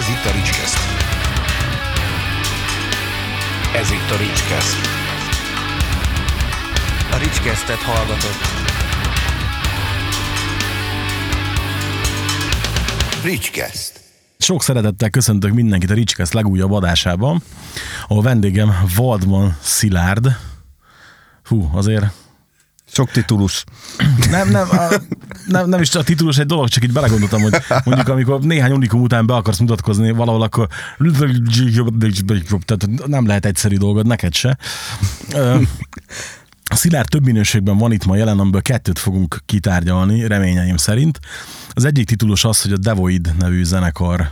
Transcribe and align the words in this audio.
Ez 0.00 0.08
itt 0.08 0.24
a 0.24 0.32
Ricskeszt. 0.32 0.78
Ez 3.74 3.90
itt 3.90 4.10
a 4.10 4.16
Ricskeszt. 4.16 4.76
A 7.12 7.16
Ricskesztet 7.16 7.76
hallgatott. 7.76 8.40
Ricskeszt. 13.24 14.00
Sok 14.38 14.62
szeretettel 14.62 15.10
köszöntök 15.10 15.52
mindenkit 15.52 15.90
a 15.90 15.94
Ricskeszt 15.94 16.32
legújabb 16.32 16.72
adásában, 16.72 17.42
ahol 18.08 18.22
vendégem 18.22 18.74
Valdman 18.96 19.56
Szilárd. 19.60 20.36
Hú, 21.44 21.70
azért 21.72 22.04
Sok 22.92 23.10
titulus. 23.10 23.64
nem, 24.30 24.48
nem, 24.48 24.68
a, 24.70 24.88
nem, 25.46 25.68
nem 25.68 25.80
is 25.80 25.94
a 25.94 26.02
titulus 26.02 26.38
egy 26.38 26.46
dolog, 26.46 26.68
csak 26.68 26.84
így 26.84 26.92
belegondoltam, 26.92 27.42
hogy 27.42 27.62
mondjuk 27.84 28.08
amikor 28.08 28.40
néhány 28.40 28.72
unikum 28.72 29.00
után 29.00 29.26
be 29.26 29.34
akarsz 29.34 29.58
mutatkozni 29.58 30.10
valahol, 30.10 30.42
akkor 30.42 30.68
tehát 32.64 33.06
nem 33.06 33.26
lehet 33.26 33.46
egyszerű 33.46 33.76
dolgod, 33.76 34.06
neked 34.06 34.34
se. 34.34 34.58
Ö, 35.34 35.60
Szilárd 36.74 37.08
több 37.08 37.24
minőségben 37.24 37.78
van 37.78 37.92
itt 37.92 38.04
ma 38.04 38.16
jelen, 38.16 38.38
amiből 38.38 38.62
kettőt 38.62 38.98
fogunk 38.98 39.38
kitárgyalni, 39.46 40.26
reményeim 40.26 40.76
szerint. 40.76 41.18
Az 41.72 41.84
egyik 41.84 42.06
titulus 42.06 42.44
az, 42.44 42.62
hogy 42.62 42.72
a 42.72 42.76
Devoid 42.76 43.34
nevű 43.38 43.64
zenekar 43.64 44.30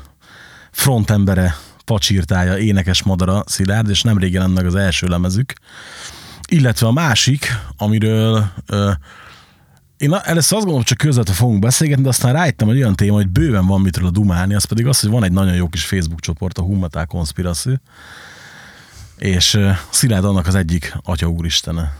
frontembere, 0.70 1.56
pacsírtája, 1.84 2.58
énekes 2.58 3.02
madara 3.02 3.42
Szilárd, 3.46 3.88
és 3.88 4.02
nemrég 4.02 4.32
jelent 4.32 4.54
meg 4.54 4.66
az 4.66 4.74
első 4.74 5.06
lemezük. 5.06 5.52
Illetve 6.48 6.86
a 6.86 6.92
másik, 6.92 7.46
amiről 7.76 8.50
ö, 8.66 8.90
én 9.96 10.14
először 10.14 10.36
azt 10.36 10.50
gondolom, 10.50 10.82
csak 10.82 10.98
közvetve 10.98 11.32
fogunk 11.32 11.58
beszélgetni, 11.58 12.02
de 12.02 12.08
aztán 12.08 12.32
rájöttem, 12.32 12.66
hogy 12.66 12.76
olyan 12.76 12.94
téma, 12.94 13.14
hogy 13.14 13.28
bőven 13.28 13.66
van 13.66 13.80
mitről 13.80 14.06
a 14.06 14.10
dumálni, 14.10 14.54
az 14.54 14.64
pedig 14.64 14.86
az, 14.86 15.00
hogy 15.00 15.10
van 15.10 15.24
egy 15.24 15.32
nagyon 15.32 15.54
jó 15.54 15.68
kis 15.68 15.84
Facebook 15.84 16.20
csoport, 16.20 16.58
a 16.58 16.62
Hummatá 16.62 17.04
Conspiracy, 17.04 17.80
és 19.16 19.54
ö, 19.54 19.70
Szilárd 19.90 20.24
annak 20.24 20.46
az 20.46 20.54
egyik 20.54 20.96
atya 21.02 21.26
úristene. 21.26 21.96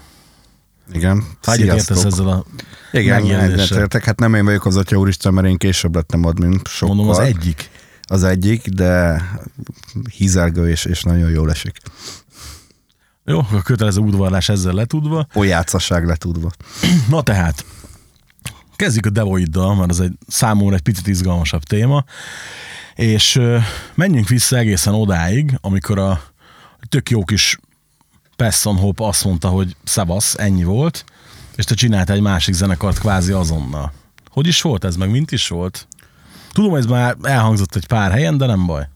Igen. 0.92 1.24
Egyet 1.42 1.76
értesz 1.76 2.04
ezzel 2.04 2.28
a 2.28 2.44
Igen, 2.92 3.40
egyetértek. 3.40 4.04
Hát 4.04 4.18
nem 4.18 4.34
én 4.34 4.44
vagyok 4.44 4.66
az 4.66 4.76
Atya 4.76 4.96
Úristen, 4.96 5.34
mert 5.34 5.46
én 5.46 5.56
később 5.56 5.94
lettem 5.94 6.24
admin 6.24 6.60
sokkal. 6.64 6.94
Mondom, 6.94 7.14
az 7.14 7.18
egyik. 7.18 7.70
Az 8.02 8.24
egyik, 8.24 8.68
de 8.68 9.22
hízelgő 10.16 10.68
és, 10.70 10.84
és 10.84 11.02
nagyon 11.02 11.30
jól 11.30 11.50
esik. 11.50 11.76
Jó, 13.28 13.38
a 13.38 13.62
kötelező 13.62 14.00
udvarlás 14.00 14.48
ezzel 14.48 14.72
letudva. 14.72 15.26
Olyácaság 15.34 16.06
letudva. 16.06 16.50
Na 17.10 17.22
tehát, 17.22 17.64
kezdjük 18.76 19.06
a 19.06 19.10
Devoiddal, 19.10 19.74
mert 19.74 19.90
ez 19.90 19.98
egy 19.98 20.12
számomra 20.26 20.74
egy 20.74 20.80
picit 20.80 21.06
izgalmasabb 21.06 21.62
téma, 21.62 22.04
és 22.94 23.40
menjünk 23.94 24.28
vissza 24.28 24.56
egészen 24.56 24.94
odáig, 24.94 25.58
amikor 25.60 25.98
a 25.98 26.20
tök 26.88 27.10
jó 27.10 27.24
kis 27.24 27.58
Pesson 28.36 28.76
Hop 28.76 29.00
azt 29.00 29.24
mondta, 29.24 29.48
hogy 29.48 29.76
szavasz, 29.84 30.34
ennyi 30.38 30.64
volt, 30.64 31.04
és 31.56 31.64
te 31.64 31.74
csináltál 31.74 32.16
egy 32.16 32.22
másik 32.22 32.54
zenekart 32.54 32.98
kvázi 32.98 33.32
azonnal. 33.32 33.92
Hogy 34.28 34.46
is 34.46 34.62
volt 34.62 34.84
ez, 34.84 34.96
meg 34.96 35.10
mint 35.10 35.32
is 35.32 35.48
volt? 35.48 35.88
Tudom, 36.52 36.74
ez 36.74 36.86
már 36.86 37.16
elhangzott 37.22 37.74
egy 37.74 37.86
pár 37.86 38.10
helyen, 38.10 38.38
de 38.38 38.46
nem 38.46 38.66
baj. 38.66 38.88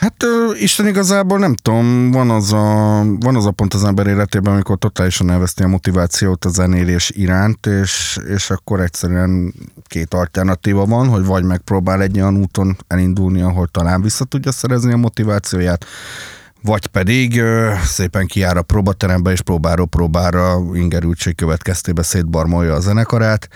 Hát 0.00 0.24
Isten 0.52 0.86
igazából 0.86 1.38
nem 1.38 1.54
tudom, 1.54 2.10
van 2.10 2.30
az, 2.30 2.52
a, 2.52 3.04
van 3.18 3.36
az 3.36 3.46
a 3.46 3.50
pont 3.50 3.74
az 3.74 3.84
ember 3.84 4.06
életében, 4.06 4.52
amikor 4.52 4.78
totálisan 4.78 5.30
elveszti 5.30 5.62
a 5.62 5.68
motivációt 5.68 6.44
a 6.44 6.48
zenélés 6.48 7.10
iránt, 7.10 7.66
és, 7.66 8.18
és 8.28 8.50
akkor 8.50 8.80
egyszerűen 8.80 9.54
két 9.86 10.14
alternatíva 10.14 10.86
van, 10.86 11.08
hogy 11.08 11.24
vagy 11.24 11.44
megpróbál 11.44 12.02
egy 12.02 12.20
olyan 12.20 12.36
úton 12.36 12.76
elindulni, 12.86 13.40
ahol 13.40 13.68
talán 13.68 14.02
vissza 14.02 14.24
tudja 14.24 14.52
szerezni 14.52 14.92
a 14.92 14.96
motivációját, 14.96 15.84
vagy 16.62 16.86
pedig 16.86 17.40
ö, 17.40 17.72
szépen 17.84 18.26
kiáll 18.26 18.56
a 18.56 18.62
próbaterembe, 18.62 19.30
és 19.30 19.42
próbáról 19.42 19.86
próbára 19.86 20.58
ingerültség 20.74 21.34
következtében 21.34 22.04
szétbarmolja 22.04 22.74
a 22.74 22.80
zenekarát. 22.80 23.48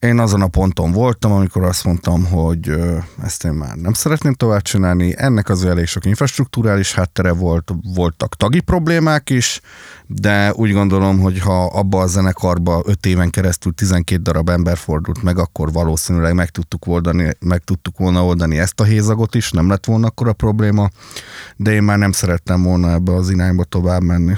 Én 0.00 0.18
azon 0.18 0.42
a 0.42 0.46
ponton 0.46 0.92
voltam, 0.92 1.32
amikor 1.32 1.62
azt 1.62 1.84
mondtam, 1.84 2.24
hogy 2.24 2.74
ezt 3.22 3.44
én 3.44 3.52
már 3.52 3.76
nem 3.76 3.92
szeretném 3.92 4.32
tovább 4.32 4.62
csinálni. 4.62 5.14
Ennek 5.16 5.48
az 5.48 5.64
elég 5.64 5.86
sok 5.86 6.04
infrastruktúrális 6.04 6.94
háttere 6.94 7.32
volt, 7.32 7.72
voltak 7.94 8.34
tagi 8.34 8.60
problémák 8.60 9.30
is, 9.30 9.60
de 10.06 10.52
úgy 10.54 10.72
gondolom, 10.72 11.20
hogy 11.20 11.38
ha 11.38 11.64
abba 11.64 12.00
a 12.00 12.06
zenekarba 12.06 12.82
öt 12.86 13.06
éven 13.06 13.30
keresztül 13.30 13.74
12 13.74 14.22
darab 14.22 14.48
ember 14.48 14.76
fordult 14.76 15.22
meg, 15.22 15.38
akkor 15.38 15.72
valószínűleg 15.72 16.34
meg 16.34 16.48
tudtuk, 16.48 16.86
oldani, 16.86 17.30
meg 17.40 17.64
tudtuk 17.64 17.98
volna 17.98 18.24
oldani 18.24 18.58
ezt 18.58 18.80
a 18.80 18.84
hézagot 18.84 19.34
is, 19.34 19.50
nem 19.50 19.68
lett 19.68 19.84
volna 19.84 20.06
akkor 20.06 20.28
a 20.28 20.32
probléma, 20.32 20.88
de 21.56 21.72
én 21.72 21.82
már 21.82 21.98
nem 21.98 22.12
szerettem 22.12 22.62
volna 22.62 22.92
ebbe 22.92 23.14
az 23.14 23.30
irányba 23.30 23.64
tovább 23.64 24.02
menni. 24.02 24.34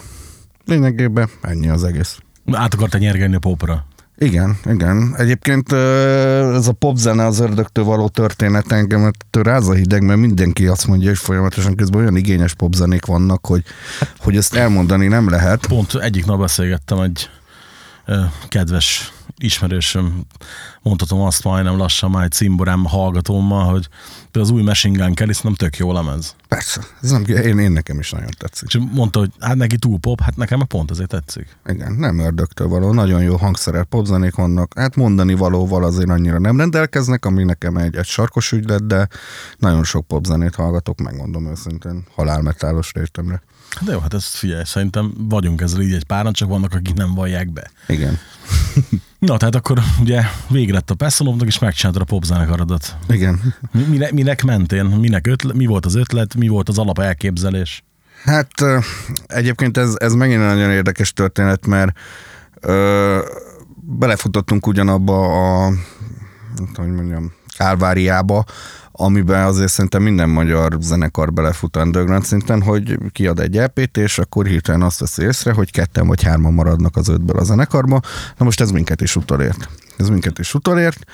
Lényegében 0.64 1.28
ennyi 1.40 1.68
az 1.68 1.84
egész. 1.84 2.18
Át 2.52 2.74
akarta 2.74 2.98
nyergelni 2.98 3.34
a 3.34 3.38
popra. 3.38 3.86
Igen, 4.24 4.58
igen. 4.64 5.14
Egyébként 5.16 5.72
ez 5.72 6.66
a 6.66 6.72
popzene 6.78 7.26
az 7.26 7.40
ördögtől 7.40 7.84
való 7.84 8.08
történet 8.08 8.72
engem 8.72 9.10
ráz 9.30 9.68
a 9.68 9.74
hideg, 9.74 10.02
mert 10.02 10.20
mindenki 10.20 10.66
azt 10.66 10.86
mondja, 10.86 11.08
hogy 11.08 11.18
folyamatosan 11.18 11.74
közben 11.74 12.00
olyan 12.00 12.16
igényes 12.16 12.54
popzenék 12.54 13.04
vannak, 13.04 13.46
hogy, 13.46 13.62
hogy 14.18 14.36
ezt 14.36 14.54
elmondani 14.54 15.06
nem 15.06 15.28
lehet. 15.28 15.66
Pont 15.66 15.94
egyik 15.94 16.26
nap 16.26 16.38
beszélgettem 16.38 17.00
egy 17.00 17.30
kedves 18.48 19.12
ismerősöm, 19.42 20.26
mondhatom 20.82 21.20
azt 21.20 21.44
majdnem 21.44 21.76
lassan 21.76 22.10
már 22.10 22.24
egy 22.24 22.32
cimborám 22.32 22.84
hallgatómmal, 22.84 23.70
hogy 23.70 23.88
például 24.30 24.54
az 24.54 24.60
új 24.60 24.62
Machine 24.62 25.04
Gun 25.04 25.14
Kelly 25.14 25.32
nem 25.42 25.54
tök 25.54 25.76
jó 25.76 25.92
lemez. 25.92 26.34
Persze, 26.48 26.80
ez 27.02 27.10
nem, 27.10 27.24
én, 27.24 27.58
én 27.58 27.72
nekem 27.72 27.98
is 27.98 28.10
nagyon 28.10 28.30
tetszik. 28.38 28.68
És 28.68 28.80
mondta, 28.92 29.18
hogy 29.18 29.30
hát 29.40 29.56
neki 29.56 29.78
túl 29.78 29.98
pop, 29.98 30.20
hát 30.20 30.36
nekem 30.36 30.66
pont 30.66 30.90
ezért 30.90 31.08
tetszik. 31.08 31.56
Igen, 31.66 31.92
nem 31.92 32.18
ördögtől 32.18 32.68
való, 32.68 32.92
nagyon 32.92 33.22
jó 33.22 33.36
hangszerelt 33.36 33.86
popzenék 33.86 34.34
vannak. 34.34 34.72
Hát 34.76 34.96
mondani 34.96 35.34
valóval 35.34 35.84
azért 35.84 36.10
annyira 36.10 36.38
nem 36.38 36.58
rendelkeznek, 36.58 37.24
ami 37.24 37.44
nekem 37.44 37.76
egy, 37.76 37.96
egy 37.96 38.06
sarkos 38.06 38.52
ügylet, 38.52 38.86
de 38.86 39.08
nagyon 39.58 39.84
sok 39.84 40.06
popzenét 40.06 40.54
hallgatok, 40.54 41.00
megmondom 41.00 41.46
őszintén, 41.46 42.04
halálmetálos 42.14 42.92
értemre. 42.94 43.42
De 43.80 43.92
jó, 43.92 43.98
hát 43.98 44.14
ezt 44.14 44.36
figyelj, 44.36 44.62
szerintem 44.64 45.12
vagyunk 45.18 45.60
ezzel 45.60 45.80
így 45.80 45.92
egy 45.92 46.04
páran, 46.04 46.32
csak 46.32 46.48
vannak, 46.48 46.74
akik 46.74 46.94
nem 46.94 47.14
vallják 47.14 47.52
be. 47.52 47.70
Igen. 47.86 48.18
Na, 49.18 49.36
tehát 49.36 49.54
akkor 49.54 49.80
ugye 50.00 50.22
végre 50.48 50.74
lett 50.74 50.90
a 50.90 50.94
Pessonovnak, 50.94 51.46
és 51.46 51.58
megcsináltad 51.58 52.02
a 52.02 52.04
popzenekaradat. 52.04 52.96
Igen. 53.08 53.54
Mi, 53.72 53.82
mine, 53.82 54.08
minek 54.12 54.44
mentél? 54.44 54.82
Minek 54.84 55.26
ötlet, 55.26 55.56
mi 55.56 55.66
volt 55.66 55.86
az 55.86 55.94
ötlet? 55.94 56.34
Mi 56.34 56.48
volt 56.48 56.68
az 56.68 56.78
alap 56.78 56.98
elképzelés? 56.98 57.84
Hát 58.24 58.50
egyébként 59.26 59.76
ez, 59.76 59.94
ez 59.98 60.14
megint 60.14 60.40
nagyon 60.40 60.70
érdekes 60.70 61.12
történet, 61.12 61.66
mert 61.66 61.98
ö, 62.60 63.18
belefutottunk 63.74 64.66
ugyanabba 64.66 65.24
a, 65.24 65.68
nem 66.56 66.66
tudom, 66.72 66.86
hogy 66.86 66.94
mondjam, 66.94 67.32
kálváriába, 67.56 68.44
amiben 69.00 69.44
azért 69.44 69.70
szerintem 69.70 70.02
minden 70.02 70.28
magyar 70.28 70.76
zenekar 70.80 71.32
belefut 71.32 71.76
underground 71.76 72.24
szinten, 72.24 72.62
hogy 72.62 72.98
kiad 73.12 73.40
egy 73.40 73.56
EP-t, 73.56 73.96
és 73.96 74.18
akkor 74.18 74.46
hirtelen 74.46 74.82
azt 74.82 75.00
veszi 75.00 75.22
észre, 75.22 75.52
hogy 75.52 75.70
ketten 75.70 76.06
vagy 76.06 76.22
hárman 76.22 76.52
maradnak 76.52 76.96
az 76.96 77.08
ötből 77.08 77.38
a 77.38 77.44
zenekarba. 77.44 78.00
Na 78.36 78.44
most 78.44 78.60
ez 78.60 78.70
minket 78.70 79.00
is 79.00 79.16
utolért. 79.16 79.68
Ez 79.96 80.08
minket 80.08 80.38
is 80.38 80.54
utolért, 80.54 81.04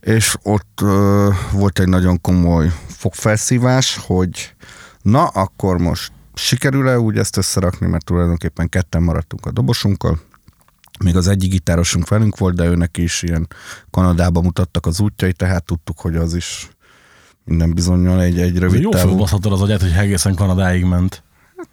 és 0.00 0.36
ott 0.42 0.80
ö, 0.82 1.28
volt 1.52 1.78
egy 1.78 1.88
nagyon 1.88 2.20
komoly 2.20 2.72
fogfelszívás, 2.86 4.00
hogy 4.06 4.54
na, 5.02 5.26
akkor 5.26 5.78
most 5.78 6.12
sikerül-e 6.34 7.00
úgy 7.00 7.18
ezt 7.18 7.36
összerakni, 7.36 7.86
mert 7.86 8.04
tulajdonképpen 8.04 8.68
ketten 8.68 9.02
maradtunk 9.02 9.46
a 9.46 9.50
dobosunkkal, 9.50 10.18
még 11.04 11.16
az 11.16 11.28
egyik 11.28 11.50
gitárosunk 11.50 12.08
velünk 12.08 12.38
volt, 12.38 12.54
de 12.54 12.64
őnek 12.64 12.96
is 12.96 13.22
ilyen 13.22 13.48
Kanadába 13.90 14.40
mutattak 14.40 14.86
az 14.86 15.00
útjai, 15.00 15.32
tehát 15.32 15.64
tudtuk, 15.64 16.00
hogy 16.00 16.16
az 16.16 16.34
is 16.34 16.68
minden 17.46 17.74
bizonyal 17.74 18.22
egy, 18.22 18.38
egy 18.38 18.58
rövid 18.58 18.82
Jó 18.82 18.90
távú. 18.90 19.08
fölbaszhatod 19.08 19.52
az 19.52 19.60
agyát, 19.60 19.80
hogy 19.80 19.92
egészen 19.98 20.34
Kanadáig 20.34 20.84
ment. 20.84 21.22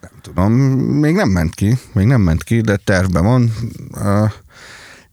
Nem 0.01 0.11
tudom, 0.21 0.51
még 0.99 1.15
nem 1.15 1.29
ment 1.29 1.53
ki, 1.53 1.77
még 1.93 2.05
nem 2.05 2.21
ment 2.21 2.43
ki, 2.43 2.61
de 2.61 2.75
tervben 2.75 3.23
van. 3.23 3.53
Uh, 3.91 4.31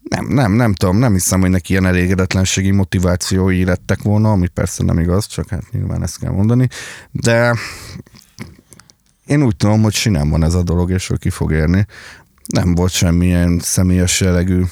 nem, 0.03 0.27
nem, 0.27 0.53
nem 0.53 0.75
tudom, 0.75 0.97
nem 0.97 1.13
hiszem, 1.13 1.41
hogy 1.41 1.51
neki 1.51 1.73
ilyen 1.73 1.87
elégedetlenségi 1.87 2.71
motivációi 2.71 3.65
lettek 3.65 4.03
volna, 4.03 4.31
ami 4.31 4.49
persze 4.49 4.85
nem 4.85 4.99
igaz, 4.99 5.27
csak 5.27 5.49
hát 5.49 5.65
nyilván 5.71 6.03
ezt 6.03 6.19
kell 6.19 6.33
mondani, 6.33 6.69
de 7.11 7.57
én 9.27 9.43
úgy 9.43 9.57
tudom, 9.57 9.83
hogy 9.83 9.93
sinem 9.93 10.31
van 10.31 10.45
ez 10.45 10.55
a 10.55 10.63
dolog, 10.63 10.91
és 10.91 11.11
ő 11.11 11.17
ki 11.17 11.31
fog 11.31 11.53
érni. 11.53 11.87
Nem 12.47 12.75
volt 12.75 12.93
semmilyen 12.93 13.59
személyes 13.59 14.21
jellegű 14.21 14.63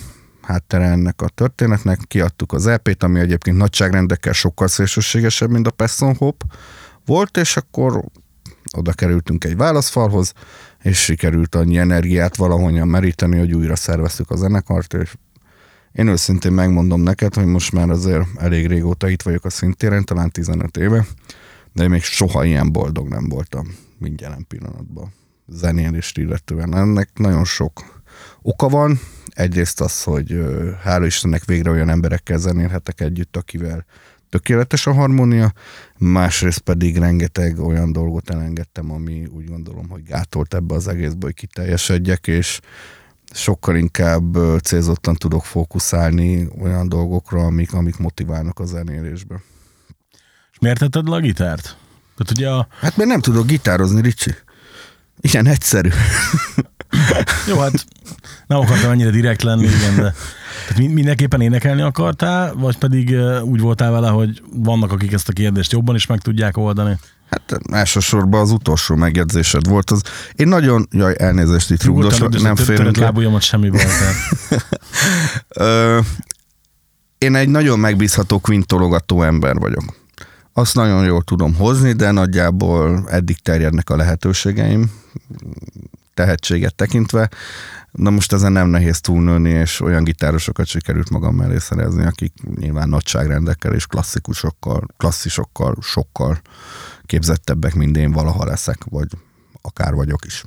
háttere 0.49 0.85
ennek 0.85 1.23
a 1.23 1.29
történetnek. 1.29 1.99
Kiadtuk 2.07 2.53
az 2.53 2.67
EP-t, 2.67 3.03
ami 3.03 3.21
egyébként 3.21 3.57
nagyságrendekkel 3.57 4.33
sokkal 4.33 4.69
szélsőségesebb, 4.69 5.51
mint 5.51 5.67
a 5.67 5.71
Pesson 5.71 6.17
Hop 6.17 6.43
volt, 7.05 7.37
és 7.37 7.57
akkor 7.57 8.05
oda 8.77 8.93
kerültünk 8.93 9.45
egy 9.45 9.57
válaszfalhoz, 9.57 10.33
és 10.83 11.03
sikerült 11.03 11.55
annyi 11.55 11.79
energiát 11.79 12.37
valahonnan 12.37 12.89
meríteni, 12.89 13.39
hogy 13.39 13.55
újra 13.55 13.77
szerveztük 13.77 14.31
a 14.31 14.37
zenekart, 14.37 14.95
és 14.95 15.15
én 15.93 16.07
őszintén 16.09 16.53
megmondom 16.53 17.01
neked, 17.01 17.35
hogy 17.35 17.47
most 17.47 17.73
már 17.73 17.91
azért 17.91 18.27
elég 18.37 18.67
régóta 18.67 19.09
itt 19.09 19.23
vagyok 19.23 19.45
a 19.45 19.51
szintéren, 19.51 20.05
talán 20.05 20.31
15 20.31 20.77
éve. 20.77 21.07
de 21.73 21.89
még 21.89 22.03
soha 22.03 22.45
ilyen 22.45 22.73
boldog 22.73 23.09
nem 23.09 23.29
voltam, 23.29 23.67
jelen 24.17 24.47
pillanatban 24.49 25.13
zenélést 25.47 26.19
illetően. 26.19 26.75
Ennek 26.75 27.11
nagyon 27.15 27.45
sok 27.45 27.98
oka 28.43 28.69
van. 28.69 29.01
Egyrészt 29.27 29.81
az, 29.81 30.03
hogy 30.03 30.45
hála 30.83 31.07
Istennek 31.07 31.45
végre 31.45 31.71
olyan 31.71 31.89
emberekkel 31.89 32.39
zenélhetek 32.39 33.01
együtt, 33.01 33.37
akivel 33.37 33.85
tökéletes 34.29 34.87
a 34.87 34.93
harmónia, 34.93 35.53
másrészt 35.99 36.59
pedig 36.59 36.97
rengeteg 36.97 37.59
olyan 37.59 37.93
dolgot 37.93 38.31
elengedtem, 38.31 38.91
ami 38.91 39.27
úgy 39.27 39.49
gondolom, 39.49 39.89
hogy 39.89 40.03
gátolt 40.03 40.55
ebbe 40.55 40.75
az 40.75 40.89
egészbe, 40.89 41.27
hogy 41.27 41.35
kiteljesedjek, 41.35 42.27
és 42.27 42.61
sokkal 43.33 43.77
inkább 43.77 44.37
célzottan 44.63 45.15
tudok 45.15 45.45
fókuszálni 45.45 46.49
olyan 46.61 46.89
dolgokra, 46.89 47.41
amik, 47.41 47.73
amik 47.73 47.97
motiválnak 47.97 48.59
a 48.59 48.65
zenélésbe. 48.65 49.43
És 50.53 50.59
miért 50.61 50.79
tetted 50.79 51.09
le 51.09 51.17
a 51.17 51.21
gitárt? 51.21 51.63
Tehát 52.17 52.31
ugye 52.31 52.51
a, 52.51 52.69
Hát 52.81 52.97
mert 52.97 53.09
nem 53.09 53.21
tudok 53.21 53.47
gitározni, 53.47 54.01
Ricsi. 54.01 54.35
Ilyen 55.21 55.47
egyszerű. 55.47 55.89
jó, 57.49 57.59
hát 57.59 57.85
nem 58.47 58.59
akartam 58.59 58.91
ennyire 58.91 59.11
direkt 59.11 59.43
lenni, 59.43 59.67
igen, 59.67 59.97
de 59.97 60.15
tehát 60.67 60.79
mi- 60.83 60.93
mindenképpen 60.93 61.41
énekelni 61.41 61.83
akartál, 61.83 62.55
vagy 62.55 62.79
pedig 62.79 63.15
úgy 63.43 63.61
voltál 63.61 63.91
vele, 63.91 64.09
hogy 64.09 64.43
vannak, 64.53 64.93
akik 64.93 65.13
ezt 65.13 65.29
a 65.29 65.33
kérdést 65.33 65.73
jobban 65.73 65.95
is 65.95 66.07
meg 66.07 66.21
tudják 66.21 66.57
oldani? 66.57 66.99
Hát 67.31 67.61
elsősorban 67.73 68.41
az 68.41 68.51
utolsó 68.51 68.95
megjegyzésed 68.95 69.69
volt 69.69 69.91
az. 69.91 70.03
Én 70.35 70.49
nagyon, 70.49 70.89
jaj, 70.91 71.15
elnézést 71.19 71.71
itt 71.71 71.85
rúgdoslak, 71.85 72.43
nem 72.43 72.55
el. 72.69 72.91
lábujjamat 72.95 73.43
semmi 73.43 73.71
baj. 73.71 73.85
Én 77.19 77.35
egy 77.35 77.49
nagyon 77.49 77.79
megbízható 77.79 78.39
kvintologató 78.39 79.23
ember 79.23 79.57
vagyok. 79.57 79.85
Azt 80.53 80.75
nagyon 80.75 81.05
jól 81.05 81.23
tudom 81.23 81.55
hozni, 81.55 81.93
de 81.93 82.11
nagyjából 82.11 83.05
eddig 83.11 83.39
terjednek 83.39 83.91
a 83.91 83.97
lehetőségeim, 83.97 84.91
tehetséget 86.19 86.75
tekintve. 86.75 87.29
Na 87.91 88.11
most 88.11 88.33
ezen 88.33 88.53
nem 88.53 88.69
nehéz 88.69 89.01
túlnőni, 89.01 89.51
és 89.51 89.81
olyan 89.81 90.05
gitárosokat 90.05 90.67
sikerült 90.67 91.11
magam 91.11 91.35
mellé 91.35 91.59
szerezni, 91.59 92.05
akik 92.05 92.33
nyilván 92.55 92.89
nagyságrendekkel 92.89 93.75
és 93.75 93.87
klasszikusokkal, 93.87 94.87
klasszisokkal, 94.97 95.77
sokkal 95.81 96.41
képzettebbek, 97.03 97.75
mint 97.75 97.97
én 97.97 98.13
valaha 98.13 98.45
leszek, 98.45 98.85
vagy 98.85 99.09
akár 99.63 99.95
vagyok 99.95 100.25
is. 100.25 100.45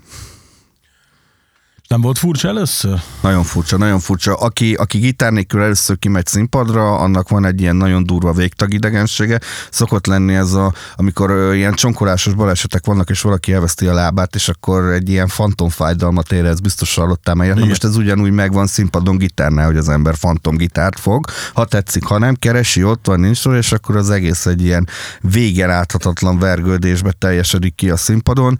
Nem 1.91 2.01
volt 2.01 2.17
furcsa 2.17 2.47
először? 2.47 3.01
Nagyon 3.21 3.43
furcsa, 3.43 3.77
nagyon 3.77 3.99
furcsa. 3.99 4.35
Aki, 4.35 4.73
aki 4.73 4.97
gitár 4.97 5.31
nélkül 5.31 5.61
először 5.61 5.99
kimegy 5.99 6.25
színpadra, 6.25 6.97
annak 6.97 7.29
van 7.29 7.45
egy 7.45 7.61
ilyen 7.61 7.75
nagyon 7.75 8.03
durva 8.03 8.31
végtagidegensége. 8.31 9.39
Szokott 9.71 10.05
lenni 10.05 10.35
ez 10.35 10.53
a, 10.53 10.73
amikor 10.95 11.53
ilyen 11.55 11.73
csonkolásos 11.73 12.33
balesetek 12.33 12.85
vannak, 12.85 13.09
és 13.09 13.21
valaki 13.21 13.53
elveszti 13.53 13.87
a 13.87 13.93
lábát, 13.93 14.35
és 14.35 14.49
akkor 14.49 14.91
egy 14.91 15.09
ilyen 15.09 15.27
fantomfájdalmat 15.27 16.31
érez, 16.31 16.59
biztos 16.59 16.95
hallottál 16.95 17.35
meg. 17.35 17.55
Na 17.55 17.65
most 17.65 17.83
ez 17.83 17.95
ugyanúgy 17.95 18.31
megvan 18.31 18.67
színpadon 18.67 19.17
gitárnál, 19.17 19.65
hogy 19.65 19.77
az 19.77 19.89
ember 19.89 20.15
fantomgitárt 20.15 20.99
fog. 20.99 21.25
Ha 21.53 21.65
tetszik, 21.65 22.03
ha 22.03 22.17
nem, 22.17 22.35
keresi, 22.35 22.83
ott 22.83 23.05
van, 23.07 23.19
nincs 23.19 23.43
rá, 23.43 23.57
és 23.57 23.71
akkor 23.71 23.95
az 23.95 24.09
egész 24.09 24.45
egy 24.45 24.63
ilyen 24.63 24.87
végen 25.21 25.67
láthatatlan 25.67 26.39
vergődésbe 26.39 27.11
teljesedik 27.11 27.75
ki 27.75 27.89
a 27.89 27.97
színpadon. 27.97 28.59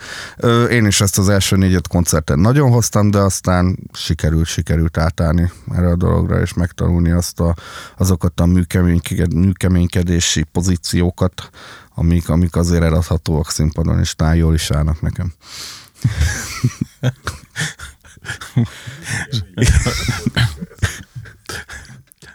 Én 0.70 0.86
is 0.86 1.02
ezt 1.02 1.18
az 1.18 1.30
első 1.30 1.56
négy-öt 1.56 1.88
koncerten 1.88 2.40
nagyon 2.40 2.72
hoztam, 2.72 3.12
de 3.12 3.20
aztán 3.24 3.78
sikerült, 3.94 4.46
sikerült 4.46 4.98
átállni 4.98 5.52
erre 5.72 5.88
a 5.88 5.96
dologra, 5.96 6.42
és 6.42 6.54
megtanulni 6.54 7.12
azt 7.12 7.40
a, 7.40 7.56
azokat 7.98 8.40
a 8.40 8.46
műkeményked- 8.46 9.34
műkeménykedési 9.34 10.44
pozíciókat, 10.44 11.50
amik, 11.96 12.30
amik 12.30 12.56
azért 12.56 12.84
eladhatóak 12.84 13.52
színpadon, 13.52 14.00
és 14.00 14.16
talán 14.16 14.36
jól 14.36 14.54
is 14.54 14.72
állnak 14.72 15.02
nekem. 15.02 15.34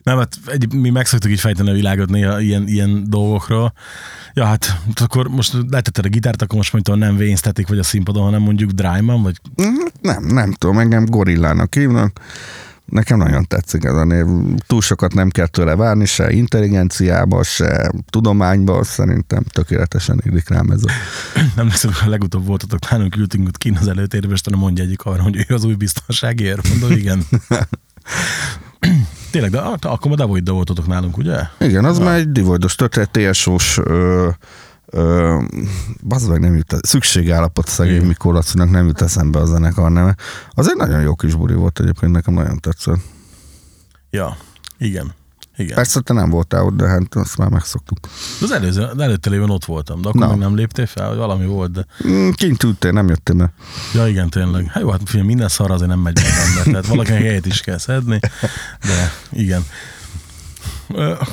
Nem, 0.03 0.19
hát 0.19 0.39
egy, 0.47 0.73
mi 0.73 0.91
meg 0.91 1.07
szoktuk 1.07 1.31
így 1.31 1.41
fejteni 1.41 1.71
a 1.71 1.73
világot 1.73 2.09
néha 2.09 2.41
ilyen, 2.41 2.69
ilyen 2.69 3.11
dolgokról. 3.11 3.73
Ja, 4.37 4.45
hát 4.45 4.81
akkor 4.95 5.29
most 5.29 5.53
letetted 5.71 6.05
a 6.05 6.09
gitárt, 6.09 6.43
akkor 6.43 6.57
most 6.57 6.73
mondtam, 6.73 6.99
nem 6.99 7.37
Static 7.37 7.69
vagy 7.69 7.79
a 7.79 7.83
színpadon, 7.83 8.23
hanem 8.23 8.43
mondjuk 8.43 8.71
Dryman, 8.71 9.23
vagy 9.23 9.41
Mm, 9.63 9.75
Nem, 10.01 10.25
nem 10.25 10.53
tudom, 10.53 10.79
engem 10.79 11.05
gorillának 11.05 11.75
hívnak. 11.75 12.21
Nekem 12.85 13.19
nagyon 13.19 13.45
tetszik 13.45 13.85
ez 13.85 13.93
a 13.95 14.05
név. 14.05 14.25
Túl 14.67 14.81
sokat 14.81 15.15
nem 15.15 15.29
kell 15.31 15.47
tőle 15.47 15.77
várni, 15.77 16.05
se 16.05 16.33
intelligenciába, 16.33 17.43
se 17.43 17.93
tudományba, 18.11 18.85
szerintem 18.85 19.43
tökéletesen 19.43 20.21
illik 20.25 20.49
rám 20.49 20.71
ez 20.71 20.83
a... 20.85 20.91
nem 21.57 21.67
lesz, 21.67 21.85
a 21.85 22.09
legutóbb 22.09 22.47
voltatok 22.47 22.91
nálunk, 22.91 23.17
ültünk 23.17 23.49
ott 23.49 23.59
kint 23.59 23.79
az 23.79 23.89
előtérbe, 23.89 24.33
és 24.33 24.41
mondja 24.57 24.85
egyik 24.85 25.03
arra, 25.03 25.23
hogy 25.23 25.45
ő 25.49 25.55
az 25.55 25.65
új 25.65 25.75
biztonságért. 25.75 26.69
Mondom, 26.69 26.91
igen. 26.91 27.23
Tényleg, 29.31 29.51
de 29.51 29.61
akkor 29.61 30.11
ma 30.11 30.15
Davoidda 30.15 30.53
voltatok 30.53 30.87
nálunk, 30.87 31.17
ugye? 31.17 31.39
Igen, 31.59 31.85
az 31.85 31.99
már 31.99 32.19
egy 32.19 32.33
divoidos 32.33 32.75
történet, 32.75 33.11
TSO-s 33.11 33.81
bazd 36.03 36.31
meg 36.31 36.41
nem 36.41 36.57
jut, 36.57 36.75
szükségállapot 36.81 37.69
szegény 37.69 37.95
Igen. 37.95 38.07
Mikó 38.07 38.33
Lacinak 38.33 38.71
nem 38.71 38.87
jut 38.87 39.01
eszembe 39.01 39.39
a 39.39 39.45
zenekar 39.45 39.91
neve. 39.91 40.17
Az 40.51 40.69
egy 40.69 40.77
nagyon 40.77 41.01
jó 41.01 41.15
kis 41.15 41.35
buli 41.35 41.55
volt 41.55 41.81
egyébként, 41.81 42.13
nekem 42.13 42.35
nagyon 42.35 42.59
tetszett. 42.59 43.01
Ja, 44.11 44.37
igen. 44.79 45.15
Igen. 45.57 45.75
Persze 45.75 46.01
te 46.01 46.13
nem 46.13 46.31
voltál 46.31 46.65
ott, 46.65 46.77
de 46.77 46.87
hát 46.87 47.15
azt 47.15 47.37
már 47.37 47.49
megszoktuk. 47.49 47.99
Az 48.43 48.51
előző, 48.51 48.83
az 48.83 48.99
előtte 48.99 49.31
lévén 49.31 49.49
ott 49.49 49.65
voltam, 49.65 50.01
de 50.03 50.09
akkor 50.09 50.21
Na. 50.21 50.29
még 50.31 50.39
nem 50.39 50.55
léptél 50.57 50.87
fel, 50.87 51.09
hogy 51.09 51.17
valami 51.17 51.47
volt, 51.47 51.73
de 51.73 51.87
Mm, 52.09 52.31
Kint 52.31 52.63
ültél, 52.63 52.91
nem 52.91 53.09
jöttél 53.09 53.35
be. 53.35 53.53
ja 53.95 54.07
igen, 54.09 54.31
tényleg. 54.31 54.67
Hát 54.71 54.83
jó, 54.83 54.91
hát 54.91 55.01
figyelj, 55.05 55.27
minden 55.27 55.49
szar 55.49 55.71
azért 55.71 55.89
nem 55.89 55.99
megy 55.99 56.15
meg 56.23 56.33
ember, 56.47 56.65
tehát 56.65 56.87
valakinek 56.87 57.21
helyet 57.21 57.47
is 57.47 57.61
kell 57.61 57.79
szedni, 57.79 58.19
de 58.87 59.13
igen. 59.33 59.65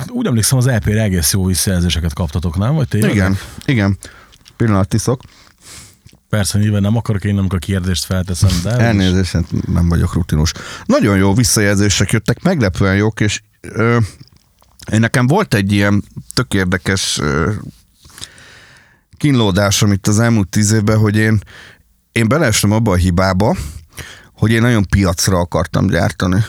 Úgy 0.08 0.26
emlékszem, 0.26 0.58
az 0.58 0.68
EP-re 0.68 1.02
egész 1.02 1.34
jó 1.34 1.46
visszajelzéseket 1.46 2.14
kaptatok, 2.14 2.58
nem? 2.58 2.76
Vagy 2.76 2.88
tényleg? 2.88 3.12
Igen, 3.12 3.38
igen. 3.66 3.98
Pillanat 4.58 4.88
tiszok. 4.88 5.22
Persze, 6.30 6.60
nyilván 6.60 6.82
nem 6.82 6.96
akarok 6.98 7.24
én, 7.24 7.38
amikor 7.38 7.58
a 7.62 7.66
kérdést 7.66 8.04
felteszem, 8.04 8.50
de... 8.64 8.70
Elnézést, 8.70 9.32
hát 9.32 9.68
nem 9.68 9.90
vagyok 9.90 10.14
rutinos. 10.14 10.52
Nagyon 10.86 11.18
jó 11.18 11.34
visszajelzések 11.34 12.12
jöttek, 12.12 12.44
meglepően 12.44 12.96
jók, 12.96 13.20
és 13.20 13.42
ö, 13.68 13.98
nekem 14.92 15.28
volt 15.28 15.54
egy 15.54 15.72
ilyen 15.72 16.04
tök 16.34 16.54
érdekes 16.54 17.20
ö, 17.20 17.52
kínlódásom 19.18 19.92
itt 19.92 20.08
az 20.08 20.20
elmúlt 20.20 20.50
tíz 20.50 20.72
évben, 20.72 20.98
hogy 20.98 21.16
én, 21.16 21.40
én 22.12 22.28
beleestem 22.28 22.72
abba 22.72 22.92
a 22.92 22.96
hibába, 22.96 23.56
hogy 24.34 24.52
én 24.52 24.62
nagyon 24.62 24.86
piacra 24.90 25.40
akartam 25.40 25.88
gyártani. 25.88 26.46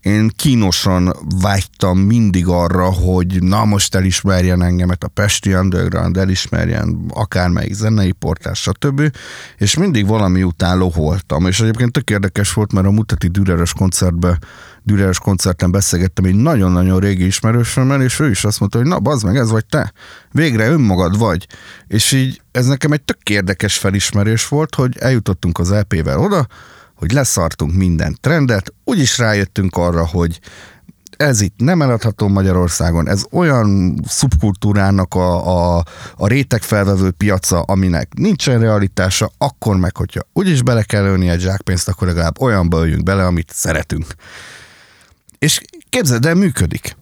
Én 0.00 0.30
kínosan 0.36 1.16
vágytam 1.40 1.98
mindig 1.98 2.46
arra, 2.48 2.92
hogy 2.92 3.42
na 3.42 3.64
most 3.64 3.94
elismerjen 3.94 4.62
engemet 4.62 5.04
a 5.04 5.08
Pesti 5.08 5.54
Underground, 5.54 6.16
elismerjen 6.16 7.04
akármelyik 7.08 7.72
zenei 7.72 8.12
portál, 8.12 8.54
stb. 8.54 9.16
És 9.56 9.76
mindig 9.76 10.06
valami 10.06 10.42
után 10.42 10.78
loholtam. 10.78 11.46
És 11.46 11.60
egyébként 11.60 11.92
tök 11.92 12.10
érdekes 12.10 12.52
volt, 12.52 12.72
mert 12.72 12.86
a 12.86 12.90
Mutati 12.90 13.28
Düreres 13.28 13.72
koncertbe 13.72 14.38
Düreres 14.86 15.18
koncerten 15.18 15.70
beszélgettem 15.70 16.24
egy 16.24 16.34
nagyon-nagyon 16.34 17.00
régi 17.00 17.26
ismerősömmel, 17.26 18.02
és 18.02 18.20
ő 18.20 18.30
is 18.30 18.44
azt 18.44 18.60
mondta, 18.60 18.78
hogy 18.78 18.86
na, 18.86 18.98
bazd 18.98 19.24
meg, 19.24 19.36
ez 19.36 19.50
vagy 19.50 19.66
te. 19.66 19.92
Végre 20.30 20.68
önmagad 20.68 21.18
vagy. 21.18 21.46
És 21.86 22.12
így 22.12 22.42
ez 22.52 22.66
nekem 22.66 22.92
egy 22.92 23.02
tök 23.02 23.30
érdekes 23.30 23.78
felismerés 23.78 24.48
volt, 24.48 24.74
hogy 24.74 24.96
eljutottunk 24.98 25.58
az 25.58 25.72
EP-vel 25.72 26.18
oda, 26.18 26.46
hogy 26.94 27.12
leszartunk 27.12 27.74
minden 27.74 28.16
trendet, 28.20 28.72
úgyis 28.84 29.18
rájöttünk 29.18 29.76
arra, 29.76 30.06
hogy 30.06 30.40
ez 31.16 31.40
itt 31.40 31.54
nem 31.56 31.82
eladható 31.82 32.28
Magyarországon, 32.28 33.08
ez 33.08 33.24
olyan 33.30 34.00
szubkultúrának 34.06 35.14
a, 35.14 35.76
a, 35.76 35.84
a 36.16 36.26
rétegfelvevő 36.26 37.10
piaca, 37.10 37.60
aminek 37.60 38.14
nincsen 38.14 38.60
realitása, 38.60 39.30
akkor 39.38 39.76
meg, 39.76 39.96
hogyha 39.96 40.20
úgyis 40.32 40.62
bele 40.62 40.82
kell 40.82 41.04
ölni 41.04 41.28
egy 41.28 41.40
zsákpénzt, 41.40 41.88
akkor 41.88 42.06
legalább 42.06 42.40
olyanba 42.40 42.78
öljünk 42.78 43.02
bele, 43.02 43.26
amit 43.26 43.50
szeretünk. 43.54 44.06
És 45.44 45.60
képzeld 45.88 46.26
el, 46.26 46.34
működik. 46.34 46.96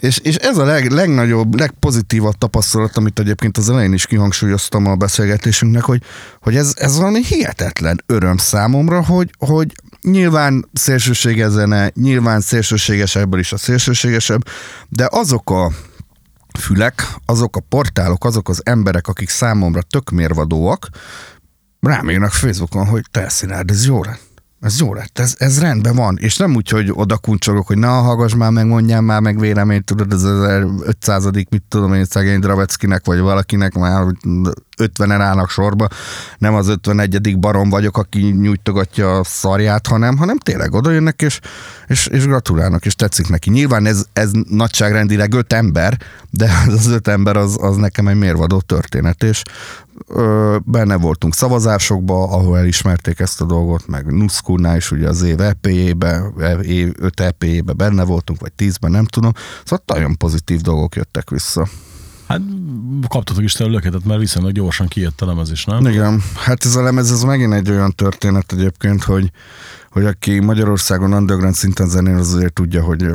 És, 0.00 0.18
és 0.18 0.34
ez 0.34 0.56
a 0.56 0.64
leg, 0.64 0.90
legnagyobb, 0.90 1.54
legpozitívabb 1.54 2.34
tapasztalat, 2.38 2.96
amit 2.96 3.18
egyébként 3.18 3.56
az 3.56 3.70
elején 3.70 3.92
is 3.92 4.06
kihangsúlyoztam 4.06 4.86
a 4.86 4.94
beszélgetésünknek, 4.94 5.82
hogy, 5.82 6.02
hogy 6.40 6.56
ez, 6.56 6.72
ez 6.76 6.96
valami 6.96 7.24
hihetetlen 7.24 8.02
öröm 8.06 8.36
számomra, 8.36 9.04
hogy, 9.04 9.30
hogy 9.38 9.74
nyilván 10.02 10.68
szélsőséges 10.72 11.50
zene, 11.50 11.90
nyilván 11.94 12.40
szélsőségesebből 12.40 13.40
is 13.40 13.52
a 13.52 13.56
szélsőségesebb, 13.56 14.42
de 14.88 15.08
azok 15.10 15.50
a 15.50 15.72
fülek, 16.58 17.08
azok 17.26 17.56
a 17.56 17.60
portálok, 17.68 18.24
azok 18.24 18.48
az 18.48 18.60
emberek, 18.64 19.08
akik 19.08 19.28
számomra 19.28 19.82
tök 19.82 20.10
mérvadóak, 20.10 20.88
rám 21.80 22.10
írnak 22.10 22.32
Facebookon, 22.32 22.86
hogy 22.86 23.04
te 23.10 23.28
Szilárd, 23.28 23.70
ez 23.70 23.86
jó 23.86 24.02
lett. 24.02 24.33
Ez 24.64 24.80
jó 24.80 24.94
lett, 24.94 25.18
ez, 25.18 25.34
ez 25.38 25.60
rendben 25.60 25.94
van. 25.94 26.18
És 26.20 26.36
nem 26.36 26.54
úgy, 26.54 26.68
hogy 26.68 26.90
oda 26.92 27.16
kuncsorok, 27.16 27.66
hogy 27.66 27.78
na, 27.78 27.88
hallgass 27.88 28.34
már 28.34 28.50
meg, 28.50 28.66
mondjál 28.66 29.00
már 29.00 29.20
meg 29.20 29.38
véleményt, 29.38 29.84
tudod, 29.84 30.12
ez 30.12 30.22
az 30.22 30.64
500 30.82 31.30
mit 31.30 31.62
tudom 31.68 31.94
én, 31.94 32.04
szegény 32.04 32.38
Draveckinek, 32.38 33.04
vagy 33.04 33.18
valakinek 33.18 33.74
már 33.74 34.04
50-en 34.78 35.18
állnak 35.20 35.50
sorba. 35.50 35.88
Nem 36.38 36.54
az 36.54 36.68
51. 36.68 37.38
barom 37.38 37.70
vagyok, 37.70 37.96
aki 37.96 38.20
nyújtogatja 38.20 39.18
a 39.18 39.24
szarját, 39.24 39.86
hanem, 39.86 40.16
hanem 40.16 40.38
tényleg 40.38 40.72
oda 40.74 40.90
jönnek, 40.90 41.22
és, 41.22 41.40
és, 41.86 42.06
és 42.06 42.26
gratulálnak, 42.26 42.84
és 42.84 42.94
tetszik 42.94 43.28
neki. 43.28 43.50
Nyilván 43.50 43.86
ez, 43.86 44.04
ez 44.12 44.30
nagyságrendileg 44.48 45.34
öt 45.34 45.52
ember, 45.52 45.98
de 46.30 46.50
az, 46.66 46.74
az 46.74 46.86
öt 46.86 47.08
ember 47.08 47.36
az, 47.36 47.56
az 47.60 47.76
nekem 47.76 48.08
egy 48.08 48.18
mérvadó 48.18 48.60
történet, 48.60 49.22
és 49.22 49.42
ö, 50.08 50.56
benne 50.64 50.96
voltunk 50.96 51.34
szavazásokba, 51.34 52.22
ahol 52.22 52.58
elismerték 52.58 53.20
ezt 53.20 53.40
a 53.40 53.44
dolgot, 53.44 53.86
meg 53.86 54.06
Nuszkurnál 54.06 54.76
is 54.76 54.90
ugye 54.90 55.08
az 55.08 55.22
év 55.22 55.40
EP-jébe, 55.40 56.22
év 56.62 56.92
5 56.98 57.20
EP-jébe 57.20 57.72
benne 57.72 58.04
voltunk, 58.04 58.40
vagy 58.40 58.52
10-ben, 58.58 58.90
nem 58.90 59.04
tudom. 59.04 59.32
Szóval 59.64 59.84
nagyon 59.86 60.16
pozitív 60.16 60.60
dolgok 60.60 60.96
jöttek 60.96 61.30
vissza. 61.30 61.68
Hát 62.26 62.40
kaptatok 63.08 63.42
is 63.42 63.60
a 63.60 63.66
löketet, 63.66 64.04
mert 64.04 64.20
viszonylag 64.20 64.52
gyorsan 64.52 64.86
kijött 64.86 65.20
a 65.20 65.26
lemez 65.26 65.50
is, 65.50 65.64
nem? 65.64 65.86
Igen, 65.86 66.22
hát 66.34 66.64
ez 66.64 66.76
a 66.76 66.82
lemez, 66.82 67.12
ez 67.12 67.22
megint 67.22 67.52
egy 67.52 67.70
olyan 67.70 67.92
történet 67.92 68.52
egyébként, 68.52 69.02
hogy, 69.02 69.30
hogy 69.90 70.04
aki 70.04 70.38
Magyarországon 70.38 71.12
underground 71.12 71.54
szinten 71.54 71.88
zenél, 71.88 72.18
az 72.18 72.34
azért 72.34 72.52
tudja, 72.52 72.82
hogy 72.82 73.06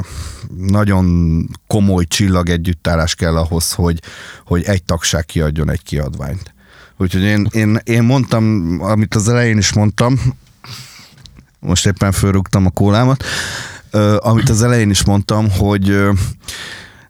nagyon 0.57 1.45
komoly 1.67 2.05
csillag 2.05 2.50
együttállás 2.50 3.15
kell 3.15 3.38
ahhoz, 3.38 3.74
hogy, 3.74 4.01
hogy 4.45 4.63
egy 4.63 4.83
tagság 4.83 5.25
kiadjon 5.25 5.69
egy 5.69 5.83
kiadványt. 5.83 6.53
Úgyhogy 7.01 7.22
én, 7.22 7.48
én, 7.51 7.79
én 7.84 8.03
mondtam, 8.03 8.75
amit 8.82 9.15
az 9.15 9.29
elején 9.29 9.58
is 9.58 9.74
mondtam, 9.74 10.20
most 11.60 11.86
éppen 11.86 12.12
fölrúgtam 12.12 12.65
a 12.65 12.70
kólámat, 12.70 13.24
amit 14.18 14.50
az 14.50 14.63
elején 14.63 14.89
is 14.89 15.06
mondtam, 15.06 15.50
hogy 15.51 15.98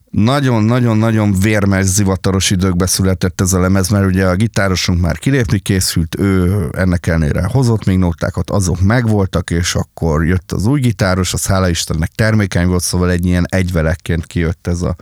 nagyon-nagyon-nagyon 0.10 1.40
vérmes, 1.40 1.86
zivataros 1.86 2.52
időkbe 2.52 2.86
született 2.86 3.42
ez 3.42 3.54
a 3.54 3.60
lemez, 3.60 3.90
mert 3.90 4.06
ugye 4.06 4.26
a 4.26 4.36
gitárosunk 4.36 5.02
már 5.02 5.18
kilépni 5.18 5.60
készült, 5.60 6.20
ő 6.20 6.66
ennek 6.72 7.08
ellenére 7.08 7.44
hozott 7.44 7.86
még 7.86 7.98
nótákat, 7.98 8.50
azok 8.50 8.82
megvoltak, 8.82 9.50
és 9.50 9.76
akkor 9.76 10.26
jött 10.26 10.52
az 10.52 10.66
új 10.66 10.80
gitáros, 10.80 11.34
az 11.34 11.46
hála 11.46 11.70
Istennek 11.70 12.12
termékeny 12.16 12.68
volt, 12.68 12.84
szóval 12.84 13.12
egy 13.12 13.26
ilyen 13.26 13.46
egyvelekként 13.50 14.26
kijött 14.26 14.68
ez 14.68 14.82
a 14.82 14.96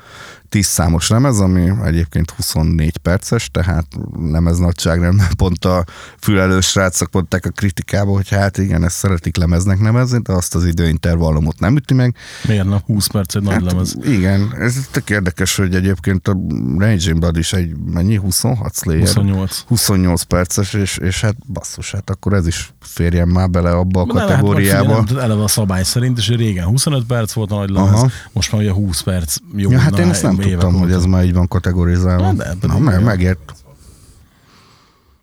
10 0.50 0.66
számos 0.66 1.10
lemez, 1.10 1.40
ami 1.40 1.72
egyébként 1.84 2.32
24 2.32 2.98
perces, 2.98 3.50
tehát 3.52 3.86
nem 4.20 4.48
ez 4.48 4.58
nagyságrendben 4.58 5.28
pont 5.38 5.66
a 5.66 5.84
fülelős 6.20 6.66
srácok 6.66 7.12
mondták 7.12 7.46
a 7.46 7.50
kritikába, 7.50 8.12
hogy 8.12 8.30
hát 8.30 8.58
igen, 8.58 8.84
ezt 8.84 8.96
szeretik 8.96 9.36
lemeznek 9.38 9.80
nevezni, 9.80 10.20
de 10.22 10.34
azt 10.34 10.56
az 10.56 10.66
időintervallumot 10.66 11.60
nem 11.60 11.76
üti 11.76 11.94
meg. 11.94 12.16
Miért 12.48 12.66
nem? 12.70 12.80
20 12.86 13.08
perc 13.08 13.36
egy 13.36 13.42
nagy 13.42 13.54
Hát, 13.54 13.64
lemez. 13.64 13.96
igen, 14.04 14.54
ez 14.60 14.76
tök 14.92 15.10
érdekes, 15.10 15.56
hogy 15.56 15.76
egyébként 15.76 16.28
a 16.28 16.38
Raging 16.78 17.20
Blood 17.20 17.38
is 17.38 17.54
egy, 17.54 17.76
mennyi, 17.86 18.16
26 18.16 18.76
Slayer? 18.76 19.02
28. 19.02 19.64
28 19.68 20.24
perces, 20.24 20.74
és, 20.74 20.98
és 20.98 21.22
hát 21.22 21.36
basszus, 21.54 21.92
hát 21.92 22.10
akkor 22.10 22.34
ez 22.34 22.48
is 22.48 22.74
férjen 22.82 23.28
már 23.28 23.50
bele 23.50 23.70
abba 23.72 24.02
a 24.02 24.06
Nem, 24.06 24.18
hát 24.18 24.28
kategóriába. 24.28 24.88
meg 24.88 24.98
figyelj, 24.98 25.06
nem, 25.14 25.24
eleve 25.30 25.44
a 25.44 25.48
szabály 25.48 25.84
szerint, 25.84 26.18
és 26.18 26.28
régen 26.28 26.66
25 26.66 27.06
perc 27.06 27.34
volt 27.34 27.52
a 27.52 27.56
nagy 27.56 27.70
lemez, 27.70 27.92
Aha. 27.94 28.10
most 28.34 28.52
már 28.52 28.62
ugye 28.62 28.72
20 28.72 29.02
perc. 29.02 29.36
Jó, 29.56 29.72
Ja, 29.72 29.80
hát 29.80 30.00
én 30.00 30.10
ezt 30.10 30.24
nem 30.24 30.37
évek 30.46 30.60
tudtam, 30.60 30.80
hogy 30.80 30.92
ez 30.92 31.06
már 31.06 31.26
így 31.26 31.34
van 31.34 31.48
kategorizálva. 31.48 32.24
Na, 32.24 32.34
de, 32.34 32.44
pedig 32.44 32.70
Na, 32.70 32.80
meg, 32.80 33.04
megért. 33.04 33.54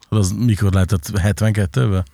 Az 0.09 0.33
mikor 0.33 0.73
lehetett 0.73 1.11
72-ben? 1.13 2.05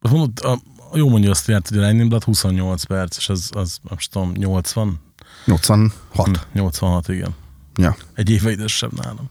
Azt 0.00 0.12
Mondod, 0.12 0.44
a, 0.44 0.58
jó 0.96 1.08
mondja 1.08 1.30
azt 1.30 1.46
járt, 1.46 1.68
hogy 1.68 1.78
a 1.78 1.80
Lightning 1.80 2.08
Blood 2.08 2.24
28 2.24 2.84
perc, 2.84 3.16
és 3.16 3.28
az, 3.28 3.50
az 3.52 3.78
nem 3.82 3.98
is 3.98 4.08
tudom, 4.08 4.32
80? 4.36 5.00
86. 5.44 6.46
86, 6.52 7.08
igen. 7.08 7.34
Ja. 7.76 7.96
Egy 8.14 8.30
éve 8.30 8.50
idősebb 8.50 8.92
nálam. 8.92 9.30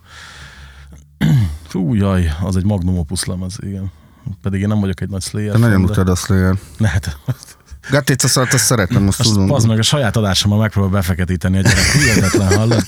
Fú, 1.67 1.93
jaj, 1.93 2.31
az 2.41 2.55
egy 2.55 2.65
magnum 2.65 2.98
opus 2.98 3.24
lemez, 3.24 3.57
igen. 3.60 3.91
Pedig 4.41 4.62
én 4.62 4.67
nem 4.67 4.79
vagyok 4.79 5.01
egy 5.01 5.10
nagy 5.10 5.22
Slayer. 5.22 5.51
Te 5.51 5.57
nagyon 5.57 5.84
utad 5.84 6.10
a 6.10 6.15
Slayer. 6.15 6.60
Ne, 6.77 6.88
hát, 6.88 7.17
Gattéca 7.89 8.27
szart, 8.27 8.53
azt 8.53 8.65
szeretem, 8.65 9.08
azt 9.08 9.20
azt 9.20 9.29
tudom. 9.29 9.51
az 9.51 9.63
meg 9.63 9.79
a 9.79 9.82
saját 9.82 10.15
adásommal 10.15 10.60
megpróbál 10.60 10.89
befeketíteni 10.89 11.58
a 11.58 11.62
gyerek. 11.62 11.91
Hihetetlen, 11.91 12.58
hallod? 12.58 12.84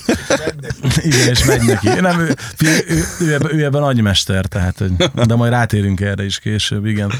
Igen, 0.96 1.28
és 1.28 1.44
megy 1.44 1.62
neki. 1.62 1.88
Nem, 1.88 2.20
ő, 2.20 2.36
ő, 2.64 2.84
ő, 2.88 3.04
ő, 3.20 3.34
ebben, 3.34 3.54
ő 3.54 3.64
ebben 3.64 3.82
agymester, 3.82 4.46
tehát, 4.46 4.78
hogy, 4.78 4.92
de 5.26 5.34
majd 5.34 5.52
rátérünk 5.52 6.00
erre 6.00 6.24
is 6.24 6.38
később, 6.38 6.86
igen. 6.86 7.12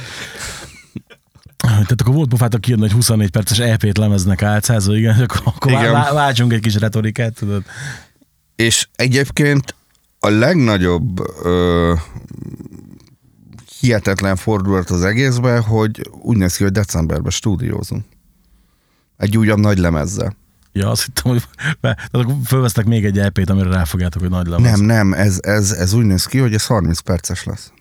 Tehát 1.57 2.01
akkor 2.01 2.15
volt 2.15 2.29
pofátok 2.29 2.61
kiadni 2.61 2.85
egy 2.85 2.93
24 2.93 3.31
perces 3.31 3.59
EP-t 3.59 3.99
lemeznek 3.99 4.43
álcázva, 4.43 4.97
igen, 4.97 5.29
akkor 5.45 5.73
Igen. 5.73 5.93
vá- 5.93 6.13
váltsunk 6.13 6.53
egy 6.53 6.61
kis 6.61 6.75
retorikát, 6.75 7.35
tudod? 7.35 7.63
És 8.57 8.89
egyébként 8.95 9.75
a 10.19 10.29
legnagyobb 10.29 11.21
ö, 11.45 11.95
hihetetlen 13.81 14.37
fordulat 14.37 14.91
az 14.91 15.05
egészben, 15.05 15.63
hogy 15.63 16.11
úgy 16.23 16.37
néz 16.37 16.57
ki, 16.57 16.63
hogy 16.63 16.73
decemberben 16.73 17.31
stúdiózunk. 17.31 18.05
Egy 19.17 19.37
újabb 19.37 19.59
nagy 19.59 19.79
lemezzel. 19.79 20.37
Ja, 20.73 20.91
azt 20.91 21.05
hittem, 21.05 21.33
hogy 21.33 22.27
fölvesztek 22.47 22.85
még 22.85 23.05
egy 23.05 23.19
EP-t, 23.19 23.51
amire 23.51 23.69
ráfogjátok, 23.69 24.21
hogy 24.21 24.31
nagy 24.31 24.47
lemez. 24.47 24.71
Nem, 24.71 24.81
nem, 24.81 25.13
ez, 25.13 25.39
ez, 25.43 25.71
ez 25.71 25.93
úgy 25.93 26.05
néz 26.05 26.25
ki, 26.25 26.39
hogy 26.39 26.55
ez 26.55 26.67
30 26.67 27.01
perces 27.01 27.45
lesz. 27.45 27.73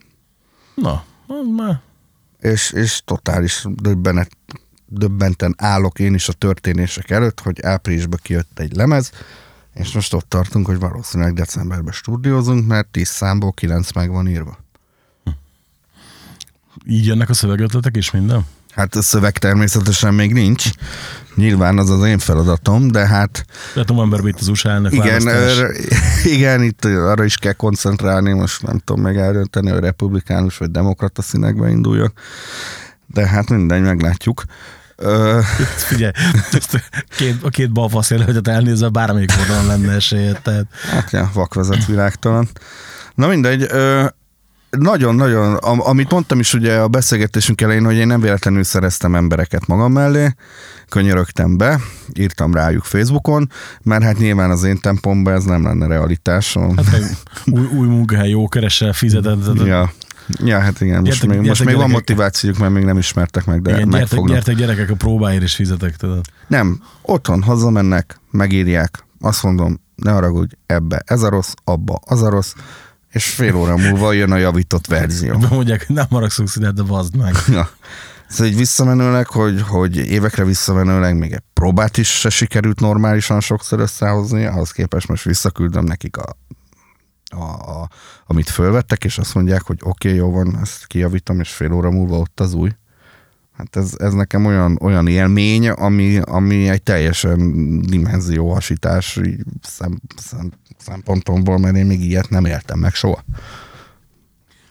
Na, 0.76 1.04
már 1.58 1.82
És, 2.40 2.72
és 2.72 3.02
totális 3.06 3.66
döbbenet, 3.70 4.32
döbbenten 4.86 5.56
állok 5.58 6.00
én 6.00 6.14
is 6.14 6.30
a 6.30 6.34
történések 6.34 7.10
előtt, 7.10 7.40
hogy 7.40 7.62
áprilisban 7.62 8.20
kijött 8.22 8.60
egy 8.60 8.76
lemez, 8.76 9.12
és 9.74 9.92
most 9.92 10.14
ott 10.14 10.30
tartunk, 10.30 10.66
hogy 10.66 10.80
valószínűleg 10.80 11.34
decemberben 11.34 11.94
stúdiózunk, 11.94 12.68
mert 12.68 12.88
10 12.88 13.08
számból 13.08 13.52
9 13.52 13.92
meg 13.92 14.12
van 14.12 14.28
írva. 14.28 14.58
Így 16.88 17.06
jönnek 17.06 17.30
a 17.30 17.34
szövegötletek 17.34 17.96
és 17.96 18.12
minden? 18.12 18.46
Hát 18.76 18.96
a 18.96 19.02
szöveg 19.02 19.38
természetesen 19.38 20.14
még 20.14 20.34
nincs. 20.34 20.70
Nyilván 21.36 21.78
az 21.78 21.90
az 21.90 22.06
én 22.06 22.18
feladatom, 22.20 22.88
de 22.88 23.08
hát 23.08 23.46
Tehát 23.74 23.90
novemberben 23.90 24.30
itt 24.30 24.40
az 24.40 24.48
USA 24.48 24.70
elnök 24.70 24.92
igen, 24.94 25.24
választás. 25.24 25.58
ö, 25.58 25.70
igen, 26.36 26.64
itt 26.64 26.86
arra 26.86 27.24
is 27.24 27.38
kell 27.38 27.54
koncentrálni, 27.54 28.34
most 28.34 28.62
nem 28.62 28.80
tudom 28.86 29.02
meg 29.02 29.18
eldönteni, 29.18 29.70
hogy 29.70 29.80
republikánus 29.80 30.58
vagy 30.58 30.72
demokrata 30.72 31.22
színekbe 31.22 31.70
induljak. 31.70 32.14
De 33.08 33.28
hát 33.28 33.50
mindegy, 33.50 33.82
meglátjuk. 33.82 34.44
Ö, 34.96 35.40
Figyelj, 35.90 36.12
két, 37.18 37.44
a 37.44 37.50
két 37.50 37.72
balfasz 37.72 38.10
jelöltet 38.10 38.48
elnézve 38.48 38.90
bármelyik 38.90 39.32
oldalon 39.40 39.66
lenne 39.66 39.94
esélye. 39.94 40.34
Tehát 40.34 40.66
Hát 40.92 41.12
ja, 41.12 41.30
vakvezet 41.34 41.86
világtalan. 41.86 42.50
Na 43.16 43.28
mindegy, 43.28 43.66
ö, 43.70 44.06
nagyon-nagyon, 44.70 45.54
am- 45.56 45.82
amit 45.82 46.12
mondtam 46.12 46.40
is 46.40 46.54
ugye 46.54 46.78
a 46.80 46.88
beszélgetésünk 46.88 47.62
elején, 47.62 47.86
hogy 47.86 47.96
én 47.96 48.08
nem 48.08 48.22
véletlenül 48.22 48.64
szereztem 48.64 49.16
embereket 49.16 49.68
magam 49.68 49.92
mellé, 49.92 50.34
könyörögtem 50.90 51.58
be, 51.58 51.80
írtam 52.20 52.54
rájuk 52.54 52.84
Facebookon, 52.84 53.50
mert 53.84 54.04
hát 54.04 54.18
nyilván 54.18 54.50
az 54.50 54.64
én 54.64 54.80
tempomban 54.80 55.34
ez 55.34 55.44
nem 55.44 55.64
lenne 55.64 55.88
realitás. 55.88 56.54
hát 56.76 56.92
meg 56.92 57.04
új, 57.46 57.66
új 57.66 57.88
munkahely, 57.88 58.30
jó 58.30 58.48
keresel, 58.48 58.94
fizetett. 58.94 59.66
Ja. 59.66 59.92
Ja. 60.44 60.60
Hát 60.60 60.82
igen, 60.82 61.00
most, 61.02 61.12
Gyertek- 61.12 61.30
még, 61.30 61.38
most 61.38 61.48
gyertek 61.48 61.66
még 61.66 61.76
van 61.76 61.86
gyerekek. 61.88 62.08
motivációjuk, 62.10 62.60
mert 62.60 62.74
még 62.74 62.84
nem 62.84 62.98
ismertek 62.98 63.46
meg, 63.46 63.62
de 63.62 63.70
Igen, 63.70 63.82
gyertek, 63.84 64.00
megfognak. 64.00 64.34
gyertek 64.36 64.56
gyerekek, 64.56 64.90
a 64.90 64.96
próbáért 64.96 65.44
is 65.44 65.56
fizetek, 65.56 65.96
tudod. 65.96 66.26
Nem, 66.48 66.82
otthon 67.02 67.42
hazamennek, 67.44 68.20
megírják, 68.32 69.04
azt 69.22 69.44
mondom, 69.44 69.82
ne 69.96 70.12
haragudj, 70.12 70.54
ebbe 70.66 71.02
ez 71.06 71.22
a 71.24 71.30
rossz, 71.30 71.54
abba 71.64 72.00
az 72.06 72.22
a 72.22 72.30
rossz, 72.30 72.54
és 73.12 73.26
fél 73.26 73.56
óra 73.56 73.78
múlva 73.78 74.14
jön 74.14 74.32
a 74.32 74.38
javított 74.38 74.88
verzió. 74.88 75.38
Mondják, 75.50 75.86
hogy 75.88 75.96
nem 75.96 76.08
haragszunk 76.10 76.50
színet, 76.50 76.74
de 76.74 76.84
vazd 76.84 77.16
meg. 77.16 77.36
Ja. 77.48 77.70
Szóval 78.28 78.48
így 78.48 78.58
visszamenőleg, 78.58 79.28
hogy, 79.28 79.62
hogy 79.62 79.98
évekre 79.98 80.44
visszamenőleg 80.44 81.18
még 81.18 81.32
egy 81.32 81.44
próbát 81.54 81.98
is 81.98 82.20
se 82.20 82.30
sikerült 82.30 82.80
normálisan 82.80 83.40
sokszor 83.40 83.80
összehozni, 83.80 84.46
ahhoz 84.46 84.72
képest 84.72 85.08
most 85.08 85.24
visszaküldöm 85.24 85.84
nekik 85.84 86.18
a, 86.18 86.38
a, 87.30 87.44
a 87.44 87.90
amit 88.26 88.50
fölvettek, 88.50 89.04
és 89.04 89.18
azt 89.18 89.34
mondják, 89.34 89.62
hogy 89.62 89.78
oké, 89.82 90.08
okay, 90.08 90.20
jó 90.20 90.32
van, 90.32 90.60
ezt 90.62 90.86
kijavítom, 90.88 91.40
és 91.40 91.50
fél 91.50 91.72
óra 91.72 91.90
múlva 91.92 92.18
ott 92.18 92.40
az 92.40 92.54
új. 92.54 92.70
Hát 93.60 93.76
ez, 93.76 93.94
ez 93.98 94.14
nekem 94.14 94.46
olyan, 94.46 94.78
olyan 94.82 95.08
élmény, 95.08 95.70
ami, 95.70 96.20
ami 96.24 96.70
egy 96.70 96.84
teljesen 96.84 97.82
dimenzióhasítás 97.82 99.20
szem, 99.62 100.02
szem, 100.18 100.52
szempontomból, 100.78 101.58
mert 101.58 101.76
én 101.76 101.86
még 101.86 102.04
ilyet 102.04 102.30
nem 102.30 102.46
éltem 102.46 102.80
meg 102.80 102.94
soha. 102.94 103.24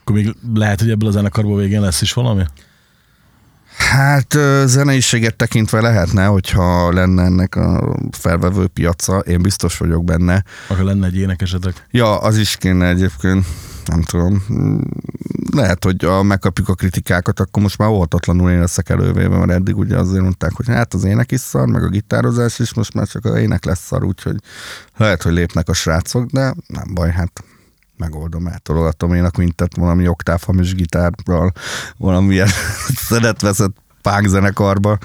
Akkor 0.00 0.16
még 0.16 0.35
lehet, 0.54 0.80
hogy 0.80 0.90
ebből 0.90 1.09
a 1.09 1.12
zenekarból 1.12 1.59
végén 1.59 1.80
lesz 1.80 2.02
is 2.02 2.12
valami? 2.12 2.45
Hát 3.76 4.38
zeneiséget 4.64 5.37
tekintve 5.37 5.80
lehetne, 5.80 6.25
hogyha 6.25 6.92
lenne 6.92 7.23
ennek 7.23 7.54
a 7.54 7.97
felvevő 8.11 8.66
piaca, 8.66 9.18
én 9.18 9.42
biztos 9.42 9.78
vagyok 9.78 10.04
benne. 10.04 10.45
Akkor 10.68 10.85
lenne 10.85 11.07
egy 11.07 11.16
énekesetek. 11.16 11.87
Ja, 11.90 12.18
az 12.18 12.37
is 12.37 12.57
kéne 12.57 12.88
egyébként, 12.88 13.47
nem 13.87 14.02
tudom. 14.02 14.42
Lehet, 15.52 15.84
hogy 15.84 16.04
a, 16.04 16.22
megkapjuk 16.22 16.68
a 16.68 16.74
kritikákat, 16.74 17.40
akkor 17.40 17.62
most 17.62 17.78
már 17.78 17.88
óhatatlanul 17.88 18.50
én 18.50 18.58
leszek 18.58 18.88
elővéve, 18.88 19.36
mert 19.36 19.50
eddig 19.50 19.76
ugye 19.76 19.96
azért 19.96 20.22
mondták, 20.22 20.52
hogy 20.52 20.68
hát 20.68 20.94
az 20.94 21.04
ének 21.04 21.32
is 21.32 21.40
szar, 21.40 21.66
meg 21.66 21.82
a 21.82 21.88
gitározás 21.88 22.58
is, 22.58 22.74
most 22.74 22.94
már 22.94 23.06
csak 23.06 23.24
a 23.24 23.38
ének 23.38 23.64
lesz 23.64 23.84
szar, 23.86 24.04
úgyhogy 24.04 24.36
lehet, 24.96 25.22
hogy 25.22 25.32
lépnek 25.32 25.68
a 25.68 25.72
srácok, 25.72 26.30
de 26.30 26.54
nem 26.66 26.94
baj, 26.94 27.10
hát 27.10 27.44
megoldom, 27.96 28.46
eltologatom 28.46 29.14
én 29.14 29.24
a 29.24 29.30
quintet 29.30 29.76
valami 29.76 30.08
oktávhamis 30.08 30.74
gitárral, 30.74 31.52
valamilyen 31.96 32.48
szedett-veszett 33.08 33.76
pánkzenekarba, 34.02 34.98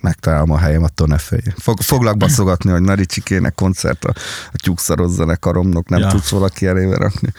megtalálom 0.00 0.50
a 0.50 0.58
helyem, 0.58 0.82
attól 0.82 1.06
ne 1.06 1.18
félj. 1.18 1.42
Fog, 1.56 1.80
foglak 1.80 2.16
baszogatni, 2.16 2.70
hogy 2.70 2.80
Nari 2.80 3.06
Csikének 3.06 3.54
koncert 3.54 4.04
a, 4.04 4.12
a 4.52 4.56
tyúkszaros 4.62 5.10
zenekaromnak, 5.10 5.88
nem 5.88 6.00
Ja. 6.00 6.08
tudsz 6.08 6.28
valaki 6.28 6.66
elébe 6.66 6.96
rakni. 6.96 7.32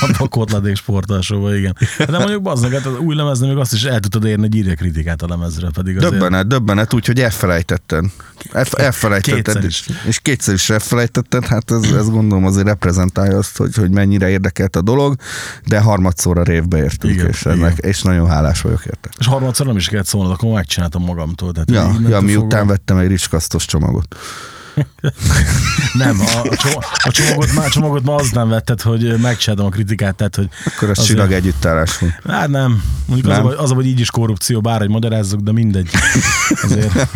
A 0.00 0.14
bakotladék 0.18 0.76
sportalsóba, 0.76 1.54
igen. 1.54 1.76
De 1.98 2.18
mondjuk 2.18 2.42
bazdmeg, 2.42 2.72
hát 2.72 2.86
az 2.86 2.98
új 2.98 3.14
lemezni 3.14 3.46
még 3.48 3.56
azt 3.56 3.72
is 3.72 3.84
el 3.84 4.00
tudod 4.00 4.28
érni, 4.28 4.42
hogy 4.42 4.54
írja 4.54 4.74
kritikát 4.74 5.22
a 5.22 5.26
lemezre, 5.28 5.70
pedig 5.70 5.96
azért... 5.96 6.12
Döbbenet, 6.12 6.46
döbbenet, 6.46 6.94
úgyhogy 6.94 7.20
elfelejtetted. 7.20 8.04
Elf, 8.52 8.72
elfelejtetted. 8.72 9.44
Kétszer 9.44 9.64
is. 9.64 9.86
És 10.06 10.18
kétszer 10.18 10.54
is 10.54 10.70
elfelejtetted, 10.70 11.46
hát 11.46 11.70
ez, 11.70 11.82
ez 11.82 12.10
gondolom 12.10 12.44
azért 12.44 12.66
reprezentálja 12.66 13.38
azt, 13.38 13.56
hogy, 13.56 13.74
hogy 13.74 13.90
mennyire 13.90 14.28
érdekelt 14.28 14.76
a 14.76 14.82
dolog, 14.82 15.16
de 15.66 15.80
harmadszorra 15.80 16.42
révbe 16.42 16.76
értünk, 16.78 17.12
Igen, 17.14 17.26
és, 17.28 17.46
ennek, 17.46 17.78
és 17.78 18.02
nagyon 18.02 18.28
hálás 18.28 18.60
vagyok 18.60 18.84
érte. 18.84 19.08
És 19.18 19.26
harmadszor 19.26 19.66
nem 19.66 19.76
is 19.76 19.88
kellett 19.88 20.06
szólnod, 20.06 20.32
akkor 20.32 20.52
megcsináltam 20.52 21.02
magamtól. 21.02 21.52
Tehát 21.54 21.70
Ja, 21.70 21.82
innentől 21.88 22.10
ja 22.10 22.20
miután 22.20 22.48
fogva- 22.48 22.66
vettem 22.66 22.96
egy 22.96 23.08
ricskasztos 23.08 23.64
csomagot. 23.66 24.16
Nem, 25.92 26.20
a, 26.20 26.40
a, 26.48 26.56
csomag, 26.56 26.82
a 27.04 27.10
csomagot, 27.10 27.52
már, 27.52 27.66
a 27.66 27.70
csomagot 27.70 28.02
ma 28.04 28.14
az 28.14 28.30
nem 28.30 28.48
vetted, 28.48 28.80
hogy 28.80 29.18
megcsináltam 29.20 29.66
a 29.66 29.70
kritikát, 29.70 30.14
tehát 30.14 30.36
hogy... 30.36 30.48
Akkor 30.64 30.90
azért- 30.90 31.06
csillag 31.08 31.32
együttállás 31.32 31.98
volt. 31.98 32.12
Hát 32.28 32.48
nem. 32.48 32.82
Mondjuk 33.06 33.30
az, 33.32 33.36
Nem? 33.36 33.46
az, 33.46 33.70
a, 33.70 33.74
hogy 33.74 33.86
így 33.86 34.00
is 34.00 34.10
korrupció, 34.10 34.60
bár 34.60 34.78
hogy 34.80 34.88
magyarázzuk, 34.88 35.40
de 35.40 35.52
mindegy. 35.52 35.88
Azért. 36.62 37.08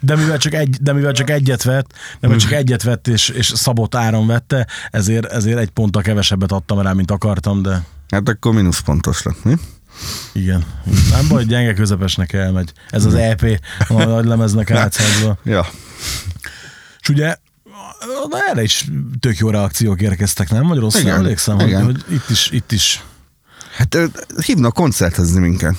De 0.00 0.16
mivel 0.16 0.38
csak, 0.38 0.54
egy, 0.54 0.76
de 0.80 0.92
mivel 0.92 1.12
csak 1.12 1.30
egyet 1.30 1.62
vett, 1.62 1.86
de 2.20 2.26
mivel 2.26 2.36
csak 2.38 2.52
egyet 2.52 2.82
vett 2.82 3.08
és, 3.08 3.28
és 3.28 3.52
szabott 3.54 3.94
áron 3.94 4.26
vette, 4.26 4.66
ezért, 4.90 5.24
ezért 5.32 5.58
egy 5.58 5.70
ponttal 5.70 6.02
kevesebbet 6.02 6.52
adtam 6.52 6.80
rá, 6.80 6.92
mint 6.92 7.10
akartam, 7.10 7.62
de 7.62 7.82
Hát 8.10 8.28
akkor 8.28 8.54
mínuszpontos 8.54 9.22
lett, 9.22 9.44
mi? 9.44 9.54
Igen. 10.32 10.64
Nem 11.10 11.28
baj, 11.28 11.44
gyenge 11.44 11.74
közepesnek 11.74 12.32
elmegy. 12.32 12.72
Ez 12.90 13.04
az 13.04 13.14
EP, 13.14 13.60
a 13.88 14.04
nagy 14.04 14.24
lemeznek 14.24 14.70
átszázva. 14.70 15.38
Ja. 15.44 15.66
És 17.00 17.08
ugye 17.08 17.36
na 18.30 18.38
erre 18.50 18.62
is 18.62 18.88
tök 19.20 19.36
jó 19.36 19.50
reakciók 19.50 20.00
érkeztek, 20.00 20.50
nem? 20.50 20.66
Vagy 20.66 20.78
rosszul 20.78 21.00
Igen, 21.00 21.14
emlékszem, 21.14 21.56
hogy, 21.56 21.66
igen. 21.66 21.84
hogy 21.84 22.04
itt 22.08 22.30
is, 22.30 22.50
itt 22.50 22.72
is 22.72 23.02
Hát 23.76 23.98
hívnak 24.44 24.72
koncertezni 24.72 25.40
minket. 25.40 25.74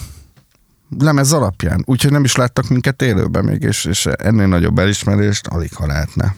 Lemez 1.00 1.32
alapján. 1.32 1.84
Úgyhogy 1.86 2.12
nem 2.12 2.24
is 2.24 2.36
láttak 2.36 2.68
minket 2.68 3.02
élőben 3.02 3.46
még, 3.46 3.62
és, 3.62 3.86
és 3.86 4.06
ennél 4.06 4.48
nagyobb 4.48 4.80
elismerést 4.80 5.48
alig 5.48 5.74
ha 5.74 5.86
lehetne 5.86 6.36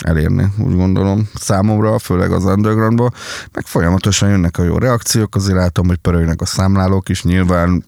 elérni, 0.00 0.52
úgy 0.58 0.74
gondolom, 0.74 1.28
számomra, 1.34 1.98
főleg 1.98 2.32
az 2.32 2.44
undergroundból, 2.44 3.12
meg 3.52 3.66
folyamatosan 3.66 4.28
jönnek 4.28 4.58
a 4.58 4.62
jó 4.62 4.78
reakciók, 4.78 5.34
azért 5.34 5.56
látom, 5.56 5.86
hogy 5.86 5.96
pörögnek 5.96 6.40
a 6.40 6.46
számlálók 6.46 7.08
is, 7.08 7.22
nyilván 7.22 7.84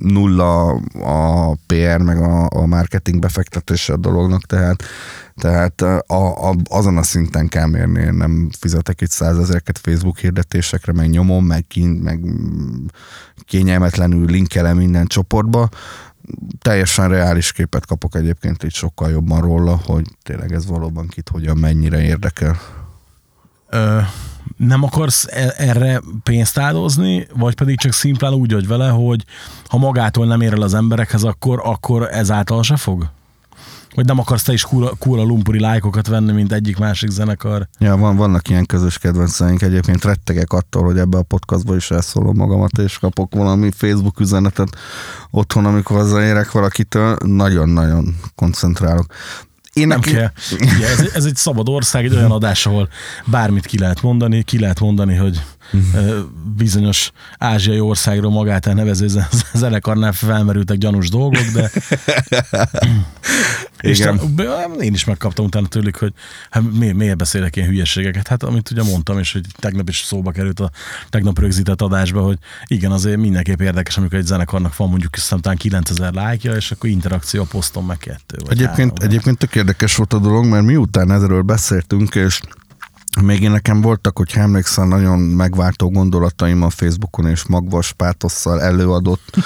nulla 0.00 0.68
a 1.02 1.54
PR, 1.66 2.02
meg 2.02 2.18
a, 2.22 2.48
a 2.50 2.66
marketing 2.66 3.18
befektetése 3.18 3.92
a 3.92 3.96
dolognak, 3.96 4.42
tehát, 4.42 4.82
tehát 5.34 5.80
a, 6.06 6.48
a, 6.50 6.54
azon 6.68 6.96
a 6.96 7.02
szinten 7.02 7.48
kell 7.48 7.66
mérni, 7.66 8.00
én 8.00 8.14
nem 8.14 8.48
fizetek 8.58 9.00
itt 9.00 9.10
százezereket 9.10 9.78
Facebook 9.78 10.18
hirdetésekre, 10.18 10.92
meg 10.92 11.10
nyomom, 11.10 11.44
meg, 11.44 11.66
kín, 11.66 11.88
meg 11.88 12.20
kényelmetlenül 13.44 14.26
linkelem 14.26 14.76
minden 14.76 15.06
csoportba, 15.06 15.68
teljesen 16.58 17.08
reális 17.08 17.52
képet 17.52 17.86
kapok 17.86 18.14
egyébként 18.14 18.62
itt 18.62 18.72
sokkal 18.72 19.10
jobban 19.10 19.40
róla, 19.40 19.80
hogy 19.84 20.06
tényleg 20.22 20.52
ez 20.52 20.66
valóban 20.66 21.06
kit 21.06 21.28
hogyan 21.28 21.56
mennyire 21.56 22.02
érdekel. 22.02 22.58
ö, 23.68 24.00
nem 24.56 24.82
akarsz 24.82 25.26
e- 25.30 25.54
erre 25.56 26.00
pénzt 26.22 26.58
áldozni, 26.58 27.26
vagy 27.34 27.54
pedig 27.54 27.78
csak 27.78 27.92
szimplán 27.92 28.32
úgy 28.32 28.52
vagy 28.52 28.66
vele, 28.66 28.88
hogy 28.88 29.24
ha 29.66 29.78
magától 29.78 30.26
nem 30.26 30.40
ér 30.40 30.52
el 30.52 30.62
az 30.62 30.74
emberekhez, 30.74 31.22
akkor, 31.22 31.60
akkor 31.64 32.08
ezáltal 32.10 32.62
se 32.62 32.76
fog? 32.76 33.10
Vagy 33.94 34.04
nem 34.06 34.18
akarsz 34.18 34.42
te 34.42 34.52
is 34.52 34.62
kúra, 34.62 34.90
kúra 34.98 35.22
lumpuri 35.22 35.60
lájkokat 35.60 36.06
venni, 36.06 36.32
mint 36.32 36.52
egyik 36.52 36.78
másik 36.78 37.10
zenekar? 37.10 37.68
Ja, 37.78 37.96
van, 37.96 38.16
vannak 38.16 38.48
ilyen 38.48 38.66
közös 38.66 38.98
kedvenceink, 38.98 39.62
egyébként 39.62 40.04
rettegek 40.04 40.52
attól, 40.52 40.82
hogy 40.84 40.98
ebbe 40.98 41.18
a 41.18 41.22
podcastba 41.22 41.76
is 41.76 41.90
elszólom 41.90 42.36
magamat, 42.36 42.78
és 42.78 42.98
kapok 42.98 43.34
valami 43.34 43.70
Facebook 43.70 44.20
üzenetet 44.20 44.76
otthon, 45.30 45.64
amikor 45.66 45.96
hazaérek 45.96 46.50
valakitől, 46.50 47.16
nagyon-nagyon 47.24 48.16
koncentrálok. 48.34 49.06
Én 49.72 49.86
Nem 49.86 50.00
kell. 50.00 50.30
Ugye, 50.60 50.88
ez, 50.88 51.10
ez 51.14 51.24
egy 51.24 51.36
szabad 51.36 51.68
ország, 51.68 52.04
egy 52.04 52.14
olyan 52.14 52.30
adás, 52.30 52.66
ahol 52.66 52.88
bármit 53.24 53.66
ki 53.66 53.78
lehet 53.78 54.02
mondani, 54.02 54.42
ki 54.42 54.58
lehet 54.58 54.80
mondani, 54.80 55.14
hogy 55.14 55.42
ö, 55.94 56.20
bizonyos 56.56 57.10
ázsiai 57.38 57.80
országról 57.80 58.30
magát 58.30 58.66
elnevező 58.66 59.08
ze- 59.08 59.28
zenekarnál 59.54 60.12
felmerültek 60.12 60.76
gyanús 60.78 61.08
dolgok, 61.08 61.44
de 61.52 61.70
Igen. 63.82 64.34
te, 64.36 64.68
én 64.80 64.94
is 64.94 65.04
megkaptam 65.04 65.44
utána 65.44 65.66
tőlük, 65.66 65.96
hogy 65.96 66.12
hát 66.50 66.72
miért, 66.72 66.94
miért 66.94 67.16
beszélek 67.16 67.56
ilyen 67.56 67.68
hülyeségeket? 67.68 68.28
Hát 68.28 68.42
amit 68.42 68.70
ugye 68.70 68.82
mondtam, 68.82 69.18
és 69.18 69.32
hogy 69.32 69.44
tegnap 69.58 69.88
is 69.88 70.02
szóba 70.06 70.30
került 70.30 70.60
a 70.60 70.70
tegnap 71.08 71.38
rögzített 71.38 71.82
adásba, 71.82 72.20
hogy 72.20 72.38
igen, 72.66 72.90
azért 72.90 73.16
mindenképp 73.16 73.60
érdekes, 73.60 73.96
amikor 73.96 74.18
egy 74.18 74.26
zenekarnak 74.26 74.76
van 74.76 74.88
mondjuk 74.88 75.16
számítán 75.16 75.56
9000 75.56 76.12
lájkja, 76.12 76.54
és 76.54 76.70
akkor 76.70 76.90
interakció 76.90 77.42
a 77.42 77.46
poszton 77.50 77.84
meg 77.84 77.98
kettő. 77.98 78.36
Egyébként, 78.48 78.90
három. 78.90 79.10
egyébként 79.10 79.38
tök 79.38 79.54
érdekes 79.54 79.96
volt 79.96 80.12
a 80.12 80.18
dolog, 80.18 80.44
mert 80.44 80.64
miután 80.64 81.10
ezről 81.10 81.42
beszéltünk, 81.42 82.14
és 82.14 82.40
még 83.20 83.42
én 83.42 83.50
nekem 83.50 83.80
voltak, 83.80 84.18
hogy 84.18 84.32
emlékszel, 84.34 84.86
nagyon 84.86 85.18
megváltó 85.18 85.90
gondolataim 85.90 86.62
a 86.62 86.70
Facebookon, 86.70 87.26
és 87.26 87.46
magvas 87.46 87.92
pátosszal 87.92 88.62
előadott 88.62 89.36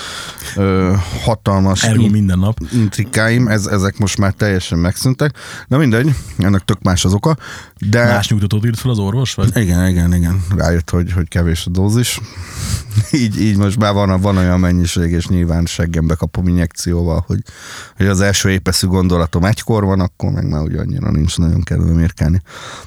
ö, 0.56 0.94
hatalmas 1.22 1.82
Ergo 1.82 2.08
minden 2.08 2.38
nap. 2.38 2.58
intrikáim, 2.72 3.48
ez, 3.48 3.66
ezek 3.66 3.98
most 3.98 4.18
már 4.18 4.32
teljesen 4.32 4.78
megszűntek. 4.78 5.36
Na 5.68 5.78
mindegy, 5.78 6.14
ennek 6.38 6.64
tök 6.64 6.82
más 6.82 7.04
az 7.04 7.12
oka, 7.12 7.36
de... 7.90 8.04
Más 8.04 8.28
nyugtatót 8.28 8.64
írt 8.64 8.78
fel 8.78 8.90
az 8.90 8.98
orvos, 8.98 9.34
vagy? 9.34 9.56
Igen, 9.56 9.88
igen, 9.88 10.14
igen. 10.14 10.44
Rájött, 10.56 10.90
hogy, 10.90 11.12
hogy 11.12 11.28
kevés 11.28 11.66
a 11.66 11.70
dózis. 11.70 12.20
így, 13.22 13.40
így 13.40 13.56
most 13.56 13.78
már 13.78 13.92
van, 13.92 14.20
van 14.20 14.36
olyan 14.36 14.60
mennyiség, 14.60 15.10
és 15.10 15.26
nyilván 15.26 15.66
seggembe 15.66 16.14
kapom 16.14 16.48
injekcióval, 16.48 17.24
hogy, 17.26 17.40
hogy 17.96 18.06
az 18.06 18.20
első 18.20 18.50
épeszű 18.50 18.86
gondolatom 18.86 19.44
egykor 19.44 19.84
van, 19.84 20.00
akkor 20.00 20.30
meg 20.30 20.48
már 20.48 20.62
ugye 20.62 20.80
annyira 20.80 21.10
nincs 21.10 21.38
nagyon 21.38 21.62
kedvem 21.62 21.98
érkelni. 21.98 22.42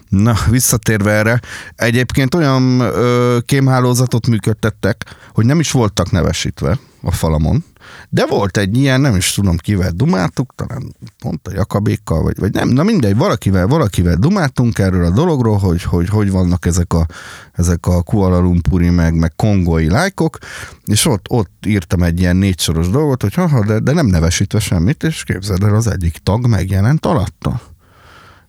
Na, 0.10 0.36
visszatérve 0.70 1.12
erre, 1.12 1.40
egyébként 1.76 2.36
olyan 2.36 2.80
ö, 2.80 3.38
kémhálózatot 3.46 4.28
működtettek, 4.28 5.06
hogy 5.34 5.46
nem 5.46 5.60
is 5.60 5.72
voltak 5.72 6.12
nevesítve 6.12 6.80
a 7.02 7.12
falamon, 7.12 7.64
de 8.10 8.26
volt 8.26 8.58
egy 8.58 8.78
ilyen, 8.78 9.02
nem 9.02 9.16
is 9.16 9.34
tudom 9.34 9.58
kivel 9.58 9.92
dumáltuk, 9.92 10.54
talán 10.56 10.96
pont 11.20 11.48
a 11.48 11.52
Jakabékkal, 11.54 12.22
vagy, 12.22 12.40
vagy 12.40 12.52
nem, 12.52 12.70
na 12.70 12.84
mindegy, 12.84 13.16
valakivel, 13.16 13.68
valakivel 13.68 14.16
dumáltunk 14.16 14.80
erről 14.80 15.06
a 15.06 15.10
dologról, 15.10 15.58
hogy 15.58 15.84
hogy, 15.84 16.10
hogy 16.10 16.32
vannak 16.32 16.66
ezek 16.66 16.94
a, 16.94 17.06
ezek 17.54 17.86
a 17.86 18.02
Kuala 18.02 18.40
Lumpuri, 18.40 18.90
meg, 18.90 19.14
meg 19.14 19.34
kongói 19.36 19.90
lájkok, 19.90 20.38
és 20.86 21.06
ott, 21.06 21.26
ott 21.30 21.66
írtam 21.66 22.04
egy 22.04 22.20
ilyen 22.20 22.36
négysoros 22.36 22.90
dolgot, 22.90 23.22
hogy 23.22 23.34
haha, 23.34 23.66
de, 23.66 23.80
de 23.80 23.94
nem 23.94 24.06
nevesítve 24.06 24.60
semmit, 24.60 25.04
és 25.04 25.24
képzeld 25.24 25.64
el, 25.64 25.76
az 25.76 25.88
egyik 25.88 26.18
tag 26.24 26.48
megjelent 26.48 27.06
alatta. 27.06 27.62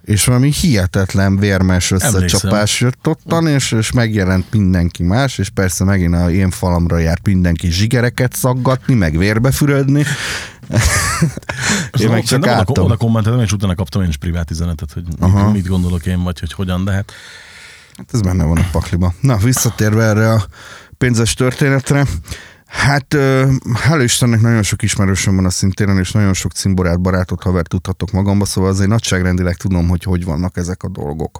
És 0.04 0.24
valami 0.24 0.52
hihetetlen 0.52 1.36
vérmes 1.36 1.90
összecsapás 1.90 2.80
jött 2.80 3.06
ottan, 3.06 3.46
és, 3.46 3.72
és 3.72 3.92
megjelent 3.92 4.52
mindenki 4.52 5.02
más, 5.02 5.38
és 5.38 5.48
persze 5.48 5.84
megint 5.84 6.14
a 6.14 6.30
én 6.30 6.50
falamra 6.50 6.98
járt 6.98 7.26
mindenki 7.26 7.70
zsigereket 7.70 8.34
szaggatni, 8.34 8.94
meg 8.94 9.18
vérbe 9.18 9.50
fürödni. 9.50 10.04
Én 12.00 12.08
meg 12.08 12.24
csak 12.24 12.42
oda, 12.42 12.50
álltam. 12.50 12.84
oda 12.84 12.96
kommenteltem, 12.96 13.40
és 13.42 13.52
utána 13.52 13.74
kaptam 13.74 14.02
én 14.02 14.08
is 14.08 14.16
privát 14.16 14.50
üzenetet, 14.50 14.92
hogy 14.92 15.04
Aha. 15.18 15.50
mit 15.50 15.66
gondolok 15.66 16.06
én, 16.06 16.22
vagy 16.22 16.40
hogy 16.40 16.52
hogyan, 16.52 16.84
de 16.84 16.92
hát 16.92 17.12
Hát 17.96 18.08
ez 18.12 18.20
benne 18.20 18.44
van 18.44 18.56
a 18.56 18.68
pakliba. 18.72 19.14
Na, 19.20 19.36
visszatérve 19.36 20.04
erre 20.04 20.32
a 20.32 20.46
pénzes 20.98 21.34
történetre, 21.34 22.06
Hát 22.70 23.14
ö, 23.14 23.52
hála 23.74 24.02
Istennek 24.02 24.40
nagyon 24.40 24.62
sok 24.62 24.82
ismerősöm 24.82 25.36
van 25.36 25.44
a 25.44 25.50
szintéren, 25.50 25.98
és 25.98 26.12
nagyon 26.12 26.34
sok 26.34 26.52
cimborát, 26.52 27.00
barátot, 27.00 27.42
haver 27.42 27.66
tudhatok 27.66 28.10
magamba, 28.10 28.44
szóval 28.44 28.70
azért 28.70 28.88
nagyságrendileg 28.88 29.56
tudom, 29.56 29.88
hogy 29.88 30.02
hogy 30.02 30.24
vannak 30.24 30.56
ezek 30.56 30.82
a 30.82 30.88
dolgok. 30.88 31.38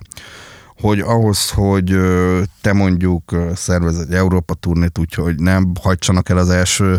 Hogy 0.81 1.01
ahhoz, 1.01 1.51
hogy 1.51 1.97
te 2.61 2.73
mondjuk 2.73 3.37
szervez 3.55 3.99
egy 3.99 4.14
Európa 4.14 4.55
turnét, 4.55 4.99
úgyhogy 4.99 5.35
nem 5.35 5.73
hagysanak 5.81 6.29
el 6.29 6.37
az 6.37 6.51
első 6.51 6.99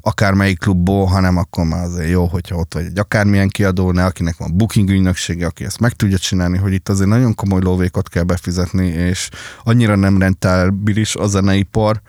akármelyik 0.00 0.58
klubból, 0.58 1.06
hanem 1.06 1.36
akkor 1.36 1.64
már 1.64 1.84
azért 1.84 2.10
jó, 2.10 2.26
hogyha 2.26 2.56
ott 2.56 2.74
vagy 2.74 2.84
egy 2.84 2.98
akármilyen 2.98 3.48
kiadó, 3.48 3.92
ne 3.92 4.04
akinek 4.04 4.36
van 4.36 4.56
booking 4.56 4.90
ügynöksége, 4.90 5.46
aki 5.46 5.64
ezt 5.64 5.80
meg 5.80 5.92
tudja 5.92 6.18
csinálni, 6.18 6.58
hogy 6.58 6.72
itt 6.72 6.88
azért 6.88 7.08
nagyon 7.08 7.34
komoly 7.34 7.60
lóvékot 7.60 8.08
kell 8.08 8.22
befizetni, 8.22 8.86
és 8.86 9.28
annyira 9.64 9.94
nem 9.94 10.18
rentábilis 10.18 11.16
a 11.16 11.26
zeneipar, 11.26 12.00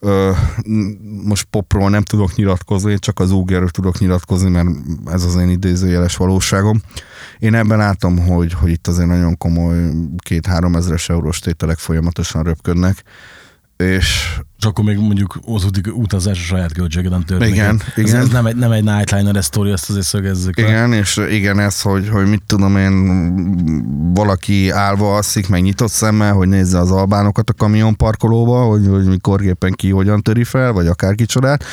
Ö, 0.00 0.30
most 1.24 1.44
popról 1.44 1.90
nem 1.90 2.02
tudok 2.02 2.34
nyilatkozni, 2.34 2.98
csak 2.98 3.20
az 3.20 3.30
úgerről 3.30 3.68
tudok 3.68 3.98
nyilatkozni, 3.98 4.50
mert 4.50 4.68
ez 5.06 5.24
az 5.24 5.36
én 5.36 5.48
idézőjeles 5.48 6.16
valóságom. 6.16 6.80
Én 7.38 7.54
ebben 7.54 7.78
látom, 7.78 8.18
hogy, 8.18 8.52
hogy 8.52 8.70
itt 8.70 8.86
azért 8.86 9.08
nagyon 9.08 9.36
komoly 9.36 9.90
két-három 10.16 10.74
ezeres 10.74 11.08
eurós 11.08 11.38
tételek 11.38 11.78
folyamatosan 11.78 12.42
röpködnek, 12.42 13.02
és 13.78 14.38
És 14.58 14.64
akkor 14.64 14.84
még 14.84 14.98
mondjuk 14.98 15.38
az 15.46 15.66
utazás 15.92 16.38
a 16.38 16.42
saját 16.42 16.72
költségeden 16.72 17.24
történik. 17.24 17.54
Igen, 17.54 17.82
ez, 17.96 18.04
igen. 18.04 18.20
Ez 18.20 18.28
nem 18.28 18.46
egy, 18.46 18.56
nem 18.56 18.70
egy 18.70 18.84
nightliner 18.84 19.44
sztori, 19.44 19.70
ezt 19.70 19.90
azért 19.90 20.06
szögezzük 20.06 20.58
le. 20.58 20.66
Igen, 20.66 20.92
és 20.92 21.20
igen, 21.30 21.58
ez, 21.58 21.80
hogy, 21.80 22.08
hogy 22.08 22.26
mit 22.26 22.42
tudom 22.46 22.76
én, 22.76 24.12
valaki 24.14 24.70
állva 24.70 25.14
alszik, 25.14 25.48
meg 25.48 25.62
nyitott 25.62 25.90
szemmel, 25.90 26.32
hogy 26.32 26.48
nézze 26.48 26.78
az 26.78 26.90
albánokat 26.90 27.50
a 27.50 27.52
kamionparkolóba, 27.52 28.64
hogy, 28.64 28.86
hogy 28.88 29.04
mikor 29.04 29.42
éppen 29.42 29.72
ki 29.72 29.90
hogyan 29.90 30.22
töri 30.22 30.44
fel, 30.44 30.72
vagy 30.72 30.86
akár 30.86 31.14
kicsodát. 31.14 31.64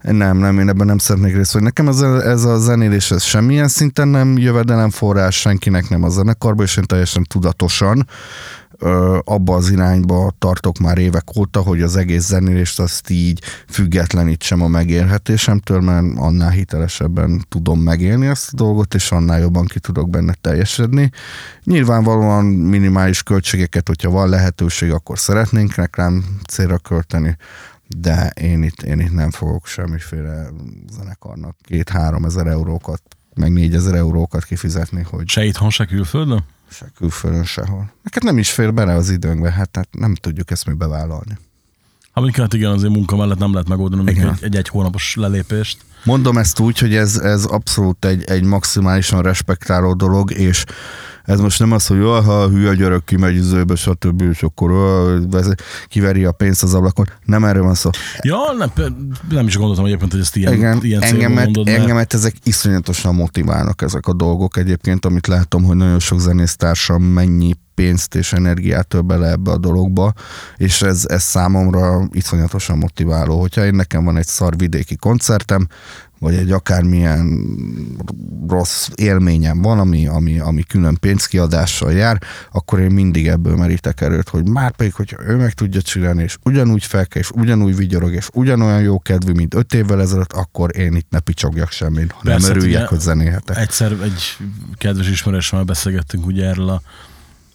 Nem, 0.00 0.36
nem, 0.36 0.58
én 0.58 0.68
ebben 0.68 0.86
nem 0.86 0.98
szeretnék 0.98 1.34
részt 1.34 1.52
venni. 1.52 1.64
Nekem 1.64 1.88
ez 1.88 2.00
a, 2.00 2.22
ez 2.22 2.44
a 2.44 2.58
zenélés, 2.58 3.10
ez 3.10 3.22
semmilyen 3.22 3.68
szinten 3.68 4.08
nem 4.08 4.38
jövedelemforrás, 4.38 5.40
senkinek 5.40 5.88
nem 5.88 6.02
a 6.02 6.08
zenekarban, 6.08 6.64
és 6.64 6.76
én 6.76 6.84
teljesen 6.84 7.24
tudatosan 7.24 8.06
abba 9.24 9.54
az 9.54 9.70
irányba 9.70 10.32
tartok 10.38 10.78
már 10.78 10.98
évek 10.98 11.36
óta, 11.36 11.60
hogy 11.60 11.82
az 11.82 11.96
egész 11.96 12.26
zenélést 12.26 12.80
azt 12.80 13.10
így 13.10 13.42
függetlenítsem 13.68 14.62
a 14.62 14.68
megélhetésemtől, 14.68 15.80
mert 15.80 16.06
annál 16.16 16.50
hitelesebben 16.50 17.44
tudom 17.48 17.80
megélni 17.80 18.26
ezt 18.26 18.52
a 18.52 18.56
dolgot, 18.56 18.94
és 18.94 19.10
annál 19.12 19.40
jobban 19.40 19.66
ki 19.66 19.80
tudok 19.80 20.10
benne 20.10 20.34
teljesedni. 20.40 21.10
Nyilvánvalóan 21.64 22.44
minimális 22.44 23.22
költségeket, 23.22 23.86
hogyha 23.86 24.10
van 24.10 24.28
lehetőség, 24.28 24.92
akkor 24.92 25.18
szeretnénk 25.18 25.74
reklám 25.74 26.24
célra 26.48 26.78
költeni, 26.78 27.36
de 27.96 28.28
én 28.28 28.62
itt, 28.62 28.82
én 28.82 29.00
itt 29.00 29.12
nem 29.12 29.30
fogok 29.30 29.66
semmiféle 29.66 30.46
zenekarnak 30.92 31.56
két-három 31.62 32.24
ezer 32.24 32.46
eurókat, 32.46 33.02
meg 33.34 33.52
négyezer 33.52 33.94
eurókat 33.94 34.44
kifizetni, 34.44 35.02
hogy 35.10 35.28
Se 35.28 35.44
itthon, 35.44 35.70
se 35.70 35.84
külföldön? 35.84 36.44
Se 36.70 36.86
külföldön 36.96 37.44
sehol. 37.44 37.92
Neked 38.02 38.22
nem 38.22 38.38
is 38.38 38.50
fér 38.50 38.74
bele 38.74 38.94
az 38.94 39.10
időnkbe, 39.10 39.50
hát 39.50 39.70
tehát 39.70 39.88
nem 39.90 40.14
tudjuk 40.14 40.50
ezt 40.50 40.66
mi 40.66 40.72
bevállalni. 40.72 41.38
Ha 42.12 42.20
mondjuk 42.20 42.44
hát 42.44 42.54
igen, 42.54 42.70
azért 42.70 42.92
munka 42.92 43.16
mellett 43.16 43.38
nem 43.38 43.52
lehet 43.52 43.68
megoldani 43.68 44.02
még 44.02 44.16
Igen. 44.16 44.28
egy, 44.28 44.44
egy, 44.44 44.56
egy 44.56 44.68
hónapos 44.68 45.14
lelépést. 45.14 45.78
Mondom 46.04 46.38
ezt 46.38 46.58
úgy, 46.58 46.78
hogy 46.78 46.94
ez, 46.94 47.16
ez 47.16 47.44
abszolút 47.44 48.04
egy, 48.04 48.24
egy 48.24 48.42
maximálisan 48.42 49.22
respektáló 49.22 49.94
dolog, 49.94 50.30
és 50.30 50.64
ez 51.30 51.40
most 51.40 51.58
nem 51.58 51.72
az, 51.72 51.86
hogy 51.86 51.98
jaj, 51.98 52.22
ha 52.22 52.42
a 52.42 52.48
hülye 52.48 52.74
gyerek 52.74 53.04
kimegy 53.04 53.36
zőbe, 53.36 53.74
stb. 53.74 54.22
és 54.22 54.42
akkor 54.42 54.70
kiveri 55.88 56.24
a 56.24 56.32
pénzt 56.32 56.62
az 56.62 56.74
ablakon. 56.74 57.06
Nem 57.24 57.44
erről 57.44 57.62
van 57.62 57.74
szó. 57.74 57.90
Ja, 58.20 58.38
nem, 58.58 58.70
nem 59.30 59.46
is 59.46 59.56
gondoltam 59.56 59.84
egyébként, 59.84 60.10
hogy 60.10 60.20
ezt 60.20 60.36
ilyen, 60.36 60.52
Igen, 60.52 60.78
ilyen 60.82 61.02
engemet, 61.02 61.44
mondod, 61.44 61.64
mert 61.64 61.78
engemet 61.78 62.14
ezek 62.14 62.34
iszonyatosan 62.42 63.14
motiválnak 63.14 63.82
ezek 63.82 64.06
a 64.06 64.12
dolgok 64.12 64.56
egyébként, 64.56 65.04
amit 65.04 65.26
látom, 65.26 65.64
hogy 65.64 65.76
nagyon 65.76 65.98
sok 65.98 66.20
zenésztársam 66.20 67.02
mennyi 67.02 67.52
pénzt 67.74 68.14
és 68.14 68.32
energiát 68.32 69.04
bele 69.04 69.30
ebbe 69.30 69.50
a 69.50 69.58
dologba, 69.58 70.12
és 70.56 70.82
ez, 70.82 71.04
ez 71.08 71.22
számomra 71.22 72.08
iszonyatosan 72.12 72.78
motiváló. 72.78 73.40
Hogyha 73.40 73.64
én 73.64 73.74
nekem 73.74 74.04
van 74.04 74.16
egy 74.16 74.26
szar 74.26 74.56
vidéki 74.56 74.96
koncertem, 74.96 75.68
vagy 76.20 76.34
egy 76.34 76.50
akármilyen 76.50 77.46
rossz 78.48 78.88
élményem 78.94 79.62
van, 79.62 79.78
ami, 79.78 80.06
ami, 80.06 80.38
ami 80.38 80.62
külön 80.62 80.96
pénzkiadással 81.00 81.92
jár, 81.92 82.22
akkor 82.52 82.80
én 82.80 82.90
mindig 82.90 83.28
ebből 83.28 83.56
merítek 83.56 84.00
erőt, 84.00 84.28
hogy 84.28 84.48
már 84.48 84.70
pedig, 84.70 84.94
hogyha 84.94 85.22
ő 85.26 85.36
meg 85.36 85.52
tudja 85.52 85.82
csinálni, 85.82 86.22
és 86.22 86.36
ugyanúgy 86.44 86.84
felkel, 86.84 87.22
és 87.22 87.30
ugyanúgy 87.30 87.76
vigyorog, 87.76 88.12
és 88.12 88.28
ugyanolyan 88.32 88.80
jó 88.80 88.98
kedvű, 88.98 89.32
mint 89.32 89.54
öt 89.54 89.74
évvel 89.74 90.00
ezelőtt, 90.00 90.32
akkor 90.32 90.76
én 90.76 90.94
itt 90.94 91.10
ne 91.10 91.20
picsogjak 91.20 91.70
semmit, 91.70 92.12
hanem 92.12 92.38
Persze, 92.38 92.50
örüljek, 92.50 92.78
ugye, 92.78 92.86
hogy 92.86 93.00
zenélhetek. 93.00 93.56
egyszer 93.56 93.92
egy 93.92 94.36
kedves 94.74 95.08
ismerősömmel 95.08 95.64
beszélgettünk 95.64 96.26
ugye 96.26 96.46
erről 96.46 96.68
a 96.68 96.82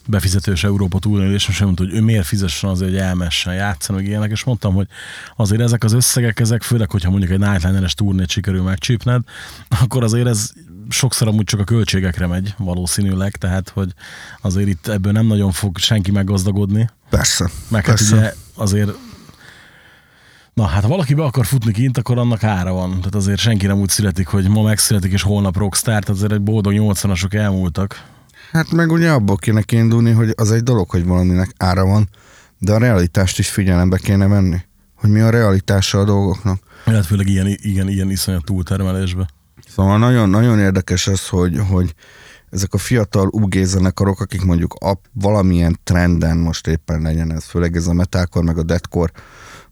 befizetős 0.05 0.63
Európa 0.63 0.99
túlélésen, 0.99 1.51
és 1.51 1.61
ő 1.61 1.63
mondta, 1.63 1.83
hogy 1.83 1.93
ő 1.93 2.01
miért 2.01 2.25
fizessen 2.25 2.69
azért, 2.69 2.91
hogy 2.91 2.99
elmessen 2.99 3.53
játszani, 3.53 3.97
meg 3.97 4.07
ilyenek, 4.07 4.31
és 4.31 4.43
mondtam, 4.43 4.73
hogy 4.73 4.87
azért 5.35 5.61
ezek 5.61 5.83
az 5.83 5.93
összegek, 5.93 6.39
ezek 6.39 6.63
főleg, 6.63 6.91
hogyha 6.91 7.09
mondjuk 7.09 7.31
egy 7.31 7.39
Nightliner-es 7.39 7.93
turnét 7.93 8.29
sikerül 8.29 8.61
megcsípned, 8.61 9.21
akkor 9.81 10.03
azért 10.03 10.27
ez 10.27 10.51
sokszor 10.89 11.27
amúgy 11.27 11.43
csak 11.43 11.59
a 11.59 11.63
költségekre 11.63 12.27
megy 12.27 12.53
valószínűleg, 12.57 13.35
tehát 13.35 13.69
hogy 13.69 13.93
azért 14.41 14.67
itt 14.67 14.87
ebből 14.87 15.11
nem 15.11 15.25
nagyon 15.25 15.51
fog 15.51 15.77
senki 15.77 16.11
meggazdagodni, 16.11 16.89
Persze. 17.09 17.49
meg 17.67 17.85
hát 17.85 17.95
persze. 17.95 18.15
ugye 18.15 18.33
azért 18.55 18.91
Na 20.53 20.65
hát 20.65 20.83
ha 20.83 20.87
valaki 20.87 21.13
be 21.13 21.23
akar 21.23 21.45
futni 21.45 21.71
kint, 21.71 21.97
akkor 21.97 22.17
annak 22.17 22.43
ára 22.43 22.73
van. 22.73 22.89
Tehát 22.89 23.15
azért 23.15 23.39
senki 23.39 23.65
nem 23.65 23.79
úgy 23.79 23.89
születik, 23.89 24.27
hogy 24.27 24.47
ma 24.47 24.61
megszületik 24.61 25.11
és 25.11 25.21
holnap 25.21 25.57
rockstar, 25.57 26.03
tehát 26.03 26.09
azért 26.09 26.31
egy 26.31 26.41
boldog 26.41 26.73
80-asok 26.75 27.33
elmúltak. 27.33 28.03
Hát 28.51 28.71
meg 28.71 28.91
ugye 28.91 29.11
abból 29.11 29.35
kéne 29.35 29.61
kiindulni, 29.61 30.11
hogy 30.11 30.33
az 30.35 30.51
egy 30.51 30.63
dolog, 30.63 30.89
hogy 30.89 31.05
valaminek 31.05 31.53
ára 31.57 31.85
van, 31.85 32.09
de 32.59 32.73
a 32.73 32.77
realitást 32.77 33.39
is 33.39 33.49
figyelembe 33.49 33.97
kéne 33.97 34.27
venni. 34.27 34.57
Hogy 34.95 35.09
mi 35.09 35.19
a 35.19 35.29
realitása 35.29 35.99
a 35.99 36.03
dolgoknak. 36.03 36.59
Illetve 36.85 37.07
főleg 37.07 37.27
ilyen, 37.27 37.47
igen, 37.47 37.87
ilyen 37.87 38.11
iszonyat 38.11 38.43
túltermelésbe. 38.45 39.27
Szóval 39.67 39.97
nagyon, 39.97 40.29
nagyon 40.29 40.59
érdekes 40.59 41.07
ez, 41.07 41.27
hogy, 41.27 41.59
hogy 41.69 41.95
ezek 42.49 42.73
a 42.73 42.77
fiatal 42.77 43.27
UG 43.31 43.53
zenekarok, 43.63 44.19
akik 44.19 44.41
mondjuk 44.43 44.73
a, 44.73 44.99
valamilyen 45.13 45.79
trenden 45.83 46.37
most 46.37 46.67
éppen 46.67 47.01
legyen 47.01 47.31
ez, 47.31 47.43
főleg 47.43 47.75
ez 47.75 47.87
a 47.87 47.93
metalkor, 47.93 48.43
meg 48.43 48.57
a 48.57 48.63
deathcore 48.63 49.11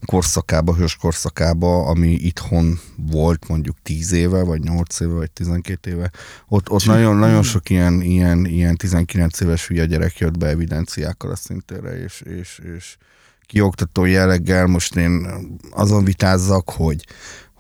korszakába, 0.06 0.76
hős 0.76 0.96
korszakába, 0.96 1.86
ami 1.86 2.08
itthon 2.08 2.80
volt 3.12 3.48
mondjuk 3.48 3.78
10 3.84 4.12
éve, 4.12 4.44
vagy 4.44 4.62
8 4.62 5.00
éve, 5.00 5.14
vagy 5.14 5.32
12 5.32 5.92
éve. 5.92 6.12
Ott, 6.48 6.70
ott 6.70 6.86
nagyon, 6.86 7.16
nagyon 7.16 7.44
sok 7.44 7.70
ilyen, 7.70 8.02
ilyen, 8.02 8.46
ilyen 8.46 8.76
19 8.76 9.40
éves 9.40 9.68
hülye 9.68 9.86
gyerek 9.86 10.18
jött 10.18 10.38
be 10.38 10.48
evidenciákkal 10.48 11.32
a 11.32 11.36
szintére, 11.36 12.04
és, 12.04 12.22
és, 12.22 12.62
és 12.76 12.98
kioktató 13.46 14.06
jelleggel 14.06 14.66
most 14.66 14.96
én 14.96 15.28
azon 15.72 16.04
vitázzak, 16.04 16.70
hogy 16.70 17.06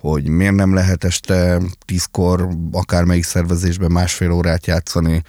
hogy 0.03 0.27
miért 0.27 0.56
nem 0.56 0.73
lehet 0.73 1.03
este 1.03 1.62
tízkor 1.86 2.49
akármelyik 2.71 3.23
szervezésben 3.23 3.91
másfél 3.91 4.32
órát 4.32 4.67
játszani, 4.67 5.23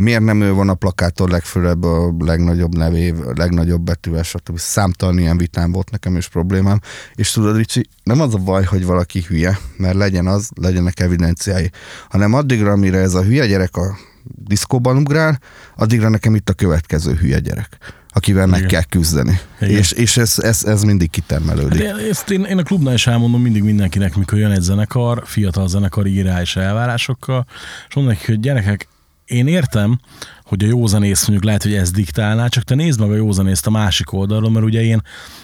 miért 0.00 0.22
nem 0.22 0.40
ő 0.40 0.52
van 0.52 0.68
a 0.68 0.74
plakátor 0.74 1.28
legfőbb 1.28 1.84
a 1.84 2.14
legnagyobb 2.18 2.76
nevév, 2.76 3.20
a 3.20 3.32
legnagyobb 3.34 3.82
betűvel, 3.82 4.22
stb. 4.22 4.58
Számtalan 4.58 5.18
ilyen 5.18 5.36
vitám 5.36 5.72
volt 5.72 5.90
nekem 5.90 6.16
is 6.16 6.28
problémám, 6.28 6.80
és 7.14 7.30
tudod, 7.30 7.56
Ricsi, 7.56 7.86
nem 8.02 8.20
az 8.20 8.34
a 8.34 8.38
baj, 8.38 8.64
hogy 8.64 8.84
valaki 8.84 9.24
hülye, 9.28 9.58
mert 9.76 9.94
legyen 9.94 10.26
az, 10.26 10.48
legyenek 10.54 11.00
evidenciái, 11.00 11.70
hanem 12.08 12.34
addigra, 12.34 12.72
amire 12.72 12.98
ez 12.98 13.14
a 13.14 13.22
hülye 13.22 13.46
gyerek 13.46 13.76
a 13.76 13.96
diszkóban 14.24 14.96
ugrál, 14.96 15.40
addigra 15.76 16.08
nekem 16.08 16.34
itt 16.34 16.48
a 16.48 16.52
következő 16.52 17.14
hülye 17.14 17.38
gyerek 17.38 17.78
akivel 18.12 18.46
meg 18.46 18.58
Igen. 18.58 18.70
kell 18.70 18.82
küzdeni. 18.82 19.40
Igen. 19.60 19.76
És, 19.76 19.92
és 19.92 20.16
ez, 20.16 20.38
ez, 20.38 20.64
ez 20.64 20.82
mindig 20.82 21.10
kitermelődik. 21.10 21.86
Hát 21.86 21.98
ezt 21.98 22.30
én, 22.30 22.44
én 22.44 22.58
a 22.58 22.62
klubnál 22.62 22.94
is 22.94 23.06
elmondom 23.06 23.42
mindig 23.42 23.62
mindenkinek, 23.62 24.16
mikor 24.16 24.38
jön 24.38 24.50
egy 24.50 24.60
zenekar, 24.60 25.22
fiatal 25.24 25.68
zenekar 25.68 26.06
írá 26.06 26.40
és 26.40 26.56
elvárásokkal, 26.56 27.46
és 27.88 27.94
mondom 27.94 28.12
nekik, 28.12 28.28
hogy 28.28 28.40
gyerekek, 28.40 28.88
én 29.30 29.46
értem, 29.46 30.00
hogy 30.44 30.64
a 30.64 30.66
józanész 30.66 31.20
mondjuk 31.20 31.44
lehet, 31.44 31.62
hogy 31.62 31.74
ez 31.74 31.90
diktálná, 31.90 32.46
csak 32.46 32.62
te 32.62 32.74
nézd 32.74 33.00
meg 33.00 33.10
a 33.10 33.14
józanészt 33.14 33.66
a 33.66 33.70
másik 33.70 34.12
oldalról, 34.12 34.50
mert 34.50 34.64
ugye 34.64 34.82
én 34.82 35.02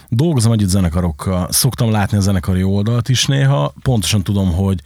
dolgozom 0.08 0.52
együtt 0.52 0.68
zenekarokkal, 0.68 1.48
szoktam 1.50 1.90
látni 1.90 2.16
a 2.16 2.20
zenekari 2.20 2.62
oldalt 2.62 3.08
is 3.08 3.26
néha, 3.26 3.74
pontosan 3.82 4.22
tudom, 4.22 4.52
hogy 4.52 4.80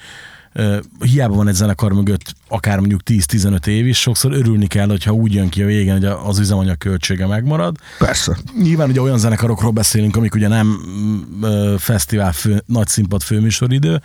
hiába 1.00 1.34
van 1.34 1.48
egy 1.48 1.54
zenekar 1.54 1.92
mögött 1.92 2.34
akár 2.48 2.78
mondjuk 2.78 3.00
10-15 3.04 3.66
év 3.66 3.86
is, 3.86 4.00
sokszor 4.00 4.32
örülni 4.32 4.66
kell, 4.66 4.88
hogyha 4.88 5.12
úgy 5.12 5.34
jön 5.34 5.48
ki 5.48 5.62
a 5.62 5.66
végén, 5.66 5.92
hogy 5.92 6.04
az 6.04 6.38
üzemanyag 6.38 6.78
költsége 6.78 7.26
megmarad, 7.26 7.76
Persze. 7.98 8.38
Nyilván 8.62 8.88
ugye 8.88 9.00
olyan 9.00 9.18
zenekarokról 9.18 9.70
beszélünk, 9.70 10.16
amik 10.16 10.34
ugye 10.34 10.48
nem 10.48 10.66
mm, 10.66 11.42
ö, 11.42 11.74
fesztivál 11.78 12.32
fő, 12.32 12.62
nagy 12.66 12.86
színpad 12.86 13.22
főműsoridő, 13.22 14.00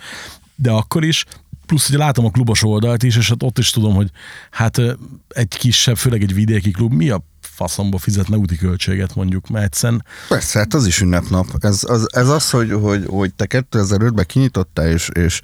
de 0.54 0.70
akkor 0.70 1.04
is, 1.04 1.24
plusz 1.66 1.88
ugye 1.88 1.98
látom 1.98 2.24
a 2.24 2.30
klubos 2.30 2.62
oldalt 2.62 3.02
is, 3.02 3.16
és 3.16 3.28
hát 3.28 3.42
ott 3.42 3.58
is 3.58 3.70
tudom, 3.70 3.94
hogy 3.94 4.10
hát 4.50 4.80
egy 5.28 5.56
kisebb, 5.58 5.96
főleg 5.96 6.22
egy 6.22 6.34
vidéki 6.34 6.70
klub, 6.70 6.92
mi 6.92 7.10
a 7.10 7.22
faszomba 7.40 7.98
fizetne 7.98 8.36
úti 8.36 8.56
költséget 8.56 9.14
mondjuk, 9.14 9.48
mert 9.48 9.64
egyszerűen 9.64 10.04
Persze, 10.28 10.58
hát 10.58 10.74
az 10.74 10.86
is 10.86 11.00
ünnepnap. 11.00 11.46
Ez 11.60 11.84
az, 11.86 12.08
ez 12.12 12.28
az 12.28 12.50
hogy, 12.50 12.72
hogy, 12.72 13.04
hogy 13.06 13.34
te 13.34 13.46
2005-ben 13.48 14.24
kinyitottál, 14.26 14.88
és, 14.88 15.08
és 15.08 15.40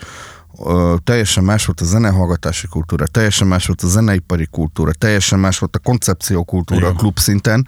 ö, 0.64 0.94
teljesen 1.04 1.44
más 1.44 1.64
volt 1.64 1.80
a 1.80 1.84
zenehallgatási 1.84 2.66
kultúra, 2.66 3.06
teljesen 3.06 3.46
más 3.46 3.66
volt 3.66 3.82
a 3.82 3.86
zeneipari 3.86 4.46
kultúra, 4.50 4.92
teljesen 4.92 5.38
más 5.38 5.58
volt 5.58 5.76
a 5.76 5.78
koncepció 5.78 6.44
kultúra 6.44 6.80
Igen. 6.80 6.92
a 6.92 6.98
klub 6.98 7.18
szinten. 7.18 7.66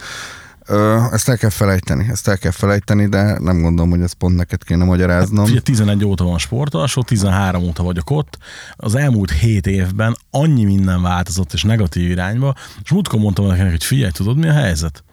Ö, 0.67 1.03
ezt 1.13 1.29
el 1.29 1.37
kell 1.37 1.51
felejteni, 1.51 2.07
ezt 2.11 2.29
el 2.29 2.39
kell 2.39 2.51
felejteni, 2.51 3.07
de 3.07 3.39
nem 3.39 3.63
gondolom, 3.63 3.91
hogy 3.91 4.01
ezt 4.01 4.15
pont 4.15 4.37
neked 4.37 4.65
kéne 4.65 4.85
magyaráznom. 4.85 5.45
Ugye 5.45 5.61
11 5.61 6.05
óta 6.05 6.25
van 6.25 6.39
sportalsó, 6.39 7.03
13 7.03 7.63
óta 7.63 7.83
vagyok 7.83 8.11
ott. 8.11 8.39
Az 8.77 8.95
elmúlt 8.95 9.31
7 9.31 9.67
évben 9.67 10.17
annyi 10.31 10.65
minden 10.65 11.03
változott 11.03 11.53
és 11.53 11.63
negatív 11.63 12.11
irányba, 12.11 12.55
és 12.83 12.91
múltkor 12.91 13.21
mondtam 13.21 13.47
nekem, 13.47 13.71
hogy 13.71 13.85
figyelj, 13.85 14.11
tudod 14.11 14.37
mi 14.37 14.49
a 14.49 14.53
helyzet? 14.53 15.05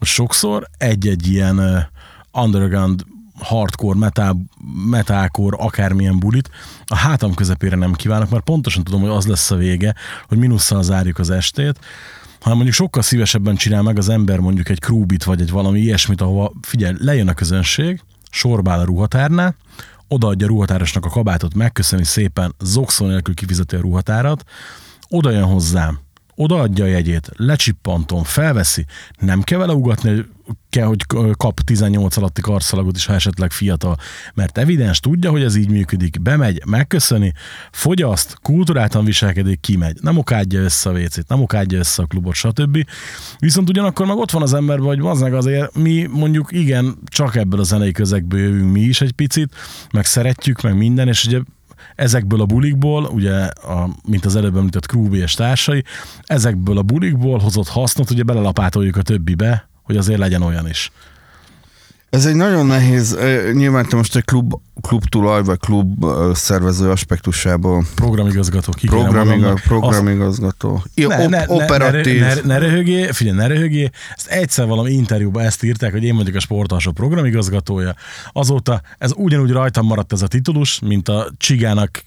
Sokszor 0.00 0.68
egy-egy 0.76 1.26
ilyen 1.26 1.58
uh, 1.58 2.42
underground 2.42 3.04
hardcore, 3.38 3.98
metal, 3.98 4.36
metalcore, 4.90 5.56
akármilyen 5.56 6.18
bulit, 6.18 6.50
a 6.86 6.96
hátam 6.96 7.34
közepére 7.34 7.76
nem 7.76 7.92
kívánok, 7.92 8.30
mert 8.30 8.44
pontosan 8.44 8.84
tudom, 8.84 9.00
hogy 9.00 9.10
az 9.10 9.26
lesz 9.26 9.50
a 9.50 9.56
vége, 9.56 9.94
hogy 10.28 10.38
minusszal 10.38 10.82
zárjuk 10.82 11.18
az 11.18 11.30
estét, 11.30 11.78
hanem 12.42 12.56
mondjuk 12.56 12.76
sokkal 12.76 13.02
szívesebben 13.02 13.56
csinál 13.56 13.82
meg 13.82 13.98
az 13.98 14.08
ember 14.08 14.38
mondjuk 14.38 14.68
egy 14.68 14.78
krúbit, 14.78 15.24
vagy 15.24 15.40
egy 15.40 15.50
valami 15.50 15.80
ilyesmit, 15.80 16.20
ahova 16.20 16.52
figyelj, 16.60 16.94
lejön 16.98 17.28
a 17.28 17.34
közönség, 17.34 18.00
sorbál 18.30 18.80
a 18.80 18.84
ruhatárnál, 18.84 19.56
odaadja 20.08 20.46
a 20.46 20.48
ruhatárosnak 20.48 21.04
a 21.04 21.08
kabátot, 21.08 21.54
megköszöni 21.54 22.04
szépen, 22.04 22.54
zokszó 22.60 23.06
nélkül 23.06 23.34
kifizeti 23.34 23.76
a 23.76 23.80
ruhatárat, 23.80 24.44
oda 25.08 25.30
jön 25.30 25.44
hozzám, 25.44 25.98
odaadja 26.34 26.84
a 26.84 26.88
jegyét, 26.88 27.30
lecsippantom, 27.36 28.22
felveszi, 28.22 28.86
nem 29.18 29.42
kell 29.42 29.58
vele 29.58 29.72
ugatni, 29.72 30.24
kell, 30.70 30.86
hogy 30.86 31.06
kap 31.36 31.60
18 31.60 32.16
alatti 32.16 32.40
karszalagot 32.40 32.96
is, 32.96 33.06
ha 33.06 33.14
esetleg 33.14 33.50
fiatal, 33.50 33.96
mert 34.34 34.58
evidens 34.58 35.00
tudja, 35.00 35.30
hogy 35.30 35.42
ez 35.42 35.56
így 35.56 35.70
működik, 35.70 36.22
bemegy, 36.22 36.62
megköszöni, 36.66 37.32
fogyaszt, 37.70 38.36
kultúráltan 38.42 39.04
viselkedik, 39.04 39.60
kimegy, 39.60 39.98
nem 40.00 40.18
okádja 40.18 40.60
össze 40.60 40.90
a 40.90 40.92
vécét, 40.92 41.28
nem 41.28 41.42
okádja 41.42 41.78
össze 41.78 42.02
a 42.02 42.06
klubot, 42.06 42.34
stb. 42.34 42.86
Viszont 43.38 43.68
ugyanakkor 43.68 44.06
meg 44.06 44.16
ott 44.16 44.30
van 44.30 44.42
az 44.42 44.54
emberben, 44.54 44.86
hogy 44.86 45.00
az 45.00 45.20
meg 45.20 45.34
azért 45.34 45.74
mi 45.74 46.08
mondjuk 46.10 46.52
igen, 46.52 46.98
csak 47.04 47.36
ebből 47.36 47.60
a 47.60 47.64
zenei 47.64 47.92
közegből 47.92 48.40
jövünk 48.40 48.72
mi 48.72 48.80
is 48.80 49.00
egy 49.00 49.12
picit, 49.12 49.54
meg 49.92 50.04
szeretjük, 50.04 50.60
meg 50.60 50.76
minden, 50.76 51.08
és 51.08 51.24
ugye 51.24 51.40
ezekből 51.94 52.40
a 52.40 52.46
bulikból, 52.46 53.04
ugye, 53.04 53.34
a, 53.46 53.88
mint 54.08 54.24
az 54.24 54.36
előbb 54.36 54.56
említett 54.56 54.86
Krúbi 54.86 55.18
és 55.18 55.34
társai, 55.34 55.84
ezekből 56.24 56.78
a 56.78 56.82
bulikból 56.82 57.38
hozott 57.38 57.68
hasznot, 57.68 58.10
ugye 58.10 58.22
belelapátoljuk 58.22 58.96
a 58.96 59.02
többibe, 59.02 59.68
hogy 59.82 59.96
azért 59.96 60.18
legyen 60.18 60.42
olyan 60.42 60.68
is. 60.68 60.90
Ez 62.12 62.26
egy 62.26 62.34
nagyon 62.34 62.66
nehéz, 62.66 63.16
nyilván 63.52 63.88
te 63.88 63.96
most 63.96 64.16
egy 64.16 64.24
klub, 64.24 64.52
klub 64.80 65.04
tulaj, 65.04 65.42
vagy 65.42 65.58
klub 65.58 66.04
szervező 66.34 66.90
aspektusából. 66.90 67.84
Programigazgató, 67.94 68.72
ki 68.72 68.86
Programiga, 68.86 69.54
programigazgató. 69.54 70.82
Ne, 70.94 71.26
ne, 71.26 71.44
operatív. 71.46 72.20
Ne, 72.20 72.34
ne, 72.34 72.40
ne, 72.44 72.58
röhögjé, 72.58 73.12
figyelj, 73.12 73.36
ne 73.36 73.46
röhögjé. 73.46 73.90
Ezt 74.14 74.26
egyszer 74.26 74.66
valami 74.66 74.90
interjúban 74.90 75.44
ezt 75.44 75.62
írták, 75.62 75.92
hogy 75.92 76.04
én 76.04 76.16
vagyok 76.16 76.34
a 76.34 76.40
sportalsó 76.40 76.90
programigazgatója. 76.90 77.94
Azóta 78.32 78.82
ez 78.98 79.12
ugyanúgy 79.16 79.50
rajtam 79.50 79.86
maradt 79.86 80.12
ez 80.12 80.22
a 80.22 80.26
titulus, 80.26 80.80
mint 80.80 81.08
a 81.08 81.30
csigának, 81.36 82.02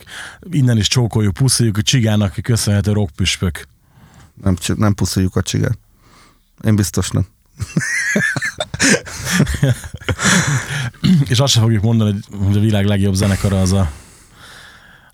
innen 0.52 0.78
is 0.78 0.88
csókoljuk, 0.88 1.34
puszoljuk, 1.34 1.78
a 1.78 1.82
csigának 1.82 2.34
köszönhető 2.42 2.92
rockpüspök. 2.92 3.68
Nem, 4.44 4.56
nem 4.76 4.94
puszoljuk 4.94 5.36
a 5.36 5.42
csigát. 5.42 5.78
Én 6.64 6.76
biztos 6.76 7.10
nem. 7.10 7.26
és 11.30 11.40
azt 11.40 11.54
sem 11.54 11.62
fogjuk 11.62 11.84
mondani, 11.84 12.20
hogy 12.46 12.58
a 12.58 12.60
világ 12.60 12.86
legjobb 12.86 13.14
zenekara 13.14 13.62
az 13.62 13.74
a 13.74 13.92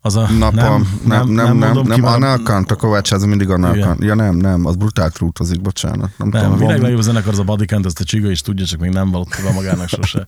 az 0.03 0.15
a, 0.15 0.29
Napam, 0.29 0.99
nem, 1.05 1.05
nem, 1.05 1.27
nem, 1.27 1.57
nem, 1.57 1.73
nem, 1.73 1.85
nem 1.85 2.05
Anelkant, 2.05 2.71
a 2.71 2.75
Kovács, 2.75 3.13
ez 3.13 3.23
mindig 3.23 3.49
Anelkant. 3.49 4.03
Ja 4.03 4.15
nem, 4.15 4.35
nem, 4.35 4.65
az 4.65 4.75
brutál 4.75 5.09
trútozik, 5.09 5.61
bocsánat. 5.61 6.09
Nem, 6.17 6.29
nem 6.29 6.41
tudom, 6.41 6.51
a 6.51 6.57
világ 6.57 6.81
legjobb 6.81 7.01
zenekar 7.01 7.33
az 7.33 7.39
a 7.39 7.43
Bodycount, 7.43 7.85
ezt 7.85 7.99
a 7.99 8.03
Csiga 8.03 8.31
is 8.31 8.41
tudja, 8.41 8.65
csak 8.65 8.79
még 8.79 8.91
nem 8.91 9.11
valott 9.11 9.35
be 9.43 9.51
magának 9.51 9.87
sose. 9.87 10.25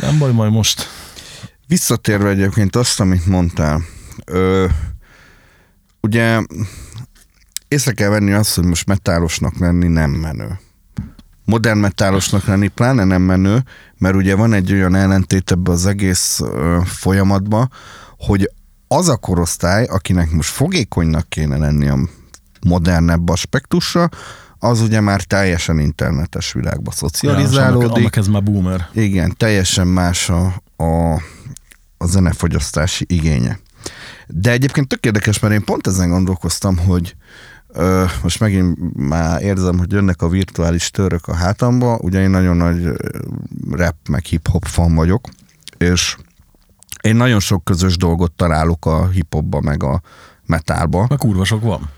nem 0.00 0.18
baj, 0.18 0.32
majd 0.32 0.52
most. 0.52 0.88
Visszatérve 1.66 2.28
egyébként 2.28 2.76
azt, 2.76 3.00
amit 3.00 3.26
mondtál, 3.26 3.82
ö, 4.24 4.66
ugye 6.00 6.40
észre 7.68 7.92
kell 7.92 8.08
venni 8.08 8.32
azt, 8.32 8.54
hogy 8.54 8.64
most 8.64 8.86
metálosnak 8.86 9.58
lenni 9.58 9.88
nem 9.88 10.10
menő 10.10 10.58
modern 11.50 11.78
metálosnak 11.78 12.44
lenni 12.44 12.68
pláne 12.68 13.04
nem 13.04 13.22
menő, 13.22 13.62
mert 13.98 14.14
ugye 14.14 14.34
van 14.34 14.52
egy 14.52 14.72
olyan 14.72 14.94
ellentét 14.94 15.50
ebbe 15.50 15.70
az 15.70 15.86
egész 15.86 16.40
ö, 16.40 16.80
folyamatban, 16.84 17.70
hogy 18.18 18.50
az 18.88 19.08
a 19.08 19.16
korosztály, 19.16 19.84
akinek 19.84 20.30
most 20.30 20.50
fogékonynak 20.50 21.28
kéne 21.28 21.56
lenni 21.56 21.88
a 21.88 21.98
modernebb 22.66 23.28
aspektusra, 23.28 24.08
az 24.58 24.80
ugye 24.80 25.00
már 25.00 25.22
teljesen 25.22 25.78
internetes 25.78 26.52
világba 26.52 26.90
szocializálódik. 26.90 27.88
Ja, 27.88 27.94
annak, 27.94 28.16
ez 28.16 28.26
már 28.26 28.42
boomer. 28.42 28.88
Igen, 28.92 29.34
teljesen 29.36 29.86
más 29.86 30.28
a, 30.28 30.62
a, 30.76 31.12
a 31.96 32.06
zenefogyasztási 32.06 33.04
igénye. 33.08 33.58
De 34.26 34.50
egyébként 34.50 34.88
tök 34.88 35.04
érdekes, 35.04 35.38
mert 35.38 35.54
én 35.54 35.64
pont 35.64 35.86
ezen 35.86 36.08
gondolkoztam, 36.08 36.78
hogy 36.78 37.16
most 38.22 38.40
megint 38.40 38.96
már 38.96 39.42
érzem, 39.42 39.78
hogy 39.78 39.92
jönnek 39.92 40.22
a 40.22 40.28
virtuális 40.28 40.90
török 40.90 41.26
a 41.26 41.34
hátamba, 41.34 41.98
ugye 42.02 42.20
én 42.20 42.30
nagyon 42.30 42.56
nagy 42.56 42.92
rap 43.70 43.94
meg 44.08 44.24
hip-hop 44.24 44.64
fan 44.64 44.94
vagyok, 44.94 45.28
és 45.78 46.16
én 47.02 47.16
nagyon 47.16 47.40
sok 47.40 47.64
közös 47.64 47.96
dolgot 47.96 48.32
találok 48.32 48.86
a 48.86 49.08
hip-hopba 49.08 49.60
meg 49.60 49.82
a 49.82 50.00
metálba. 50.46 51.06
Meg 51.08 51.18
kurva 51.18 51.44
sok 51.44 51.62
van. 51.62 51.90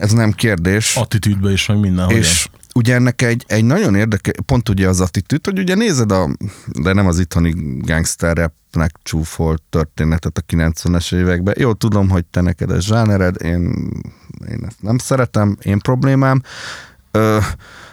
Ez 0.00 0.12
nem 0.12 0.32
kérdés. 0.32 0.96
Attitűdbe 0.96 1.52
is, 1.52 1.66
meg 1.66 1.78
minden. 1.78 2.10
És 2.10 2.48
ugye 2.74 2.94
ennek 2.94 3.22
egy, 3.22 3.44
egy 3.46 3.64
nagyon 3.64 3.94
érdekes, 3.94 4.32
pont 4.46 4.68
ugye 4.68 4.88
az 4.88 5.00
attitűd, 5.00 5.44
hogy 5.44 5.58
ugye 5.58 5.74
nézed 5.74 6.12
a, 6.12 6.28
de 6.66 6.92
nem 6.92 7.06
az 7.06 7.18
itthoni 7.18 7.54
gangster 7.80 8.36
rapnek 8.36 8.90
csúfolt 9.02 9.62
történetet 9.70 10.38
a 10.38 10.52
90-es 10.52 11.14
években. 11.14 11.54
Jó, 11.58 11.72
tudom, 11.72 12.08
hogy 12.08 12.24
te 12.24 12.40
neked 12.40 12.70
ez 12.70 12.84
zsánered, 12.84 13.42
én, 13.42 13.90
én 14.48 14.64
ezt 14.66 14.82
nem 14.82 14.98
szeretem, 14.98 15.56
én 15.62 15.78
problémám. 15.78 16.42
Ö, 17.10 17.38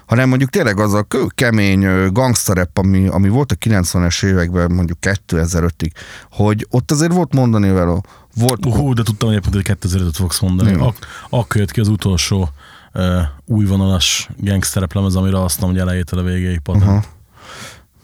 hanem 0.06 0.30
mondjuk 0.30 0.50
tényleg 0.50 0.80
az 0.80 0.94
a 0.94 1.08
kemény 1.28 2.12
gangsterep, 2.12 2.78
ami, 2.78 3.08
ami 3.08 3.30
volt 3.30 3.52
a 3.52 3.56
90-es 3.56 4.26
években, 4.26 4.72
mondjuk 4.72 4.98
2005-ig, 5.02 5.92
hogy 6.32 6.68
ott 6.70 6.92
azért 6.92 7.14
volt 7.14 7.34
mondani 7.34 7.70
vele, 7.70 8.02
volt... 8.36 8.66
Hú, 8.66 8.94
de 8.94 9.04
tudtam 9.04 9.30
hogy 9.30 9.42
2005-öt 9.54 10.16
fogsz 10.16 10.40
mondani. 10.40 10.74
Ak- 10.74 11.08
akkor 11.30 11.56
jött 11.62 11.72
ki 11.72 11.80
az 11.80 11.88
utolsó 11.88 12.50
uh, 12.94 13.22
újvonalas 13.46 14.30
gangstereplemez, 14.38 15.16
amire 15.16 15.44
azt 15.44 15.62
mondom, 15.62 15.80
hogy 15.80 15.88
elejétől 15.88 16.20
a 16.20 16.24
végéig 16.24 16.60
patent. 16.60 16.86
Uh-huh. 16.86 17.04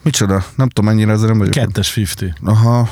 Micsoda? 0.03 0.45
Nem 0.55 0.69
tudom, 0.69 0.91
mennyire 0.91 1.11
ezzel 1.11 1.27
nem 1.27 1.37
vagyok. 1.37 1.53
Kettes 1.53 1.97
50. 1.97 2.35
Aha. 2.43 2.89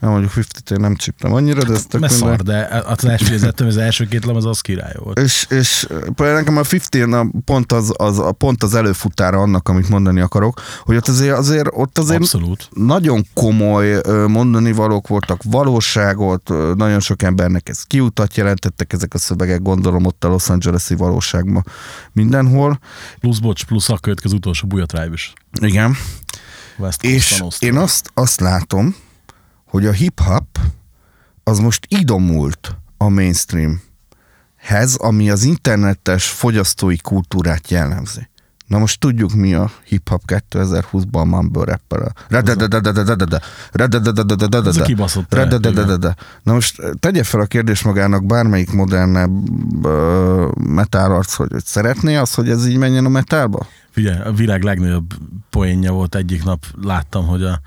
Nem 0.00 0.10
mondjuk 0.10 0.36
50 0.36 0.78
én 0.78 0.84
nem 0.84 0.96
csíptem 0.96 1.32
annyira, 1.32 1.64
de 1.64 1.72
ez 1.72 1.86
tök 1.86 2.00
minden... 2.00 2.18
szar, 2.18 2.42
de 2.42 2.82
az 2.86 3.04
első, 3.04 3.34
az, 3.34 3.66
az 3.66 3.76
első 3.76 4.06
két 4.06 4.24
lemez 4.24 4.44
az 4.44 4.60
király 4.60 4.94
volt. 4.98 5.18
És, 5.18 5.46
és 5.50 5.86
például 6.14 6.38
nekem 6.38 6.56
a 6.56 6.62
50 6.70 7.42
pont 7.44 7.72
az, 7.72 7.92
az, 7.96 8.22
pont 8.38 8.62
az 8.62 8.74
előfutára 8.74 9.38
annak, 9.38 9.68
amit 9.68 9.88
mondani 9.88 10.20
akarok, 10.20 10.60
hogy 10.82 10.96
ott 10.96 11.08
azért, 11.08 11.36
azért, 11.36 11.68
ott 11.70 11.98
azért 11.98 12.20
Abszolút. 12.20 12.68
nagyon 12.72 13.26
komoly 13.34 14.00
mondani 14.26 14.72
valók 14.72 15.08
voltak, 15.08 15.42
valóságot, 15.42 16.48
nagyon 16.74 17.00
sok 17.00 17.22
embernek 17.22 17.68
ez 17.68 17.82
kiutat 17.82 18.36
jelentettek 18.36 18.92
ezek 18.92 19.14
a 19.14 19.18
szövegek, 19.18 19.62
gondolom 19.62 20.04
ott 20.04 20.24
a 20.24 20.28
Los 20.28 20.48
Angeles-i 20.48 20.94
valóságban 20.94 21.64
mindenhol. 22.12 22.78
Plusz, 23.20 23.38
bocs, 23.38 23.64
plusz 23.64 23.88
a 23.88 23.98
következő 23.98 24.36
utolsó 24.36 24.66
Buja 24.66 24.86
Tribe 24.86 25.12
is. 25.12 25.32
Igen. 25.60 25.96
West 26.78 27.02
és 27.02 27.42
én 27.58 27.76
azt, 27.76 28.10
azt 28.14 28.40
látom, 28.40 28.94
hogy 29.68 29.86
a 29.86 29.92
hip-hop 29.92 30.58
az 31.44 31.58
most 31.58 31.86
idomult 31.88 32.76
a 32.96 33.08
mainstreamhez, 33.08 34.94
ami 34.96 35.30
az 35.30 35.42
internetes 35.42 36.28
fogyasztói 36.28 36.96
kultúrát 36.96 37.70
jellemzi. 37.70 38.28
Na 38.66 38.78
most 38.78 39.00
tudjuk 39.00 39.34
mi 39.34 39.54
a 39.54 39.70
hip-hop 39.84 40.22
2020-ban 40.26 41.20
a 41.20 41.24
mumble 41.24 41.64
rapper. 41.64 42.12
Na 46.42 46.52
most 46.52 46.82
tegye 47.00 47.22
fel 47.22 47.40
a 47.40 47.44
kérdés 47.44 47.82
magának 47.82 48.26
bármelyik 48.26 48.72
modernebb 48.72 49.30
metálarc, 50.56 51.34
hogy 51.34 51.50
szeretné 51.64 52.16
az, 52.16 52.34
hogy 52.34 52.48
ez 52.48 52.66
így 52.66 52.76
menjen 52.76 53.04
a 53.04 53.08
metálba? 53.08 53.66
Figyelj, 53.90 54.20
a 54.20 54.32
világ 54.32 54.62
legnagyobb 54.62 55.14
poénja 55.50 55.92
volt 55.92 56.14
egyik 56.14 56.44
nap, 56.44 56.64
láttam, 56.82 57.26
hogy 57.26 57.42
a 57.42 57.60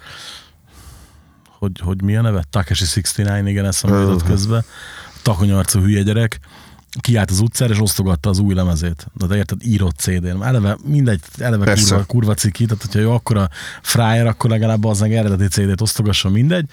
hogy, 1.61 1.79
hogy 1.79 2.01
mi 2.01 2.15
a 2.15 2.21
neve? 2.21 2.43
Takeshi 2.49 2.85
69, 2.85 3.47
igen, 3.47 3.65
ezt 3.65 3.83
jutott 3.83 4.23
közben. 4.23 4.63
Takonyarcú 5.21 5.79
hülye 5.79 6.01
gyerek 6.01 6.39
kiállt 6.99 7.31
az 7.31 7.39
utcára, 7.39 7.73
és 7.73 7.79
osztogatta 7.79 8.29
az 8.29 8.39
új 8.39 8.53
lemezét. 8.53 9.07
De, 9.13 9.25
de 9.25 9.35
érted, 9.35 9.63
írott 9.63 9.97
CD-n. 9.97 10.43
Eleve 10.43 10.77
mindegy, 10.85 11.19
eleve 11.37 11.65
Persze. 11.65 11.89
kurva, 11.89 12.05
kurva 12.05 12.33
ciki, 12.33 12.65
tehát 12.65 12.81
hogyha 12.81 12.99
jó, 12.99 13.11
akkor 13.11 13.37
a 13.37 13.49
fryer, 13.81 14.27
akkor 14.27 14.49
legalább 14.49 14.83
az 14.83 14.99
meg 14.99 15.13
eredeti 15.13 15.47
CD-t 15.47 15.81
osztogassa 15.81 16.29
mindegy. 16.29 16.65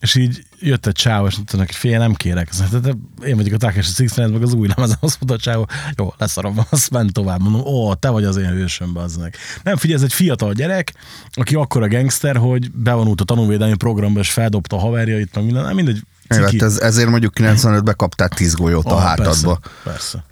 És 0.00 0.14
így 0.14 0.42
jött 0.60 0.86
egy 0.86 0.92
csáv, 0.94 1.26
és 1.26 1.34
mondta 1.36 1.56
neki, 1.56 1.72
fél, 1.72 1.98
nem 1.98 2.14
kérek. 2.14 2.48
"Te- 2.48 3.26
én 3.26 3.36
vagyok 3.36 3.54
a 3.54 3.56
Takeshi 3.56 3.92
Six 3.92 4.16
meg 4.16 4.42
az 4.42 4.52
új 4.52 4.68
lemezem, 4.76 4.96
azt 5.00 5.18
mondta 5.20 5.34
a 5.50 5.52
csáv, 5.52 5.64
jó, 5.96 6.12
leszarom, 6.18 6.58
azt 6.70 6.90
ment 6.90 7.12
tovább. 7.12 7.40
Mondom, 7.42 7.60
ó, 7.60 7.94
te 7.94 8.08
vagy 8.08 8.24
az 8.24 8.36
én 8.36 8.50
hősöm, 8.50 8.92
bazd 8.92 9.20
Nem, 9.62 9.76
figyelj, 9.76 9.98
ez 9.98 10.04
egy 10.04 10.12
fiatal 10.12 10.52
gyerek, 10.52 10.94
aki 11.32 11.54
akkora 11.54 11.88
gangster, 11.88 12.36
hogy 12.36 12.70
bevonult 12.70 13.20
a 13.20 13.24
tanúvédelmi 13.24 13.76
programba, 13.76 14.20
és 14.20 14.30
feldobta 14.30 14.76
a 14.76 14.78
haverjait, 14.78 15.34
meg 15.34 15.44
minden, 15.44 15.64
nem 15.64 15.74
mindegy, 15.74 16.02
ciki. 16.28 16.42
hát 16.42 16.62
ez, 16.62 16.78
ezért 16.78 17.08
mondjuk 17.08 17.32
95-ben 17.36 17.96
kaptál 17.96 18.28
10 18.28 18.54
golyót 18.54 18.86
a 18.86 18.94
Ah, 18.96 19.02
hátadba. 19.02 19.58
Persze, 19.60 19.80
persze. 19.84 20.24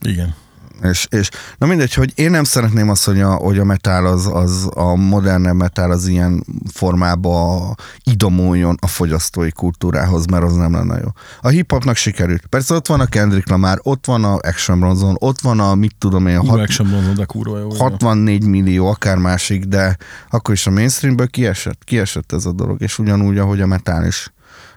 Igen. 0.00 0.34
És, 0.82 1.06
és 1.10 1.28
na 1.58 1.66
mindegy, 1.66 1.94
hogy 1.94 2.12
én 2.14 2.30
nem 2.30 2.44
szeretném 2.44 2.88
azt, 2.88 3.04
hogy 3.04 3.20
a, 3.20 3.30
hogy 3.30 3.58
a 3.58 3.64
metal 3.64 4.06
az, 4.06 4.26
az 4.32 4.68
a 4.74 4.94
modern 4.94 5.56
metal 5.56 5.90
az 5.90 6.06
ilyen 6.06 6.44
formába 6.72 7.74
idomuljon 8.04 8.76
a 8.80 8.86
fogyasztói 8.86 9.50
kultúrához, 9.50 10.26
mert 10.26 10.44
az 10.44 10.54
nem 10.54 10.72
lenne 10.72 10.98
jó. 10.98 11.08
A 11.40 11.48
hip-hopnak 11.48 11.96
sikerült. 11.96 12.46
Persze 12.46 12.74
ott 12.74 12.86
van 12.86 13.00
a 13.00 13.06
Kendrick 13.06 13.48
Lamar, 13.48 13.80
ott 13.82 14.06
van 14.06 14.24
a 14.24 14.34
Action 14.34 14.78
Bronson, 14.78 15.16
ott 15.18 15.40
van 15.40 15.60
a 15.60 15.74
mit 15.74 15.94
tudom 15.98 16.26
én, 16.26 16.36
a 16.36 16.44
Hat, 16.44 16.58
Action 16.58 16.88
Bronson, 16.88 17.14
de 17.14 17.24
kurva 17.24 17.58
jó. 17.58 17.68
64 17.74 18.44
millió, 18.44 18.86
akár 18.86 19.16
másik, 19.16 19.64
de 19.64 19.96
akkor 20.30 20.54
is 20.54 20.66
a 20.66 20.70
mainstreamből 20.70 21.28
kiesett, 21.28 21.84
kiesett 21.84 22.32
ez 22.32 22.46
a 22.46 22.52
dolog, 22.52 22.80
és 22.80 22.98
ugyanúgy, 22.98 23.38
ahogy 23.38 23.60
a 23.60 23.66
metal 23.66 24.06
is. 24.06 24.32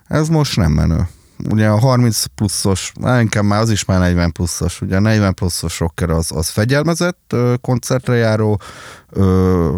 Ez 0.08 0.28
most 0.28 0.58
nem 0.58 0.72
menő. 0.72 1.08
Ugye 1.50 1.68
a 1.68 1.80
30 1.80 2.26
pluszos, 2.26 2.92
inkább 3.20 3.44
már 3.44 3.62
az 3.62 3.70
is 3.70 3.86
már 3.86 4.00
40 4.00 4.32
pluszos, 4.32 4.82
ugye 4.82 4.96
a 4.96 5.00
40 5.00 5.34
pluszos 5.34 5.80
rocker 5.80 6.10
az, 6.10 6.32
az 6.32 6.50
fegyelmezett, 6.50 7.36
koncertre 7.62 8.16
járó, 8.16 8.62
ö, 9.10 9.78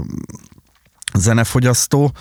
zenefogyasztó, 1.13 2.11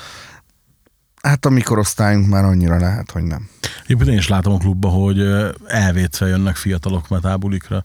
hát 1.23 1.47
a 1.47 1.51
mi 1.51 1.61
korosztályunk 1.61 2.27
már 2.29 2.45
annyira 2.45 2.79
lehet, 2.79 3.11
hogy 3.11 3.23
nem. 3.23 3.49
Egyébként 3.85 4.11
én 4.11 4.19
is 4.19 4.29
látom 4.29 4.53
a 4.53 4.59
klubba, 4.59 4.89
hogy 4.89 5.21
elvétve 5.67 6.27
jönnek 6.27 6.57
fiatalok 6.57 7.09
metábulikra. 7.09 7.83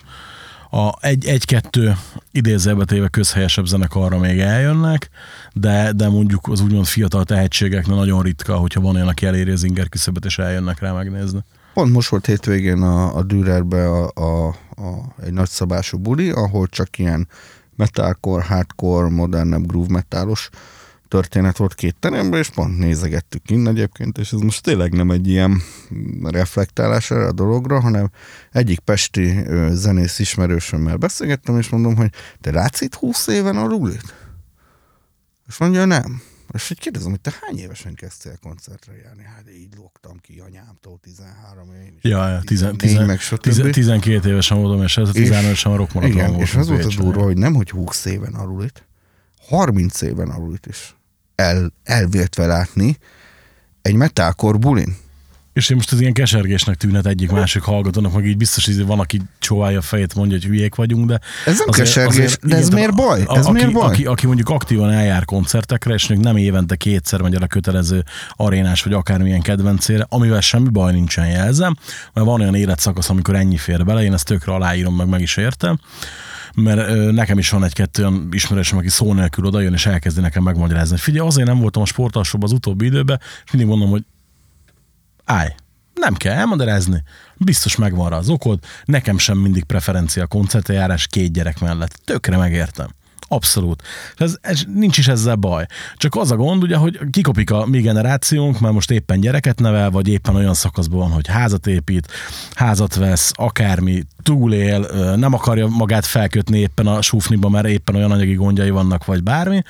A 0.70 0.94
egy, 1.02 1.26
egy-kettő 1.26 1.98
idézőbe 2.32 2.86
téve 2.86 3.08
közhelyesebb 3.08 3.66
zenekarra 3.66 4.18
még 4.18 4.40
eljönnek, 4.40 5.10
de, 5.54 5.92
de 5.92 6.10
mondjuk 6.10 6.48
az 6.48 6.62
úgymond 6.62 6.86
fiatal 6.86 7.24
tehetségeknek 7.24 7.96
nagyon 7.96 8.22
ritka, 8.22 8.56
hogyha 8.56 8.82
van 8.82 8.96
olyan, 8.96 9.08
aki 9.08 9.26
eléri 9.26 9.52
az 9.52 9.64
inger 9.64 9.90
küszöbet, 9.90 10.26
és 10.26 10.38
eljönnek 10.38 10.80
rá 10.80 10.92
megnézni. 10.92 11.44
Pont 11.74 11.92
most 11.92 12.10
volt 12.10 12.26
hétvégén 12.26 12.82
a, 12.82 13.16
a 13.16 13.24
Dürerbe 13.24 13.90
a, 13.90 14.12
a, 14.14 14.48
a, 14.48 15.16
egy 15.24 15.34
nagyszabású 15.34 15.98
buli, 15.98 16.30
ahol 16.30 16.68
csak 16.68 16.98
ilyen 16.98 17.28
metalcore, 17.76 18.44
hardcore, 18.44 19.10
modernebb 19.10 19.68
groove 19.68 19.92
metalos 19.92 20.50
történet 21.08 21.58
volt 21.58 21.74
két 21.74 21.96
teremben, 22.00 22.40
és 22.40 22.50
pont 22.50 22.78
nézegettük 22.78 23.50
innen 23.50 23.74
egyébként, 23.74 24.18
és 24.18 24.32
ez 24.32 24.40
most 24.40 24.64
tényleg 24.64 24.94
nem 24.94 25.12
egy 25.12 25.28
ilyen 25.28 25.62
reflektálás 26.24 27.12
erre 27.12 27.26
a 27.26 27.32
dologra, 27.32 27.80
hanem 27.80 28.10
egyik 28.52 28.80
pesti 28.80 29.46
zenész 29.72 30.20
ismerősömmel 30.20 30.98
beszélgettem, 30.98 31.58
és 31.58 31.70
mondom, 31.70 31.96
hogy 31.96 32.10
te 32.42 32.52
látsz 32.52 32.82
itt 32.82 32.96
20 32.96 33.28
éven 33.28 33.58
a 33.58 33.68
rulit? 33.68 34.14
És 35.52 35.58
mondja, 35.58 35.86
nem. 35.86 36.22
És 36.54 36.70
így 36.70 36.80
kérdezem, 36.80 37.10
hogy 37.10 37.20
te 37.20 37.34
hány 37.42 37.60
évesen 37.60 37.94
kezdtél 37.94 38.38
koncertre 38.42 38.94
járni? 39.04 39.24
Hát 39.24 39.44
így 39.58 39.74
lógtam 39.78 40.18
ki 40.18 40.40
anyámtól 40.40 41.00
13 41.02 41.74
én 41.74 41.94
is. 41.98 42.04
Ja, 42.12 42.28
ja, 42.28 42.42
tizen, 42.46 42.78
14, 42.78 42.78
tizen, 42.78 43.06
meg 43.06 43.20
stb. 43.20 43.40
tizen, 43.40 43.72
12 43.72 44.30
évesen 44.30 44.58
voltam, 44.58 44.84
és 44.84 44.98
ez 44.98 45.10
a 45.10 45.12
15 45.12 45.44
évesen 45.44 45.72
a 45.72 45.76
rockmaraton 45.76 46.16
Igen, 46.16 46.26
voltam 46.26 46.46
és 46.46 46.56
az 46.56 46.68
volt 46.68 46.86
a 46.86 47.02
durva, 47.02 47.24
hogy 47.24 47.38
nem, 47.38 47.54
hogy 47.54 47.70
20 47.70 48.06
éven 48.06 48.34
alulit, 48.34 48.88
30 49.48 50.02
éven 50.02 50.30
alulit 50.30 50.66
is 50.66 50.96
el, 51.36 51.74
elvéltve 51.84 52.46
látni 52.46 52.98
egy 53.82 53.96
metalcore 53.96 54.58
bulin. 54.58 54.98
És 55.54 55.70
én 55.70 55.76
most 55.76 55.94
ez 55.94 56.00
ilyen 56.00 56.14
kesergésnek 56.14 56.76
tűnhet 56.76 57.06
egyik 57.06 57.32
másik 57.32 57.62
hallgatónak, 57.62 58.14
meg 58.14 58.26
így 58.26 58.38
biztos, 58.38 58.66
hogy 58.66 58.86
van, 58.86 59.00
aki 59.00 59.22
csóválja 59.40 59.78
a 59.78 59.82
fejét, 59.82 60.16
mondja, 60.16 60.38
hogy 60.38 60.46
hülyék 60.46 60.76
vagyunk, 60.76 61.08
de... 61.08 61.20
Ez 61.46 61.58
nem 61.58 61.68
kesergés, 61.68 62.38
de 62.42 62.56
ez 62.56 62.66
igen, 62.68 62.78
miért 62.78 62.96
baj? 62.96 63.24
Ez 63.28 63.46
aki, 63.46 63.52
miért 63.52 63.72
baj? 63.72 63.86
Aki, 63.86 64.06
aki, 64.06 64.26
mondjuk 64.26 64.50
aktívan 64.50 64.92
eljár 64.92 65.26
koncertekre, 65.26 65.94
és 65.94 66.08
mondjuk 66.08 66.34
nem 66.34 66.44
évente 66.44 66.76
kétszer 66.76 67.22
megy 67.22 67.36
el 67.36 67.42
a 67.42 67.48
kötelező 67.48 68.04
arénás, 68.32 68.84
vagy 68.84 68.94
akármilyen 68.94 69.42
kedvencére, 69.42 70.06
amivel 70.10 70.42
semmi 70.42 70.70
baj 70.70 70.94
nincsen 70.94 71.28
jelzem, 71.28 71.76
mert 72.14 72.26
van 72.28 72.42
olyan 72.42 72.56
életszakasz, 72.56 73.10
amikor 73.10 73.36
ennyi 73.36 73.58
fér 73.58 73.86
bele, 73.86 74.04
én 74.04 74.14
ezt 74.14 74.26
tökre 74.26 74.54
aláírom, 74.54 74.96
meg 74.96 75.08
meg 75.08 75.22
is 75.22 75.38
értem, 75.38 75.80
mert 76.56 77.12
nekem 77.12 77.38
is 77.38 77.50
van 77.50 77.64
egy-kettő 77.64 78.02
olyan 78.02 78.28
ismerősöm, 78.32 78.78
aki 78.78 78.90
szó 78.90 79.14
nélkül 79.14 79.46
odajön, 79.46 79.74
és 79.74 79.86
elkezdi 79.86 80.22
nekem 80.22 80.44
megmagyarázni. 80.44 80.92
hogy 80.92 81.00
Figyelj, 81.02 81.28
azért 81.28 81.48
nem 81.48 81.60
voltam 81.60 81.82
a 81.82 81.86
sportalsóban 81.86 82.50
az 82.50 82.56
utóbbi 82.56 82.86
időben, 82.86 83.20
és 83.46 83.52
mindig 83.52 83.70
mondom, 83.70 83.90
hogy 83.90 84.04
állj, 85.26 85.56
nem 85.94 86.14
kell 86.14 86.36
elmagyarázni, 86.36 87.04
biztos 87.38 87.76
megvan 87.76 88.10
rá 88.10 88.18
az 88.18 88.30
okod, 88.30 88.60
nekem 88.86 89.18
sem 89.18 89.38
mindig 89.38 89.64
preferencia 89.64 90.28
koncertjárás 90.28 91.08
két 91.08 91.32
gyerek 91.32 91.60
mellett. 91.60 92.00
Tökre 92.06 92.38
megértem. 92.38 92.88
Abszolút. 93.28 93.84
Ez, 94.16 94.38
ez, 94.42 94.64
nincs 94.74 94.98
is 94.98 95.08
ezzel 95.08 95.36
baj. 95.36 95.66
Csak 95.96 96.16
az 96.16 96.32
a 96.32 96.36
gond, 96.36 96.64
ugye, 96.64 96.76
hogy 96.76 97.00
kikopik 97.10 97.52
a 97.52 97.66
mi 97.66 97.82
generációnk, 97.82 98.60
mert 98.60 98.74
most 98.74 98.92
éppen 98.92 99.20
gyereket 99.20 99.60
nevel, 99.60 99.90
vagy 99.92 100.08
éppen 100.08 100.36
olyan 100.36 100.54
szakaszban 100.54 101.00
van, 101.00 101.12
hogy 101.12 101.28
házat 101.28 101.68
épít, 101.68 102.08
házat 102.54 102.96
vesz, 102.96 103.32
akármi, 103.36 104.04
túlél, 104.24 104.80
nem 105.16 105.34
akarja 105.34 105.68
magát 105.68 106.06
felkötni 106.06 106.58
éppen 106.58 106.88
a 106.88 107.02
súfniba, 107.02 107.50
mert 107.50 107.68
éppen 107.68 107.96
olyan 107.96 108.12
anyagi 108.12 108.34
gondjai 108.34 108.70
vannak, 108.70 109.06
vagy 109.06 109.24
bármi. 109.24 109.62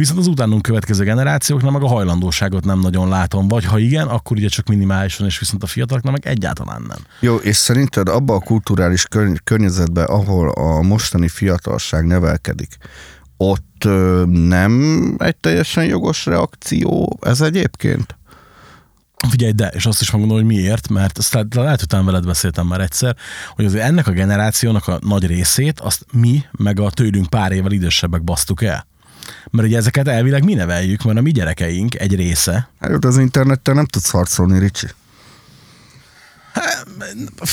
Viszont 0.00 0.18
az 0.18 0.26
utánunk 0.26 0.62
következő 0.62 1.04
generációknak 1.04 1.72
meg 1.72 1.82
a 1.82 1.88
hajlandóságot 1.88 2.64
nem 2.64 2.80
nagyon 2.80 3.08
látom, 3.08 3.48
vagy 3.48 3.64
ha 3.64 3.78
igen, 3.78 4.06
akkor 4.06 4.36
ugye 4.36 4.48
csak 4.48 4.66
minimálisan, 4.66 5.26
és 5.26 5.38
viszont 5.38 5.62
a 5.62 5.66
fiataloknak 5.66 6.12
meg 6.12 6.26
egyáltalán 6.26 6.82
nem. 6.88 6.98
Jó, 7.20 7.36
és 7.36 7.56
szerinted 7.56 8.08
abba 8.08 8.34
a 8.34 8.38
kulturális 8.38 9.04
körny- 9.04 9.40
környezetben, 9.44 10.04
ahol 10.04 10.50
a 10.50 10.82
mostani 10.82 11.28
fiatalság 11.28 12.06
nevelkedik, 12.06 12.76
ott 13.36 13.84
ö, 13.84 14.24
nem 14.26 15.14
egy 15.18 15.36
teljesen 15.36 15.84
jogos 15.84 16.26
reakció 16.26 17.18
ez 17.20 17.40
egyébként? 17.40 18.18
Figyelj, 19.28 19.52
de, 19.52 19.66
és 19.66 19.86
azt 19.86 20.00
is 20.00 20.10
megmondom, 20.10 20.38
hogy 20.38 20.46
miért, 20.46 20.88
mert 20.88 21.18
azt 21.18 21.32
lehet, 21.54 21.84
hogy 21.90 22.04
veled 22.04 22.26
beszéltem 22.26 22.66
már 22.66 22.80
egyszer, 22.80 23.16
hogy 23.54 23.64
azért 23.64 23.84
ennek 23.84 24.06
a 24.06 24.12
generációnak 24.12 24.88
a 24.88 24.98
nagy 25.02 25.26
részét 25.26 25.80
azt 25.80 26.06
mi, 26.12 26.44
meg 26.50 26.80
a 26.80 26.90
tőlünk 26.90 27.26
pár 27.26 27.52
évvel 27.52 27.72
idősebbek 27.72 28.22
basztuk 28.24 28.62
el. 28.62 28.88
Mert 29.50 29.68
ugye 29.68 29.76
ezeket 29.76 30.08
elvileg 30.08 30.44
mi 30.44 30.54
neveljük, 30.54 31.02
mert 31.02 31.18
a 31.18 31.22
mi 31.22 31.30
gyerekeink 31.30 31.94
egy 31.94 32.14
része, 32.14 32.70
Hát 32.80 33.04
az 33.04 33.18
interneten 33.18 33.74
nem 33.74 33.84
tudsz 33.86 34.10
harcolni, 34.10 34.58
Ricsi. 34.58 34.86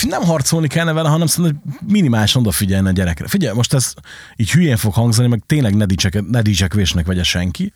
nem 0.02 0.22
harcolni 0.22 0.68
kellene 0.68 0.94
vele, 0.94 1.10
hanem 1.10 1.28
szerintem 1.28 1.62
minimálisan 1.88 2.42
odafigyelni 2.42 2.88
a 2.88 2.92
gyerekre. 2.92 3.28
Figyelj, 3.28 3.56
most 3.56 3.74
ez 3.74 3.94
így 4.36 4.52
hülyén 4.52 4.78
fog 4.78 4.94
hangzani, 4.94 5.28
meg 5.28 5.44
tényleg 5.46 5.76
ne, 5.76 5.86
dicsek, 5.86 6.28
ne 6.30 6.42
dicsekvésnek 6.42 7.06
vegye 7.06 7.24
senki. 7.24 7.74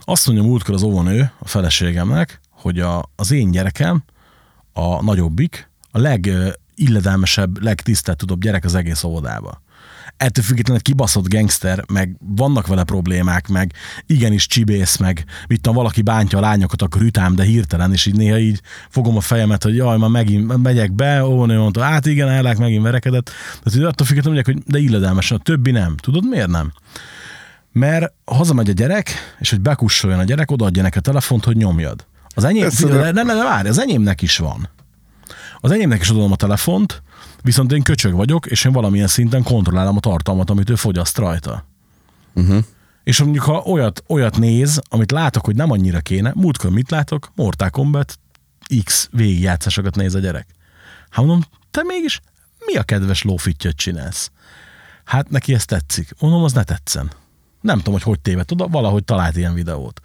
Azt 0.00 0.26
mondja 0.26 0.44
múltkor 0.44 0.74
az 0.74 0.82
óvonő 0.82 1.30
a 1.38 1.48
feleségemnek, 1.48 2.40
hogy 2.50 2.80
a, 2.80 3.10
az 3.16 3.30
én 3.30 3.50
gyerekem, 3.50 4.04
a 4.72 5.02
nagyobbik, 5.02 5.68
a 5.90 5.98
legilledelmesebb, 5.98 7.62
legtiszteltudóbb 7.62 8.40
gyerek 8.40 8.64
az 8.64 8.74
egész 8.74 9.02
óvodába. 9.02 9.62
Ettől 10.16 10.44
függetlenül 10.44 10.80
egy 10.84 10.90
kibaszott 10.90 11.28
gangster, 11.28 11.84
meg 11.92 12.16
vannak 12.18 12.66
vele 12.66 12.84
problémák, 12.84 13.48
meg 13.48 13.72
igenis 14.06 14.46
csibész, 14.46 14.96
meg 14.96 15.24
mit 15.48 15.60
tudom, 15.60 15.76
valaki 15.76 16.02
bántja 16.02 16.38
a 16.38 16.40
lányokat, 16.40 16.82
akkor 16.82 17.02
ütám, 17.02 17.34
de 17.34 17.42
hirtelen, 17.42 17.92
és 17.92 18.06
így 18.06 18.16
néha 18.16 18.38
így 18.38 18.60
fogom 18.88 19.16
a 19.16 19.20
fejemet, 19.20 19.62
hogy 19.62 19.76
jaj, 19.76 19.98
ma 19.98 20.08
megint 20.08 20.62
megyek 20.62 20.92
be, 20.92 21.24
ó, 21.24 21.44
nő 21.44 21.58
mondta, 21.58 21.82
hát 21.82 22.06
igen, 22.06 22.28
ellák, 22.28 22.58
megint 22.58 22.82
verekedett. 22.82 23.24
Tehát 23.24 23.72
hogy 23.78 23.82
attól 23.82 24.06
függetlenül 24.06 24.42
mondják, 24.42 24.64
hogy 24.64 24.72
de 24.72 24.88
illedelmesen, 24.88 25.36
a 25.36 25.42
többi 25.42 25.70
nem. 25.70 25.96
Tudod, 25.96 26.28
miért 26.28 26.48
nem? 26.48 26.72
Mert 27.72 28.12
hazamegy 28.24 28.68
a 28.68 28.72
gyerek, 28.72 29.10
és 29.38 29.50
hogy 29.50 29.60
bekussoljon 29.60 30.18
a 30.18 30.24
gyerek, 30.24 30.50
odaadja 30.50 30.82
neki 30.82 30.98
a 30.98 31.00
telefont, 31.00 31.44
hogy 31.44 31.56
nyomjad. 31.56 32.06
Az 32.34 32.44
enyém, 32.44 32.70
figyelj, 32.70 32.98
de- 32.98 33.10
ne, 33.10 33.22
ne, 33.22 33.34
ne, 33.34 33.42
várj, 33.42 33.68
az 33.68 33.78
enyémnek 33.78 34.22
is 34.22 34.38
van. 34.38 34.68
Az 35.64 35.70
enyémnek 35.70 36.00
is 36.00 36.08
adom 36.08 36.32
a 36.32 36.36
telefont, 36.36 37.02
viszont 37.42 37.72
én 37.72 37.82
köcsög 37.82 38.14
vagyok, 38.14 38.46
és 38.46 38.64
én 38.64 38.72
valamilyen 38.72 39.06
szinten 39.06 39.42
kontrollálom 39.42 39.96
a 39.96 40.00
tartalmat, 40.00 40.50
amit 40.50 40.70
ő 40.70 40.74
fogyaszt 40.74 41.18
rajta. 41.18 41.66
Uh-huh. 42.34 42.64
És 43.04 43.20
mondjuk, 43.20 43.44
ha 43.44 43.62
olyat, 43.66 44.04
olyat 44.06 44.38
néz, 44.38 44.80
amit 44.88 45.10
látok, 45.10 45.44
hogy 45.44 45.56
nem 45.56 45.70
annyira 45.70 46.00
kéne, 46.00 46.32
múltkor 46.34 46.70
mit 46.70 46.90
látok? 46.90 47.32
Mortal 47.34 47.70
Kombat 47.70 48.18
X 48.84 49.08
végigjátszásokat 49.12 49.96
néz 49.96 50.14
a 50.14 50.18
gyerek. 50.18 50.46
Hát 51.10 51.24
mondom, 51.24 51.44
te 51.70 51.82
mégis 51.82 52.20
mi 52.66 52.74
a 52.74 52.82
kedves 52.82 53.22
lófittyöt 53.22 53.76
csinálsz? 53.76 54.30
Hát 55.04 55.30
neki 55.30 55.54
ez 55.54 55.64
tetszik. 55.64 56.10
Mondom, 56.20 56.44
az 56.44 56.52
ne 56.52 56.62
tetszen. 56.62 57.10
Nem 57.60 57.76
tudom, 57.76 57.92
hogy 57.92 58.02
hogy 58.02 58.20
tévedt 58.20 58.52
oda, 58.52 58.68
valahogy 58.68 59.04
talált 59.04 59.36
ilyen 59.36 59.54
videót. 59.54 60.00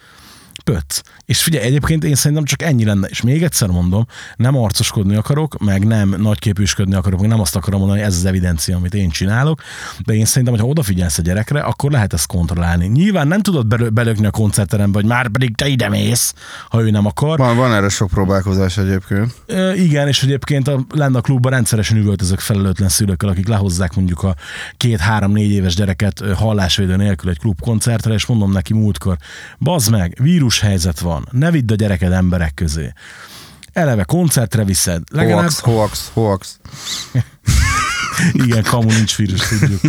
Pöcc. 0.71 1.01
És 1.25 1.43
figyelj, 1.43 1.65
egyébként 1.65 2.03
én 2.03 2.15
szerintem 2.15 2.45
csak 2.45 2.61
ennyi 2.61 2.85
lenne, 2.85 3.07
és 3.07 3.21
még 3.21 3.43
egyszer 3.43 3.69
mondom, 3.69 4.05
nem 4.35 4.57
arcoskodni 4.57 5.15
akarok, 5.15 5.57
meg 5.57 5.87
nem 5.87 6.15
nagyképűsködni 6.17 6.95
akarok, 6.95 7.19
meg 7.19 7.29
nem 7.29 7.39
azt 7.39 7.55
akarom 7.55 7.79
mondani, 7.79 7.99
hogy 7.99 8.09
ez 8.09 8.15
az 8.15 8.25
evidencia, 8.25 8.75
amit 8.75 8.93
én 8.93 9.09
csinálok, 9.09 9.61
de 10.05 10.13
én 10.13 10.25
szerintem, 10.25 10.53
hogy 10.53 10.63
ha 10.63 10.69
odafigyelsz 10.69 11.17
a 11.17 11.21
gyerekre, 11.21 11.59
akkor 11.59 11.91
lehet 11.91 12.13
ezt 12.13 12.27
kontrollálni. 12.27 12.87
Nyilván 12.87 13.27
nem 13.27 13.41
tudod 13.41 13.67
belö- 13.67 13.93
belökni 13.93 14.25
a 14.25 14.31
koncertterembe, 14.31 14.99
hogy 14.99 15.07
már 15.07 15.27
pedig 15.29 15.55
te 15.55 15.67
ide 15.67 15.89
mész, 15.89 16.33
ha 16.69 16.81
ő 16.81 16.89
nem 16.89 17.05
akar. 17.05 17.37
Van, 17.37 17.55
van 17.55 17.73
erre 17.73 17.89
sok 17.89 18.09
próbálkozás 18.09 18.77
egyébként. 18.77 19.33
Ö, 19.45 19.73
Igen, 19.73 20.07
és 20.07 20.23
egyébként 20.23 20.67
a, 20.67 20.85
lenne 20.89 21.17
a 21.17 21.21
klubban 21.21 21.51
rendszeresen 21.51 21.97
üvöltözök 21.97 22.39
felelőtlen 22.39 22.89
szülőkkel, 22.89 23.29
akik 23.29 23.47
lehozzák 23.47 23.95
mondjuk 23.95 24.23
a 24.23 24.35
két-három-négy 24.77 25.51
éves 25.51 25.75
gyereket 25.75 26.23
hallásvédő 26.35 26.95
nélkül 26.95 27.29
egy 27.29 27.39
klubkoncertre, 27.39 28.13
és 28.13 28.25
mondom 28.25 28.51
neki 28.51 28.73
múltkor, 28.73 29.17
bazd 29.59 29.91
meg, 29.91 30.17
vírushelyzet 30.59 30.99
van, 30.99 31.27
ne 31.31 31.51
vidd 31.51 31.71
a 31.71 31.75
gyereked 31.75 32.11
emberek 32.11 32.53
közé. 32.53 32.93
Eleve 33.73 34.03
koncertre 34.03 34.63
viszed. 34.63 35.03
Legalább, 35.11 35.39
Hoax, 35.39 35.59
hoax, 35.59 36.09
hoax. 36.13 36.59
igen, 38.45 38.63
kamu 38.63 38.91
nincs 38.91 39.15
vírus, 39.15 39.47
tudjuk. 39.47 39.81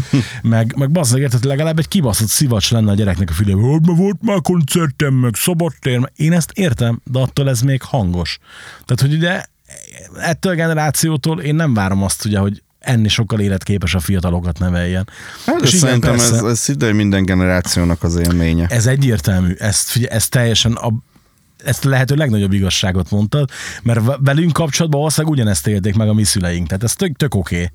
Meg, 0.43 0.75
meg 0.77 0.91
bazd 0.91 1.12
meg, 1.12 1.23
érted, 1.23 1.45
legalább 1.45 1.79
egy 1.79 1.89
kibaszott 1.89 2.29
szivacs 2.29 2.71
lenne 2.71 2.91
a 2.91 2.95
gyereknek 2.95 3.31
a 3.31 3.33
fülébe, 3.33 3.61
hogy 3.61 3.81
ma 3.83 3.95
volt 3.95 4.23
már 4.23 4.41
koncertem, 4.41 5.14
meg 5.14 5.35
szabadtér. 5.35 6.11
Én 6.16 6.33
ezt 6.33 6.51
értem, 6.55 7.01
de 7.05 7.18
attól 7.18 7.49
ez 7.49 7.61
még 7.61 7.83
hangos. 7.83 8.39
Tehát, 8.85 9.01
hogy 9.01 9.14
ugye 9.14 9.45
ettől 10.14 10.53
a 10.53 10.55
generációtól 10.55 11.41
én 11.41 11.55
nem 11.55 11.75
várom 11.75 12.03
azt, 12.03 12.25
ugye, 12.25 12.39
hogy 12.39 12.62
enni 12.81 13.09
sokkal 13.09 13.41
életképes 13.41 13.95
a 13.95 14.01
fiatalokat 14.01 14.59
neveljen. 14.59 15.09
Hát, 15.47 15.61
És 15.61 15.68
igen, 15.68 15.81
szerintem 15.81 16.14
ez, 16.14 16.31
persze. 16.31 16.47
ez 16.47 16.59
szinte 16.59 16.93
minden 16.93 17.24
generációnak 17.24 18.03
az 18.03 18.16
élménye. 18.16 18.66
Ez 18.66 18.87
egyértelmű, 18.87 19.53
ezt, 19.59 19.89
figyelj, 19.89 20.14
ez 20.14 20.28
teljesen 20.28 20.72
a, 20.72 20.93
ezt 21.64 21.85
a 21.85 21.89
lehető 21.89 22.14
legnagyobb 22.14 22.53
igazságot 22.53 23.11
mondtad, 23.11 23.51
mert 23.83 24.05
ve- 24.05 24.18
velünk 24.20 24.53
kapcsolatban 24.53 25.01
valószínűleg 25.01 25.37
ugyanezt 25.37 25.66
élték 25.66 25.97
meg 25.97 26.09
a 26.09 26.14
mi 26.14 26.24
szüleink, 26.24 26.66
tehát 26.66 26.83
ez 26.83 26.95
tök, 26.95 27.16
tök 27.16 27.35
oké. 27.35 27.57
Okay. 27.57 27.68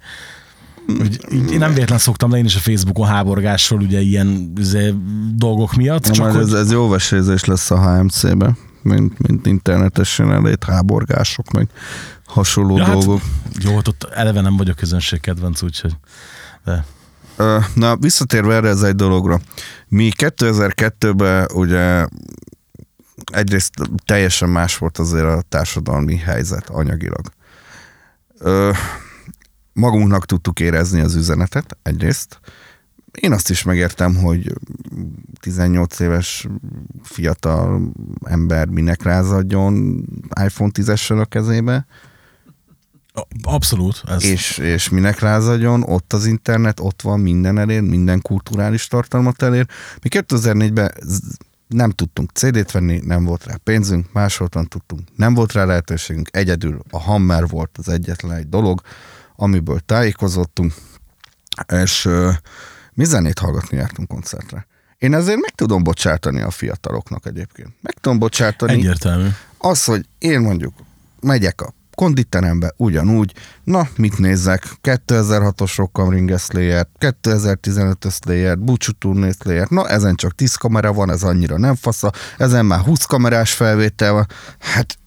Én 1.52 1.58
nem 1.58 1.74
véletlen 1.74 1.98
szoktam 1.98 2.32
le 2.32 2.38
én 2.38 2.46
is 2.46 2.56
a 2.56 2.60
Facebookon 2.60 3.08
háborgásról 3.08 3.82
ugye 3.82 4.00
ilyen 4.00 4.54
izé, 4.58 4.94
dolgok 5.36 5.74
miatt, 5.74 6.06
Ja, 6.08 6.14
csak 6.14 6.32
hogy, 6.32 6.42
ez, 6.42 6.54
ez 6.54 6.72
jó 6.72 6.88
vesézés 6.88 7.44
lesz 7.44 7.72
a 7.72 7.98
HMC-be, 7.98 8.56
mint, 8.86 9.28
mint 9.28 9.46
internetesen 9.46 10.32
elét 10.32 10.64
háborgások, 10.64 11.52
meg 11.52 11.70
hasonló 12.26 12.78
Ja, 12.78 12.84
hát- 12.84 12.94
dolgok. 12.94 13.22
jó, 13.60 13.76
hát 13.76 13.88
ott 13.88 14.04
eleve 14.04 14.42
nem 14.42 14.58
vagyok 14.58 14.76
közönségkedvenc, 14.76 15.62
úgyhogy 15.62 15.96
de. 16.66 16.86
Na, 17.74 17.96
visszatérve 17.98 18.56
erre 18.56 18.68
ez 18.70 18.82
egy 18.82 18.96
dologra. 18.96 19.40
Mi 19.88 20.12
2002-ben 20.18 21.48
ugye 21.54 22.08
egyrészt 23.26 23.74
teljesen 24.06 24.50
más 24.50 24.78
volt 24.78 24.98
azért 24.98 25.26
a 25.26 25.42
társadalmi 25.50 26.18
helyzet 26.18 26.70
anyagilag. 26.70 27.32
Ö, 28.40 28.72
magunknak 29.74 30.26
tudtuk 30.26 30.60
érezni 30.60 31.00
az 31.02 31.16
üzenetet 31.16 31.78
egyrészt. 31.84 32.40
Én 33.20 33.32
azt 33.32 33.50
is 33.50 33.64
megértem, 33.64 34.16
hogy 34.16 34.54
18 35.40 36.00
éves 36.00 36.48
fiatal 37.04 37.92
ember 38.24 38.68
minek 38.68 39.04
rázadjon 39.04 40.06
iPhone 40.44 40.72
10-essel 40.74 41.22
a 41.22 41.26
kezébe, 41.26 41.86
Abszolút. 43.44 44.04
Ez, 44.08 44.24
és, 44.24 44.58
és 44.58 44.90
minek 44.90 45.20
rázadjon, 45.20 45.84
ott 45.84 46.14
az 46.14 46.26
internet, 46.26 46.80
ott 46.80 47.02
van, 47.02 47.20
minden 47.20 47.58
elér, 47.58 47.82
minden 47.82 48.22
kulturális 48.22 48.88
tartalmat 48.88 49.42
elér. 49.42 49.68
Mi 50.02 50.10
2004-ben 50.12 50.92
z- 51.02 51.38
nem 51.68 51.92
tudtunk 51.92 52.32
CD-t 52.32 52.72
venni, 52.72 53.02
nem 53.04 53.24
volt 53.24 53.46
rá 53.46 53.56
pénzünk, 53.64 54.12
másoltan 54.12 54.68
tudtunk, 54.68 55.02
nem 55.16 55.34
volt 55.34 55.54
rá 55.54 55.64
lehetőségünk, 55.66 56.30
egyedül 56.32 56.80
a 56.90 57.00
Hammer 57.00 57.48
volt 57.48 57.78
az 57.78 57.90
egyetlen 57.90 58.32
egy 58.32 58.50
dolog, 58.50 58.82
amiből 59.36 59.80
tájékozottunk, 59.80 60.74
és 61.74 62.10
mi 62.96 63.06
zenét 63.06 63.40
hallgatni 63.40 63.78
jártunk 63.78 64.08
koncertre. 64.08 64.68
Én 64.98 65.14
ezért 65.14 65.42
meg 65.42 65.52
tudom 65.56 65.84
bocsátani 65.84 66.42
a 66.42 66.50
fiataloknak 66.50 67.26
egyébként. 67.26 67.70
Meg 67.82 67.94
tudom 67.94 68.20
bocsátani 68.20 68.72
egyértelmű. 68.72 69.28
az, 69.58 69.84
hogy 69.84 70.06
én 70.18 70.40
mondjuk 70.40 70.74
megyek 71.20 71.62
a 71.62 71.74
konditerembe 71.96 72.74
ugyanúgy, 72.78 73.34
na, 73.64 73.88
mit 73.96 74.18
nézzek? 74.18 74.68
2006-os 74.84 75.74
Rock'em 75.76 76.10
Ring 76.10 76.40
slayer 76.40 76.88
2015-ös 77.00 78.14
Slayer, 78.14 78.60
Búcsú 78.60 78.92
Turné 78.92 79.32
Slayer, 79.42 79.68
na 79.70 79.88
ezen 79.88 80.16
csak 80.16 80.36
10 80.36 80.56
kamera 80.56 80.94
van, 80.94 81.12
ez 81.12 81.24
annyira 81.24 81.58
nem 81.58 81.76
fasza, 81.76 82.12
ezen 82.38 82.66
már 82.66 82.80
20 82.80 83.06
kamerás 83.06 83.54
felvétel 83.54 84.14
van. 84.14 84.28
Hát 84.60 84.98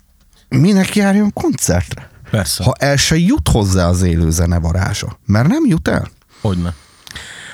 minek 0.49 0.95
járjon 0.95 1.33
koncertre? 1.33 2.11
Persze. 2.31 2.65
Ha 2.65 2.73
el 2.79 2.97
se 2.97 3.17
jut 3.17 3.49
hozzá 3.49 3.89
az 3.89 4.03
élő 4.03 4.31
zene 4.31 4.59
varázsa, 4.59 5.19
mert 5.27 5.49
nem 5.49 5.67
jut 5.67 5.89
el. 5.89 6.09
Hogyne. 6.41 6.75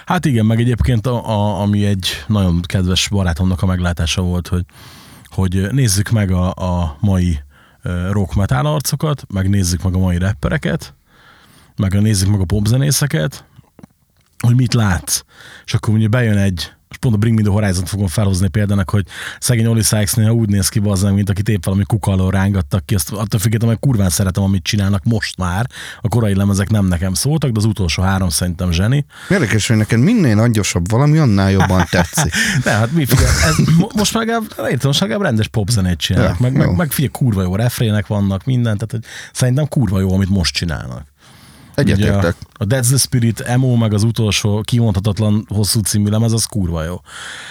Hát 0.05 0.25
igen, 0.25 0.47
meg 0.47 0.61
egyébként 0.61 1.07
a, 1.07 1.29
a, 1.29 1.61
ami 1.61 1.85
egy 1.85 2.09
nagyon 2.27 2.61
kedves 2.61 3.09
barátomnak 3.09 3.63
a 3.63 3.67
meglátása 3.67 4.23
volt, 4.23 4.49
hogy, 4.49 4.65
hogy 5.27 5.73
nézzük 5.73 6.11
meg 6.11 6.31
a, 6.31 6.55
a 6.55 6.97
mai 7.01 7.39
rock 8.11 8.35
metal 8.35 8.67
arcokat, 8.67 9.25
meg 9.33 9.49
nézzük 9.49 9.83
meg 9.83 9.95
a 9.95 9.99
mai 9.99 10.19
rappereket, 10.19 10.95
meg 11.77 12.01
nézzük 12.01 12.29
meg 12.29 12.41
a 12.41 12.45
popzenészeket, 12.45 13.45
hogy 14.39 14.55
mit 14.55 14.75
látsz. 14.75 15.23
És 15.65 15.75
akkor 15.75 15.95
ugye 15.95 16.09
bejön 16.09 16.37
egy, 16.37 16.73
most 16.95 17.01
pont 17.01 17.15
a 17.15 17.19
Bring 17.19 17.37
Me 17.37 17.43
The 17.43 17.53
Horizon 17.53 17.85
fogom 17.85 18.07
felhozni 18.07 18.49
példának, 18.49 18.91
hogy 18.91 19.07
szegény 19.39 19.67
Oli 19.67 19.83
Sykes 19.83 20.13
néha 20.13 20.31
úgy 20.33 20.49
néz 20.49 20.69
ki 20.69 20.79
bazzán, 20.79 21.15
mint 21.15 21.31
akit 21.31 21.49
épp 21.49 21.65
valami 21.65 21.85
kuka 21.85 22.11
alól 22.13 22.31
rángattak 22.31 22.87
ki, 22.87 22.95
azt 22.95 23.13
attól 23.13 23.41
függetlenül, 23.41 23.77
hogy 23.81 23.89
kurván 23.89 24.11
szeretem, 24.11 24.43
amit 24.43 24.63
csinálnak 24.63 25.05
most 25.05 25.37
már. 25.37 25.67
A 26.01 26.09
korai 26.09 26.35
lemezek 26.35 26.71
nem 26.71 26.87
nekem 26.87 27.15
szóltak, 27.15 27.51
de 27.51 27.59
az 27.59 27.65
utolsó 27.65 28.03
három 28.03 28.29
szerintem 28.29 28.73
zseni. 28.73 29.07
Érdekes, 29.29 29.67
hogy 29.67 29.77
neked 29.77 29.99
minél 29.99 30.35
nagyosabb 30.35 30.91
valami, 30.91 31.19
annál 31.19 31.51
jobban 31.51 31.87
tetszik. 31.91 32.33
De 32.65 32.71
hát 32.71 32.93
mi 32.93 33.05
figyelj, 33.05 33.29
ez 33.45 33.57
mo- 33.79 33.95
most 33.95 34.15
meg 34.15 34.29
értem, 34.29 34.79
most 34.83 35.01
legalább 35.01 35.23
rendes 35.23 35.49
popzenét 35.49 35.99
csinálnak, 35.99 36.31
Ja, 36.31 36.37
meg, 36.41 36.53
meg, 36.53 36.67
jó. 36.67 36.73
meg 36.73 36.91
figyelj, 36.91 37.11
kurva 37.13 37.43
jó 37.43 37.57
refrének 37.57 38.07
vannak, 38.07 38.45
minden, 38.45 38.75
tehát 38.77 38.91
hogy 38.91 39.05
szerintem 39.33 39.69
kurva 39.69 40.01
jó, 40.01 40.15
amit 40.15 40.29
most 40.29 40.55
csinálnak. 40.55 41.13
Egyetértek. 41.75 42.37
A 42.53 42.65
That's 42.65 42.87
the 42.87 42.97
Spirit 42.97 43.41
Emo, 43.41 43.77
meg 43.77 43.93
az 43.93 44.03
utolsó 44.03 44.61
kimondhatatlan 44.61 45.45
hosszú 45.49 45.81
című 45.81 46.09
lemez, 46.11 46.33
az 46.33 46.45
kurva 46.45 46.85
jó. 46.85 47.01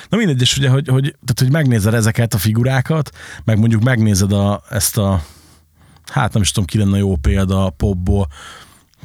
Na 0.10 0.18
mindegy, 0.18 0.42
és 0.42 0.58
ugye, 0.58 0.70
hogy, 0.70 0.88
hogy, 0.88 1.02
tehát, 1.02 1.40
hogy 1.40 1.52
megnézed 1.52 1.94
ezeket 1.94 2.34
a 2.34 2.38
figurákat, 2.38 3.10
meg 3.44 3.60
mondjuk 3.60 3.84
megnézed 3.84 4.32
a, 4.32 4.62
ezt 4.70 4.98
a, 4.98 5.24
hát 6.06 6.34
nem 6.34 6.42
is 6.42 6.52
tudom, 6.52 6.68
ki 6.68 6.78
lenne 6.78 6.98
jó 6.98 7.16
példa 7.16 7.66
a 7.66 7.70
popból, 7.70 8.28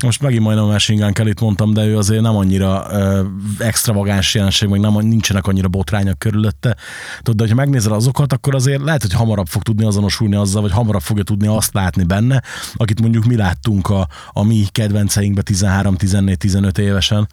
most 0.02 0.22
megint 0.22 0.42
majdnem 0.42 0.64
a 0.64 0.68
Machine 0.68 1.02
Gun 1.02 1.12
Kelly-t 1.12 1.40
mondtam, 1.40 1.72
de 1.72 1.84
ő 1.84 1.96
azért 1.96 2.22
nem 2.22 2.36
annyira 2.36 2.86
ö, 2.90 3.22
extravagáns 3.58 4.34
jelenség, 4.34 4.68
meg 4.68 4.80
nem, 4.80 4.98
nincsenek 5.00 5.46
annyira 5.46 5.68
botrányok 5.68 6.18
körülötte. 6.18 6.76
Tudod, 7.16 7.36
de 7.36 7.42
hogyha 7.42 7.56
megnézel 7.56 7.92
azokat, 7.92 8.32
akkor 8.32 8.54
azért 8.54 8.82
lehet, 8.82 9.02
hogy 9.02 9.12
hamarabb 9.12 9.46
fog 9.46 9.62
tudni 9.62 9.84
azonosulni 9.84 10.34
azzal, 10.34 10.62
vagy 10.62 10.72
hamarabb 10.72 11.02
fogja 11.02 11.22
tudni 11.22 11.46
azt 11.46 11.74
látni 11.74 12.04
benne, 12.04 12.42
akit 12.74 13.00
mondjuk 13.00 13.24
mi 13.24 13.36
láttunk 13.36 13.88
a, 13.88 14.08
a 14.32 14.44
mi 14.44 14.64
kedvenceinkbe 14.72 15.42
13, 15.42 15.96
14, 15.96 16.36
15 16.36 16.78
évesen, 16.78 17.28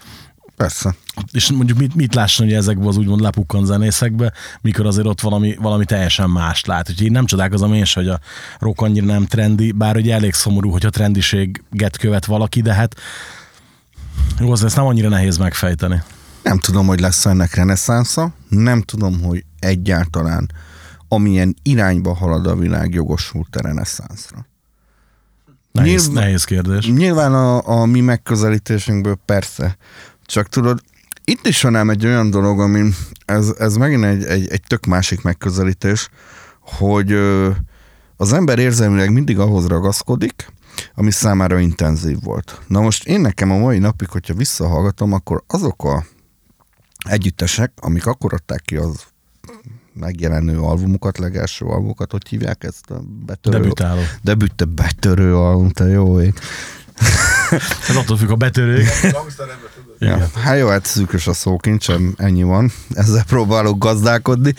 Persze. 0.56 0.95
és 1.32 1.51
mondjuk 1.51 1.78
mit, 1.78 1.95
mit 1.95 2.16
lásson 2.16 2.45
ugye 2.47 2.58
ezekből 2.58 2.88
az 2.88 2.97
úgymond 2.97 3.22
lepukkan 3.22 3.66
zenészekbe, 3.66 4.34
mikor 4.62 4.86
azért 4.86 5.08
ott 5.08 5.22
valami, 5.22 5.56
valami 5.62 5.86
teljesen 5.86 6.30
mást 6.30 6.68
lát. 6.68 6.89
Úgyhogy 6.89 7.06
én 7.06 7.12
nem 7.12 7.26
csodálkozom 7.26 7.74
én 7.74 7.86
se, 7.86 7.99
hogy 7.99 8.10
a 8.10 8.20
rock 8.60 8.82
annyira 8.82 9.06
nem 9.06 9.26
trendi, 9.26 9.72
bár 9.72 9.95
ugye 9.95 10.14
elég 10.14 10.34
szomorú, 10.34 10.70
hogyha 10.70 10.89
trendiséget 10.89 11.97
követ 11.97 12.26
valaki, 12.26 12.62
de 12.62 12.74
hát 12.74 12.95
jó, 14.39 14.51
az 14.51 14.64
ezt 14.64 14.76
nem 14.76 14.86
annyira 14.86 15.10
nehéz 15.10 15.38
megfejteni. 15.38 16.03
Nem 16.43 16.60
tudom, 16.60 16.88
hogy 16.88 16.99
lesz 16.99 17.26
ennek 17.26 17.56
reneszánsza, 17.56 18.34
nem 18.49 18.82
tudom, 18.82 19.22
hogy 19.22 19.43
egyáltalán 19.60 20.51
amilyen 21.08 21.56
irányba 21.62 22.14
halad 22.14 22.47
a 22.47 22.56
világ 22.56 22.93
jogosult 22.93 23.56
a 23.56 23.62
reneszánszra. 23.62 24.45
Nehéz, 25.72 26.06
Nyilván- 26.08 26.24
nehéz 26.24 26.43
kérdés. 26.43 26.88
Nyilván 26.88 27.34
a, 27.34 27.68
a 27.82 27.86
mi 27.86 28.01
megközelítésünkből 28.01 29.18
persze, 29.26 29.78
csak 30.26 30.47
tudod, 30.47 30.82
itt 31.23 31.47
is 31.47 31.61
van 31.61 31.76
ám 31.76 31.89
egy 31.89 32.05
olyan 32.05 32.30
dolog, 32.30 32.59
ami 32.59 32.89
ez, 33.26 33.53
ez 33.57 33.76
megint 33.76 34.03
egy, 34.03 34.23
egy, 34.23 34.47
egy 34.47 34.61
tök 34.67 34.86
másik 34.86 35.21
megközelítés, 35.21 36.09
hogy 36.59 37.11
ö, 37.11 37.49
az 38.17 38.34
ember 38.34 38.59
érzelmileg 38.59 39.11
mindig 39.11 39.39
ahhoz 39.39 39.67
ragaszkodik, 39.67 40.53
ami 40.95 41.11
számára 41.11 41.59
intenzív 41.59 42.17
volt. 42.21 42.61
Na 42.67 42.82
most 42.82 43.07
én 43.07 43.21
nekem 43.21 43.51
a 43.51 43.57
mai 43.57 43.80
napig, 43.80 44.09
hogyha 44.09 44.34
visszahallgatom, 44.34 45.13
akkor 45.13 45.43
azok 45.47 45.84
a 45.84 46.05
együttesek, 47.09 47.71
amik 47.76 48.05
akkor 48.05 48.34
adták 48.34 48.61
ki 48.61 48.76
az 48.76 49.03
megjelenő 49.93 50.59
albumukat, 50.59 51.17
legelső 51.17 51.65
albumukat, 51.65 52.11
hogy 52.11 52.28
hívják 52.28 52.63
ezt 52.63 52.89
a 52.91 53.01
betörő... 53.26 53.59
Debütáló. 53.59 54.01
Debütte 54.21 54.65
betörő 54.65 55.36
album, 55.36 55.69
te 55.69 55.86
jó 55.86 56.21
ég. 56.21 56.34
Ez 57.89 57.95
attól 57.95 58.17
függ 58.17 58.30
a 58.30 58.36
betörők. 58.36 58.88
Ja. 60.00 60.30
Hát 60.34 60.58
jó, 60.58 60.68
hát 60.68 60.86
szűkös 60.86 61.28
a 61.28 61.34
szókincsem, 61.34 62.14
ennyi 62.18 62.43
van. 62.43 62.72
Ezzel 62.93 63.24
próbálok 63.24 63.78
gazdálkodni. 63.78 64.54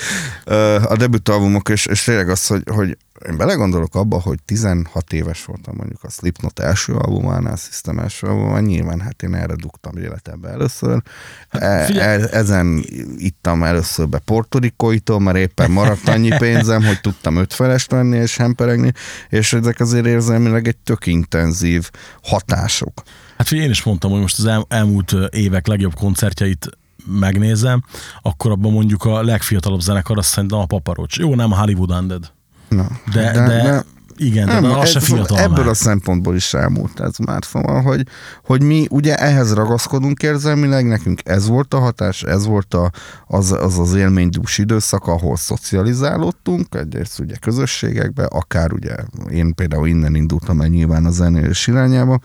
A 0.82 0.96
debütalbumok, 0.96 1.68
és, 1.68 1.86
és 1.86 2.04
tényleg 2.04 2.28
az, 2.28 2.46
hogy, 2.46 2.62
hogy 2.66 2.96
én 3.28 3.36
belegondolok 3.36 3.94
abba, 3.94 4.20
hogy 4.20 4.38
16 4.44 5.12
éves 5.12 5.44
voltam 5.44 5.74
mondjuk 5.76 6.02
a 6.02 6.10
Slipknot 6.10 6.58
első 6.58 6.94
albumánál, 6.94 7.56
System 7.56 7.98
első 7.98 8.26
albumán, 8.26 8.62
nyilván 8.62 9.00
hát 9.00 9.22
én 9.22 9.34
erre 9.34 9.54
dugtam 9.54 9.96
életembe 9.96 10.48
először. 10.48 11.02
E, 11.50 11.84
figyelj- 11.84 12.22
e, 12.22 12.36
ezen 12.36 12.84
ittam 13.16 13.62
először 13.62 14.08
be 14.08 14.18
portorikóitól, 14.18 15.20
mert 15.20 15.36
éppen 15.36 15.70
maradt 15.70 16.08
annyi 16.08 16.36
pénzem, 16.38 16.84
hogy 16.84 17.00
tudtam 17.00 17.36
ötfelest 17.36 17.90
venni 17.90 18.16
és 18.16 18.36
hemperegni, 18.36 18.92
és 19.28 19.52
ezek 19.52 19.80
azért 19.80 20.06
érzelmileg 20.06 20.68
egy 20.68 20.76
tök 20.76 21.06
intenzív 21.06 21.90
hatások. 22.22 23.02
Hát 23.36 23.46
figyelj, 23.46 23.66
én 23.66 23.72
is 23.72 23.82
mondtam, 23.82 24.10
hogy 24.10 24.20
most 24.20 24.38
az 24.38 24.44
el, 24.46 24.64
elmúlt 24.68 25.14
évek 25.30 25.66
legjobb 25.66 25.94
koncertjeit 25.94 26.68
megnézem, 27.06 27.82
akkor 28.22 28.50
abban 28.50 28.72
mondjuk 28.72 29.04
a 29.04 29.22
legfiatalabb 29.22 29.80
zenekar 29.80 30.18
azt 30.18 30.28
szerintem 30.28 30.58
a 30.58 30.66
Paparocs. 30.66 31.18
Jó, 31.18 31.34
nem 31.34 31.52
a 31.52 31.58
Hollywood 31.58 31.90
Undead. 31.90 32.32
Na, 32.68 32.86
De, 33.12 33.32
de, 33.32 33.46
de 33.46 33.84
igen, 34.16 34.46
de, 34.46 34.60
de 34.60 34.68
az 34.68 34.88
se 34.88 35.00
fiatal 35.00 35.38
Ebből 35.38 35.64
már. 35.64 35.68
a 35.68 35.74
szempontból 35.74 36.34
is 36.34 36.54
elmúlt 36.54 37.00
ez 37.00 37.16
már. 37.16 37.44
Szóval, 37.44 37.82
hogy, 37.82 38.06
hogy 38.44 38.62
mi 38.62 38.86
ugye 38.90 39.16
ehhez 39.16 39.54
ragaszkodunk 39.54 40.22
érzelmileg, 40.22 40.86
nekünk 40.86 41.20
ez 41.24 41.46
volt 41.46 41.74
a 41.74 41.78
hatás, 41.78 42.22
ez 42.22 42.46
volt 42.46 42.74
a, 42.74 42.90
az, 43.26 43.52
az 43.52 43.78
az 43.78 43.94
élménydús 43.94 44.58
időszak, 44.58 45.06
ahol 45.06 45.36
szocializálódtunk, 45.36 46.74
egyrészt 46.74 47.18
ugye 47.18 47.36
közösségekbe, 47.36 48.24
akár 48.24 48.72
ugye 48.72 48.94
én 49.30 49.54
például 49.54 49.86
innen 49.88 50.14
indultam 50.14 50.60
el 50.60 50.68
nyilván 50.68 51.04
a 51.04 51.10
zenélés 51.10 51.66
irányába, 51.66 52.20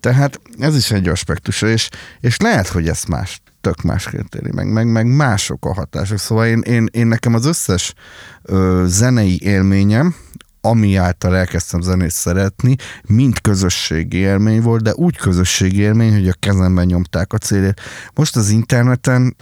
tehát 0.00 0.40
ez 0.58 0.76
is 0.76 0.90
egy 0.90 1.08
aspektus, 1.08 1.62
és, 1.62 1.88
és 2.20 2.36
lehet, 2.36 2.68
hogy 2.68 2.88
ezt 2.88 3.08
más 3.08 3.42
tök 3.60 3.82
másként 3.82 4.34
éli 4.34 4.50
meg, 4.54 4.72
meg, 4.72 4.86
meg 4.86 5.06
mások 5.06 5.64
a 5.64 5.74
hatások. 5.74 6.18
Szóval 6.18 6.46
én, 6.46 6.60
én, 6.60 6.88
én 6.92 7.06
nekem 7.06 7.34
az 7.34 7.46
összes 7.46 7.94
ö, 8.42 8.84
zenei 8.86 9.38
élményem, 9.42 10.14
ami 10.60 10.96
által 10.96 11.36
elkezdtem 11.36 11.80
zenét 11.80 12.10
szeretni, 12.10 12.76
mind 13.02 13.40
közösségi 13.40 14.16
élmény 14.16 14.62
volt, 14.62 14.82
de 14.82 14.94
úgy 14.94 15.16
közösségi 15.16 15.80
élmény, 15.80 16.12
hogy 16.12 16.28
a 16.28 16.34
kezemben 16.38 16.86
nyomták 16.86 17.32
a 17.32 17.38
célét. 17.38 17.80
Most 18.14 18.36
az 18.36 18.50
interneten 18.50 19.36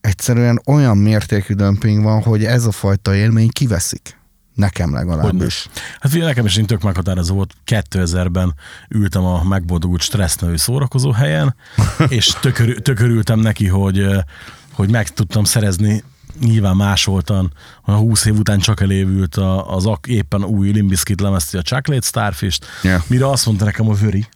egyszerűen 0.00 0.60
olyan 0.66 0.98
mértékű 0.98 1.54
dömping 1.54 2.02
van, 2.02 2.22
hogy 2.22 2.44
ez 2.44 2.64
a 2.64 2.72
fajta 2.72 3.14
élmény 3.14 3.48
kiveszik. 3.48 4.20
Nekem 4.54 4.94
legalábbis. 4.94 5.68
Hát 6.00 6.10
figyelj, 6.10 6.28
nekem 6.28 6.44
is 6.44 6.60
tök 6.66 6.82
meghatározó 6.82 7.34
volt. 7.34 7.54
2000-ben 7.66 8.54
ültem 8.88 9.24
a 9.24 9.42
megboldogult 9.42 10.00
stressz 10.00 10.36
nevű 10.36 10.56
szórakozó 10.56 11.10
helyen, 11.10 11.54
és 12.08 12.36
tökör, 12.40 12.78
tökörültem 12.78 13.40
neki, 13.40 13.66
hogy, 13.66 14.06
hogy 14.72 14.90
meg 14.90 15.08
tudtam 15.08 15.44
szerezni 15.44 16.04
nyilván 16.40 16.76
másoltan, 16.76 17.52
a 17.82 17.92
20 17.92 18.24
év 18.24 18.38
után 18.38 18.58
csak 18.58 18.80
elévült 18.80 19.36
a- 19.36 19.74
az 19.74 19.86
ak- 19.86 20.06
éppen 20.06 20.44
új 20.44 20.70
Limbiskit 20.70 21.20
lemezt, 21.20 21.54
a 21.54 21.62
Chocolate 21.62 22.06
Starfish-t, 22.06 22.66
Ja. 22.82 23.04
mire 23.06 23.28
azt 23.28 23.46
mondta 23.46 23.64
nekem 23.64 23.88
a 23.88 23.94
Vöri, 23.94 24.26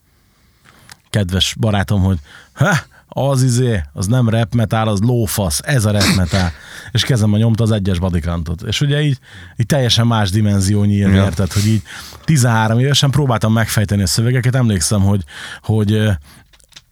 kedves 1.10 1.54
barátom, 1.60 2.02
hogy 2.02 2.18
ha, 2.52 2.76
az 3.08 3.42
izé, 3.42 3.80
az 3.92 4.06
nem 4.06 4.28
rap 4.28 4.54
metal, 4.54 4.88
az 4.88 5.00
lófasz, 5.00 5.60
ez 5.64 5.84
a 5.84 5.90
rap 5.90 6.14
metal. 6.16 6.50
És 6.92 7.02
kezemben 7.04 7.40
nyomta 7.40 7.62
az 7.62 7.70
egyes 7.70 7.98
badikantot. 7.98 8.62
És 8.62 8.80
ugye 8.80 9.02
így, 9.02 9.18
így 9.56 9.66
teljesen 9.66 10.06
más 10.06 10.30
dimenziónyi 10.30 10.94
élmény, 10.94 11.16
Ja. 11.16 11.24
érted, 11.24 11.52
hogy 11.52 11.66
így 11.66 11.82
13 12.24 12.78
évesen 12.78 13.10
próbáltam 13.10 13.52
megfejteni 13.52 14.02
a 14.02 14.06
szövegeket, 14.06 14.54
emlékszem, 14.54 15.00
hogy, 15.02 15.24
hogy 15.62 16.08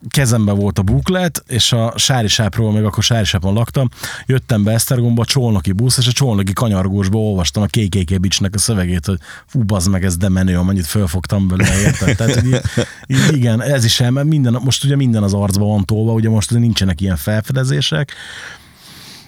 ö, 0.05 0.09
kezembe 0.09 0.53
volt 0.53 0.79
a 0.79 0.83
buklet, 0.83 1.45
és 1.47 1.73
a 1.73 1.93
Sári 1.97 2.29
Sápról, 2.29 2.73
még 2.73 2.85
akkor 2.85 3.03
Sári 3.03 3.25
Sápon 3.25 3.55
laktam, 3.55 3.89
jöttem 4.27 4.65
be 4.65 4.73
Esztergomba, 4.73 5.23
a 5.23 5.25
Csolnoki 5.25 5.73
busz, 5.73 5.99
és 5.99 6.07
a 6.07 6.13
Csolnoki 6.13 6.53
kanyargósba 6.53 7.19
olvastam 7.19 7.63
a 7.63 7.67
KKK 7.67 8.21
Bicsnek 8.21 8.55
a 8.55 8.59
szövegét, 8.59 9.07
hogy 9.07 9.19
fú, 9.47 9.63
bazd 9.63 9.91
meg, 9.91 10.05
ez 10.05 10.17
de 10.17 10.29
menő, 10.29 10.59
amennyit 10.59 10.87
fölfogtam 10.87 11.49
belőle, 11.49 11.81
érted? 11.81 12.17
Tehát, 12.17 12.35
hogy 12.35 12.47
így, 12.47 12.61
így, 13.07 13.37
igen, 13.37 13.63
ez 13.63 13.85
is 13.85 14.01
el, 14.01 14.11
mert 14.11 14.27
minden, 14.27 14.61
most 14.65 14.85
ugye 14.85 14.97
minden 14.97 15.23
az 15.23 15.35
arcba 15.35 15.65
van 15.65 15.85
tolva, 15.85 16.13
ugye 16.13 16.29
most 16.29 16.51
ugye 16.51 16.61
nincsenek 16.61 17.01
ilyen 17.01 17.17
felfedezések, 17.17 18.13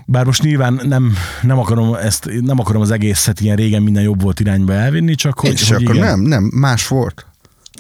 bár 0.09 0.25
most 0.25 0.43
nyilván 0.43 0.81
nem, 0.83 1.17
nem, 1.43 1.59
akarom 1.59 1.95
ezt, 1.95 2.31
nem 2.41 2.59
akarom 2.59 2.83
az 2.83 2.91
egészet 2.91 3.41
ilyen 3.41 3.57
régen 3.57 3.83
minden 3.83 4.03
jobb 4.03 4.23
volt 4.23 4.41
irányba 4.41 4.73
elvinni, 4.73 5.15
csak 5.15 5.39
hogy, 5.39 5.53
És 5.53 5.69
hogy 5.69 5.83
akkor 5.83 5.95
igen, 5.95 6.07
nem, 6.07 6.21
nem, 6.21 6.51
más 6.55 6.89
volt. 6.89 7.27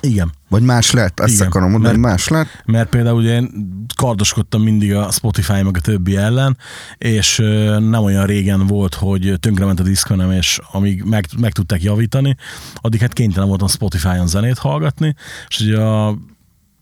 Igen. 0.03 0.33
Vagy 0.49 0.63
más 0.63 0.91
lett, 0.91 1.21
ezt 1.21 1.35
Igen, 1.35 1.47
akarom 1.47 1.71
mondani, 1.71 1.97
mert- 1.99 2.13
más 2.15 2.29
lett. 2.29 2.63
Mert 2.65 2.89
például 2.89 3.19
ugye 3.19 3.35
én 3.35 3.69
kardoskodtam 3.97 4.63
mindig 4.63 4.95
a 4.95 5.11
Spotify 5.11 5.63
meg 5.63 5.77
a 5.77 5.81
többi 5.81 6.17
ellen, 6.17 6.57
és 6.99 7.37
nem 7.79 8.03
olyan 8.03 8.27
régen 8.27 8.67
volt, 8.67 8.95
hogy 8.95 9.35
tönkrement 9.41 9.81
a 9.81 9.83
diszkonem, 9.83 10.31
és 10.31 10.61
amíg 10.73 11.03
meg, 11.03 11.27
meg 11.39 11.53
tudták 11.53 11.83
javítani, 11.83 12.37
addig 12.75 13.01
hát 13.01 13.13
kénytelen 13.13 13.49
voltam 13.49 13.69
Spotify-on 13.69 14.27
zenét 14.27 14.59
hallgatni, 14.59 15.15
és 15.49 15.61
ugye 15.61 15.81
a 15.81 16.19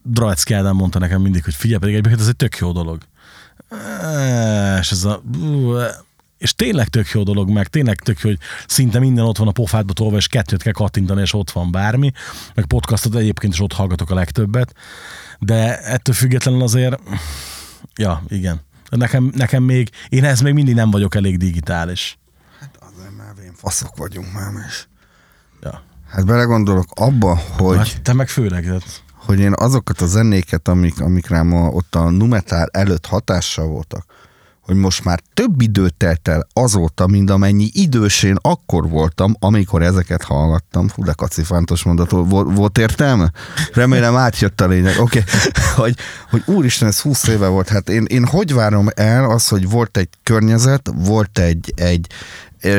Dravecki 0.03 0.55
Ádám 0.55 0.77
mondta 0.77 0.99
nekem 0.99 1.21
mindig, 1.21 1.45
hogy 1.45 1.55
figyelj, 1.55 1.79
pedig 1.79 1.95
egyébként 1.95 2.21
ez 2.21 2.29
egy 2.29 2.37
tök 2.37 2.57
jó 2.57 2.73
dolog. 2.73 2.99
És 4.81 4.91
ez 4.91 5.05
a... 5.05 5.23
És 6.39 6.55
tényleg 6.55 6.89
tök 6.89 7.09
jó 7.09 7.22
dolog, 7.22 7.51
meg 7.51 7.68
tényleg 7.68 7.97
tök 7.97 8.20
jó, 8.20 8.30
hogy 8.30 8.39
szinte 8.66 8.99
minden 8.99 9.24
ott 9.24 9.37
van 9.37 9.49
a 9.49 9.53
pofádba 9.53 9.93
tolva, 9.93 10.16
és 10.16 10.26
kettőt 10.26 10.62
kell 10.62 10.72
kattintani, 10.72 11.20
és 11.20 11.35
ott 11.35 11.51
van 11.51 11.70
bármi. 11.70 12.12
Meg 12.55 12.64
podcastot 12.64 13.14
egyébként 13.14 13.53
is 13.53 13.61
ott 13.61 13.72
hallgatok 13.72 14.11
a 14.11 14.14
legtöbbet. 14.14 14.74
De 15.39 15.80
ettől 15.80 16.14
függetlenül 16.14 16.62
azért, 16.62 17.01
ja, 17.97 18.22
igen. 18.28 18.61
Nekem, 18.91 19.32
nekem 19.37 19.62
még, 19.62 19.91
én 20.09 20.24
ez 20.24 20.41
még 20.41 20.55
mindig 20.55 20.74
nem 20.74 20.91
vagyok 20.91 21.14
elég 21.14 21.39
digitális. 21.39 22.18
Azért 22.78 23.16
már 23.16 23.35
vén 23.41 23.53
faszok 23.57 23.97
vagyunk 23.97 24.32
már 24.32 24.53
is. 24.68 24.89
Ja. 25.61 25.82
Hát 26.09 26.26
belegondolok 26.26 26.87
abba, 26.95 27.35
hogy... 27.35 27.76
Hát 27.76 28.03
te 28.03 28.12
meg 28.12 28.28
főleg. 28.28 28.64
Tehát, 28.64 29.03
hogy 29.14 29.41
én 29.41 29.53
azokat 29.53 30.01
a 30.01 30.07
zenéket, 30.07 30.68
amik, 30.68 31.01
amik 31.01 31.28
rám 31.28 31.53
a, 31.53 31.68
ott 31.68 31.95
a 31.95 32.11
Numetár 32.11 32.68
előtt 32.72 33.07
hatással 33.07 33.66
voltak, 33.66 34.05
hogy 34.65 34.77
most 34.77 35.05
már 35.05 35.21
több 35.35 35.61
idő 35.61 35.89
telt 35.89 36.29
el 36.29 36.47
azóta, 36.53 37.07
mint 37.07 37.31
amennyi 37.31 37.69
idős 37.73 38.23
én 38.23 38.37
akkor 38.41 38.89
voltam, 38.89 39.35
amikor 39.39 39.83
ezeket 39.83 40.23
hallgattam. 40.23 40.89
Fú, 40.89 41.05
de 41.05 41.12
kacifántos 41.12 41.83
mondat 41.83 42.11
volt, 42.11 42.57
volt, 42.57 42.79
értelme? 42.79 43.31
Remélem 43.73 44.17
átjött 44.17 44.61
a 44.61 44.67
lényeg. 44.67 45.01
Oké, 45.01 45.19
okay. 45.19 45.33
hogy, 45.85 45.97
hogy 46.31 46.43
úristen, 46.47 46.89
ez 46.89 47.01
20 47.01 47.27
éve 47.27 47.47
volt. 47.47 47.69
Hát 47.69 47.89
én, 47.89 48.05
én 48.05 48.27
hogy 48.27 48.55
várom 48.55 48.89
el 48.95 49.31
az, 49.31 49.49
hogy 49.49 49.71
volt 49.71 49.97
egy 49.97 50.09
környezet, 50.23 50.91
volt 50.95 51.39
egy, 51.39 51.73
egy 51.77 52.07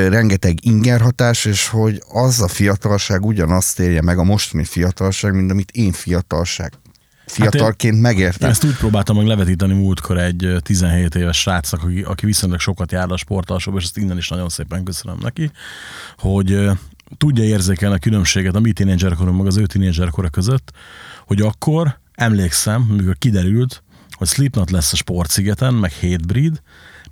rengeteg 0.10 0.66
ingerhatás, 0.66 1.46
és 1.46 1.68
hogy 1.68 2.04
az 2.12 2.42
a 2.42 2.48
fiatalság 2.48 3.26
ugyanazt 3.26 3.80
érje 3.80 4.02
meg 4.02 4.18
a 4.18 4.24
mostani 4.24 4.64
fiatalság, 4.64 5.34
mint 5.34 5.52
amit 5.52 5.72
én 5.72 5.92
fiatalság 5.92 6.74
fiatalként 7.26 7.96
Én 7.96 8.02
megértem. 8.02 8.50
ezt 8.50 8.64
úgy 8.64 8.76
próbáltam 8.76 9.16
meg 9.16 9.26
levetíteni 9.26 9.74
múltkor 9.74 10.18
egy 10.18 10.44
ö, 10.44 10.60
17 10.60 11.16
éves 11.16 11.40
srácnak, 11.40 11.84
aki, 11.84 12.02
aki 12.02 12.26
viszonylag 12.26 12.60
sokat 12.60 12.92
jár 12.92 13.12
a 13.12 13.18
sportalsóba, 13.18 13.78
és 13.78 13.84
ezt 13.84 13.98
innen 13.98 14.18
is 14.18 14.30
nagyon 14.30 14.50
szépen 14.50 14.84
köszönöm 14.84 15.18
neki, 15.22 15.52
hogy 16.18 16.70
tudja 17.18 17.44
érzékelni 17.44 17.96
a 17.96 18.00
különbséget 18.00 18.56
a 18.56 18.60
mi 18.60 18.72
tínédzserkorom 18.72 19.38
meg 19.38 19.46
az 19.46 19.58
ő 19.58 19.66
tínédzserkora 19.66 20.30
között, 20.30 20.72
hogy 21.26 21.42
akkor 21.42 22.00
emlékszem, 22.14 22.88
amikor 22.90 23.18
kiderült, 23.18 23.84
hogy 24.12 24.28
Slipknot 24.28 24.72
lesz 24.72 24.94
a 24.94 24.96
sportszigeten, 24.96 25.74
meg 25.74 25.94
Hatebreed, 26.02 26.62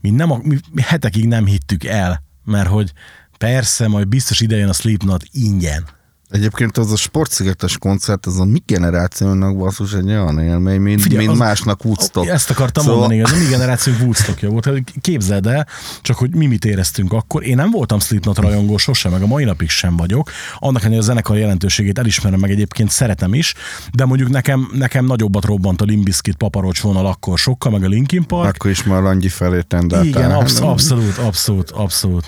mi, 0.02 0.10
nem, 0.10 0.30
mi 0.72 0.82
hetekig 0.82 1.28
nem 1.28 1.46
hittük 1.46 1.84
el, 1.84 2.24
mert 2.46 2.68
hogy 2.68 2.94
persze, 3.38 3.88
majd 3.88 4.08
biztos 4.08 4.42
idejön 4.42 4.70
a 4.70 4.74
Slipknot 4.74 5.24
ingyen. 5.32 5.86
Egyébként 6.34 6.78
az 6.78 6.92
a 6.92 6.96
sportszigetes 6.96 7.78
koncert, 7.78 8.26
az 8.26 8.40
a 8.40 8.46
mi 8.46 8.64
generációnak 8.66 9.58
basszus 9.58 9.94
egy 9.94 10.08
olyan 10.10 10.40
élmény, 10.40 10.82
mint, 10.82 11.02
Figyelj, 11.02 11.20
mint 11.26 11.32
az- 11.32 11.48
másnak 11.48 11.86
Woodstock. 11.86 12.28
Ezt 12.28 12.50
akartam 12.50 12.84
Szóval- 12.84 13.00
mondani, 13.00 13.22
ez 13.22 13.32
a 13.32 13.36
mi 13.38 13.46
generációnk 13.46 14.00
Woodstockja 14.00 14.50
volt. 14.50 14.66
Hát 14.66 14.76
Képzeld 15.02 15.48
el, 15.48 15.68
csak 16.02 16.18
hogy 16.18 16.36
mi 16.36 16.46
mit 16.46 16.66
éreztünk 16.66 17.14
akkor. 17.14 17.44
Én 17.46 17.56
nem 17.56 17.72
voltam 17.72 18.00
Slipknot 18.00 18.38
rajongó 18.38 18.78
sosem, 18.78 19.12
meg 19.12 19.22
a 19.22 19.28
mai 19.28 19.44
napig 19.44 19.70
sem 19.70 19.96
vagyok. 19.98 20.30
Annak 20.60 20.82
ellenére 20.82 21.02
a 21.02 21.06
zenekar 21.06 21.38
jelentőségét 21.38 22.00
elismerem, 22.00 22.40
meg 22.40 22.52
egyébként 22.52 22.90
szeretem 22.90 23.34
is, 23.34 23.54
de 23.92 24.06
mondjuk 24.06 24.30
nekem, 24.30 24.70
nekem 24.74 25.06
nagyobbat 25.06 25.46
robbant 25.46 25.82
a 25.82 25.86
Limbiskit 25.86 26.36
paparocs 26.36 26.82
vonal 26.82 27.06
akkor 27.06 27.38
sokkal, 27.40 27.72
meg 27.72 27.84
a 27.84 27.88
Linkin 27.88 28.24
Park. 28.28 28.56
Akkor 28.56 28.72
is 28.72 28.84
már 28.84 29.02
Langyi 29.02 29.30
felé 29.30 29.62
tendáltál. 29.62 30.08
Igen, 30.08 30.32
absz- 30.32 30.60
abszolút, 30.60 31.18
abszolút, 31.18 31.70
abszolút. 31.72 32.26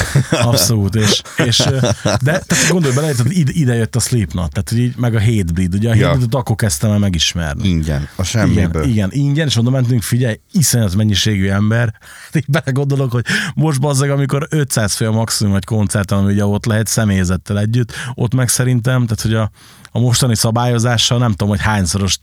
Abszolút, 0.30 0.94
és, 0.94 1.22
és 1.36 1.56
de 2.02 2.38
tehát 2.46 2.68
gondolj 2.68 2.94
bele, 2.94 3.06
hogy 3.06 3.36
ide, 3.36 3.50
ide 3.54 3.74
jött 3.74 3.96
a 3.96 4.00
Slipknot, 4.00 4.52
tehát 4.52 4.84
így, 4.84 4.96
meg 4.96 5.14
a 5.14 5.20
Hatebreed, 5.20 5.74
ugye 5.74 5.90
a 5.90 5.94
Ja. 5.94 6.06
Hatebreed-et 6.06 6.34
akkor 6.34 6.56
kezdtem 6.56 6.90
el 6.90 6.98
megismerni. 6.98 7.68
Ingyen, 7.68 8.08
a 8.16 8.22
semmiből. 8.22 8.82
Igen, 8.82 8.88
igen, 8.88 9.10
ingyen, 9.12 9.46
és 9.46 9.56
oda 9.56 9.70
mentünk, 9.70 10.02
figyelj, 10.02 10.40
iszonyat 10.52 10.94
mennyiségű 10.94 11.48
ember. 11.48 11.94
Így 12.34 12.44
belegondolok, 12.48 13.12
hogy 13.12 13.24
most 13.54 13.80
bazzeg, 13.80 14.10
amikor 14.10 14.46
500 14.50 14.94
fő 14.94 15.06
a 15.06 15.12
maximum 15.12 15.54
egy 15.54 15.64
koncerten, 15.64 16.18
ami 16.18 16.32
ugye 16.32 16.44
ott 16.44 16.64
lehet 16.64 16.86
személyzettel 16.86 17.58
együtt, 17.58 17.92
ott 18.14 18.34
meg 18.34 18.48
szerintem, 18.48 19.06
tehát 19.06 19.22
hogy 19.22 19.34
a, 19.34 19.50
a 19.90 19.98
mostani 19.98 20.36
szabályozással 20.36 21.18
nem 21.18 21.30
tudom, 21.30 21.48
hogy 21.48 21.60
hányszoros 21.60 22.18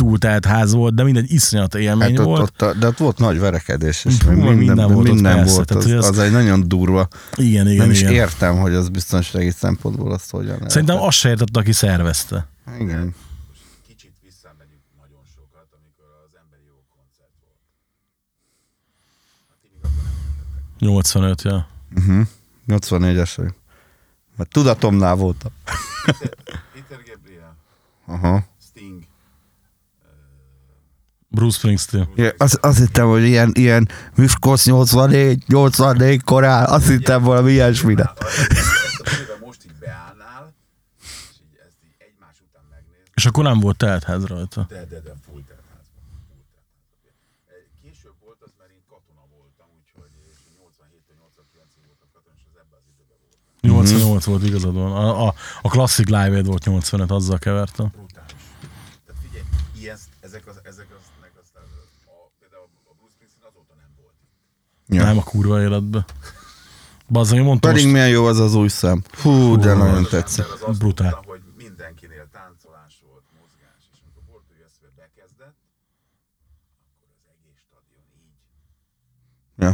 túltelt 0.00 0.44
ház 0.44 0.72
volt, 0.72 0.94
de 0.94 1.02
mindegy 1.02 1.32
iszonyat 1.32 1.74
élmény 1.74 2.08
Hát 2.10 2.18
ott, 2.18 2.24
volt. 2.24 2.40
ott, 2.40 2.62
a- 2.62 2.72
de 2.72 2.86
ott 2.86 2.98
volt 2.98 3.18
nagy 3.18 3.38
verekedés, 3.38 4.04
és 4.04 4.18
Hú, 4.22 4.28
még 4.30 4.38
minden, 4.38 4.56
minden 4.56 4.86
volt 4.92 5.08
ott 5.08 5.12
minden 5.14 5.36
persze, 5.36 5.54
volt 5.54 5.66
tehát, 5.66 5.84
az, 5.84 5.90
az- 5.92 6.08
az, 6.08 6.18
egy 6.18 6.32
nagyon 6.32 6.68
durva. 6.68 7.08
Igen, 7.34 7.66
igen, 7.66 7.76
nem 7.76 7.90
is 7.90 8.00
igen. 8.00 8.12
értem, 8.12 8.58
hogy 8.58 8.74
az 8.74 8.88
biztonsági 8.88 9.50
szempontból 9.50 10.12
azt 10.12 10.30
hogyan 10.30 10.54
lehet. 10.54 10.70
Szerintem 10.70 11.00
azt 11.00 11.16
se 11.18 11.28
értette, 11.28 11.60
aki 11.60 11.72
szervezte. 11.72 12.46
Igen. 12.78 13.14
Kicsit 13.86 14.12
visszamegyünk 14.22 14.82
nagyon 15.00 15.22
sokat, 15.34 15.66
amikor 15.78 16.04
az 16.26 16.32
emberi 16.44 16.62
jogok 16.66 16.86
koncert 16.96 17.34
volt. 17.40 17.56
85, 20.78 21.42
ja. 21.42 21.66
Uh-huh. 21.96 22.26
84-es 22.68 23.32
vagyok. 23.36 23.54
Mert 24.36 24.50
tudatomnál 24.52 25.14
voltam. 25.14 25.50
Peter 26.74 26.98
Gabriel, 27.14 27.56
Aha. 28.06 28.44
Bruce 31.30 31.56
Springsteen. 31.58 32.08
Ja, 32.14 32.30
az, 32.38 32.58
azt 32.60 32.78
hittem, 32.78 33.06
hogy 33.06 33.22
ilyen, 33.22 33.50
ilyen 33.54 33.88
Miskolc 34.14 34.64
84, 34.66 35.42
84 35.46 36.22
korán, 36.22 36.64
azt 36.66 36.86
hittem 36.88 37.22
valami 37.22 37.50
ilyesmire. 37.52 38.12
amiben 38.12 39.38
most 39.46 39.60
így 39.64 39.74
beállnál, 39.80 40.54
és 41.02 41.36
így 41.44 41.56
ezt 41.66 41.78
így 41.84 41.94
egymás 41.98 42.36
után 42.48 42.62
megnéz, 42.70 43.04
És 43.14 43.26
akkor 43.26 43.44
nem 43.44 43.60
volt 43.60 43.76
teltház 43.76 44.24
rajta. 44.26 44.66
de, 44.68 44.74
de, 44.74 45.00
de 45.06 45.12
full 45.26 45.42
teltházban. 45.50 46.04
Később 47.82 48.16
volt 48.24 48.40
az, 48.46 48.52
mert 48.58 48.70
én 48.76 48.82
katona 48.92 49.24
voltam, 49.36 49.68
úgyhogy 49.78 50.12
és 50.30 50.38
87-től 50.58 51.16
89-ig 51.24 51.84
voltam 51.90 52.08
katona, 52.14 52.34
és 52.38 52.42
az 52.50 52.56
ebben 52.62 52.78
az 52.82 52.86
időben 52.94 53.18
voltam. 53.22 53.70
88 53.70 54.24
volt 54.30 54.44
igazad 54.50 54.74
van. 54.82 54.92
A, 55.04 55.26
a, 55.26 55.34
a 55.66 55.68
Classic 55.74 56.08
Live 56.16 56.42
volt 56.42 56.64
85, 56.64 57.10
azzal 57.18 57.38
kevertem. 57.46 57.88
Brutális. 57.96 58.42
Tehát 59.06 59.18
figyelj, 59.24 59.44
ilyen, 59.82 59.98
ezek 60.26 60.44
az, 60.50 60.56
ezek 60.72 60.88
aznek 60.98 61.32
aztán, 61.42 61.64
a, 62.12 62.16
például 62.40 62.66
a 62.90 62.94
Bruce 62.98 63.12
Springsteen 63.14 63.46
azóta 63.50 63.74
nem 63.82 63.90
volt. 64.00 64.16
Ja. 64.90 65.04
Nem 65.04 65.18
a 65.18 65.22
kurva 65.22 65.62
életbe. 65.62 66.04
Bazzag, 67.08 67.38
mondtam 67.38 67.70
Pedig 67.70 67.86
most, 67.86 67.94
milyen 67.94 68.08
jó 68.08 68.24
az 68.24 68.38
az 68.38 68.54
új 68.54 68.68
szem. 68.68 69.02
Fú, 69.10 69.56
de 69.56 69.74
nagyon 69.74 70.06
tetszik. 70.10 70.44
Az 70.44 70.60
azt 70.66 70.78
Brutál. 70.78 71.10
mondta, 71.10 71.30
hogy 71.30 71.40
mindenkinél 71.56 72.28
táncolás 72.32 72.94
volt, 73.08 73.22
mozgás, 73.40 73.82
és 73.92 73.98
amikor 74.02 74.22
Bortúri 74.30 74.62
ezt 74.66 74.80
bekezdett, 74.96 75.56
akkor 76.90 77.08
az 77.14 77.38
egész 77.38 77.60
stadion 77.66 78.06
így. 78.26 78.36
Ja. 79.62 79.72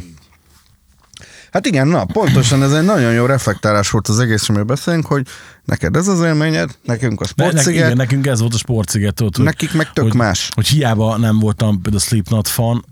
Hát 1.50 1.66
igen, 1.66 1.88
na, 1.88 2.04
pontosan 2.04 2.62
ez 2.62 2.72
egy 2.72 2.84
nagyon 2.84 3.12
jó 3.12 3.26
reflektálás 3.26 3.90
volt 3.90 4.08
az 4.08 4.18
egész, 4.18 4.48
amiről 4.48 4.66
beszélünk, 4.66 5.06
hogy 5.06 5.26
neked 5.64 5.96
ez 5.96 6.08
az 6.08 6.20
élményed, 6.20 6.78
nekünk 6.82 7.20
a 7.20 7.24
ne, 7.36 7.44
ne, 7.44 7.50
igen, 7.50 7.62
sportsziget, 7.62 7.94
nekünk 7.96 8.26
ez 8.26 8.40
volt 8.40 8.54
a 8.54 8.58
sportsziget, 8.58 9.14
tudod, 9.14 9.36
hogy, 9.36 9.44
nekik 9.44 9.72
meg 9.72 9.92
tök 9.92 10.04
hogy, 10.04 10.14
más. 10.14 10.50
hogy 10.54 10.66
hiába 10.66 11.16
nem 11.16 11.38
voltam 11.38 11.80
például 11.82 12.02
Slipknot 12.02 12.48
fan, 12.48 12.84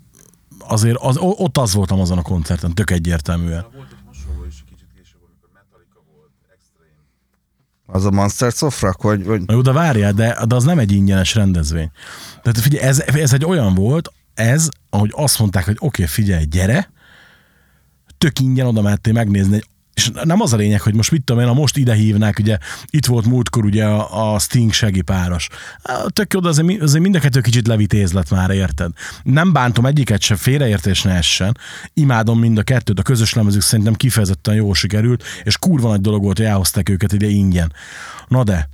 azért 0.69 0.97
az, 1.01 1.17
ott 1.19 1.59
az 1.59 1.75
voltam 1.75 2.01
azon 2.01 2.19
a 2.19 2.23
koncerten, 2.23 2.75
tök 2.75 2.91
egyértelműen. 2.91 3.67
Volt 3.73 3.87
egy 3.91 3.99
hasonló 4.07 4.45
is 4.45 4.65
kicsit 4.69 4.89
később, 4.97 5.21
amikor 5.27 5.49
Metallica 5.53 6.01
volt, 6.15 6.31
Extreme. 6.53 6.97
Az 7.87 8.05
a 8.05 8.11
Monsters 8.11 8.62
of 8.62 8.81
Rock, 8.81 9.03
vagy, 9.03 9.25
vagy 9.25 9.43
Na 9.47 9.55
jó, 9.55 9.61
de 9.61 9.73
várjál, 9.73 10.12
de, 10.12 10.39
de 10.47 10.55
az 10.55 10.65
nem 10.65 10.79
egy 10.79 10.93
ingyenes 10.93 11.35
rendezvény. 11.35 11.91
Tehát 12.43 12.59
figyelj, 12.59 12.87
ez, 12.87 13.01
ez 13.01 13.33
egy 13.33 13.45
olyan 13.45 13.75
volt, 13.75 14.12
ez, 14.35 14.69
ahogy 14.91 15.11
azt 15.15 15.39
mondták, 15.39 15.65
hogy 15.65 15.77
oké, 15.79 16.03
okay, 16.03 16.07
figyelj, 16.07 16.45
gyere, 16.45 16.93
tök 18.19 18.39
ingyen 18.39 18.67
oda 18.67 18.83
mehettél 18.83 19.12
megnézni 19.12 19.55
egy 19.55 19.67
és 19.95 20.11
nem 20.25 20.41
az 20.41 20.53
a 20.53 20.57
lényeg, 20.57 20.81
hogy 20.81 20.95
most 20.95 21.11
mit 21.11 21.23
tudom 21.25 21.43
én, 21.43 21.49
ha 21.49 21.55
most 21.55 21.77
ide 21.77 21.95
hívnák, 21.95 22.39
ugye 22.39 22.59
itt 22.91 23.07
volt 23.07 23.27
múltkor 23.27 23.65
ugye 23.65 23.85
a, 23.85 24.35
a 24.35 24.39
Sting 24.39 24.73
segipáros. 24.73 25.49
Tök 26.07 26.33
jó, 26.33 26.41
de 26.41 26.49
azért, 26.49 26.83
azért 26.83 27.03
mind 27.03 27.15
a 27.15 27.19
kettő 27.21 27.41
kicsit 27.41 27.67
levitéz 27.67 28.13
lett 28.13 28.31
már, 28.31 28.51
érted? 28.51 28.91
Nem 29.23 29.53
bántom 29.53 29.87
egyiket 29.87 30.21
sem, 30.21 30.37
félreértés 30.37 31.03
ne 31.03 31.13
essen. 31.13 31.59
Imádom 31.95 32.39
mind 32.39 32.59
a 32.59 32.63
kettőt, 32.63 32.99
a 32.99 33.03
közös 33.03 33.33
lemezük 33.33 33.63
szerintem 33.63 33.95
kifejezetten 33.95 34.55
jól 34.55 34.75
sikerült, 34.75 35.25
és 35.43 35.59
kurva 35.59 35.89
nagy 35.89 36.01
dolog 36.01 36.23
volt, 36.23 36.37
hogy 36.37 36.47
elhozták 36.47 36.89
őket 36.89 37.13
ide 37.13 37.27
ingyen. 37.27 37.73
Na 38.29 38.45
de, 38.45 38.69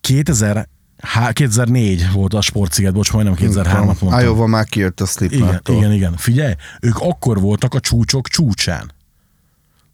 2000, 0.00 0.68
há, 0.98 1.32
2004 1.32 2.12
volt 2.12 2.34
a 2.34 2.40
sportsziget, 2.40 2.92
bocs, 2.92 3.12
majdnem 3.12 3.34
2003-at 3.38 3.84
mondtam. 3.84 4.20
Iowa 4.20 4.46
már 4.46 4.64
kijött 4.64 5.00
a 5.00 5.06
Igen, 5.20 5.28
Slipknottól. 5.28 5.76
igen, 5.76 5.92
igen. 5.92 6.16
Figyelj, 6.16 6.52
ők 6.80 6.98
akkor 6.98 7.40
voltak 7.40 7.74
a 7.74 7.80
csúcsok 7.80 8.28
csúcsán. 8.28 8.92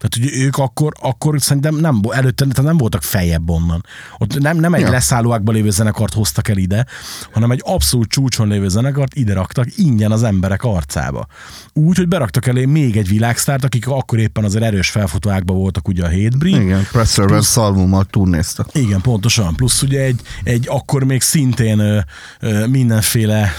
Tehát, 0.01 0.31
hogy 0.31 0.43
ők 0.43 0.57
akkor, 0.57 0.93
akkor 1.01 1.41
szerintem 1.41 1.75
nem, 1.77 2.01
előtte 2.11 2.47
tehát 2.47 2.63
nem 2.63 2.77
voltak 2.77 3.03
feljebb 3.03 3.51
onnan. 3.51 3.85
Ott 4.19 4.39
nem, 4.39 4.57
nem 4.57 4.75
egy 4.75 4.81
Ja. 4.81 4.91
leszállóákban 4.91 5.55
lévő 5.55 5.71
zenekart 5.71 6.15
hoztak 6.15 6.49
el 6.49 6.57
ide, 6.57 6.87
hanem 7.33 7.51
egy 7.51 7.61
abszolút 7.65 8.09
csúcson 8.09 8.49
lévő 8.49 8.69
zenekart 8.69 9.15
ide 9.15 9.35
raktak 9.35 9.67
ingyen 9.77 10.13
az 10.13 10.23
emberek 10.23 10.63
arcába. 10.65 11.27
Úgy, 11.73 11.97
hogy 11.97 12.09
beraktak 12.09 12.47
elé 12.47 12.65
még 12.65 12.97
egy 12.97 13.09
világsztárt, 13.09 13.65
akik 13.65 13.89
akkor 13.89 14.19
éppen 14.19 14.45
azért 14.45 14.65
erős 14.65 14.91
felfutóákban 14.91 15.57
voltak 15.57 15.89
ugye 15.89 16.03
a 16.05 16.09
Hatebreed, 16.11 16.63
Igen, 16.63 16.87
Presserben 16.93 17.43
szalvummal 17.43 18.05
turnéztak. 18.05 18.69
igen, 18.73 19.01
pontosan. 19.01 19.55
Plusz 19.55 19.83
ugye 19.83 20.01
egy, 20.01 20.21
egy 20.43 20.67
akkor 20.69 21.05
még 21.05 21.21
szintén 21.23 21.79
ö, 21.79 21.99
ö, 22.41 22.67
mindenféle 22.67 23.53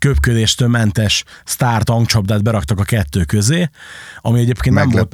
köpködéstől 0.00 0.68
mentes 0.68 1.24
sztár 1.44 1.82
tankcsapdát 1.82 2.42
beraktak 2.42 2.78
a 2.78 2.82
kettő 2.82 3.24
közé, 3.24 3.68
ami 4.20 4.40
egyébként 4.40 4.74
nem 4.74 4.88
volt, 4.88 5.08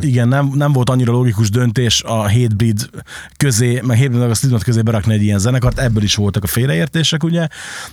igen, 0.00 0.28
nem, 0.28 0.50
nem 0.54 0.72
volt 0.72 0.90
annyira 0.90 1.12
logikus 1.12 1.50
döntés 1.50 2.02
a 2.02 2.30
Hatebreed 2.30 2.88
közé, 3.36 3.72
meg 3.72 3.96
Hatebreed 3.96 4.20
meg 4.20 4.30
a 4.30 4.34
Slipknot 4.34 4.62
közé 4.62 4.82
berakni 4.82 5.12
egy 5.12 5.22
ilyen 5.22 5.38
zenekart, 5.38 5.78
ebből 5.78 6.02
is 6.02 6.14
voltak 6.14 6.42
a 6.42 6.46
félreértések, 6.46 7.22
ugye, 7.22 7.46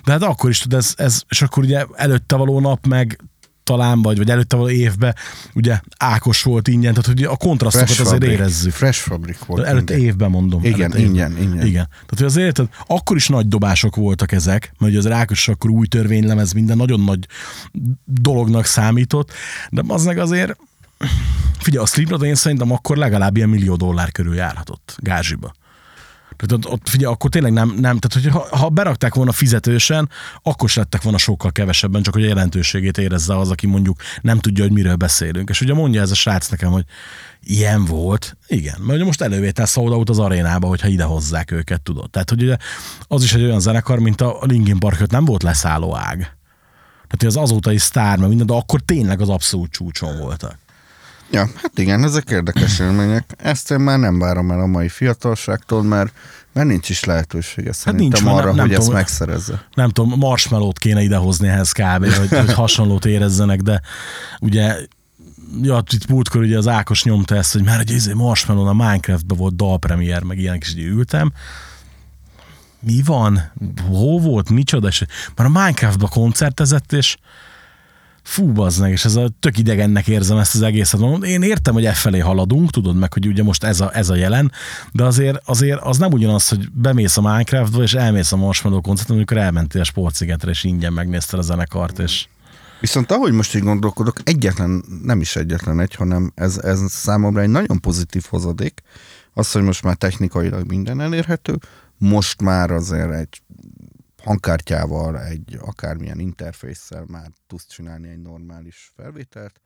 de 0.04 0.12
hát 0.12 0.24
akkor 0.24 0.50
is 0.50 0.60
tud 0.60 0.74
ez, 0.74 0.94
ez 0.98 1.22
és 1.30 1.42
akkor 1.42 1.64
ugye 1.64 1.86
előtte 1.96 2.36
való 2.36 2.60
nap 2.60 2.86
meg 2.86 3.20
talán, 3.68 4.02
vagy, 4.02 4.18
vagy 4.18 4.30
előtte 4.30 4.56
való 4.56 4.70
évben, 4.70 5.16
ugye 5.54 5.80
Ákos 5.98 6.44
volt 6.44 6.68
ingyen, 6.68 6.94
tehát 6.94 7.06
hogy 7.06 7.24
a 7.24 7.36
kontrasztokat 7.36 7.88
Fresh 7.88 8.02
azért 8.02 8.22
Fabric. 8.22 8.40
érezzük. 8.40 8.72
Fresh 8.74 9.00
Fabric 9.00 9.38
volt. 9.46 9.66
Előtte 9.66 9.94
ingyen. 9.94 10.10
évben 10.10 10.30
mondom. 10.30 10.64
Igen, 10.64 10.80
Előtte 10.80 10.98
évben. 11.00 11.10
ingyen, 11.10 11.38
ingyen. 11.38 11.66
Igen. 11.66 11.88
Tehát, 11.90 12.10
hogy 12.10 12.24
azért 12.24 12.46
érted, 12.46 12.68
akkor 12.88 13.16
is 13.16 13.28
nagy 13.28 13.48
dobások 13.48 13.96
voltak 13.96 14.32
ezek, 14.32 14.74
mert 14.78 14.92
ugye 14.92 15.00
az 15.00 15.08
Rákos 15.08 15.48
akkor 15.48 15.70
új 15.70 15.88
törvénylemez, 15.88 16.52
minden 16.52 16.78
nagyon 16.78 17.00
nagy 17.00 17.28
dolognak 18.06 18.66
számított, 18.66 19.32
de 19.70 19.84
az 19.88 20.06
meg 20.06 20.18
azért, 20.18 20.58
figyelj, 21.60 21.84
a 21.84 21.88
Slipknot 21.88 22.24
én 22.24 22.36
szerintem 22.36 22.72
akkor 22.72 22.98
legalább 22.98 23.38
ilyen 23.38 23.50
millió 23.50 23.76
dollár 23.76 24.12
körül 24.12 24.36
járhatott 24.36 24.96
gázsiba. 25.00 25.54
Tehát 26.38 26.66
ott, 26.66 26.72
ott 26.72 26.90
figyelj, 26.90 27.14
akkor 27.14 27.30
tényleg 27.30 27.54
nem, 27.54 27.76
nem 27.80 27.98
tehát 27.98 28.34
hogy 28.34 28.44
ha, 28.60 28.70
berakták 28.70 29.14
volna 29.14 29.32
fizetősen, 29.32 30.10
akkor 30.44 30.70
is 30.70 30.76
lettek 30.76 31.02
volna 31.02 31.18
sokkal 31.18 31.52
kevesebben, 31.52 32.02
csak 32.02 32.14
hogy 32.14 32.24
a 32.24 32.28
jelentőségét 32.28 32.98
érezze 32.98 33.38
az, 33.38 33.50
aki 33.50 33.68
mondjuk 33.68 34.02
nem 34.22 34.40
tudja, 34.40 34.64
hogy 34.64 34.74
miről 34.74 34.96
beszélünk. 34.96 35.50
És 35.50 35.62
ugye 35.62 35.74
mondja 35.74 36.02
ez 36.02 36.12
a 36.12 36.16
srác 36.16 36.48
nekem, 36.50 36.72
hogy 36.72 36.86
ilyen 37.44 37.86
volt. 37.86 38.38
Igen, 38.48 38.76
mert 38.80 38.96
ugye 38.96 39.06
most 39.06 39.22
elővétel 39.22 39.66
sold 39.66 39.94
out 39.94 40.10
az 40.10 40.20
arénába, 40.20 40.68
hogyha 40.68 40.88
ide 40.88 41.04
hozzák 41.04 41.52
őket, 41.52 41.82
tudod. 41.82 42.10
Tehát, 42.10 42.30
hogy 42.30 42.44
ugye 42.44 42.58
az 43.08 43.24
is 43.24 43.34
egy 43.34 43.44
olyan 43.44 43.60
zenekar, 43.60 44.00
mint 44.00 44.22
a 44.22 44.38
Linkin 44.42 44.80
Park, 44.80 45.08
nem 45.08 45.26
volt 45.26 45.44
leszálló 45.44 45.96
ág. 45.96 46.18
Tehát 47.08 47.18
hogy 47.18 47.26
az 47.28 47.38
azóta 47.38 47.72
is 47.72 47.82
sztár, 47.82 48.18
meg 48.18 48.28
minden, 48.28 48.48
de 48.48 48.54
akkor 48.54 48.82
tényleg 48.82 49.22
az 49.22 49.30
abszolút 49.30 49.72
csúcson 49.72 50.18
voltak. 50.18 50.58
Ja, 51.32 51.50
hát 51.56 51.80
igen, 51.80 52.04
ezek 52.04 52.30
érdekes 52.30 52.80
élmények. 52.80 53.34
Ezt 53.38 53.72
én 53.72 53.80
már 53.80 54.00
nem 54.00 54.20
várom 54.20 54.52
el 54.52 54.60
a 54.60 54.66
mai 54.66 54.90
fiatalságtól, 54.90 55.84
mert, 55.84 56.14
mert 56.54 56.68
nincs 56.68 56.90
is 56.90 57.04
lehetősége 57.04 57.74
szerintem 57.74 58.24
nincs, 58.24 58.38
arra, 58.38 58.46
nem- 58.46 58.56
nem 58.56 58.66
hogy 58.66 58.74
ezt 58.74 58.82
tudom. 58.82 58.96
megszerezze. 58.96 59.68
nem 59.74 59.90
tudom, 59.90 60.20
marshmallow-t 60.20 60.80
kéne 60.80 61.02
idehozni 61.02 61.48
ehhez 61.48 61.72
kb., 61.72 62.14
hogy, 62.14 62.30
hogy 62.30 62.54
hasonlót 62.64 63.06
érezzenek, 63.06 63.62
de 63.62 63.82
ugye 64.40 64.76
Ja, 65.62 65.84
itt 65.94 66.08
múltkor 66.08 66.42
ugye 66.42 66.58
az 66.58 66.68
Ákos 66.68 67.04
nyomta 67.04 67.36
ezt, 67.36 67.54
hogy 67.54 67.64
már 67.64 67.80
egy 67.80 67.92
izé 67.92 68.14
marshmallow 68.14 68.66
a 68.66 68.74
Minecraftben 68.74 69.38
volt 69.38 69.56
dalpremier, 69.56 70.24
meg 70.24 70.38
ilyenek 70.38 70.64
is 70.64 70.76
így 70.76 70.86
ültem. 70.86 71.34
Mi 72.80 73.02
van? 73.06 73.52
Hol 73.88 74.20
volt? 74.20 74.50
Micsoda? 74.50 74.88
És 74.88 75.06
már 75.36 75.48
a 75.48 75.50
Minecraftba 75.50 76.08
koncertezett, 76.08 76.94
és 76.94 77.18
fú, 78.28 78.52
bazd 78.52 78.86
és 78.86 79.06
ez 79.06 79.16
a 79.16 79.30
tök 79.40 79.58
idegennek 79.58 80.08
érzem 80.08 80.38
ezt 80.38 80.56
az 80.56 80.62
egészet. 80.62 81.00
Mondom, 81.00 81.24
Én 81.24 81.42
értem, 81.42 81.74
hogy 81.74 81.86
e 81.86 81.94
felé 81.94 82.20
haladunk, 82.20 82.70
tudod 82.70 82.96
meg, 82.96 83.14
hogy 83.14 83.28
ugye 83.28 83.44
most 83.44 83.64
ez 83.64 83.80
a, 83.80 83.92
ez 83.94 84.10
a 84.10 84.16
jelen, 84.16 84.52
de 84.92 85.04
azért, 85.04 85.42
azért 85.46 85.80
az 85.82 85.98
nem 85.98 86.12
ugyanaz, 86.12 86.50
hogy 86.50 86.72
bemész 86.72 87.18
a 87.18 87.22
Minecraftba, 87.22 87.82
és 87.82 87.94
elmész 87.94 88.32
a 88.32 88.36
Marshmallow 88.36 88.82
koncerten, 88.82 89.16
amikor 89.16 89.38
elmentél 89.38 89.82
a 89.82 89.84
sportszigetre, 89.84 90.50
és 90.50 90.64
ingyen 90.64 90.94
megnézted 90.94 91.40
a 91.40 91.42
zenekart, 91.42 92.00
és 92.00 92.28
Viszont 92.80 93.12
ahogy 93.12 93.32
most 93.32 93.56
így 93.56 93.62
gondolkodok, 93.62 94.20
egyetlen, 94.24 94.84
nem 95.04 95.22
is 95.22 95.36
egyetlen 95.36 95.80
egy, 95.80 95.96
hanem 95.96 96.32
ez, 96.36 96.58
ez 96.58 96.80
számomra 96.88 97.42
egy 97.42 97.50
nagyon 97.50 97.82
pozitív 97.82 98.26
hozadék. 98.30 98.82
Az, 99.34 99.52
hogy 99.52 99.62
most 99.62 99.84
már 99.84 99.96
technikailag 99.96 100.68
minden 100.68 101.02
elérhető, 101.02 101.58
most 101.98 102.42
már 102.42 102.72
azért 102.72 103.12
egy 103.12 103.42
hangkártyával, 104.28 105.22
egy 105.22 105.58
akármilyen 105.62 106.20
interfésszel 106.20 107.06
már 107.08 107.32
tudsz 107.48 107.68
csinálni 107.68 108.10
egy 108.10 108.22
normális 108.22 108.92
felvételt. 108.96 109.62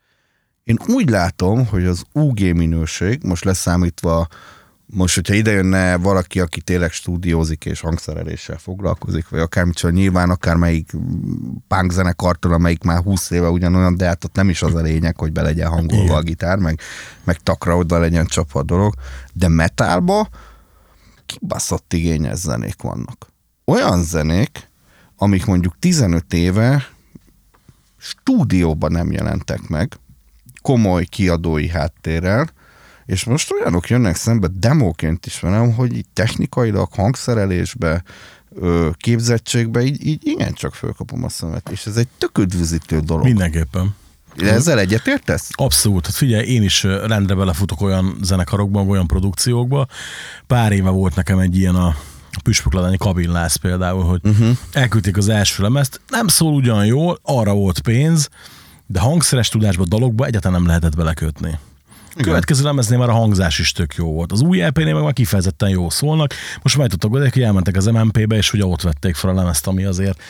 Én 0.64 0.78
úgy 0.86 1.08
látom, 1.08 1.66
hogy 1.66 1.84
az 1.84 2.04
UG 2.12 2.40
minőség, 2.40 3.22
most 3.22 3.44
leszámítva 3.44 4.28
most, 4.86 5.14
hogyha 5.14 5.34
ide 5.34 5.50
jönne 5.50 5.96
valaki, 5.96 6.40
aki 6.40 6.60
tényleg 6.60 6.90
stúdiózik 6.90 7.64
és 7.64 7.80
hangszereléssel 7.80 8.58
foglalkozik, 8.58 9.28
vagy 9.28 9.40
akármicsoda, 9.40 9.94
nyilván 9.94 10.30
akármelyik 10.30 10.90
punk 11.68 11.92
zenekartól, 11.92 12.52
amelyik 12.52 12.82
már 12.82 13.02
20 13.02 13.30
éve 13.30 13.48
ugyanolyan, 13.48 13.96
de 13.96 14.06
hát 14.06 14.24
ott 14.24 14.34
nem 14.34 14.48
is 14.48 14.62
az 14.62 14.74
a 14.74 14.80
lényeg, 14.80 15.18
hogy 15.18 15.32
be 15.32 15.42
legyen 15.42 15.68
hangolva 15.68 16.04
Igen. 16.04 16.16
a 16.16 16.22
gitár, 16.22 16.58
meg, 16.58 16.80
meg 17.24 17.36
takra 17.36 17.76
oda 17.76 17.98
legyen 17.98 18.26
csapva 18.26 18.60
a 18.60 18.62
dolog, 18.62 18.94
de 19.32 19.48
metalba 19.48 20.28
kibaszott 21.26 21.92
igényes 21.92 22.38
zenék 22.38 22.82
vannak. 22.82 23.31
Olyan 23.64 24.02
zenék, 24.02 24.68
amik 25.16 25.44
mondjuk 25.44 25.78
15 25.78 26.32
éve 26.32 26.88
stúdióban 27.96 28.92
nem 28.92 29.12
jelentek 29.12 29.68
meg, 29.68 29.98
komoly 30.62 31.04
kiadói 31.04 31.68
háttérrel, 31.68 32.50
és 33.06 33.24
most 33.24 33.52
olyanok 33.52 33.88
jönnek 33.88 34.16
szembe 34.16 34.48
demóként 34.58 35.26
is 35.26 35.40
velem, 35.40 35.72
hogy 35.72 35.96
így 35.96 36.06
technikailag, 36.12 36.92
hangszerelésbe, 36.92 38.02
képzettségbe 38.96 39.82
így, 39.82 40.06
így 40.06 40.26
igencsak 40.26 40.74
fölkapom 40.74 41.24
a 41.24 41.28
szemet, 41.28 41.70
és 41.70 41.86
ez 41.86 41.96
egy 41.96 42.08
tök 42.18 42.38
üdvözítő 42.38 43.00
dolog. 43.00 43.24
Mindenképpen. 43.24 43.94
Ezzel 44.36 44.78
egyetértesz? 44.78 45.48
Abszolút. 45.52 46.06
Hát 46.06 46.14
figyelj, 46.14 46.46
én 46.46 46.62
is 46.62 46.82
rendre 46.82 47.34
belefutok 47.34 47.80
olyan 47.80 48.16
zenekarokba, 48.22 48.82
olyan 48.82 49.06
produkciókba. 49.06 49.86
Pár 50.46 50.72
éve 50.72 50.90
volt 50.90 51.14
nekem 51.14 51.38
egy 51.38 51.56
ilyen 51.56 51.74
a 51.74 51.96
Püspökladányi 52.42 52.96
kabinlász 52.96 53.56
például, 53.56 54.04
hogy 54.04 54.20
uh-huh. 54.24 54.56
elküldték 54.72 55.16
az 55.16 55.28
első 55.28 55.62
lemezt, 55.62 56.00
nem 56.08 56.28
szól 56.28 56.52
ugyan 56.52 56.86
jól, 56.86 57.18
arra 57.22 57.54
volt 57.54 57.80
pénz, 57.80 58.28
de 58.86 59.00
hangszeres 59.00 59.48
tudásba, 59.48 59.84
dalokba 59.84 60.26
egyáltalán 60.26 60.58
nem 60.58 60.66
lehetett 60.66 60.96
belekötni. 60.96 61.58
A 62.16 62.22
következő 62.22 62.64
lemeznél 62.64 62.98
már 62.98 63.08
a 63.08 63.12
hangzás 63.12 63.58
is 63.58 63.72
tök 63.72 63.94
jó 63.94 64.12
volt. 64.12 64.32
Az 64.32 64.40
új 64.40 64.60
LP-nél 64.60 64.94
meg 64.94 65.02
már 65.02 65.12
kifejezetten 65.12 65.68
jó 65.68 65.90
szólnak. 65.90 66.34
Most 66.62 66.76
már 66.76 66.88
tudtak 66.88 67.12
oda, 67.12 67.28
hogy 67.32 67.42
elmentek 67.42 67.76
az 67.76 67.86
MMP-be, 67.86 68.36
és 68.36 68.52
ugye 68.52 68.64
ott 68.64 68.82
vették 68.82 69.14
fel 69.14 69.30
a 69.30 69.34
lemezt, 69.34 69.66
ami 69.66 69.84
azért 69.84 70.22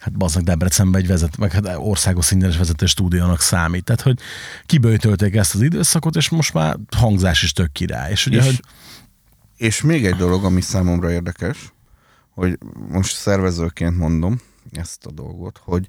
hát 0.00 0.12
bazdnak 0.12 0.44
Debrecenbe 0.44 0.98
egy 0.98 1.06
vezet, 1.06 1.36
meg 1.36 1.52
hát 1.52 1.76
országos 1.76 2.30
is 2.30 2.56
vezető 2.56 2.86
stúdiónak 2.86 3.40
számít. 3.40 3.84
Tehát, 3.84 4.00
hogy 4.00 4.18
kibőjtölték 4.66 5.34
ezt 5.34 5.54
az 5.54 5.60
időszakot, 5.60 6.16
és 6.16 6.28
most 6.28 6.54
már 6.54 6.76
hangzás 6.96 7.42
is 7.42 7.52
tök 7.52 7.72
király. 7.72 8.10
És 8.10 8.26
ugye, 8.26 8.38
És- 8.38 8.44
hogy 8.44 8.60
És 9.60 9.82
még 9.82 10.06
egy 10.06 10.14
dolog, 10.14 10.44
ami 10.44 10.60
számomra 10.60 11.10
érdekes, 11.10 11.72
hogy 12.30 12.58
most 12.88 13.16
szervezőként 13.16 13.96
mondom 13.96 14.40
ezt 14.72 15.06
a 15.06 15.10
dolgot, 15.10 15.60
hogy 15.64 15.88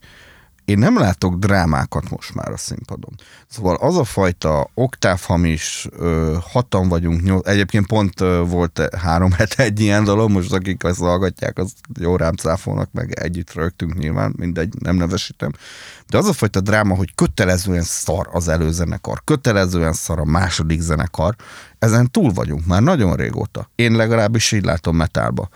én 0.72 0.78
nem 0.78 0.98
látok 0.98 1.36
drámákat 1.36 2.10
most 2.10 2.34
már 2.34 2.52
a 2.52 2.58
színpadon. 2.58 3.16
Szóval 3.48 3.76
az 3.76 3.98
a 3.98 4.04
fajta 4.04 4.70
oktávhamis, 4.74 5.88
hatan 6.52 6.88
vagyunk, 6.88 7.22
nyolc, 7.24 7.48
egyébként 7.48 7.88
pont 7.88 8.20
volt 8.48 8.96
három 8.96 9.32
hete 9.40 9.64
egy 9.64 9.80
ilyen 9.80 10.04
dolog, 10.04 10.30
most 10.30 10.54
akik 10.54 10.84
ezt 10.84 11.00
hallgatják, 11.00 11.58
az 11.58 11.74
jó 12.00 12.16
rám 12.16 12.36
cáfolnak, 12.36 12.92
meg 12.92 13.20
együtt 13.20 13.54
rögtünk 13.54 13.98
nyilván, 13.98 14.34
mindegy, 14.38 14.74
nem 14.80 14.96
nevesítem. 14.96 15.52
De 16.10 16.18
az 16.18 16.28
a 16.28 16.34
fajta 16.34 16.62
dráma, 16.62 16.96
hogy 16.96 17.16
kötelezően 17.16 17.84
szar 17.84 18.30
az 18.32 18.48
előzenekar, 18.48 19.24
kötelezően 19.24 19.94
szar 19.94 20.20
a 20.20 20.26
második 20.26 20.80
zenekar, 20.80 21.36
ezen 21.80 22.12
túl 22.12 22.32
vagyunk 22.32 22.66
már 22.66 22.82
nagyon 22.82 23.16
régóta. 23.16 23.70
Én 23.76 23.92
legalábbis 23.92 24.52
így 24.52 24.64
látom 24.64 24.96
metálba. 24.96 25.50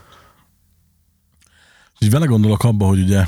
így 1.99 2.11
vele 2.11 2.25
gondolok 2.25 2.63
abba, 2.63 2.85
hogy 2.85 2.99
ugye 2.99 3.25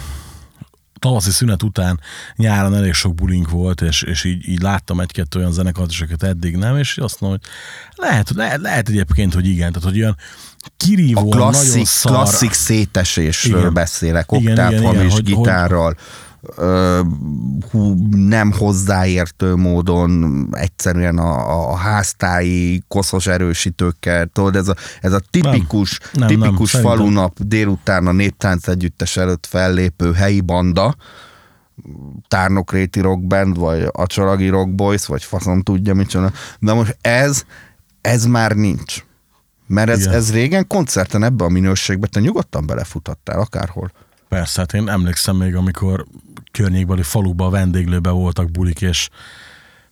tavaszi 1.08 1.32
szünet 1.32 1.64
után 1.64 2.00
nyáron 2.36 2.76
elég 2.76 2.94
sok 2.94 3.16
bulink 3.16 3.50
volt, 3.50 3.82
és, 3.82 4.02
és 4.02 4.24
így, 4.24 4.50
így 4.50 4.62
láttam 4.62 5.00
egy-kettő 5.00 5.40
olyan 5.40 5.52
zenekart, 5.52 5.90
és 5.90 6.02
őket 6.02 6.24
eddig 6.24 6.56
nem, 6.56 6.78
és 6.78 6.98
azt 6.98 7.20
mondom, 7.20 7.40
hogy 7.42 7.50
lehet, 8.08 8.30
lehet, 8.36 8.62
lehet 8.62 8.90
egyébként, 8.90 9.34
hogy 9.34 9.48
igen, 9.48 9.72
tehát 9.72 9.90
hogy 9.90 10.00
olyan 10.02 10.16
kirívó, 10.78 11.20
A 11.20 11.24
nagyon 11.24 11.38
klasszik, 11.52 11.86
szar, 11.86 12.12
klasszik 12.12 12.54
szétesésről 12.54 13.60
Igen. 13.60 13.74
beszélek, 13.74 14.32
oktávhamis 14.32 14.80
igen, 14.96 15.10
hogy- 15.10 15.24
gitárral, 15.24 15.96
ö, 15.98 16.02
hú, 17.72 18.10
nem 18.12 18.52
hozzáértő 18.52 19.56
módon 19.56 20.48
egyszerűen 20.52 21.18
a, 21.18 21.70
a 21.72 21.76
háztáji 21.76 22.84
koszos 22.88 23.28
erősítőkkel, 23.28 24.26
tudod, 24.26 24.56
ez 24.56 24.68
a, 24.68 24.76
ez 25.02 25.14
a 25.14 25.22
tipikus, 25.30 26.00
Nem, 26.00 26.10
nem, 26.14 26.28
tipikus 26.28 26.74
nem, 26.74 26.82
szerintem. 26.82 26.98
falunap 26.98 27.40
délután 27.40 28.08
a 28.08 28.12
néptánc 28.12 28.68
együttes 28.68 29.18
előtt 29.18 29.46
fellépő 29.46 30.14
helyi 30.14 30.42
banda, 30.42 30.96
Tárnokréti 32.28 33.00
Rock 33.00 33.28
Band, 33.28 33.58
vagy 33.58 33.90
a 33.92 34.06
Csalagi 34.06 34.48
Rock 34.48 34.76
Boys, 34.76 35.06
vagy 35.06 35.24
faszom 35.24 35.62
tudja 35.62 35.94
micsoda. 35.94 36.32
De 36.60 36.74
most 36.74 36.98
ez, 37.02 37.44
ez 38.02 38.26
már 38.26 38.52
nincs. 38.52 39.06
Mert 39.68 39.90
ez, 39.90 40.00
Igen. 40.00 40.14
ez 40.14 40.32
régen 40.32 40.68
koncerten 40.68 41.24
ebbe 41.24 41.44
a 41.44 41.50
minőségbe 41.50 42.08
te 42.08 42.20
nyugodtan 42.20 42.66
belefutattál 42.66 43.40
akárhol. 43.40 43.92
Persze, 44.30 44.60
hát 44.60 44.74
én 44.74 44.90
emlékszem 44.90 45.36
még, 45.36 45.56
amikor 45.56 46.06
környékbeli 46.58 47.02
faluba, 47.02 47.46
a 47.46 47.50
vendéglőbe 47.50 48.10
voltak 48.10 48.52
bulik, 48.52 48.82
és 48.82 49.10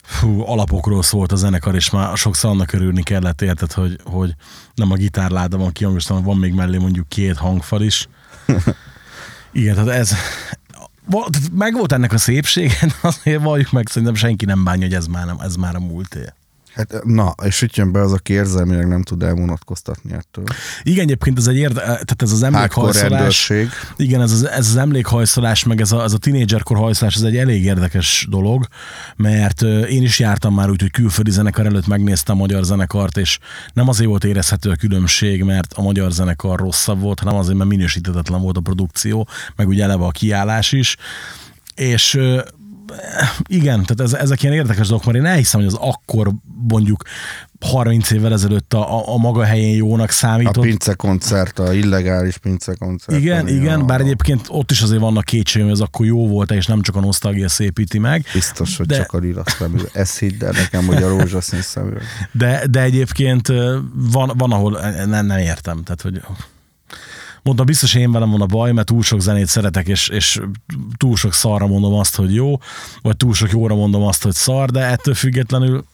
fú, 0.03 0.41
alapokról 0.41 1.03
szólt 1.03 1.31
a 1.31 1.35
zenekar, 1.35 1.75
és 1.75 1.89
már 1.89 2.17
sokszor 2.17 2.49
annak 2.49 2.73
örülni 2.73 3.03
kellett, 3.03 3.41
érted, 3.41 3.71
hogy, 3.71 3.99
hogy 4.03 4.35
nem 4.75 4.91
a 4.91 4.95
gitárláda 4.95 5.57
van 5.57 5.71
hanem 6.07 6.23
van 6.23 6.37
még 6.37 6.53
mellé 6.53 6.77
mondjuk 6.77 7.09
két 7.09 7.37
hangfal 7.37 7.81
is. 7.81 8.07
Igen, 9.51 9.75
tehát 9.75 9.89
ez, 9.89 10.11
meg 11.51 11.73
volt 11.73 11.91
ennek 11.91 12.13
a 12.13 12.17
szépsége, 12.17 12.93
azért 13.01 13.43
valljuk 13.43 13.71
meg, 13.71 13.87
szerintem 13.87 14.15
senki 14.15 14.45
nem 14.45 14.63
bánja, 14.63 14.85
hogy 14.85 14.95
ez 14.95 15.07
már, 15.07 15.25
nem, 15.25 15.37
ez 15.39 15.55
már 15.55 15.75
a 15.75 15.79
múlté. 15.79 16.19
Hát, 16.75 17.03
na, 17.03 17.35
és 17.43 17.61
itt 17.61 17.75
jön 17.75 17.91
be 17.91 18.01
az, 18.01 18.13
aki 18.13 18.33
érzelmileg 18.33 18.87
nem 18.87 19.01
tud 19.01 19.23
elvonatkoztatni 19.23 20.13
ettől. 20.13 20.43
Igen, 20.83 21.03
egyébként 21.03 21.37
ez 21.37 21.47
egy 21.47 21.57
érde, 21.57 21.81
tehát 21.81 22.21
ez 22.21 22.31
az 22.31 22.43
emlékhajszolás. 22.43 23.51
Igen, 23.95 24.21
ez 24.21 24.31
az, 24.31 24.47
ez 24.47 24.67
az 24.67 24.75
emlékhajszolás, 24.75 25.63
meg 25.63 25.81
ez 25.81 25.91
a, 25.91 26.03
ez 26.03 26.13
a 26.13 26.17
tínédzserkor 26.17 26.77
hajszolás, 26.77 27.15
ez 27.15 27.21
egy 27.21 27.37
elég 27.37 27.63
érdekes 27.63 28.27
dolog, 28.29 28.67
mert 29.15 29.61
én 29.89 30.01
is 30.01 30.19
jártam 30.19 30.53
már 30.53 30.69
úgy, 30.69 30.81
hogy 30.81 30.91
külföldi 30.91 31.31
zenekar 31.31 31.65
előtt 31.65 31.87
megnéztem 31.87 32.35
a 32.35 32.39
magyar 32.39 32.63
zenekart, 32.63 33.17
és 33.17 33.39
nem 33.73 33.87
azért 33.87 34.09
volt 34.09 34.23
érezhető 34.23 34.69
a 34.69 34.75
különbség, 34.75 35.43
mert 35.43 35.73
a 35.73 35.81
magyar 35.81 36.11
zenekar 36.11 36.59
rosszabb 36.59 36.99
volt, 36.99 37.19
hanem 37.19 37.35
azért, 37.35 37.57
mert 37.57 37.69
minősítetetlen 37.69 38.41
volt 38.41 38.57
a 38.57 38.61
produkció, 38.61 39.27
meg 39.55 39.67
ugye 39.67 39.83
eleve 39.83 40.05
a 40.05 40.11
kiállás 40.11 40.71
is. 40.71 40.97
És 41.75 42.19
igen, 43.47 43.83
tehát 43.85 43.99
ez, 43.99 44.13
ezek 44.13 44.43
ilyen 44.43 44.55
érdekes 44.55 44.87
dolgok, 44.87 45.05
mert 45.05 45.17
én 45.17 45.25
elhiszem, 45.25 45.59
hogy 45.59 45.69
az 45.69 45.77
akkor 45.81 46.31
mondjuk 46.69 47.01
30 47.59 48.11
évvel 48.11 48.33
ezelőtt 48.33 48.73
a, 48.73 48.97
a, 48.97 49.13
a 49.13 49.17
maga 49.17 49.43
helyén 49.43 49.75
jónak 49.75 50.09
A 50.09 50.11
számított. 50.11 50.63
pince 50.63 50.93
koncert, 50.93 51.59
a 51.59 51.73
illegális 51.73 52.37
pince 52.37 52.75
koncert. 52.75 53.19
Igen, 53.19 53.47
igen, 53.47 53.79
a, 53.79 53.83
bár 53.85 54.01
egyébként 54.01 54.45
ott 54.49 54.71
is 54.71 54.81
azért 54.81 54.99
vannak 55.01 55.23
kétségem, 55.23 55.67
hogy 55.67 55.75
ez 55.77 55.83
akkor 55.83 56.05
jó 56.05 56.27
volt 56.27 56.51
és 56.51 56.65
nem 56.65 56.81
csak 56.81 56.95
a 56.95 56.99
nosztalgia 56.99 57.49
szépíti 57.49 57.99
meg, 57.99 58.25
Biztos, 58.33 58.77
hogy 58.77 58.85
de- 58.85 58.95
csak 58.95 59.11
a 59.13 59.17
lila 59.17 59.43
szemű. 59.45 59.77
Ezt 59.93 60.19
hidd 60.19 60.43
el 60.43 60.51
nekem, 60.51 60.85
hogy 60.85 61.03
a 61.03 61.07
rózsaszín 61.07 61.61
szemű. 61.61 61.93
de, 62.31 62.63
de 62.69 62.81
egyébként 62.81 63.47
van, 63.93 64.31
van 64.37 64.51
ahol 64.51 64.79
nem, 65.05 65.25
nem 65.25 65.37
értem, 65.37 65.83
tehát 65.83 66.01
hogy 66.01 66.21
mondom, 67.45 67.65
biztos 67.65 67.95
én 67.95 68.11
velem 68.11 68.29
van 68.29 68.41
a 68.41 68.45
baj, 68.45 68.71
mert 68.71 68.87
túl 68.87 69.03
sok 69.03 69.19
zenét 69.19 69.47
szeretek, 69.47 69.87
és, 69.87 70.07
és 70.07 70.41
túl 70.97 71.15
sok 71.15 71.33
szarra 71.33 71.67
mondom 71.67 71.93
azt, 71.93 72.15
hogy 72.15 72.33
jó, 72.33 72.57
vagy 73.01 73.17
túl 73.17 73.33
sok 73.33 73.51
jóra 73.51 73.75
mondom 73.75 74.03
azt, 74.03 74.23
hogy 74.23 74.33
szar, 74.33 74.69
de 74.69 74.79
ettől 74.79 75.13
függetlenül 75.13 75.85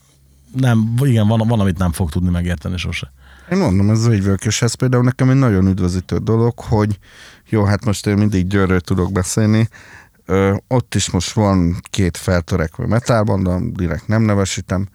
nem, 0.55 0.93
igen, 1.03 1.27
van, 1.27 1.47
van 1.47 1.59
amit 1.59 1.77
nem 1.77 1.91
fog 1.91 2.09
tudni 2.09 2.29
megérteni 2.29 2.77
sose. 2.77 3.11
Én 3.51 3.57
mondom, 3.57 3.89
ez 3.89 4.07
végvők, 4.07 4.45
és 4.45 4.61
ez 4.61 4.73
például 4.73 5.03
nekem 5.03 5.29
egy 5.29 5.35
nagyon 5.35 5.67
üdvözítő 5.67 6.17
dolog, 6.17 6.59
hogy 6.59 6.99
jó, 7.49 7.63
hát 7.63 7.85
most 7.85 8.07
én 8.07 8.17
mindig 8.17 8.47
Győrről 8.47 8.79
tudok 8.79 9.11
beszélni, 9.11 9.69
Ö, 10.25 10.55
ott 10.67 10.95
is 10.95 11.09
most 11.09 11.31
van 11.31 11.79
két 11.89 12.17
feltörekvő 12.17 12.85
metálbanda, 12.85 13.59
direkt 13.71 14.07
nem 14.07 14.21
nevesítem, 14.21 14.87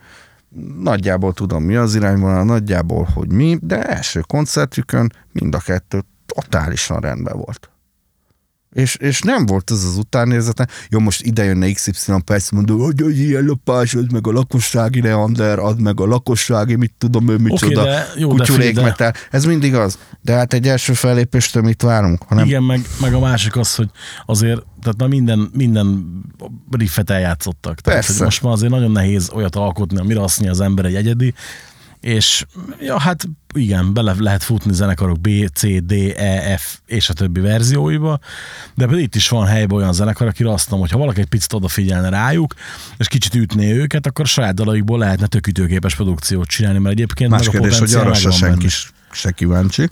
nagyjából 0.79 1.33
tudom 1.33 1.63
mi 1.63 1.75
az 1.75 1.95
irányvonal, 1.95 2.45
nagyjából, 2.45 3.09
hogy 3.15 3.33
mi, 3.33 3.59
de 3.61 3.83
első 3.83 4.21
koncertjükön 4.21 5.13
mind 5.33 5.55
a 5.55 5.59
kettő 5.59 6.05
totálisan 6.27 7.01
rendben 7.01 7.37
volt. 7.37 7.71
És, 8.77 8.95
és 8.95 9.21
nem 9.21 9.47
volt 9.47 9.71
ez 9.71 9.85
az 9.85 9.97
utánérzete. 9.97 10.69
Jó, 10.89 10.99
most 10.99 11.23
ide 11.23 11.45
jönne 11.45 11.73
XY 11.73 12.13
persze 12.25 12.51
mondom, 12.55 12.79
hogy 12.79 13.01
hogy 13.01 13.19
ilyen 13.19 13.45
lopás, 13.45 13.95
az 13.95 14.05
meg 14.13 14.27
a 14.27 14.33
lakossági 14.33 15.01
leander, 15.01 15.59
ad 15.59 15.81
meg 15.81 16.01
a 16.01 16.07
lakossági, 16.07 16.75
mit 16.75 16.93
tudom 16.99 17.29
ő, 17.29 17.37
micsoda, 17.37 17.81
Oké, 17.81 17.91
de 17.91 18.07
jó, 18.17 18.29
kutyulékmetál. 18.29 19.15
Ez 19.31 19.45
mindig 19.45 19.75
az. 19.75 19.99
De 20.23 20.33
hát 20.33 20.53
egy 20.53 20.69
első 20.69 20.93
fellépéstől 20.93 21.63
mit 21.63 21.83
várunk? 21.83 22.23
Hanem 22.23 22.45
Igen, 22.45 22.63
meg, 22.63 22.81
meg 23.01 23.15
a 23.15 23.19
másik 23.19 23.57
az, 23.57 23.75
hogy 23.75 23.91
azért, 24.27 24.63
tehát 24.83 24.99
már 24.99 25.09
minden, 25.09 25.51
minden 25.53 26.07
riffet 26.71 27.11
eljátszottak. 27.11 27.81
Tehát, 27.81 28.05
Persze. 28.05 28.25
most 28.25 28.43
már 28.43 28.53
azért 28.53 28.73
nagyon 28.73 28.91
nehéz 28.91 29.31
olyat 29.35 29.57
alkotni, 29.57 29.99
amire 29.99 30.23
azt 30.23 30.41
mondja 30.41 30.57
az 30.57 30.67
ember 30.67 30.85
egy 30.85 30.95
egyedi, 30.95 31.35
és 32.07 32.47
ja, 32.81 33.01
hát 33.01 33.29
igen, 33.55 33.93
bele 33.93 34.15
lehet 34.19 34.43
futni 34.43 34.75
zenekarok 34.75 35.21
B, 35.21 35.29
C, 35.55 35.67
D, 35.83 35.93
E, 36.17 36.57
F 36.57 36.79
és 36.87 37.09
a 37.09 37.13
többi 37.13 37.41
verzióiba, 37.41 38.19
de 38.75 38.85
például 38.85 39.01
itt 39.01 39.15
is 39.15 39.29
van 39.29 39.47
helyben 39.47 39.77
olyan 39.77 39.93
zenekar, 39.93 40.27
akire 40.27 40.53
azt 40.53 40.71
mondom, 40.71 40.89
hogy 40.89 40.91
ha 40.91 41.03
valaki 41.03 41.21
egy 41.21 41.29
picit 41.29 41.53
odafigyelne 41.53 42.09
rájuk, 42.09 42.55
és 42.99 43.09
kicsit 43.09 43.35
ütné 43.35 43.73
őket, 43.73 44.07
akkor 44.07 44.25
a 44.25 44.29
saját 44.29 44.55
dalaikból 44.55 44.99
lehetne 44.99 45.27
tök 45.27 45.47
ütőképes 45.47 45.95
produkciót 45.95 46.49
csinálni, 46.49 46.79
mert 46.79 46.95
egyébként 46.95 47.31
Más 47.31 47.47
meg 47.47 47.49
a 47.49 47.51
kérdés, 47.51 47.79
hogy 47.79 47.95
arra 47.95 48.15
se 48.15 48.31
senki 48.31 48.69
se 49.13 49.31
kíváncsi. 49.31 49.91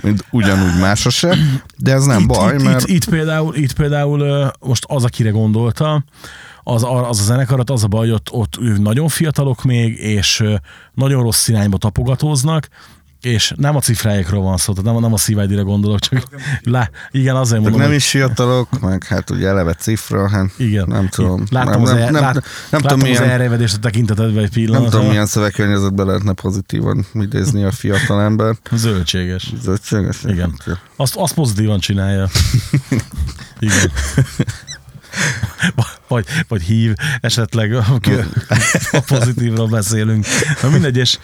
Mint 0.00 0.24
ugyanúgy 0.30 0.80
másra 0.80 1.10
se, 1.10 1.36
de 1.76 1.92
ez 1.92 2.04
nem 2.04 2.20
itt, 2.20 2.26
baj, 2.26 2.54
itt, 2.54 2.62
mert 2.62 2.88
itt, 2.88 2.88
itt, 2.88 3.08
például, 3.08 3.54
itt 3.54 3.72
például 3.72 4.50
most 4.60 4.84
az, 4.88 5.04
akire 5.04 5.30
gondoltam, 5.30 6.04
az, 6.62 6.82
a- 6.82 7.08
az 7.08 7.20
a 7.20 7.22
zenekarat, 7.22 7.70
az 7.70 7.84
a 7.84 7.86
baj, 7.86 8.00
hogy 8.00 8.10
ott, 8.14 8.28
ott 8.32 8.78
nagyon 8.78 9.08
fiatalok 9.08 9.62
még, 9.64 9.98
és 9.98 10.44
nagyon 10.94 11.22
rossz 11.22 11.48
irányba 11.48 11.76
tapogatóznak, 11.76 12.68
és 13.20 13.52
nem 13.56 13.76
a 13.76 13.80
cifráikról 13.80 14.42
van 14.42 14.56
szó, 14.56 14.72
tehát 14.72 14.92
nem, 14.92 15.02
nem 15.02 15.12
a 15.12 15.16
szívájdira 15.16 15.64
gondolok, 15.64 15.98
csak 15.98 16.22
lá, 16.62 16.90
igen, 17.10 17.36
azért 17.36 17.60
mondom, 17.60 17.78
nem 17.80 17.88
hogy- 17.88 17.96
is 17.98 18.08
fiatalok, 18.08 18.80
meg 18.80 19.04
hát 19.04 19.30
ugye 19.30 19.48
eleve 19.48 19.74
cifra, 19.74 20.28
hát 20.28 20.50
igen. 20.56 20.84
nem 20.88 21.08
tudom. 21.08 21.44
Láttam 21.50 21.72
nem, 21.72 21.82
az, 21.82 21.88
nem, 21.90 21.98
el, 21.98 22.10
nem, 22.10 22.22
lát, 22.22 22.34
nem, 22.34 22.42
láttam 22.70 22.80
tudom, 22.80 22.98
az 22.98 23.18
milyen, 23.18 23.22
elrevedést 23.32 23.74
a 23.76 23.78
tekintetedbe 23.78 24.40
egy 24.40 24.40
nem 24.40 24.50
pillanatra. 24.50 24.90
tudom, 24.90 25.06
milyen 25.06 25.26
szövegkörnyezetben 25.26 26.06
lehetne 26.06 26.32
pozitívan 26.32 27.06
idézni 27.14 27.62
a 27.64 27.70
fiatal 27.70 28.20
ember. 28.22 28.56
Zöldséges. 28.72 29.52
Zöldséges? 29.62 30.22
Igen. 30.24 30.58
Azt, 30.96 31.16
azt 31.16 31.34
pozitívan 31.34 31.78
csinálja. 31.78 32.28
Igen. 33.60 33.90
Vagy, 36.08 36.26
vagy 36.48 36.62
hív, 36.62 36.94
esetleg 37.20 37.74
a 37.74 37.84
pozitívról 39.06 39.68
beszélünk. 39.68 40.26
Na 40.62 40.68
mindegy, 40.68 40.96
és 40.96 41.18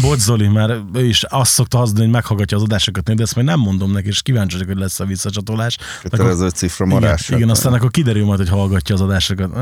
bocs 0.00 0.18
Zoli, 0.18 0.48
már 0.48 0.76
ő 0.94 1.04
is 1.04 1.22
azt 1.22 1.52
szokta 1.52 1.78
használni, 1.78 2.02
hogy 2.04 2.12
meghallgatja 2.14 2.56
az 2.56 2.62
adásokat, 2.62 3.14
de 3.14 3.22
ezt 3.22 3.34
még 3.36 3.44
nem 3.44 3.58
mondom 3.58 3.92
neki, 3.92 4.08
és 4.08 4.22
kíváncsi 4.22 4.52
vagyok, 4.52 4.68
hogy 4.72 4.78
lesz 4.78 5.00
a 5.00 5.04
visszacsatolás. 5.04 5.76
Kötelező 6.02 6.48
cifra 6.48 6.86
Igen, 6.86 7.00
marás. 7.00 7.28
igen, 7.28 7.50
aztán 7.50 7.72
akkor 7.72 7.90
kiderül 7.90 8.24
majd, 8.24 8.38
hogy 8.38 8.48
hallgatja 8.48 8.94
az 8.94 9.00
adásokat. 9.00 9.54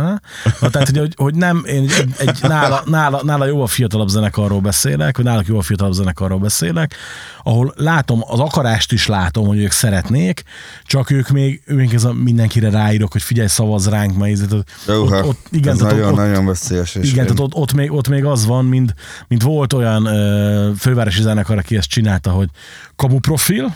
Na, 0.61 0.69
tehát, 0.71 0.97
hogy, 0.97 1.15
hogy 1.17 1.35
nem, 1.35 1.65
én 1.67 1.91
egy, 1.99 2.15
egy 2.19 2.39
nála, 2.43 2.83
nála, 2.87 3.21
nála 3.25 3.47
jó 3.47 3.63
a 3.63 3.67
fiatalabb 3.67 4.09
zenekarról 4.09 4.61
beszélek, 4.61 5.17
vagy 5.17 5.27
náluk 5.27 5.47
jó 5.47 5.59
a 5.59 5.63
fiatalabb 5.63 5.93
zenekarról 5.95 6.39
beszélek, 6.39 6.95
ahol 7.43 7.73
látom, 7.77 8.23
az 8.27 8.41
akarást 8.41 8.93
is 8.93 9.07
látom, 9.07 9.47
hogy 9.47 9.59
ők 9.59 9.71
szeretnék, 9.71 10.43
csak 10.89 11.11
ők 11.11 11.29
még, 11.29 11.63
ők 11.67 11.93
ez 11.93 12.05
a 12.05 12.13
mindenkire 12.13 12.71
ráírok, 12.71 13.13
hogy 13.13 13.23
figyelj, 13.23 13.49
szavaz 13.49 13.89
ránk, 13.89 14.17
mert 14.17 14.33
ez- 14.33 14.47
Jóha, 14.87 15.19
ott, 15.19 15.25
ott, 15.25 15.47
igen, 15.51 15.73
ez 15.73 15.79
tehát 15.79 15.93
ott, 15.93 15.99
ott, 15.99 16.05
nagyon-nagyon 16.05 16.47
veszélyes. 16.47 16.95
És 16.95 17.11
igen, 17.11 17.27
én- 17.27 17.35
tehát 17.35 17.41
ott, 17.41 17.55
ott, 17.55 17.73
még, 17.73 17.93
ott 17.93 18.09
még 18.09 18.25
az 18.25 18.47
van, 18.47 18.65
mint, 18.65 18.95
mint 19.29 19.43
volt 19.43 19.73
olyan 19.73 20.07
ö, 20.07 20.71
fővárosi 20.79 21.23
zenekar, 21.23 21.59
aki 21.59 21.77
ezt 21.77 21.89
csinálta, 21.89 22.31
hogy 22.31 22.49
kamu 22.97 23.19
profil, 23.19 23.75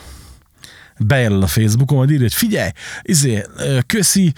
bejelöl 0.99 1.41
a 1.41 1.47
Facebookon, 1.47 1.97
majd 1.97 2.09
írja, 2.09 2.21
hogy 2.21 2.33
figyelj, 2.33 2.69
izé, 3.01 3.43
köszi, 3.85 4.33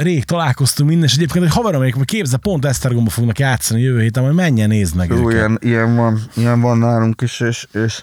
rég 0.00 0.24
találkoztunk 0.24 0.88
minden, 0.88 1.06
és 1.08 1.14
egyébként, 1.14 1.44
hogy 1.44 1.54
haverom, 1.54 1.82
még 1.82 1.94
képze, 2.04 2.36
pont 2.36 2.64
Esztergomba 2.64 3.10
fognak 3.10 3.38
játszani 3.38 3.80
jövő 3.80 4.00
héten, 4.00 4.22
majd 4.22 4.34
menjen, 4.34 4.68
nézd 4.68 4.94
meg 4.96 5.08
Jó, 5.08 5.16
őket. 5.16 5.32
ilyen, 5.32 5.58
ilyen, 5.60 5.96
van, 5.96 6.20
ilyen 6.36 6.60
van 6.60 6.78
nálunk 6.78 7.20
is, 7.20 7.40
és, 7.40 7.66
és 7.72 8.02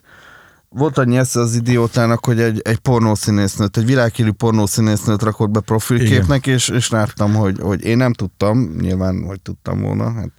volt 0.78 0.98
annyi 0.98 1.18
esze 1.18 1.40
az 1.40 1.56
idiótának, 1.56 2.26
hogy 2.26 2.42
egy, 2.42 2.62
egy 2.64 2.78
pornószínésznőt, 2.78 3.78
egy 3.78 3.86
világhírű 3.86 4.32
pornószínésznőt 4.32 5.24
rakott 5.24 5.50
be 5.50 5.60
profilképnek, 5.60 6.48
és, 6.48 6.70
és 6.70 6.90
láttam, 6.90 7.34
hogy, 7.34 7.58
hogy 7.62 7.84
én 7.84 7.98
nem 7.98 8.14
tudtam, 8.14 8.76
nyilván, 8.80 9.24
hogy 9.28 9.42
tudtam 9.42 9.82
volna, 9.82 10.14
hát 10.14 10.30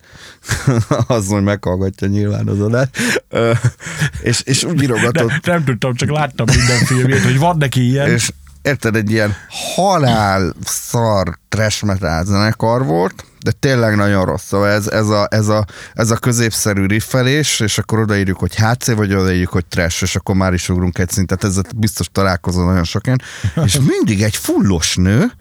az, 1.17 1.29
hogy 1.29 1.43
meghallgatja 1.43 2.09
nyilván 2.09 2.49
az 2.49 2.61
adást, 2.61 2.91
és, 4.23 4.41
és 4.41 4.65
úgy 4.65 4.83
írogatott, 4.83 5.47
nem 5.47 5.65
tudtam, 5.65 5.95
csak 5.95 6.11
láttam 6.11 6.47
minden 6.57 6.79
filmjét, 6.79 7.23
hogy 7.23 7.39
van 7.39 7.57
neki 7.57 7.89
ilyen. 7.89 8.09
és 8.09 8.31
érted, 8.67 8.97
egy 8.97 9.11
ilyen 9.11 9.35
halál 9.75 10.55
szar 10.65 11.39
trash 11.49 11.85
metal 11.85 12.25
zenekar 12.25 12.85
volt, 12.85 13.25
de 13.45 13.51
tényleg 13.51 13.97
nagyon 13.97 14.25
rossz. 14.25 14.45
Szóval 14.45 14.69
ez, 14.69 14.87
ez, 14.87 15.09
a, 15.09 15.27
ez, 15.31 15.49
a, 15.49 15.65
ez 15.95 16.11
a 16.11 16.17
középszerű 16.17 16.87
riffelés, 16.87 17.61
és 17.61 17.79
akkor 17.79 17.99
odaírjuk, 17.99 18.39
hogy 18.39 18.55
HC, 18.55 18.87
vagy 18.95 19.15
odaírjuk, 19.15 19.51
hogy 19.51 19.67
trash, 19.67 20.03
és 20.03 20.17
akkor 20.17 20.35
már 20.35 20.53
is 20.53 20.69
ugrunk 20.69 20.99
egy 20.99 21.11
szintet. 21.11 21.45
Ezzel 21.45 21.63
biztos 21.77 22.09
találkozol 22.13 22.65
nagyon 22.65 22.85
sokan. 22.85 23.21
És 23.65 23.79
mindig 23.95 24.23
egy 24.23 24.37
fullos 24.37 24.97
nő, 24.97 25.33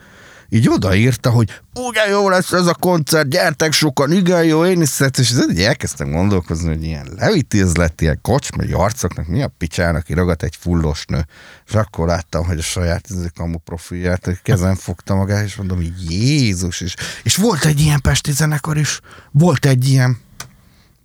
így 0.49 0.69
odaírta, 0.69 1.29
hogy 1.29 1.61
ugye 1.73 2.07
jó 2.09 2.29
lesz 2.29 2.51
ez 2.51 2.67
a 2.67 2.73
koncert, 2.73 3.29
gyertek 3.29 3.71
sokan, 3.71 4.11
igen 4.11 4.43
jó, 4.43 4.65
én 4.65 4.81
is 4.81 4.89
szeretem, 4.89 5.23
és 5.23 5.33
így 5.49 5.61
elkezdtem 5.61 6.11
gondolkozni, 6.11 6.67
hogy 6.67 6.83
ilyen 6.83 7.07
levitézlet, 7.17 8.01
ilyen 8.01 8.19
kocsmai 8.21 8.71
arcoknak 8.71 9.27
mi 9.27 9.41
a 9.41 9.47
picsának 9.57 10.09
írogat 10.09 10.43
egy 10.43 10.55
fullos 10.59 11.05
nő. 11.05 11.25
És 11.67 11.73
akkor 11.73 12.07
láttam, 12.07 12.45
hogy 12.45 12.57
a 12.57 12.61
saját 12.61 13.07
a 13.09 13.29
kamu 13.35 13.57
profilját, 13.57 14.41
kezem 14.43 14.75
fogta 14.75 15.15
magát, 15.15 15.45
és 15.45 15.55
mondom, 15.55 15.77
hogy 15.77 16.11
Jézus 16.11 16.81
is. 16.81 16.95
És 17.23 17.35
volt 17.35 17.65
egy 17.65 17.79
ilyen 17.79 18.01
pesti 18.01 18.31
zenekar 18.31 18.77
is, 18.77 18.99
volt 19.31 19.65
egy 19.65 19.89
ilyen, 19.89 20.17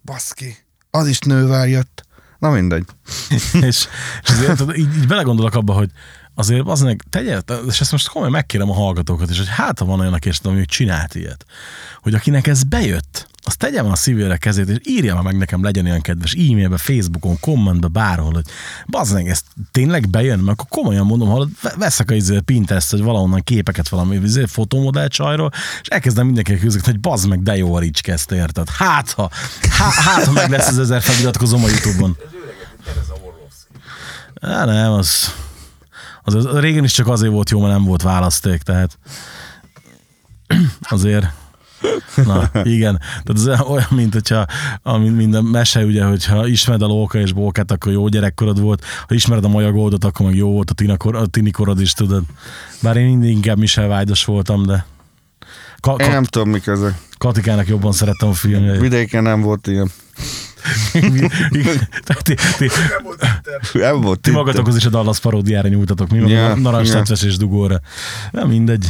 baszki, 0.05 0.57
az 0.91 1.07
is 1.07 1.18
nővel 1.18 1.68
jött. 1.68 2.09
Na 2.38 2.51
mindegy. 2.51 2.84
és, 3.68 3.88
és 4.22 4.28
azért, 4.30 4.76
így, 4.76 4.97
így 4.97 5.07
belegondolok 5.07 5.55
abba, 5.55 5.72
hogy 5.72 5.91
azért 6.34 6.66
az 6.66 6.80
meg 6.80 7.04
tegye, 7.10 7.40
és 7.66 7.80
ezt 7.80 7.92
most 7.92 8.08
komolyan 8.08 8.32
megkérem 8.32 8.70
a 8.70 8.74
hallgatókat 8.74 9.30
is, 9.30 9.38
hogy 9.38 9.48
hát 9.48 9.78
ha 9.78 9.84
van 9.84 10.00
olyan, 10.00 10.12
aki 10.12 10.28
ezt 10.28 10.46
hogy 10.46 10.64
csinált 10.64 11.14
ilyet, 11.14 11.44
hogy 12.02 12.14
akinek 12.14 12.46
ez 12.46 12.62
bejött, 12.62 13.28
az 13.42 13.56
tegye 13.56 13.80
a 13.80 13.96
szívére 13.96 14.36
kezét, 14.36 14.68
és 14.68 14.76
írja 14.84 15.22
meg 15.22 15.36
nekem, 15.36 15.62
legyen 15.62 15.84
olyan 15.84 16.00
kedves, 16.00 16.32
e-mailbe, 16.32 16.76
Facebookon, 16.76 17.40
kommentbe, 17.40 17.86
bárhol, 17.86 18.32
hogy 18.32 18.44
bazd 18.86 19.14
meg, 19.14 19.28
ez 19.28 19.40
tényleg 19.70 20.10
bejön, 20.10 20.38
mert 20.38 20.60
akkor 20.60 20.82
komolyan 20.82 21.06
mondom, 21.06 21.52
ve- 21.62 21.74
veszek 21.74 22.10
a 22.10 22.14
izé, 22.14 22.38
Pinterest, 22.38 22.90
vagy 22.90 23.02
valahonnan 23.02 23.40
képeket 23.40 23.88
valami 23.88 24.16
izé, 24.16 24.44
fotomodell 24.46 25.08
csajról, 25.08 25.50
és 25.82 25.88
elkezdem 25.88 26.26
mindenkinek 26.26 26.60
küzdeni, 26.60 26.84
hogy 26.84 27.00
bazd 27.00 27.28
meg, 27.28 27.42
de 27.42 27.56
jó 27.56 27.74
a 27.74 27.78
ricske, 27.78 28.12
ezt 28.12 28.32
érted. 28.32 28.68
Hát 28.68 29.10
ha, 29.10 29.30
hát, 29.70 29.92
hát, 29.92 30.24
ha 30.24 30.32
meg 30.32 30.50
lesz 30.50 30.68
az 30.68 30.78
ezer 30.78 31.02
feliratkozom 31.02 31.64
a 31.64 31.68
Youtube-on. 31.68 32.16
Ez 34.40 34.66
nem, 34.66 34.92
az, 34.92 35.34
az, 36.22 36.34
az 36.34 36.58
régen 36.58 36.84
is 36.84 36.92
csak 36.92 37.08
azért 37.08 37.32
volt 37.32 37.50
jó, 37.50 37.60
mert 37.60 37.72
nem 37.72 37.84
volt 37.84 38.02
választék, 38.02 38.62
tehát 38.62 38.98
azért 40.80 41.26
Na, 42.24 42.50
igen. 42.64 43.00
Tehát 43.22 43.58
ez 43.58 43.60
olyan, 43.66 43.86
mint 43.90 44.12
hogyha 44.12 44.46
a, 44.82 44.96
minden 44.96 45.44
mese, 45.44 45.84
ugye, 45.84 46.04
hogyha 46.04 46.46
ismered 46.46 46.82
a 46.82 46.86
lóka 46.86 47.18
és 47.18 47.32
bókát, 47.32 47.70
akkor 47.70 47.92
jó 47.92 48.08
gyerekkorod 48.08 48.60
volt, 48.60 48.84
ha 49.08 49.14
ismered 49.14 49.44
a 49.44 49.48
majagoldot, 49.48 50.04
akkor 50.04 50.26
meg 50.26 50.34
jó 50.34 50.50
volt 50.50 50.70
a, 50.70 50.74
tinakor, 50.74 51.16
a 51.16 51.26
tinikorod 51.26 51.80
is, 51.80 51.92
tudod. 51.92 52.22
Bár 52.82 52.96
én 52.96 53.06
mindig 53.06 53.30
inkább 53.30 53.58
Michel 53.58 53.88
vágyos 53.88 54.24
voltam, 54.24 54.66
de 54.66 54.86
Ka- 55.80 56.00
Én 56.00 56.10
nem 56.10 56.24
tudom, 56.24 56.50
mik 56.50 56.66
ezek. 56.66 56.94
Katikának 57.18 57.68
jobban 57.68 57.92
szerettem 57.92 58.28
a 58.28 58.32
filmjeit. 58.32 58.80
Vidéken 58.80 59.22
nem 59.22 59.40
volt 59.40 59.66
ilyen. 59.66 59.90
Tehát 62.04 62.22
ti, 62.22 62.34
ti, 62.58 62.70
ti 64.20 64.30
magatokhoz 64.30 64.76
is 64.76 64.84
a 64.84 64.88
Dallas 64.88 65.20
paródiára 65.20 65.68
nyújtatok, 65.68 66.08
mi 66.08 66.30
Ja, 66.30 66.50
a 66.50 66.56
narancs 66.56 67.22
és 67.22 67.36
dugóra. 67.36 67.80
Nem 68.30 68.48
mindegy. 68.48 68.86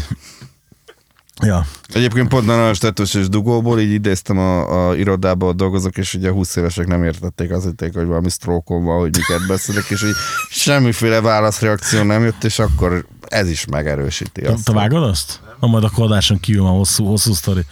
Ja, 1.42 1.66
Egyébként 1.92 2.28
pont 2.28 2.48
a 2.48 2.52
Narancs 2.56 2.78
Tettős 2.78 3.14
és 3.14 3.28
Dugóból 3.28 3.80
így 3.80 3.92
idéztem 3.92 4.38
a, 4.38 4.88
a 4.88 4.96
irodába, 4.96 5.46
ott 5.46 5.56
dolgozok, 5.56 5.96
és 5.96 6.14
ugye 6.14 6.28
a 6.28 6.32
20 6.32 6.56
évesek 6.56 6.86
nem 6.86 7.04
értették, 7.04 7.50
azt 7.50 7.64
hitték, 7.64 7.94
hogy 7.94 8.06
valami 8.06 8.30
sztrókom 8.30 8.84
van, 8.84 8.98
hogy 8.98 9.16
miket 9.16 9.46
beszélek, 9.46 9.90
és 9.90 10.02
így 10.02 10.14
semmiféle 10.50 11.20
válaszreakció 11.20 12.02
nem 12.02 12.22
jött, 12.22 12.44
és 12.44 12.58
akkor 12.58 13.06
ez 13.28 13.48
is 13.48 13.64
megerősíti 13.64 14.40
azt. 14.40 14.64
te 14.64 14.72
vágod 14.72 15.02
azt? 15.02 15.40
Na 15.60 15.66
majd 15.68 15.84
akkor 15.84 16.04
adáson 16.04 16.40
kívül 16.40 16.62
már 16.62 16.72
hosszú, 16.72 17.04
hosszú 17.06 17.32
sztori. 17.32 17.64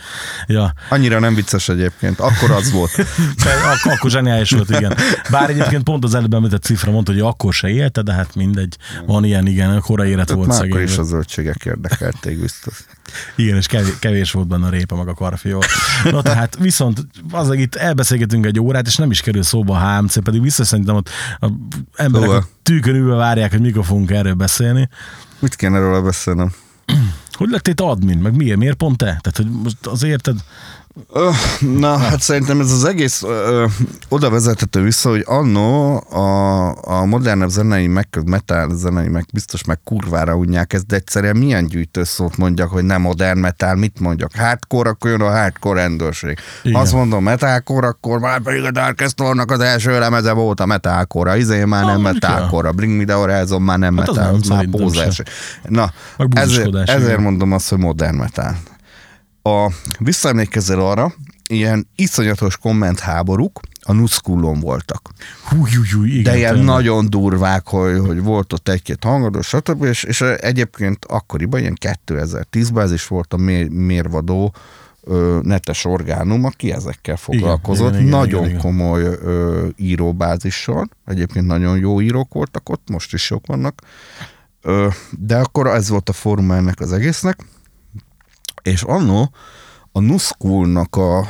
Ja, 0.47 0.73
Annyira 0.89 1.19
nem 1.19 1.35
vicces 1.35 1.69
egyébként, 1.69 2.21
akkor 2.21 2.51
az 2.51 2.71
volt. 2.73 2.91
Ak- 3.73 3.93
akkor 3.97 4.11
zseniális 4.11 4.51
volt, 4.51 4.71
igen. 4.71 4.97
Bár 5.31 5.51
egyébként 5.51 5.83
pont 5.83 6.05
az 6.05 6.15
előbb 6.15 6.35
említett 6.35 6.63
cifra 6.63 6.91
mondta, 6.91 7.13
hogy 7.13 7.21
akkor 7.21 7.53
se 7.55 7.69
élte, 7.69 8.03
de 8.03 8.13
hát 8.13 8.35
mindegy. 8.35 8.77
Van 9.07 9.25
ilyen, 9.25 9.47
igen, 9.47 9.81
korai 9.81 10.11
élet 10.11 10.31
volt 10.31 10.47
már 10.49 10.57
akkor 10.57 10.71
szegény. 10.71 10.89
is 10.89 10.99
a 10.99 11.03
zöldségek 11.03 11.65
érdekelték 11.65 12.41
biztos. 12.41 12.85
Igen, 13.37 13.57
és 13.57 13.67
kevés, 13.67 13.99
kevés 13.99 14.31
volt 14.33 14.47
benne 14.49 14.67
a 14.67 14.71
répa, 14.71 14.97
meg 14.97 15.09
a 15.09 15.15
karfiol. 15.15 15.63
Na 16.05 16.23
tehát 16.23 16.57
viszont 16.61 17.07
az 17.31 17.53
itt 17.53 17.75
elbeszélgetünk 17.75 18.47
egy 18.47 18.61
órát, 18.61 18.87
és 18.87 18.97
nem 18.97 19.11
is 19.11 19.21
kerül 19.21 19.43
szóba 19.43 19.75
a 19.75 19.97
HMC, 19.99 20.23
pedig 20.23 20.43
vissza 20.43 20.65
szerintem 20.65 20.95
ott 20.95 21.09
a 21.41 21.47
emberek 21.97 22.27
Szóval. 22.29 22.43
a 22.43 22.49
tűkön 22.63 22.95
ülve 22.95 23.15
várják, 23.15 23.51
hogy 23.51 23.61
mikor 23.61 23.85
fogunk 23.85 24.11
erről 24.11 24.35
beszélni. 24.35 24.89
Mit 25.39 25.55
kéne 25.55 25.79
róla 25.79 26.03
beszélnem? 26.03 26.53
Hogy 27.39 27.51
lettél 27.51 27.75
te 27.75 27.85
admin, 27.85 28.19
meg 28.19 28.37
miért? 28.37 28.59
Miért 28.59 28.77
pont 28.77 28.97
te? 28.97 29.05
Tehát, 29.05 29.37
hogy 29.37 29.51
most 29.51 29.87
az 29.87 30.03
érted, 30.03 30.37
Na, 31.79 31.97
hát 31.97 32.21
szerintem 32.21 32.61
ez 32.61 32.73
az 32.73 32.85
egész 32.85 33.23
ö, 33.23 33.67
oda 34.09 34.31
vezethető 34.31 34.83
vissza, 34.83 35.09
hogy 35.09 35.23
annó 35.27 35.97
a, 35.97 36.69
a 36.83 37.05
modernebb 37.05 37.49
zenei 37.49 37.87
meg, 37.87 38.09
metal 38.25 38.77
zenei 38.77 39.09
meg 39.09 39.27
biztos 39.33 39.65
meg 39.65 39.81
kurvára 39.85 40.35
unják 40.35 40.73
ezt, 40.73 40.87
de 40.87 40.97
egyszerűen 40.97 41.37
milyen 41.37 41.67
gyűjtőszót 41.67 42.37
mondjak, 42.37 42.71
hogy 42.71 42.85
nem 42.85 43.01
modern 43.01 43.39
metal, 43.39 43.75
mit 43.75 44.01
mondjak? 44.01 44.31
Hardcore, 44.37 44.91
akkor 44.91 45.11
jön 45.11 45.21
a 45.21 45.31
hardcore 45.31 45.81
rendőrség. 45.81 46.39
Igen. 46.63 46.81
Azt 46.81 46.93
mondom 46.93 47.23
metalcore, 47.23 47.87
akkor 47.87 48.19
már 48.19 48.41
pedig 48.41 48.65
a 48.65 48.71
Dark 48.71 49.05
Stormnak 49.09 49.51
az 49.51 49.61
első 49.61 49.99
lemeze 49.99 50.33
volt 50.33 50.61
a 50.61 50.67
metalcore, 50.67 51.39
izé 51.39 51.65
már 51.65 51.85
nem 51.85 51.97
ja. 51.97 52.03
metalcore, 52.03 52.71
Bring 52.71 52.97
Me 52.97 53.05
The 53.05 53.15
Horizon 53.15 53.63
már 53.63 53.79
nem 53.79 53.97
Hát 53.97 54.09
az 54.09 54.17
metal, 54.17 54.39
nem, 54.39 54.57
már 54.57 54.67
pózás. 54.67 55.23
Na, 55.69 55.93
ezért, 56.31 56.89
ezért 56.89 57.19
mondom 57.19 57.53
azt, 57.53 57.69
hogy 57.69 57.79
modern 57.79 58.17
metal. 58.17 58.57
A, 59.49 59.73
visszaemlékezel 59.99 60.81
arra, 60.81 61.13
ilyen 61.49 61.89
iszonyatos 61.95 62.57
kommentháborúk 62.57 63.61
a 63.83 63.93
Nuskullon 63.93 64.61
voltak. 64.61 65.11
Hú, 65.45 65.57
hú, 65.57 65.83
hú, 65.93 66.05
igen, 66.05 66.23
De 66.23 66.37
ilyen 66.37 66.55
tényleg. 66.55 66.75
nagyon 66.75 67.11
durvák, 67.11 67.67
hogy, 67.69 67.99
hogy 67.99 68.23
volt 68.23 68.53
ott 68.53 68.69
egy-két 68.69 69.05
hangadó, 69.05 69.41
stb. 69.41 69.83
És, 69.85 70.03
és 70.03 70.21
egyébként 70.21 71.05
akkoriban, 71.05 71.61
ilyen 71.61 71.77
2010-ben 72.07 72.85
ez 72.85 72.93
is 72.93 73.07
volt 73.07 73.33
a 73.33 73.37
mér, 73.37 73.69
mérvadó 73.69 74.55
ö, 75.03 75.39
netes 75.43 75.85
orgánum, 75.85 76.45
aki 76.45 76.73
ezekkel 76.73 77.17
foglalkozott. 77.17 77.89
igen, 77.89 78.01
igen, 78.01 78.19
nagyon 78.19 78.41
igen, 78.41 78.49
igen. 78.51 78.61
komoly 78.61 79.03
ö, 79.03 79.67
íróbázissal. 79.77 80.89
Egyébként 81.07 81.47
nagyon 81.47 81.79
jó 81.79 82.01
írók 82.01 82.33
voltak 82.33 82.69
ott, 82.69 82.89
most 82.91 83.13
is 83.13 83.23
sok 83.23 83.47
vannak. 83.47 83.83
Ö, 84.63 84.89
de 85.19 85.37
akkor 85.37 85.67
ez 85.67 85.89
volt 85.89 86.09
a 86.09 86.13
fórum 86.13 86.51
ennek 86.51 86.81
az 86.81 86.93
egésznek. 86.93 87.45
És 88.63 88.83
annó 88.83 89.31
a 89.93 90.01
Nuskulnak 90.01 90.97
a 90.97 91.29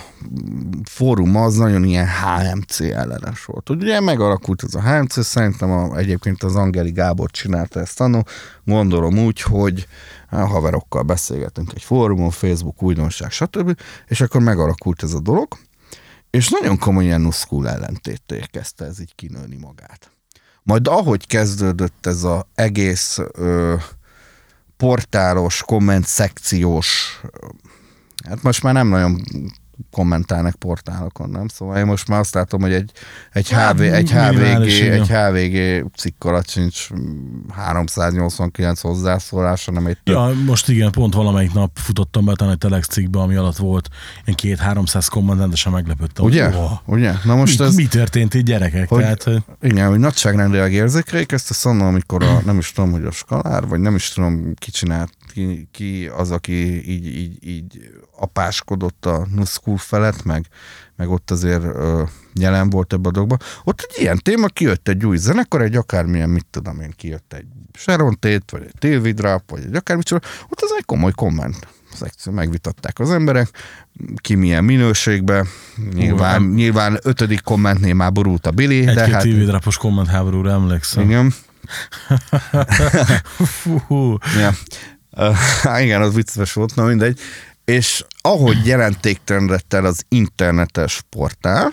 fóruma 0.84 1.42
az 1.42 1.56
nagyon 1.56 1.84
ilyen 1.84 2.08
HMC 2.08 2.80
ellenes 2.80 3.44
volt. 3.44 3.70
Ugye 3.70 4.00
megalakult 4.00 4.62
ez 4.62 4.74
a 4.74 4.82
HMC, 4.82 5.24
szerintem 5.24 5.70
a, 5.70 5.96
egyébként 5.96 6.42
az 6.42 6.56
Angeli 6.56 6.90
Gábor 6.90 7.30
csinálta 7.30 7.80
ezt 7.80 8.00
annó, 8.00 8.26
gondolom 8.64 9.18
úgy, 9.18 9.40
hogy 9.40 9.86
a 10.30 10.36
haverokkal 10.36 11.02
beszélgetünk 11.02 11.72
egy 11.74 11.82
fórumon, 11.82 12.30
Facebook, 12.30 12.82
újdonság, 12.82 13.30
stb. 13.30 13.80
És 14.06 14.20
akkor 14.20 14.40
megalakult 14.40 15.02
ez 15.02 15.12
a 15.12 15.20
dolog, 15.20 15.48
és 16.30 16.48
nagyon 16.48 16.78
komolyan 16.78 17.20
Nuskul 17.20 17.68
ellentétté 17.68 18.40
kezdte 18.50 18.84
ez 18.84 19.00
így 19.00 19.14
kinőni 19.14 19.56
magát. 19.56 20.10
Majd 20.62 20.88
ahogy 20.88 21.26
kezdődött 21.26 22.06
ez 22.06 22.24
az 22.24 22.44
egész 22.54 23.18
ö, 23.32 23.74
portálos, 24.78 25.62
komment 25.62 26.06
szekciós, 26.06 27.20
hát 28.28 28.42
most 28.42 28.62
már 28.62 28.74
nem 28.74 28.88
nagyon 28.88 29.22
kommentálnak 29.90 30.54
portálokon, 30.54 31.30
nem? 31.30 31.48
Szóval 31.48 31.76
én 31.78 31.86
most 31.86 32.08
már 32.08 32.18
azt 32.20 32.34
látom, 32.34 32.60
hogy 32.60 32.72
egy, 32.72 32.90
egy, 33.32 33.50
Hát, 33.50 33.74
HV, 33.74 33.80
egy, 33.80 34.10
HVG, 34.10 34.68
egy 34.68 35.08
HVG 35.08 35.86
cikk 35.96 36.24
alatt 36.24 36.48
sincs 36.48 36.92
mm, 36.94 37.48
389 37.54 38.80
hozzászólása, 38.80 39.72
nem 39.72 39.86
egy. 39.86 39.96
Ja, 40.04 40.30
most 40.46 40.68
igen, 40.68 40.90
pont 40.90 41.14
valamelyik 41.14 41.52
nap 41.52 41.70
futottam 41.78 42.24
be 42.24 42.34
talán 42.34 42.52
egy 42.52 42.58
Telex 42.58 42.86
cikkbe, 42.88 43.18
ami 43.18 43.34
alatt 43.34 43.56
volt 43.56 43.88
ilyen 44.24 44.36
két-háromszáz 44.36 45.06
komment, 45.06 45.38
rendesen 45.38 45.72
meglepődtem. 45.72 46.24
Ugye? 46.24 46.56
"Ó, 46.56 46.66
Ugye? 46.84 47.12
Na 47.24 47.34
most 47.36 47.58
mi, 47.58 47.64
ez... 47.64 47.74
mi 47.74 47.86
történt 47.86 48.34
itt 48.34 48.44
gyerekek? 48.44 48.88
Hogy- 48.88 49.00
Tehát, 49.00 49.22
hogy- 49.22 49.42
Igen, 49.62 49.88
hogy 49.88 49.98
nagyságrendileg 49.98 50.72
érzékeljék 50.72 51.32
ezt 51.32 51.50
a 51.50 51.54
szannal, 51.54 51.86
amikor 51.88 52.22
a, 52.22 52.40
nem 52.44 52.58
is 52.58 52.72
tudom, 52.72 52.90
hogy 52.90 53.04
a 53.04 53.10
skalár, 53.10 53.66
vagy 53.66 53.80
nem 53.80 53.94
is 53.94 54.08
tudom, 54.08 54.54
ki 54.54 54.70
csinált, 54.70 55.12
ki, 55.32 55.68
ki 55.70 56.10
az, 56.16 56.30
aki 56.30 56.90
így, 56.90 57.06
így, 57.06 57.48
így 57.48 57.90
apáskodott 58.16 59.06
a 59.06 59.26
Nuskul 59.34 59.76
felett, 59.76 60.24
meg, 60.24 60.46
meg 60.96 61.10
ott 61.10 61.30
azért 61.30 61.62
ö, 61.62 62.02
jelen 62.34 62.70
volt 62.70 62.92
ebbe 62.92 63.08
a 63.08 63.12
dologba. 63.12 63.36
Ott 63.64 63.86
egy 63.88 64.02
ilyen 64.02 64.18
téma, 64.18 64.46
kijött 64.46 64.88
egy 64.88 65.06
új 65.06 65.16
zenekar, 65.16 65.62
egy 65.62 65.76
akármilyen, 65.76 66.30
mit 66.30 66.46
tudom 66.50 66.80
én, 66.80 66.92
kijött 66.96 67.32
egy 67.32 67.46
Sharon 67.72 68.16
Tate, 68.20 68.44
vagy 68.50 68.62
egy 68.62 68.74
Tilly 68.78 69.12
Drap, 69.12 69.50
vagy 69.50 69.64
egy 69.64 69.74
akármicsoda, 69.74 70.26
ott 70.48 70.60
az 70.60 70.74
egy 70.76 70.84
komoly 70.84 71.12
komment 71.12 71.68
megvitatták 72.30 72.98
az 72.98 73.10
emberek, 73.10 73.48
ki 74.16 74.34
milyen 74.34 74.64
minőségben, 74.64 75.46
nyilván, 75.94 76.42
nem. 76.42 76.52
nyilván 76.52 76.98
ötödik 77.02 77.40
kommentnél 77.40 77.94
már 77.94 78.12
borult 78.12 78.46
a 78.46 78.50
Billy, 78.50 78.84
de 78.84 78.90
egy-két 78.90 79.14
hát... 79.14 79.22
tévédrapos 79.22 79.76
komment 79.76 80.08
háborúra 80.08 80.50
emlékszem. 80.50 81.04
Igen. 81.04 81.34
Fú, 83.86 84.16
Ja. 84.38 84.52
Igen, 85.82 86.02
az 86.02 86.14
vicces 86.14 86.52
volt, 86.52 86.74
na 86.74 86.84
mindegy. 86.84 87.20
És 87.64 88.04
ahogy 88.20 88.66
jelentéktelen 88.66 89.44
lett 89.44 89.74
el 89.74 89.84
az 89.84 90.04
internetes 90.08 91.02
portál, 91.08 91.72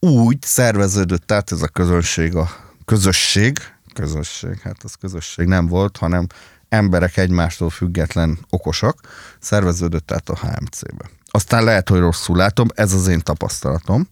úgy 0.00 0.42
szerveződött 0.42 1.32
át 1.32 1.52
ez 1.52 1.62
a 1.62 1.68
közönség, 1.68 2.34
a 2.34 2.48
közösség, 2.84 3.58
közösség, 3.94 4.60
hát 4.62 4.82
az 4.82 4.94
közösség 4.94 5.46
nem 5.46 5.66
volt, 5.66 5.96
hanem 5.96 6.26
emberek 6.68 7.16
egymástól 7.16 7.70
független 7.70 8.38
okosak, 8.50 9.00
szerveződött 9.40 10.12
át 10.12 10.28
a 10.28 10.38
HMC-be. 10.38 11.10
Aztán 11.30 11.64
lehet, 11.64 11.88
hogy 11.88 11.98
rosszul 11.98 12.36
látom, 12.36 12.68
ez 12.74 12.92
az 12.92 13.06
én 13.06 13.20
tapasztalatom. 13.20 14.06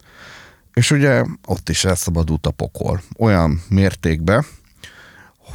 És 0.73 0.91
ugye 0.91 1.25
ott 1.47 1.69
is 1.69 1.85
elszabadult 1.85 2.47
a 2.47 2.51
pokol. 2.51 3.03
Olyan 3.19 3.63
mértékben, 3.69 4.47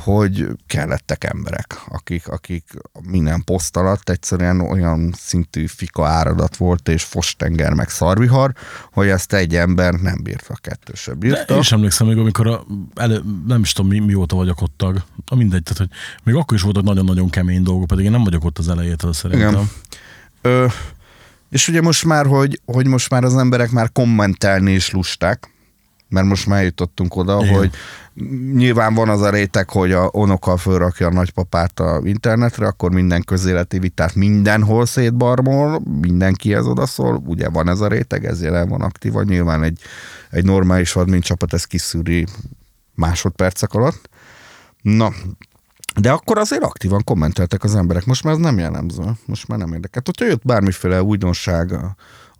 hogy 0.04 0.47
kellettek 0.68 1.24
emberek, 1.24 1.82
akik, 1.88 2.28
akik 2.28 2.64
minden 3.02 3.43
poszt 3.43 3.78
alatt 3.78 4.10
egyszerűen 4.10 4.60
olyan 4.60 5.14
szintű 5.18 5.66
fika 5.66 6.08
áradat 6.08 6.58
volt, 6.58 6.89
és 6.89 7.04
fostenger 7.04 7.74
meg 7.74 7.89
szarvihar, 7.89 8.54
hogy 8.91 9.08
ezt 9.08 9.34
egy 9.34 9.56
ember 9.56 9.93
nem 9.93 10.24
bírta, 10.24 10.54
kettő 10.62 10.93
sem 10.95 11.20
de 11.20 11.28
bírta. 11.28 11.54
én 11.54 11.60
is 11.60 11.72
emlékszem 11.72 12.08
még, 12.08 12.18
amikor 12.18 12.47
a, 12.47 12.66
elő, 12.95 13.22
nem 13.47 13.62
is 13.62 13.74
tudom 13.74 13.91
mi, 13.91 13.99
mióta 13.99 14.36
vagyok 14.36 14.62
ott 14.62 14.74
tag, 14.78 15.04
a 15.26 15.36
mindegy, 15.36 15.64
tehát 15.64 15.78
hogy 15.80 15.89
még 16.24 16.36
akkor 16.36 16.58
is 16.58 16.64
voltak 16.64 16.84
nagyon-nagyon 16.84 17.30
kemény 17.30 17.64
dolgok, 17.64 17.88
pedig 17.88 18.06
én 18.06 18.12
nem 18.12 18.24
vagyok 18.24 18.43
ott 18.43 18.58
az 18.58 18.70
elejétől 18.70 19.14
szerintem. 19.14 19.49
Igen. 19.49 19.70
Ö, 20.41 20.66
és 21.49 21.68
ugye 21.68 21.82
most 21.82 22.06
már, 22.06 22.26
hogy, 22.26 22.62
hogy 22.66 22.88
most 22.88 23.10
már 23.10 23.24
az 23.24 23.36
emberek 23.38 23.72
már 23.72 23.91
kommentelni 23.91 24.72
is 24.72 24.91
lusták, 24.91 25.49
mert 26.12 26.28
most 26.28 26.47
már 26.47 26.64
jutottunk 26.64 27.16
oda, 27.16 27.39
Igen. 27.43 27.55
Hogy 27.55 27.72
nyilván 28.53 28.93
van 28.93 29.09
az 29.09 29.22
a 29.22 29.30
réteg, 29.30 29.70
hogy 29.70 29.91
a 29.91 30.09
onoka 30.12 30.57
fölrakja 30.57 31.07
a 31.07 31.12
nagypapát 31.12 31.80
a 31.80 32.01
internetre, 32.03 32.68
akkor 32.68 32.91
minden 32.91 33.24
közéleti 33.24 33.80
vitát 33.80 34.16
mindenhol 34.16 34.86
szétbarmol, 34.86 35.82
mindenkihez 36.01 36.66
odaszól, 36.66 37.24
ugye 37.26 37.49
van 37.49 37.70
ez 37.70 37.80
a 37.80 37.88
réteg, 37.88 38.26
ez 38.26 38.41
jelen 38.41 38.70
van 38.70 38.82
aktíva, 38.82 39.24
nyilván 39.24 39.64
egy, 39.64 39.80
egy 40.30 40.45
normális 40.45 40.95
admin 40.95 41.22
csapat 41.22 41.53
ezt 41.53 41.68
kiszűri 41.68 42.26
másodpercek 42.95 43.74
alatt. 43.74 44.09
Na, 44.82 45.09
de 45.99 46.12
akkor 46.12 46.38
azért 46.38 46.64
aktívan 46.64 47.03
kommenteltek 47.03 47.64
az 47.64 47.76
emberek. 47.76 48.05
Most 48.05 48.24
már 48.24 48.34
ez 48.34 48.39
nem 48.39 48.57
jellemző. 48.57 49.03
Most 49.26 49.47
már 49.47 49.59
nem 49.59 49.74
érdekel. 49.74 50.01
Hogyha 50.05 50.26
jött 50.26 50.45
bármiféle 50.45 51.03
újdonság, 51.03 51.74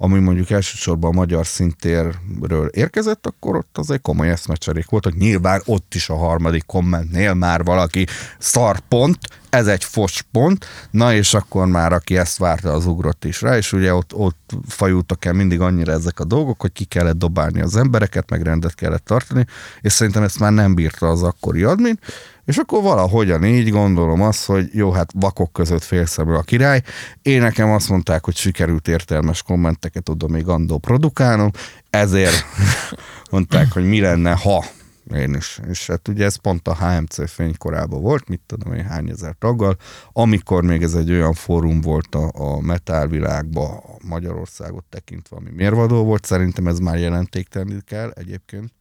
ami 0.04 0.20
mondjuk 0.20 0.50
elsősorban 0.50 1.12
a 1.12 1.16
magyar 1.16 1.46
szintérről 1.46 2.68
érkezett, 2.68 3.26
akkor 3.26 3.56
ott 3.56 3.78
azért 3.78 4.02
komoly 4.02 4.30
eszmecserék 4.30 4.90
voltak. 4.90 5.16
Nyilván 5.16 5.62
ott 5.66 5.96
is 5.96 6.10
a 6.10 6.16
harmadik 6.16 6.66
kommentnél 6.66 7.34
már 7.34 7.64
valaki 7.64 8.06
szar 8.40 8.80
pont, 8.80 9.18
ez 9.52 9.68
egy 9.68 9.84
fos 9.84 10.24
pont, 10.32 10.66
na 10.92 11.14
és 11.14 11.34
akkor 11.34 11.68
már 11.68 11.94
aki 11.94 12.18
ezt 12.18 12.38
várta, 12.38 12.72
az 12.74 12.86
ugrott 12.86 13.26
is 13.26 13.42
rá, 13.42 13.58
és 13.58 13.74
ugye 13.74 13.94
ott, 13.94 14.14
ott 14.14 14.52
fajultak 14.68 15.26
el 15.26 15.34
mindig 15.34 15.62
annyira 15.62 15.92
ezek 15.92 16.20
a 16.20 16.24
dolgok, 16.24 16.62
hogy 16.62 16.72
ki 16.72 16.84
kellett 16.84 17.18
dobálni 17.18 17.62
az 17.62 17.76
embereket, 17.76 18.30
meg 18.30 18.42
rendet 18.42 18.76
kellett 18.76 19.06
tartani, 19.06 19.46
és 19.82 19.92
szerintem 19.92 20.24
ezt 20.24 20.40
már 20.40 20.52
nem 20.52 20.76
bírta 20.76 21.10
az 21.10 21.24
akkori 21.24 21.64
admin, 21.64 22.00
és 22.46 22.58
akkor 22.58 22.82
valahogyan 22.82 23.44
így 23.44 23.70
gondolom 23.70 24.22
azt, 24.22 24.46
hogy 24.46 24.70
jó, 24.74 24.92
hát 24.92 25.12
vakok 25.16 25.54
között 25.54 25.84
félszemű 25.84 26.34
a 26.34 26.42
király. 26.42 26.82
Én 27.22 27.42
nekem 27.42 27.70
azt 27.70 27.90
mondták, 27.90 28.26
hogy 28.26 28.36
sikerült 28.36 28.88
értelmes 28.88 29.42
kommenteket 29.42 30.10
oda 30.10 30.28
még 30.28 30.48
andó 30.48 30.78
produkálnom, 30.78 31.52
ezért 31.90 32.46
mondták, 33.32 33.72
hogy 33.72 33.86
mi 33.86 34.00
lenne, 34.00 34.32
ha 34.32 34.66
én 35.14 35.34
is. 35.34 35.60
És 35.70 35.88
hát 35.88 36.08
ugye 36.08 36.26
ez 36.26 36.36
pont 36.36 36.68
a 36.68 36.76
HMC 36.76 37.30
fénykorában 37.30 38.02
volt, 38.02 38.28
mit 38.28 38.42
tudom 38.46 38.74
én, 38.74 38.86
hány 38.86 39.10
ezer 39.10 39.36
taggal, 39.40 39.78
amikor 40.12 40.64
még 40.64 40.84
ez 40.84 40.94
egy 40.94 41.12
olyan 41.12 41.34
fórum 41.34 41.82
volt 41.82 42.16
a, 42.16 42.32
a 42.34 42.62
metal 42.62 43.08
világban, 43.08 43.80
Magyarországot 44.04 44.84
tekintve, 44.90 45.36
ami 45.36 45.50
mérvadó 45.56 46.04
volt, 46.04 46.26
szerintem 46.26 46.68
ez 46.68 46.80
már 46.80 46.98
jelentéktelenik 46.98 47.92
el 47.92 48.12
egyébként. 48.12 48.74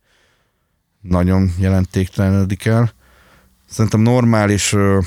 Nagyon 1.01 1.53
jelentéktelenedik 1.59 2.65
el. 2.65 2.93
Szerintem 3.69 4.01
normális 4.01 4.73
ö, 4.73 4.99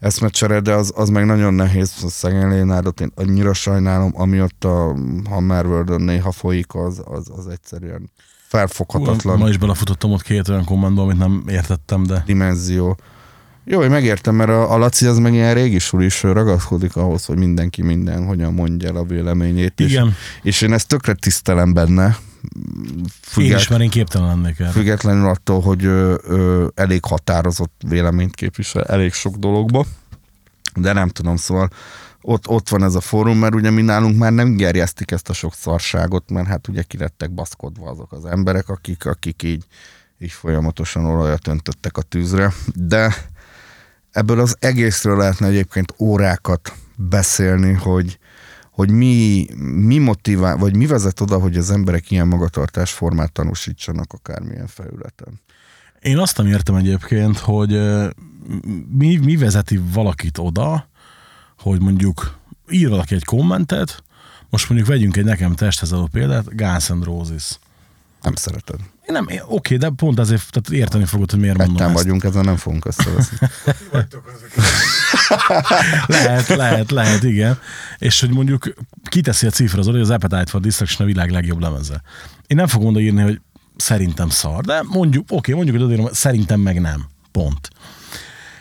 eszmecsere, 0.00 0.60
de 0.60 0.72
az, 0.72 0.92
az 0.96 1.08
meg 1.08 1.26
nagyon 1.26 1.54
nehéz, 1.54 1.92
a 2.02 2.08
szegény 2.08 2.48
Lénárdot 2.48 3.00
én 3.00 3.12
annyira 3.14 3.52
sajnálom, 3.52 4.12
ami 4.14 4.42
ott 4.42 4.64
a 4.64 4.96
Hammerworld-ön 5.28 6.00
néha 6.00 6.32
folyik, 6.32 6.74
az, 6.74 7.02
az, 7.04 7.30
az 7.36 7.46
egyszerűen 7.46 8.10
felfoghatatlan 8.48 9.38
Ma 9.38 9.48
is 9.48 9.56
belefutottam 9.56 10.12
ott 10.12 10.22
két 10.22 10.48
olyan 10.48 10.64
kommentbe, 10.64 11.00
amit 11.00 11.18
nem 11.18 11.44
értettem, 11.48 12.02
de 12.02 12.22
dimenzió. 12.26 12.98
Jó, 13.64 13.82
én 13.82 13.90
megértem, 13.90 14.34
mert 14.34 14.50
a, 14.50 14.72
a 14.72 14.78
Laci 14.78 15.06
az 15.06 15.18
meg 15.18 15.34
ilyen 15.34 15.54
régi 15.54 15.78
is 15.98 16.22
ragaszkodik 16.22 16.96
ahhoz, 16.96 17.24
hogy 17.24 17.36
mindenki 17.36 17.82
minden 17.82 18.26
hogyan 18.26 18.54
mondja 18.54 18.88
el 18.88 18.96
a 18.96 19.04
véleményét. 19.04 19.80
Igen. 19.80 20.06
És, 20.06 20.14
és 20.42 20.60
én 20.60 20.72
ezt 20.72 20.88
tökre 20.88 21.12
tisztelem 21.12 21.72
benne. 21.72 22.16
Én 23.36 23.56
is, 23.56 23.68
mert 23.68 23.82
én 23.82 23.90
képtelen 23.90 24.28
lennék 24.28 24.60
erre. 24.60 24.70
Függetlenül 24.70 25.28
attól, 25.28 25.60
hogy 25.60 25.84
ö, 25.84 26.14
ö, 26.22 26.66
elég 26.74 27.04
határozott 27.04 27.80
véleményt 27.88 28.34
képvisel 28.34 28.84
elég 28.84 29.12
sok 29.12 29.36
dologba. 29.36 29.84
De 30.74 30.92
nem 30.92 31.08
tudom, 31.08 31.36
szóval 31.36 31.70
ott, 32.28 32.48
ott 32.48 32.68
van 32.68 32.82
ez 32.82 32.94
a 32.94 33.00
fórum, 33.00 33.38
mert 33.38 33.54
ugye 33.54 33.70
mi 33.70 33.82
nálunk 33.82 34.18
már 34.18 34.32
nem 34.32 34.56
gerjesztik 34.56 35.10
ezt 35.10 35.28
a 35.28 35.32
sok 35.32 35.54
szarságot, 35.54 36.30
mert 36.30 36.46
hát 36.46 36.68
ugye 36.68 36.82
kirettek 36.82 37.30
baszkodva 37.30 37.90
azok 37.90 38.12
az 38.12 38.24
emberek, 38.24 38.68
akik, 38.68 39.06
akik 39.06 39.42
így, 39.42 39.64
így 40.18 40.30
folyamatosan 40.30 41.04
olajat 41.04 41.46
öntöttek 41.46 41.96
a 41.96 42.02
tűzre. 42.02 42.52
De 42.74 43.14
ebből 44.10 44.40
az 44.40 44.56
egészről 44.58 45.16
lehetne 45.16 45.46
egyébként 45.46 45.94
órákat 45.98 46.72
beszélni, 46.96 47.72
hogy, 47.72 48.18
hogy 48.70 48.90
mi, 48.90 49.46
mi 49.60 49.98
motivál, 49.98 50.56
vagy 50.56 50.76
mi 50.76 50.86
vezet 50.86 51.20
oda, 51.20 51.38
hogy 51.38 51.56
az 51.56 51.70
emberek 51.70 52.10
ilyen 52.10 52.28
magatartásformát 52.28 53.32
tanúsítsanak 53.32 54.12
akármilyen 54.12 54.66
felületen. 54.66 55.40
Én 56.00 56.18
azt 56.18 56.36
nem 56.36 56.46
értem 56.46 56.74
egyébként, 56.74 57.38
hogy 57.38 57.70
mi, 58.98 59.16
mi 59.16 59.36
vezeti 59.36 59.80
valakit 59.92 60.38
oda, 60.38 60.88
hogy 61.70 61.80
mondjuk 61.80 62.38
ír 62.68 62.88
valaki 62.88 63.14
egy 63.14 63.24
kommentet, 63.24 64.02
most 64.50 64.68
mondjuk 64.68 64.90
vegyünk 64.90 65.16
egy 65.16 65.24
nekem 65.24 65.54
testhez 65.54 65.92
adó 65.92 66.06
példát, 66.06 66.56
Guns 66.56 66.86
N' 66.88 67.02
Roses. 67.02 67.58
Nem 68.22 68.34
szereted. 68.34 68.76
Én 68.78 69.12
nem, 69.12 69.28
én- 69.28 69.42
oké, 69.46 69.76
de 69.76 69.90
pont 69.90 70.18
azért 70.18 70.50
tehát 70.50 70.82
érteni 70.82 71.04
fogod, 71.04 71.30
hogy 71.30 71.40
miért 71.40 71.56
mondom 71.56 71.86
ezt. 71.86 71.94
vagyunk, 71.94 72.24
ezen 72.24 72.44
nem 72.44 72.56
fogunk 72.56 72.84
összeveszni. 72.84 73.36
Lehet, 76.06 76.46
lehet, 76.48 76.90
lehet, 76.90 77.22
igen. 77.22 77.58
És 77.98 78.20
hogy 78.20 78.30
mondjuk 78.30 78.74
kiteszi 79.04 79.46
a 79.46 79.50
cifra 79.50 79.78
az 79.78 79.86
hogy 79.86 80.00
az 80.00 80.10
Appetite 80.10 80.46
for 80.46 80.60
Destruction 80.60 81.08
a 81.08 81.10
világ 81.12 81.30
legjobb 81.30 81.60
lemeze. 81.60 82.02
Én 82.46 82.56
nem 82.56 82.66
fogom 82.66 82.88
odaírni, 82.88 83.22
hogy 83.22 83.40
szerintem 83.76 84.28
szar, 84.28 84.64
de 84.64 84.82
mondjuk, 84.82 85.26
oké, 85.30 85.52
mondjuk, 85.52 85.76
hogy 85.76 85.84
odaírom, 85.84 86.08
szerintem 86.12 86.60
meg 86.60 86.80
nem. 86.80 87.06
Pont. 87.32 87.68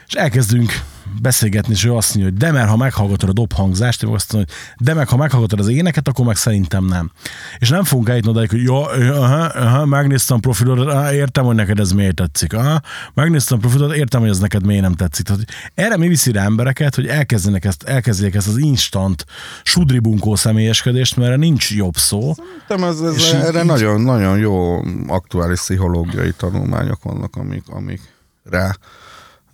És 0.08 0.14
elkezdünk 0.14 0.82
beszélgetni, 1.22 1.74
és 1.74 1.86
ő 1.86 1.94
azt 1.94 2.16
mondja, 2.16 2.32
hogy 2.32 2.42
de 2.42 2.52
mert 2.52 2.70
ha 2.70 2.78
meghallgatod 2.78 3.30
a 3.30 3.34
dobhangzást, 3.34 4.04
én 4.04 4.10
azt 4.14 4.34
mondom, 4.34 4.54
hogy 4.78 4.86
de 4.86 4.94
meg 4.94 5.08
ha 5.08 5.18
meghallgatod 5.18 5.60
az 5.60 5.68
éneket, 5.68 6.08
akkor 6.08 6.26
meg 6.26 6.36
szerintem 6.36 6.86
nem. 6.86 7.12
És 7.58 7.70
nem 7.70 7.84
fogunk 7.84 8.10
eljutni 8.10 8.30
odáig, 8.30 8.50
hogy 8.50 8.64
ja, 8.64 8.82
aha, 9.22 9.44
aha, 9.44 9.86
megnéztem 9.86 10.40
profilodat, 10.40 11.12
értem, 11.12 11.46
hogy 11.46 11.56
neked 11.56 11.80
ez 11.80 11.92
miért 11.92 12.16
tetszik. 12.16 12.54
Aha, 12.54 12.82
megnéztem 13.14 13.58
a 13.58 13.62
profilodat, 13.62 13.96
értem, 13.96 14.22
hogy 14.22 14.30
ez 14.30 14.40
neked 14.40 14.66
miért 14.66 14.82
nem 14.82 14.94
tetszik. 14.94 15.26
Tehát, 15.26 15.42
erre 15.74 15.98
mi 15.98 16.08
viszi 16.08 16.32
rá 16.32 16.44
embereket, 16.44 16.96
hogy 16.96 17.08
elkezdenek 17.08 17.66
ezt, 17.66 17.84
elkezdjék 17.84 18.36
ezt 18.36 18.48
az 18.48 18.58
instant 18.58 19.26
sudribunkó 19.64 20.36
személyeskedést, 20.36 21.16
mert 21.16 21.28
erre 21.28 21.38
nincs 21.38 21.72
jobb 21.72 21.96
szó. 21.98 22.34
Szerintem 22.68 22.90
ez, 22.90 23.00
ez 23.02 23.16
És 23.16 23.32
erre 23.32 23.60
így- 23.60 23.66
nagyon, 23.66 24.02
nagyon 24.02 24.38
jó 24.38 24.84
aktuális 25.08 25.60
pszichológiai 25.60 26.32
tanulmányok 26.38 27.04
vannak, 27.04 27.36
amik, 27.36 27.64
amik 27.70 28.02
rá 28.44 28.76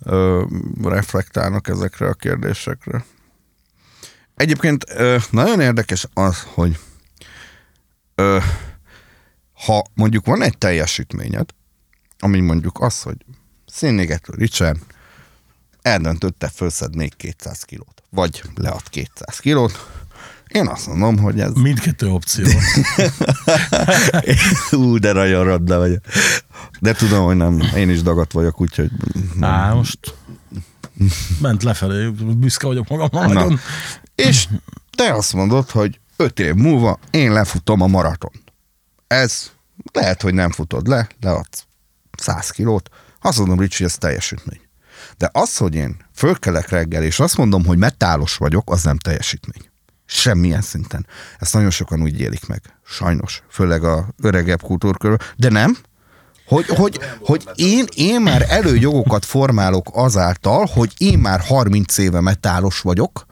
ö, 0.04 0.44
reflektálnak 0.82 1.68
ezekre 1.68 2.08
a 2.08 2.14
kérdésekre. 2.14 3.04
Egyébként 4.34 4.84
ö, 4.88 5.16
nagyon 5.30 5.60
érdekes 5.60 6.06
az, 6.14 6.42
hogy 6.42 6.78
ö, 8.14 8.38
ha 9.64 9.84
mondjuk 9.94 10.26
van 10.26 10.42
egy 10.42 10.58
teljesítményed, 10.58 11.48
ami 12.18 12.40
mondjuk 12.40 12.80
az, 12.80 13.02
hogy 13.02 13.16
szénégető 13.66 14.32
Richard 14.36 14.78
eldöntötte 15.82 16.48
felszed 16.48 16.96
még 16.96 17.16
200 17.16 17.62
kilót, 17.62 18.02
vagy 18.10 18.42
lead 18.54 18.88
200 18.88 19.38
kilót, 19.38 20.01
én 20.52 20.66
azt 20.66 20.86
mondom, 20.86 21.18
hogy 21.18 21.40
ez 21.40 21.52
Mindkettő 21.52 22.08
opció. 22.08 22.46
Ú, 24.70 24.98
de 24.98 25.12
nagyon 25.12 25.44
radda 25.44 25.78
vagy. 25.78 25.98
De 26.80 26.92
tudom, 26.92 27.24
hogy 27.24 27.36
nem. 27.36 27.62
Én 27.76 27.90
is 27.90 28.02
dagat 28.02 28.32
vagyok, 28.32 28.60
úgyhogy... 28.60 28.90
Á, 29.40 29.72
most 29.72 30.14
ment 31.40 31.62
lefelé, 31.62 32.08
büszke 32.36 32.66
vagyok 32.66 32.88
magamra 32.88 33.26
Na. 33.26 33.32
nagyon. 33.32 33.60
És 34.14 34.48
te 34.96 35.12
azt 35.12 35.32
mondod, 35.32 35.70
hogy 35.70 36.00
öt 36.16 36.38
év 36.38 36.54
múlva 36.54 36.98
én 37.10 37.32
lefutom 37.32 37.80
a 37.80 37.86
maraton. 37.86 38.32
Ez 39.06 39.50
lehet, 39.92 40.22
hogy 40.22 40.34
nem 40.34 40.50
futod 40.50 40.86
le, 40.86 41.08
leadsz 41.20 41.66
100 42.18 42.50
kilót. 42.50 42.88
Azt 43.20 43.38
mondom, 43.38 43.60
Ricsi, 43.60 43.84
ez 43.84 43.94
teljesítmény. 43.94 44.60
De 45.16 45.30
az, 45.32 45.56
hogy 45.56 45.74
én 45.74 45.96
fölkelek 46.14 46.68
reggel, 46.68 47.02
és 47.02 47.20
azt 47.20 47.36
mondom, 47.36 47.64
hogy 47.64 47.78
metálos 47.78 48.36
vagyok, 48.36 48.70
az 48.70 48.82
nem 48.82 48.98
teljesítmény. 48.98 49.71
Semmilyen 50.06 50.60
szinten. 50.60 51.06
Ezt 51.38 51.54
nagyon 51.54 51.70
sokan 51.70 52.02
úgy 52.02 52.20
élik 52.20 52.46
meg. 52.46 52.62
Sajnos. 52.84 53.42
Főleg 53.48 53.84
a 53.84 54.08
öregebb 54.22 54.62
kultúrkörül. 54.62 55.16
De 55.36 55.48
nem. 55.48 55.76
Hogy, 56.46 56.66
hogy, 56.66 57.00
hogy 57.20 57.48
én, 57.54 57.84
én 57.94 58.20
már 58.20 58.46
előjogokat 58.48 59.24
formálok 59.24 59.88
azáltal, 59.92 60.66
hogy 60.66 60.92
én 60.96 61.18
már 61.18 61.40
30 61.40 61.98
éve 61.98 62.20
metálos 62.20 62.80
vagyok, 62.80 63.26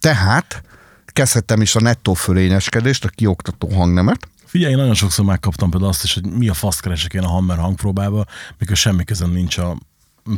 tehát 0.00 0.62
kezdhettem 1.06 1.60
is 1.60 1.74
a 1.74 1.80
nettó 1.80 2.14
fölényeskedést, 2.14 3.04
a 3.04 3.08
kioktató 3.08 3.68
hangnemet, 3.68 4.28
Figyelj, 4.54 4.72
én 4.72 4.78
nagyon 4.78 4.94
sokszor 4.94 5.24
megkaptam 5.24 5.70
például 5.70 5.90
azt 5.90 6.04
is, 6.04 6.14
hogy 6.14 6.26
mi 6.26 6.48
a 6.48 6.54
faszt 6.54 6.80
keresek 6.80 7.14
én 7.14 7.22
a 7.22 7.28
Hammer 7.28 7.56
hangpróbába, 7.56 8.24
mikor 8.58 8.76
semmi 8.76 9.04
közöm 9.04 9.30
nincs 9.30 9.58
a 9.58 9.76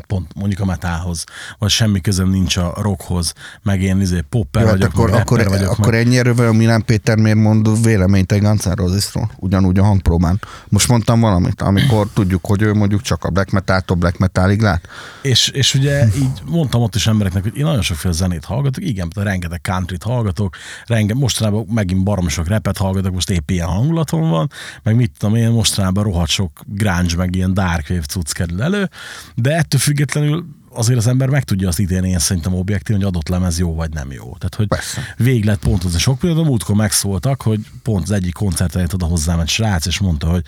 pont 0.07 0.35
mondjuk 0.35 0.61
a 0.61 0.65
metához, 0.65 1.25
vagy 1.59 1.71
semmi 1.71 2.01
közöm 2.01 2.31
nincs 2.31 2.57
a 2.57 2.73
rockhoz, 2.77 3.33
meg 3.63 3.83
én 3.83 4.01
izé 4.01 4.21
popper 4.29 4.63
Jó, 4.63 4.69
hát 4.69 4.77
vagyok, 4.77 4.93
akkor, 4.93 5.11
meg 5.11 5.21
akkor, 5.21 5.45
vagyok, 5.49 5.71
akkor 5.71 5.93
meg... 5.93 6.07
ennyi 6.07 6.19
erővel 6.19 6.49
a 6.49 6.53
Milán 6.53 6.85
Péter 6.85 7.17
miért 7.17 7.39
mond 7.39 7.83
véleményt 7.83 8.33
egy 8.33 8.41
Guns 8.41 8.65
N'? 8.65 9.29
Ugyanúgy 9.37 9.79
a 9.79 9.85
hangpróbán. 9.85 10.41
Most 10.69 10.89
mondtam 10.89 11.21
valamit, 11.21 11.63
amikor 11.63 12.09
tudjuk, 12.15 12.47
hogy 12.47 12.63
ő 12.63 12.75
mondjuk 12.75 13.03
csak 13.03 13.25
a 13.25 13.31
black 13.31 13.51
metal-tól 13.51 13.97
black 13.97 14.19
metalig 14.19 14.61
lát. 14.61 14.89
És, 15.23 15.49
és 15.49 15.75
ugye 15.75 16.07
így 16.17 16.43
mondtam 16.45 16.83
ott 16.83 16.95
is 16.95 17.07
embereknek, 17.07 17.43
hogy 17.43 17.57
én 17.57 17.65
nagyon 17.65 17.83
sokféle 17.83 18.15
zenét 18.15 18.45
hallgatok, 18.45 18.85
igen, 18.85 19.09
de 19.15 19.23
rengeteg 19.23 19.61
countryt 19.63 20.03
hallgatok, 20.03 20.57
renge, 20.87 21.15
mostanában 21.15 21.67
megint 21.71 22.05
barom 22.05 22.29
sok 22.29 22.49
repet 22.49 22.77
hallgatok, 22.77 23.13
most 23.13 23.31
épp 23.31 23.51
ilyen 23.51 23.67
hangulatom 23.67 24.29
van, 24.29 24.51
meg 24.83 24.97
mit 24.97 25.13
tudom 25.19 25.35
én, 25.35 25.51
mostanában 25.51 26.05
rohadt 26.05 26.31
sok 26.31 26.51
grunge, 26.67 27.17
meg 27.17 27.35
ilyen 27.35 27.55
dark 27.55 27.87
wave 27.91 28.03
cucc 28.03 28.33
kerül 28.33 28.63
elő, 28.63 28.91
de 29.35 29.57
ettől 29.57 29.76
függetlenül 29.79 30.47
azért 30.71 30.99
az 30.99 31.07
ember 31.07 31.29
meg 31.29 31.45
tudja 31.45 31.69
azt 31.69 31.79
ítélni, 31.79 32.09
én 32.09 32.19
szerintem 32.19 32.55
objektív, 32.55 32.97
hogy 32.97 33.05
adott 33.05 33.29
lemez 33.29 33.59
jó 33.59 33.75
vagy 33.75 33.93
nem 33.93 34.13
jó. 34.13 34.23
Tehát, 34.23 34.55
hogy 34.55 34.67
Persze. 34.67 35.01
végig 35.17 35.45
lehet 35.45 35.61
pontozni. 35.61 35.99
Sok 35.99 36.19
például 36.19 36.45
múltkor 36.45 36.75
megszóltak, 36.75 37.43
hogy 37.43 37.61
pont 37.83 38.03
az 38.03 38.11
egyik 38.11 38.33
koncerten 38.33 38.89
oda 38.93 39.07
hozzám 39.07 39.41
egy 39.41 39.49
srác, 39.49 39.87
és 39.87 39.99
mondta, 39.99 40.29
hogy 40.29 40.45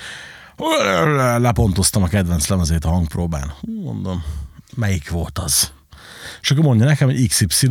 lepontoztam 1.39 2.03
a 2.03 2.09
kedvenc 2.09 2.49
lemezét 2.49 2.85
a 2.85 2.89
hangpróbán. 2.89 3.53
Mondom, 3.83 4.23
melyik 4.75 5.11
volt 5.11 5.39
az? 5.39 5.71
És 6.41 6.51
akkor 6.51 6.65
mondja 6.65 6.87
nekem, 6.87 7.09
hogy 7.09 7.29
XY, 7.29 7.67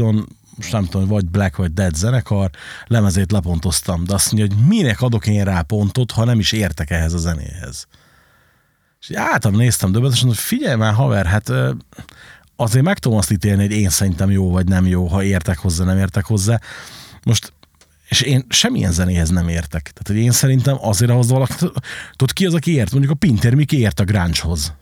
most 0.56 0.72
nem 0.72 0.86
tudom, 0.86 1.08
vagy 1.08 1.26
Black 1.26 1.56
vagy 1.56 1.74
Dead 1.74 1.96
zenekar, 1.96 2.50
lemezét 2.88 3.32
lepontoztam, 3.32 4.04
de 4.04 4.14
azt 4.14 4.32
mondja, 4.32 4.56
hogy 4.56 4.66
minek 4.68 5.02
adok 5.02 5.28
én 5.28 5.44
rá 5.44 5.62
pontot, 5.62 6.12
ha 6.12 6.26
nem 6.26 6.40
is 6.40 6.52
értek 6.52 6.90
ehhez 6.90 7.14
a 7.14 7.18
zenéhez. 7.18 7.88
És 9.08 9.16
álltam, 9.16 9.56
néztem 9.56 9.92
döbbenetesen, 9.92 10.28
hogy 10.28 10.38
figyelj 10.38 10.76
már, 10.76 10.94
haver, 10.94 11.26
hát 11.26 11.52
azért 12.56 12.86
meg 12.86 13.00
tudom 13.00 13.18
azt 13.18 13.32
ítélni, 13.32 13.62
hogy 13.62 13.72
én 13.72 13.90
szerintem 13.90 14.32
jó 14.32 14.52
vagy 14.52 14.68
nem 14.68 14.86
jó, 14.86 15.06
ha 15.06 15.24
értek 15.24 15.58
hozzá, 15.58 15.84
nem 15.86 15.98
értek 15.98 16.26
hozzá. 16.26 16.60
Most 17.24 17.54
és 18.10 18.22
én 18.22 18.46
semmilyen 18.50 18.92
zenéhez 18.92 19.30
nem 19.30 19.48
értek. 19.48 19.82
Tehát, 19.82 20.08
hogy 20.08 20.16
én 20.16 20.32
szerintem 20.32 20.78
azért 20.82 21.12
ahhoz 21.12 21.30
valaki, 21.30 21.54
tudod 22.16 22.34
ki 22.34 22.46
az, 22.46 22.54
aki 22.54 22.74
ért? 22.74 22.92
Mondjuk 22.92 23.14
a 23.14 23.16
Pinter 23.16 23.54
Miki 23.54 23.80
ért 23.80 24.00
a 24.00 24.04
grunge-hoz. 24.04 24.74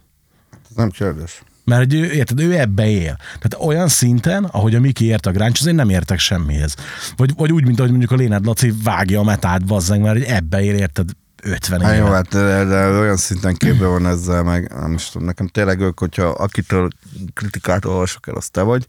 Ez 0.52 0.76
nem 0.76 0.90
kérdés. 0.90 1.44
Mert 1.64 1.82
hogy 1.82 1.94
ő, 1.94 2.12
érted, 2.12 2.40
ő 2.40 2.60
ebbe 2.60 2.90
él. 2.90 3.18
Tehát 3.40 3.68
olyan 3.68 3.88
szinten, 3.88 4.44
ahogy 4.44 4.76
a 4.76 4.80
Miki 4.80 5.06
ért 5.06 5.26
a 5.26 5.32
grunge 5.32 5.60
én 5.68 5.76
nem 5.76 5.90
értek 5.90 6.20
semmihez. 6.20 6.76
Vagy, 7.16 7.34
vagy 7.36 7.52
úgy, 7.52 7.66
mint 7.66 7.78
ahogy 7.80 7.90
mondjuk 7.92 8.12
a 8.12 8.16
Lénád 8.16 8.46
Laci 8.46 8.74
vágja 8.84 9.20
a 9.20 9.24
metát, 9.24 9.66
bazzeng, 9.66 10.02
mert 10.02 10.18
hogy 10.18 10.28
ebbe 10.28 10.64
él, 10.64 10.76
érted, 10.76 11.10
50 11.46 11.82
Hát 11.82 11.94
éve. 11.96 12.06
jó, 12.06 12.12
hát 12.12 12.28
de, 12.28 12.64
de 12.64 12.88
olyan 12.90 13.18
szinten 13.18 13.56
képbe 13.56 13.86
van 13.86 14.06
ezzel, 14.08 14.44
meg 14.44 14.72
nem 14.80 14.94
is 14.94 15.10
tudom, 15.10 15.28
nekem 15.28 15.48
tényleg 15.48 15.80
ők, 15.80 16.00
hogyha 16.00 16.26
akitől 16.28 16.88
kritikát 17.34 17.86
olvasok 17.86 18.28
el, 18.28 18.36
az 18.36 18.50
te 18.50 18.62
vagy, 18.62 18.88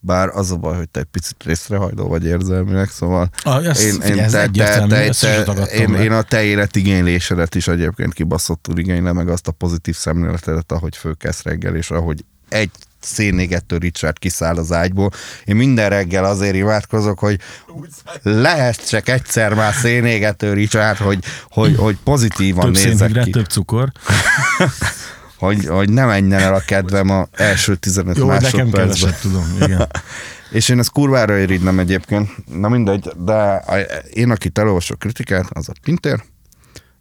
bár 0.00 0.28
az 0.28 0.50
a 0.50 0.56
baj, 0.56 0.76
hogy 0.76 0.88
te 0.88 1.00
egy 1.00 1.06
picit 1.06 1.44
részrehajló 1.44 2.08
vagy 2.08 2.24
érzelmileg, 2.24 2.88
szóval 2.88 3.28
Ah, 3.42 3.66
ez- 3.66 3.84
én, 3.84 3.92
figyelj, 3.92 4.20
én, 4.20 4.30
te, 4.30 4.48
te, 4.48 4.86
te, 4.86 4.96
ezt 4.96 5.20
te, 5.20 5.52
én, 5.64 5.94
én 5.94 6.12
a 6.12 6.22
te 6.22 6.42
életigénylésedet 6.42 7.54
is 7.54 7.68
egyébként 7.68 8.12
kibaszottul 8.14 8.78
igénylem, 8.78 9.14
meg 9.14 9.28
azt 9.28 9.48
a 9.48 9.52
pozitív 9.52 9.96
szemléletedet, 9.96 10.72
ahogy 10.72 10.96
fölkelsz 10.96 11.42
reggel, 11.42 11.74
és 11.76 11.90
ahogy 11.90 12.24
egy 12.48 12.70
szénégető 13.00 13.76
Richard 13.76 14.18
kiszáll 14.18 14.56
az 14.56 14.72
ágyból. 14.72 15.10
Én 15.44 15.56
minden 15.56 15.88
reggel 15.88 16.24
azért 16.24 16.54
imádkozok, 16.54 17.18
hogy 17.18 17.40
lehet 18.22 18.88
csak 18.88 19.08
egyszer 19.08 19.54
már 19.54 19.74
szénégető 19.74 20.52
Richard, 20.52 20.96
hogy, 20.96 21.24
hogy, 21.50 21.76
hogy 21.76 21.98
pozitívan 22.04 22.64
Több 22.64 22.76
szénhidrát, 22.76 23.24
ki. 23.24 23.30
több 23.30 23.46
cukor. 23.46 23.92
hogy, 25.38 25.66
hogy 25.66 25.90
ne 25.90 26.04
menjen 26.04 26.40
el 26.40 26.54
a 26.54 26.60
kedvem 26.60 27.10
a 27.10 27.28
első 27.32 27.74
15 27.76 28.16
Jó, 28.16 28.28
hogy 28.28 28.40
nekem 28.40 28.66
másodpercben. 28.66 29.10
keveset 29.10 29.20
tudom, 29.20 29.56
igen. 29.60 29.86
És 30.50 30.68
én 30.68 30.78
ezt 30.78 30.90
kurvára 30.90 31.38
irigylem 31.38 31.78
egyébként. 31.78 32.30
Na 32.46 32.68
mindegy, 32.68 33.12
de 33.16 33.64
én, 34.10 34.30
aki 34.30 34.50
elolvasok 34.54 34.98
kritikát, 34.98 35.46
az 35.52 35.68
a 35.68 35.72
Pinter, 35.82 36.24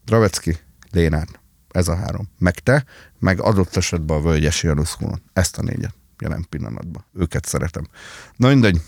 Dravecki, 0.06 0.58
Lénárd. 0.92 1.30
Ez 1.72 1.88
a 1.88 1.96
három. 1.96 2.30
Meg 2.40 2.60
te, 2.60 2.84
meg 3.20 3.42
adott 3.42 3.76
esetben 3.76 4.18
a 4.18 4.22
Völgyes 4.22 4.64
Januszkulon. 4.64 5.22
Ezt 5.34 5.58
a 5.58 5.62
négyet 5.62 5.96
jelen 6.20 6.46
pillanatban. 6.50 7.06
Őket 7.14 7.46
szeretem. 7.46 7.88
Na 8.36 8.48
mindegy, 8.48 8.82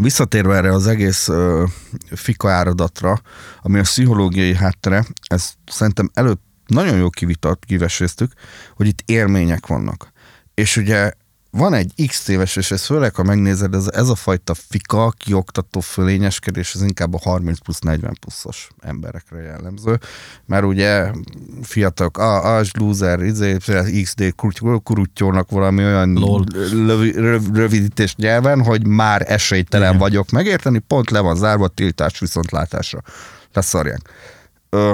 Visszatérve 0.00 0.56
erre 0.56 0.72
az 0.72 0.86
egész 0.86 1.28
uh, 1.28 1.68
fika 2.10 2.50
áradatra, 2.50 3.20
ami 3.62 3.78
a 3.78 3.82
pszichológiai 3.82 4.54
háttere, 4.54 5.04
ez 5.26 5.52
szerintem 5.66 6.10
előtt 6.14 6.42
nagyon 6.66 6.96
jó 6.96 7.10
kivitat, 7.10 7.64
kiveséztük, 7.64 8.32
hogy 8.74 8.86
itt 8.86 9.02
élmények 9.04 9.66
vannak. 9.66 10.12
És 10.54 10.76
ugye 10.76 11.12
van 11.56 11.74
egy 11.74 12.06
x 12.06 12.28
éves, 12.28 12.56
és 12.56 12.70
ez 12.70 12.84
főleg, 12.84 13.14
ha 13.14 13.22
megnézed, 13.22 13.74
ez, 13.74 13.86
ez 13.92 14.08
a 14.08 14.14
fajta 14.14 14.54
fika, 14.54 15.10
kioktató 15.10 15.80
fölényeskedés, 15.80 16.74
ez 16.74 16.82
inkább 16.82 17.14
a 17.14 17.18
30 17.18 17.58
plusz 17.58 17.78
40 17.78 18.16
pluszos 18.20 18.68
emberekre 18.80 19.42
jellemző, 19.42 20.00
mert 20.46 20.64
ugye 20.64 21.10
fiatalok, 21.62 22.18
a, 22.18 22.56
a 22.56 22.62
loser, 22.78 23.20
izé, 23.20 23.56
XD 24.02 24.34
kuruttyónak 24.82 25.50
valami 25.50 25.84
olyan 25.84 26.14
röv, 27.14 27.42
rövidítés 27.52 28.14
nyelven, 28.16 28.62
hogy 28.62 28.86
már 28.86 29.24
esélytelen 29.30 29.88
Igen. 29.88 30.00
vagyok 30.00 30.30
megérteni, 30.30 30.78
pont 30.78 31.10
le 31.10 31.20
van 31.20 31.36
zárva, 31.36 31.68
tiltás 31.68 32.18
viszontlátásra. 32.18 33.00
Leszarják. 33.52 34.00
Ö, 34.70 34.92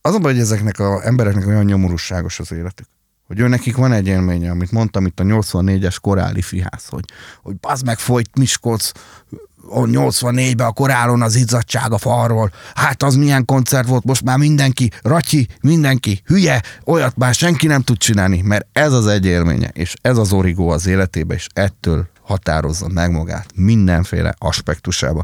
az 0.00 0.14
a 0.14 0.18
baj, 0.18 0.32
hogy 0.32 0.40
ezeknek 0.40 0.78
az 0.78 1.02
embereknek 1.02 1.46
olyan 1.46 1.64
nyomorúságos 1.64 2.38
az 2.38 2.52
életük. 2.52 2.86
Hogy 3.26 3.40
ő 3.40 3.48
nekik 3.48 3.76
van 3.76 3.92
egy 3.92 4.06
élménye, 4.06 4.50
amit 4.50 4.70
mondtam 4.70 5.06
itt 5.06 5.20
a 5.20 5.24
84-es 5.24 5.96
koráli 6.00 6.42
fiház, 6.42 6.86
hogy, 6.88 7.04
hogy 7.42 7.56
bazd 7.56 7.84
meg 7.84 7.98
folyt 7.98 8.38
Miskolc 8.38 8.90
a 9.68 9.80
84-ben 9.80 10.66
a 10.66 10.72
korálon 10.72 11.22
az 11.22 11.34
izzadság 11.34 11.92
a 11.92 11.98
falról. 11.98 12.52
Hát 12.74 13.02
az 13.02 13.14
milyen 13.14 13.44
koncert 13.44 13.88
volt, 13.88 14.04
most 14.04 14.24
már 14.24 14.38
mindenki, 14.38 14.90
ratyi, 15.02 15.48
mindenki, 15.60 16.22
hülye, 16.24 16.62
olyat 16.84 17.16
már 17.16 17.34
senki 17.34 17.66
nem 17.66 17.82
tud 17.82 17.96
csinálni, 17.96 18.40
mert 18.40 18.66
ez 18.72 18.92
az 18.92 19.06
egy 19.06 19.26
élménye, 19.26 19.68
és 19.72 19.94
ez 20.00 20.18
az 20.18 20.32
origó 20.32 20.68
az 20.68 20.86
életébe, 20.86 21.34
és 21.34 21.46
ettől 21.52 22.08
határozza 22.22 22.88
meg 22.88 23.10
magát 23.10 23.46
mindenféle 23.54 24.34
aspektusába. 24.38 25.22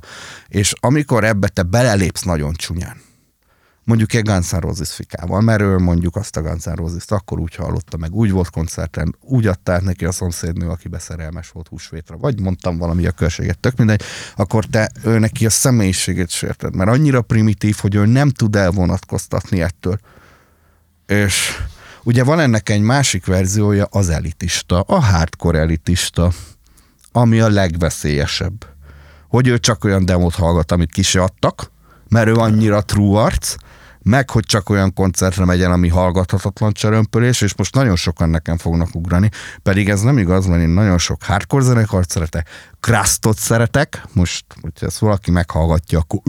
És 0.49 0.73
amikor 0.81 1.25
ebbe 1.25 1.49
te 1.49 1.63
belelépsz 1.63 2.23
nagyon 2.23 2.53
csúnyán, 2.53 2.97
mondjuk 3.85 4.15
egy 4.15 4.25
Guns 4.25 4.51
N' 4.51 4.57
Roses 4.57 4.95
fikával, 4.95 5.41
mert 5.41 5.61
ő 5.61 5.79
mondjuk 5.79 6.17
azt 6.17 6.37
a 6.37 6.43
Guns 6.43 6.65
N' 6.65 6.75
Roses-t 6.75 7.11
akkor 7.11 7.39
úgy 7.39 7.55
hallotta 7.55 7.97
meg, 7.97 8.15
úgy 8.15 8.31
volt 8.31 8.51
koncerten, 8.51 9.17
úgy 9.21 9.47
adta 9.47 9.73
át 9.73 9.83
neki 9.83 10.05
a 10.05 10.13
szomszédnő, 10.13 10.69
aki 10.69 10.89
beszerelmes 10.89 11.51
volt 11.51 11.69
húsvétra, 11.69 12.17
vagy 12.17 12.41
mondtam 12.41 12.79
valami 12.79 13.07
a 13.07 13.11
körséget, 13.11 13.59
tök 13.59 13.77
mindegy, 13.77 14.03
akkor 14.37 14.65
te 14.65 14.91
ő 15.05 15.19
neki 15.19 15.47
a 15.47 15.51
személyiségét 15.51 16.31
sérted, 16.31 16.75
mert 16.75 16.91
annyira 16.91 17.23
primitív, 17.23 17.77
hogy 17.81 17.95
ő 17.95 18.07
nem 18.07 18.31
tud 18.31 18.57
elvonatkoztatni 18.57 19.63
ettől. 19.63 19.99
És 21.07 21.51
ugye 22.03 22.25
van 22.25 22.41
ennek 22.41 22.69
egy 22.69 22.81
másik 22.81 23.27
verziója, 23.27 23.87
az 23.91 24.09
elitista, 24.09 24.81
a 24.81 25.01
hardcore 25.01 25.59
elitista, 25.59 26.33
ami 27.13 27.41
a 27.41 27.49
legveszélyesebb. 27.49 28.67
Hogy 29.29 29.49
ő 29.49 29.59
csak 29.59 29.85
olyan 29.85 30.05
demót 30.05 30.35
hallgat, 30.35 30.73
amit 30.73 30.93
ki 30.93 31.19
adtak, 31.19 31.71
mert 32.09 32.29
ő 32.29 32.35
annyira 32.35 32.83
true 32.83 33.21
arc, 33.21 33.55
meg 34.03 34.31
hogy 34.31 34.45
csak 34.45 34.69
olyan 34.71 34.95
koncertre 34.95 35.45
megy 35.45 35.63
el, 35.63 35.73
ami 35.73 35.89
hallgathatatlan 35.89 36.73
csörömpölés, 36.73 37.41
és 37.41 37.55
most 37.57 37.75
nagyon 37.75 37.97
sokan 37.97 38.31
nekem 38.31 38.57
fognak 38.57 38.95
ugrani, 38.95 39.29
pedig 39.63 39.89
ez 39.89 40.01
nem 40.01 40.19
igaz, 40.19 40.47
mert 40.47 40.63
én 40.63 40.69
nagyon 40.69 40.99
sok 40.99 41.23
hardcore 41.23 41.65
zenekart 41.65 42.11
szeretek, 42.11 42.49
Krustot 42.81 43.39
szeretek, 43.39 44.03
most, 44.13 44.45
hogyha 44.61 44.87
ezt 44.87 44.99
valaki 44.99 45.31
meghallgatja, 45.31 45.99
akkor 45.99 46.21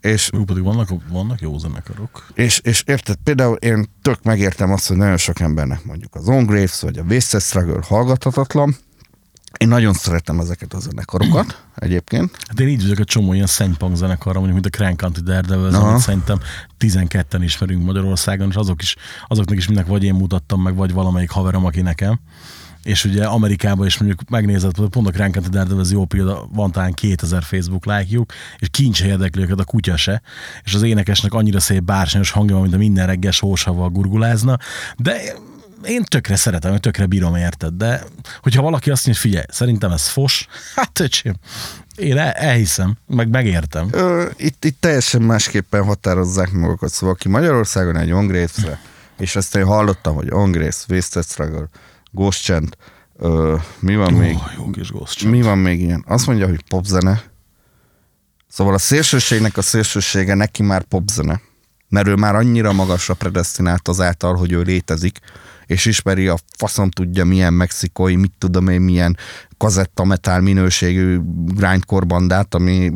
és 0.00 0.30
Jó, 0.32 0.44
pedig 0.44 0.62
vannak, 0.62 0.88
vannak 1.08 1.40
jó 1.40 1.58
zenekarok. 1.58 2.26
és, 2.34 2.58
és 2.58 2.82
érted, 2.86 3.16
például 3.24 3.56
én 3.56 3.86
tök 4.02 4.22
megértem 4.22 4.72
azt, 4.72 4.88
hogy 4.88 4.96
nagyon 4.96 5.16
sok 5.16 5.40
embernek 5.40 5.84
mondjuk 5.84 6.14
az 6.14 6.28
On 6.28 6.46
Graves 6.46 6.80
vagy 6.80 6.98
a 6.98 7.02
Wasted 7.02 7.40
Struggle 7.40 7.80
hallgathatatlan. 7.82 8.76
Én 9.58 9.68
nagyon 9.68 9.92
szeretem 9.92 10.40
ezeket 10.40 10.72
a 10.74 10.78
zenekarokat 10.80 11.62
egyébként. 11.74 12.36
Hát 12.48 12.60
én 12.60 12.68
így 12.68 12.82
vagyok 12.82 12.98
egy 12.98 13.06
csomó 13.06 13.32
ilyen 13.32 13.46
szennypunk 13.46 13.96
zenekarra, 13.96 14.40
mondjuk, 14.40 14.62
mint 14.62 14.74
a 14.74 14.78
Crank 14.78 15.00
Country 15.00 15.22
Daredevils, 15.22 15.74
Aha. 15.74 15.88
amit 15.88 16.00
szerintem 16.00 16.38
12-en 16.78 17.40
ismerünk 17.42 17.84
Magyarországon, 17.84 18.48
és 18.48 18.54
azok 18.54 18.82
is, 18.82 18.96
azoknak 19.28 19.56
is 19.56 19.66
mindnek 19.66 19.86
vagy 19.86 20.04
én 20.04 20.14
mutattam 20.14 20.62
meg, 20.62 20.74
vagy 20.74 20.92
valamelyik 20.92 21.30
haverom, 21.30 21.64
aki 21.64 21.80
nekem. 21.80 22.20
És 22.82 23.04
ugye 23.04 23.24
Amerikában 23.24 23.86
is 23.86 23.98
mondjuk 23.98 24.28
megnézed, 24.28 24.76
hogy 24.76 24.88
pont 24.88 25.08
a 25.08 25.10
Crank 25.10 25.32
Country 25.32 25.50
Daredevils 25.52 25.90
jó 25.90 26.04
példa, 26.04 26.48
van 26.52 26.72
talán 26.72 26.92
2000 26.92 27.42
Facebook 27.42 27.84
lájkjuk, 27.84 28.32
és 28.58 28.68
kincs 28.70 29.02
érdekli 29.02 29.42
őket 29.42 29.60
a 29.60 29.64
kutya 29.64 29.96
se, 29.96 30.22
és 30.64 30.74
az 30.74 30.82
énekesnek 30.82 31.32
annyira 31.32 31.60
szép 31.60 31.82
bársonyos 31.82 32.30
hangja 32.30 32.54
van, 32.54 32.62
mint 32.62 32.74
a 32.74 32.78
minden 32.78 33.06
reggel 33.06 33.30
sósaval 33.30 33.88
gurgulázna, 33.88 34.56
de 34.96 35.20
én 35.84 36.04
tökre 36.04 36.36
szeretem, 36.36 36.76
tökre 36.76 37.06
bírom 37.06 37.34
érted, 37.34 37.72
de 37.74 38.02
hogyha 38.40 38.62
valaki 38.62 38.90
azt 38.90 39.06
mondja, 39.06 39.22
figyelj, 39.22 39.44
szerintem 39.48 39.90
ez 39.90 40.08
fos, 40.08 40.46
hát 40.76 41.00
öcsém, 41.00 41.34
én 41.96 42.18
el, 42.18 42.30
elhiszem, 42.30 42.96
meg 43.06 43.28
megértem. 43.28 43.88
Ö, 43.92 44.28
itt, 44.36 44.64
itt 44.64 44.80
teljesen 44.80 45.22
másképpen 45.22 45.84
határozzák 45.84 46.52
magukat. 46.52 46.90
Szóval 46.90 47.14
aki 47.14 47.28
Magyarországon 47.28 47.96
egy 47.96 48.12
On 48.12 48.26
Graves-re, 48.26 48.80
és 49.18 49.36
ezt 49.36 49.56
én 49.56 49.64
hallottam, 49.64 50.14
hogy 50.14 50.28
On 50.30 50.50
Graves, 50.50 50.84
Wasted 50.88 51.24
Struggle, 51.24 51.68
Ghost 52.10 52.42
Chant, 52.42 52.76
ö, 53.16 53.56
mi 53.78 53.96
van 53.96 54.12
még? 54.12 54.34
Oh, 54.34 54.50
jó 54.56 54.70
kis 54.70 54.90
ghost 54.90 55.24
Mi 55.24 55.42
van 55.42 55.58
még 55.58 55.80
ilyen? 55.80 56.04
Azt 56.08 56.26
mondja, 56.26 56.48
hogy 56.48 56.64
popzene. 56.68 57.22
Szóval 58.48 58.74
a 58.74 58.78
szélsőségnek 58.78 59.56
a 59.56 59.62
szélsősége 59.62 60.34
neki 60.34 60.62
már 60.62 60.82
popzene. 60.82 61.40
Mert 61.88 62.06
ő 62.06 62.14
már 62.14 62.34
annyira 62.34 62.72
magasra 62.72 63.14
predestinált 63.14 63.88
azáltal, 63.88 64.34
hogy 64.34 64.52
ő 64.52 64.62
létezik, 64.62 65.18
és 65.70 65.84
ismeri 65.84 66.28
a 66.28 66.38
faszom 66.56 66.90
tudja 66.90 67.24
milyen 67.24 67.52
mexikói, 67.52 68.16
mit 68.16 68.32
tudom 68.38 68.68
én, 68.68 68.80
milyen 68.80 69.16
kazettametál 69.56 70.40
minőségű 70.40 71.20
grindcore 71.46 72.04
bandát, 72.04 72.54
ami 72.54 72.92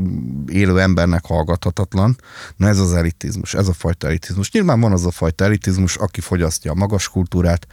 élő 0.46 0.80
embernek 0.80 1.24
hallgathatatlan. 1.24 2.16
Na 2.56 2.68
ez 2.68 2.78
az 2.78 2.94
elitizmus, 2.94 3.54
ez 3.54 3.68
a 3.68 3.72
fajta 3.72 4.06
elitizmus. 4.06 4.50
Nyilván 4.50 4.80
van 4.80 4.92
az 4.92 5.06
a 5.06 5.10
fajta 5.10 5.44
elitizmus, 5.44 5.96
aki 5.96 6.20
fogyasztja 6.20 6.70
a 6.70 6.74
magas 6.74 7.08
kultúrát, 7.08 7.66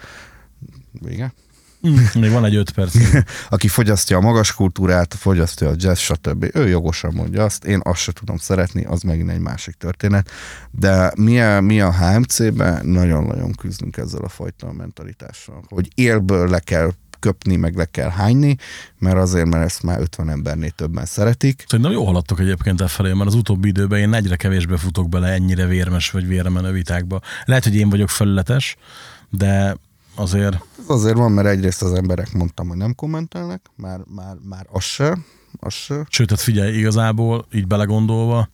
Vége? 0.92 1.34
Mm, 1.88 2.22
még 2.22 2.32
van 2.32 2.46
egy 2.46 2.56
öt 2.56 2.72
perc. 2.72 2.96
aki 3.50 3.68
fogyasztja 3.68 4.18
a 4.18 4.22
magas 4.22 4.54
kultúrát, 4.54 5.14
fogyasztja 5.14 5.70
a 5.70 5.74
jazz, 5.76 6.00
stb. 6.00 6.50
Ő 6.54 6.68
jogosan 6.68 7.14
mondja 7.14 7.44
azt, 7.44 7.66
én 7.66 7.80
azt 7.84 8.02
se 8.02 8.12
tudom 8.12 8.38
szeretni, 8.38 8.86
az 8.86 9.02
megint 9.02 9.30
egy 9.30 9.40
másik 9.40 9.76
történet. 9.76 10.32
De 10.72 11.12
mi 11.16 11.42
a, 11.42 11.62
mi 11.62 11.82
a 11.82 11.94
HMC-ben 11.94 12.86
nagyon-nagyon 12.86 13.52
küzdünk 13.52 13.98
ezzel 13.98 14.22
a 14.22 14.30
fajta 14.30 14.72
mentalitással, 14.72 15.64
hogy 15.70 15.88
élből 15.96 16.50
le 16.50 16.60
kell 16.60 16.92
köpni, 17.22 17.56
meg 17.56 17.76
le 17.76 17.86
kell 17.86 18.10
hányni, 18.10 18.56
mert 19.00 19.18
azért, 19.18 19.50
mert 19.50 19.64
ezt 19.64 19.84
már 19.84 20.00
50 20.00 20.30
embernél 20.30 20.70
többen 20.70 21.06
szeretik. 21.06 21.64
Szerintem 21.68 21.94
jó 21.94 22.06
haladtok 22.06 22.40
egyébként 22.40 22.82
e 22.82 22.88
felé, 22.88 23.14
mert 23.14 23.30
az 23.30 23.36
utóbbi 23.36 23.68
időben 23.68 24.00
én 24.00 24.14
egyre 24.14 24.36
kevésbé 24.36 24.76
futok 24.76 25.10
bele 25.10 25.28
ennyire 25.28 25.66
vérmes 25.66 26.12
vagy 26.12 26.28
vérmenő 26.28 26.72
vitákba. 26.72 27.22
Lehet, 27.46 27.64
hogy 27.64 27.76
én 27.76 27.90
vagyok 27.90 28.10
felületes, 28.10 28.76
de 29.30 29.78
azért 30.16 30.56
Ez 30.80 30.90
azért 30.90 31.18
van, 31.18 31.32
mert 31.32 31.48
egyrészt 31.48 31.82
az 31.82 31.94
emberek 31.94 32.34
mondtam, 32.34 32.68
hogy 32.68 32.78
nem 32.78 32.96
kommentelnek, 32.96 33.66
már, 33.76 34.00
már, 34.16 34.36
már 34.50 34.66
az 34.72 34.84
se, 34.84 35.18
az 35.60 35.74
se. 35.74 36.06
Sőt, 36.10 36.30
hát 36.30 36.40
figyelj, 36.40 36.78
igazából 36.78 37.46
így 37.52 37.68
belegondolva, 37.68 38.50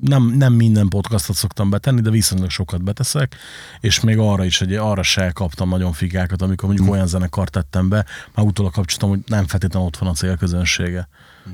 nem, 0.00 0.22
nem 0.22 0.52
minden 0.52 0.88
podcastot 0.88 1.36
szoktam 1.36 1.70
betenni, 1.70 2.00
de 2.00 2.10
viszonylag 2.10 2.50
sokat 2.50 2.82
beteszek, 2.82 3.36
és 3.80 4.00
még 4.00 4.18
arra 4.18 4.44
is, 4.44 4.60
egy, 4.60 4.72
arra 4.72 5.02
se 5.02 5.30
kaptam 5.30 5.68
nagyon 5.68 5.92
fikákat, 5.92 6.42
amikor 6.42 6.68
mondjuk 6.68 6.90
olyan 6.90 7.06
zenekart 7.06 7.50
tettem 7.50 7.88
be, 7.88 8.04
már 8.34 8.46
utólag 8.46 8.72
kapcsoltam, 8.72 9.08
hogy 9.08 9.20
nem 9.26 9.46
feltétlenül 9.46 9.88
ott 9.88 9.96
van 9.96 10.08
a 10.08 10.12
célközönsége. 10.12 11.08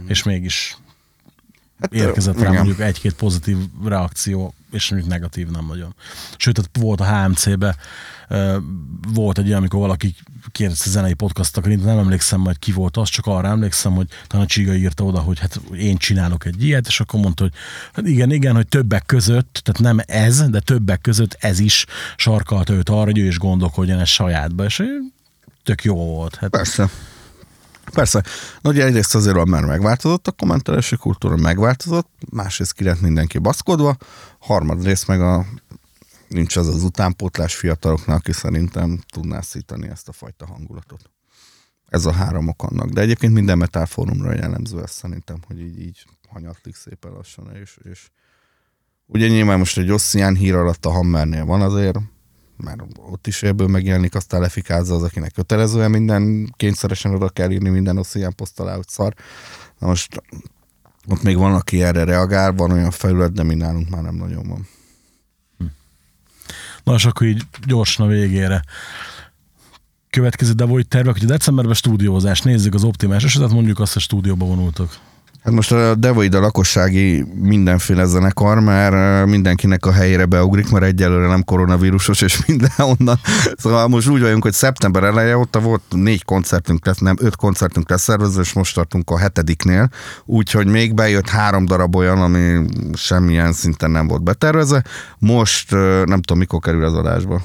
És 0.06 0.22
mégis 0.22 0.76
Hát, 1.80 1.94
érkezett 1.94 2.34
rá 2.34 2.40
igen. 2.40 2.54
mondjuk 2.54 2.80
egy-két 2.80 3.14
pozitív 3.14 3.56
reakció, 3.84 4.54
és 4.70 4.90
mondjuk 4.90 5.10
negatív 5.10 5.48
nem 5.48 5.66
nagyon. 5.66 5.94
Sőt, 6.36 6.58
ott 6.58 6.76
volt 6.78 7.00
a 7.00 7.04
HMC-be, 7.04 7.76
volt 9.12 9.38
egy 9.38 9.46
olyan, 9.46 9.58
amikor 9.58 9.80
valaki 9.80 10.14
kérdezte 10.52 10.90
zenei 10.90 11.14
podcastok, 11.14 11.66
én 11.66 11.78
nem 11.78 11.98
emlékszem 11.98 12.40
majd 12.40 12.58
ki 12.58 12.72
volt 12.72 12.96
az, 12.96 13.08
csak 13.08 13.26
arra 13.26 13.48
emlékszem, 13.48 13.92
hogy 13.92 14.08
talán 14.26 14.44
a 14.44 14.48
Csiga 14.48 14.74
írta 14.74 15.04
oda, 15.04 15.18
hogy 15.18 15.38
hát 15.38 15.60
én 15.76 15.96
csinálok 15.96 16.44
egy 16.44 16.64
ilyet, 16.64 16.86
és 16.86 17.00
akkor 17.00 17.20
mondta, 17.20 17.42
hogy 17.42 17.52
hát 17.92 18.06
igen, 18.06 18.32
igen, 18.32 18.54
hogy 18.54 18.68
többek 18.68 19.06
között, 19.06 19.60
tehát 19.64 19.80
nem 19.80 20.04
ez, 20.06 20.50
de 20.50 20.60
többek 20.60 21.00
között 21.00 21.36
ez 21.40 21.58
is 21.58 21.86
sarkalta 22.16 22.72
őt 22.72 22.88
arra, 22.88 23.04
hogy 23.04 23.18
ő 23.18 23.26
is 23.26 23.38
gondolkodjon 23.38 23.98
ez 23.98 24.08
sajátba, 24.08 24.64
és 24.64 24.82
tök 25.64 25.84
jó 25.84 25.94
volt. 25.94 26.34
Hát 26.34 26.50
Persze. 26.50 26.90
Persze. 27.92 28.22
Na, 28.60 28.70
ugye 28.70 28.84
egyrészt 28.84 29.14
azért 29.14 29.34
van, 29.34 29.48
mert 29.48 29.66
megváltozott 29.66 30.26
a 30.26 30.32
kommentelési 30.32 30.96
kultúra, 30.96 31.36
megváltozott, 31.36 32.08
másrészt 32.30 32.72
ki 32.72 32.84
lett 32.84 33.00
mindenki 33.00 33.38
baszkodva, 33.38 33.96
harmadrészt 34.38 35.06
meg 35.06 35.20
a 35.20 35.46
nincs 36.28 36.56
az 36.56 36.68
az 36.68 36.82
utánpótlás 36.82 37.54
fiataloknak, 37.54 38.16
aki 38.16 38.32
szerintem 38.32 39.00
tudná 39.12 39.40
szítani 39.40 39.88
ezt 39.88 40.08
a 40.08 40.12
fajta 40.12 40.46
hangulatot. 40.46 41.10
Ez 41.88 42.06
a 42.06 42.12
három 42.12 42.48
ok 42.48 42.62
annak. 42.62 42.88
De 42.88 43.00
egyébként 43.00 43.32
minden 43.32 43.58
metal 43.58 43.86
fórumra 43.86 44.32
jellemző 44.32 44.82
ez 44.82 44.90
szerintem, 44.90 45.40
hogy 45.46 45.60
így, 45.60 45.80
így 45.80 46.04
hanyatlik 46.28 46.74
szépen 46.74 47.12
lassan, 47.12 47.56
és, 47.62 47.78
és 47.90 48.10
ugye 49.06 49.28
nyilván 49.28 49.58
most 49.58 49.78
egy 49.78 49.90
Ossian 49.90 50.34
hír 50.34 50.54
alatt 50.54 50.86
a 50.86 50.90
Hammernél 50.90 51.44
van 51.44 51.60
azért, 51.60 51.98
mert 52.60 52.82
ott 52.96 53.26
is 53.26 53.42
ebből 53.42 53.66
megjelenik, 53.66 54.14
aztán 54.14 54.40
lefikázza 54.40 54.94
az, 54.94 55.02
akinek 55.02 55.32
kötelezően 55.32 55.90
minden 55.90 56.54
kényszeresen 56.56 57.14
oda 57.14 57.28
kell 57.28 57.50
írni 57.50 57.68
minden 57.68 57.98
Ossian 57.98 58.34
poszt 58.34 58.60
alá, 58.60 58.74
hogy 58.74 58.88
szar. 58.88 59.14
Na 59.78 59.86
most 59.86 60.22
ott 61.08 61.22
még 61.22 61.36
van, 61.36 61.54
aki 61.54 61.82
erre 61.82 62.04
reagál, 62.04 62.52
van 62.52 62.70
olyan 62.70 62.90
felület, 62.90 63.32
de 63.32 63.42
mi 63.42 63.54
nálunk 63.54 63.88
már 63.88 64.02
nem 64.02 64.14
nagyon 64.14 64.48
van. 64.48 64.68
Na 66.84 66.94
és 66.94 67.04
akkor 67.04 67.26
így 67.26 67.42
gyorsan 67.66 68.06
a 68.06 68.08
végére. 68.08 68.62
Következő 70.10 70.52
Devoid 70.52 70.88
tervek, 70.88 71.12
hogy 71.12 71.24
a 71.24 71.26
decemberben 71.26 71.74
stúdiózás, 71.74 72.40
nézzük 72.40 72.74
az 72.74 72.84
optimális 72.84 73.24
esetet, 73.24 73.50
mondjuk 73.50 73.80
azt, 73.80 73.92
hogy 73.92 74.02
stúdióba 74.02 74.44
vonultok. 74.44 74.98
Hát 75.44 75.52
most 75.52 75.72
a 75.72 75.94
Devoid 75.94 76.34
a 76.34 76.40
lakossági 76.40 77.24
mindenféle 77.34 78.04
zenekar, 78.04 78.60
mert 78.60 79.26
mindenkinek 79.26 79.86
a 79.86 79.92
helyére 79.92 80.24
beugrik, 80.24 80.70
mert 80.70 80.84
egyelőre 80.84 81.26
nem 81.26 81.44
koronavírusos, 81.44 82.20
és 82.20 82.42
mindenhonnan. 82.46 83.18
Szóval 83.56 83.88
most 83.88 84.08
úgy 84.08 84.20
vagyunk, 84.20 84.42
hogy 84.42 84.52
szeptember 84.52 85.02
eleje 85.02 85.36
óta 85.36 85.60
volt 85.60 85.82
négy 85.90 86.24
koncertünk, 86.24 86.86
lesz, 86.86 86.98
nem 86.98 87.16
öt 87.20 87.36
koncertünk 87.36 87.90
lesz 87.90 88.02
szervezve, 88.02 88.40
és 88.40 88.52
most 88.52 88.74
tartunk 88.74 89.10
a 89.10 89.18
hetediknél, 89.18 89.88
úgyhogy 90.24 90.66
még 90.66 90.94
bejött 90.94 91.28
három 91.28 91.64
darab 91.64 91.96
olyan, 91.96 92.22
ami 92.22 92.64
semmilyen 92.94 93.52
szinten 93.52 93.90
nem 93.90 94.06
volt 94.06 94.22
betervezve. 94.22 94.84
Most 95.18 95.70
nem 96.04 96.20
tudom, 96.20 96.38
mikor 96.38 96.60
kerül 96.60 96.84
az 96.84 96.94
adásba. 96.94 97.42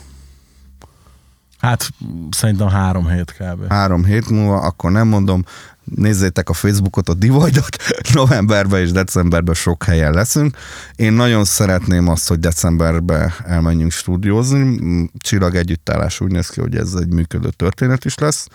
Hát 1.60 1.90
szerintem 2.30 2.68
három 2.68 3.10
hét 3.10 3.36
kb. 3.38 3.70
Három 3.70 4.06
hét 4.06 4.30
múlva, 4.30 4.60
akkor 4.60 4.92
nem 4.92 5.08
mondom, 5.08 5.44
nézzétek 5.86 6.50
a 6.50 6.54
Facebookot, 6.54 7.10
a 7.10 7.14
Divoidot, 7.14 7.78
novemberben 8.14 8.82
és 8.82 8.92
decemberben 8.92 9.56
sok 9.56 9.84
helyen 9.84 10.14
leszünk. 10.14 10.58
Én 10.96 11.14
nagyon 11.14 11.46
szeretném 11.46 12.08
azt, 12.08 12.28
hogy 12.28 12.40
decemberben 12.40 13.34
elmenjünk 13.46 13.92
stúdiózni. 13.92 15.10
Csillag 15.18 15.56
együttállás 15.56 16.20
úgy 16.20 16.32
néz 16.32 16.50
ki, 16.50 16.60
hogy 16.62 16.76
ez 16.76 16.94
egy 16.94 17.14
működő 17.14 17.50
történet 17.50 18.06
is 18.06 18.16
lesz. 18.16 18.48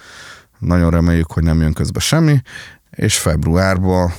Nagyon 0.59 0.90
reméljük, 0.90 1.32
hogy 1.32 1.43
nem 1.43 1.61
jön 1.61 1.73
közbe 1.73 2.01
semmi. 2.01 2.43
És 2.90 3.19
februárban 3.19 4.12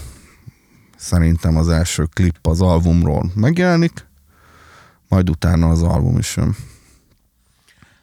szerintem 0.97 1.57
az 1.57 1.69
első 1.69 2.07
klip 2.13 2.37
az 2.41 2.61
albumról 2.61 3.31
megjelenik, 3.35 4.07
majd 5.07 5.29
utána 5.29 5.69
az 5.69 5.81
album 5.81 6.17
is 6.17 6.35
jön. 6.35 6.55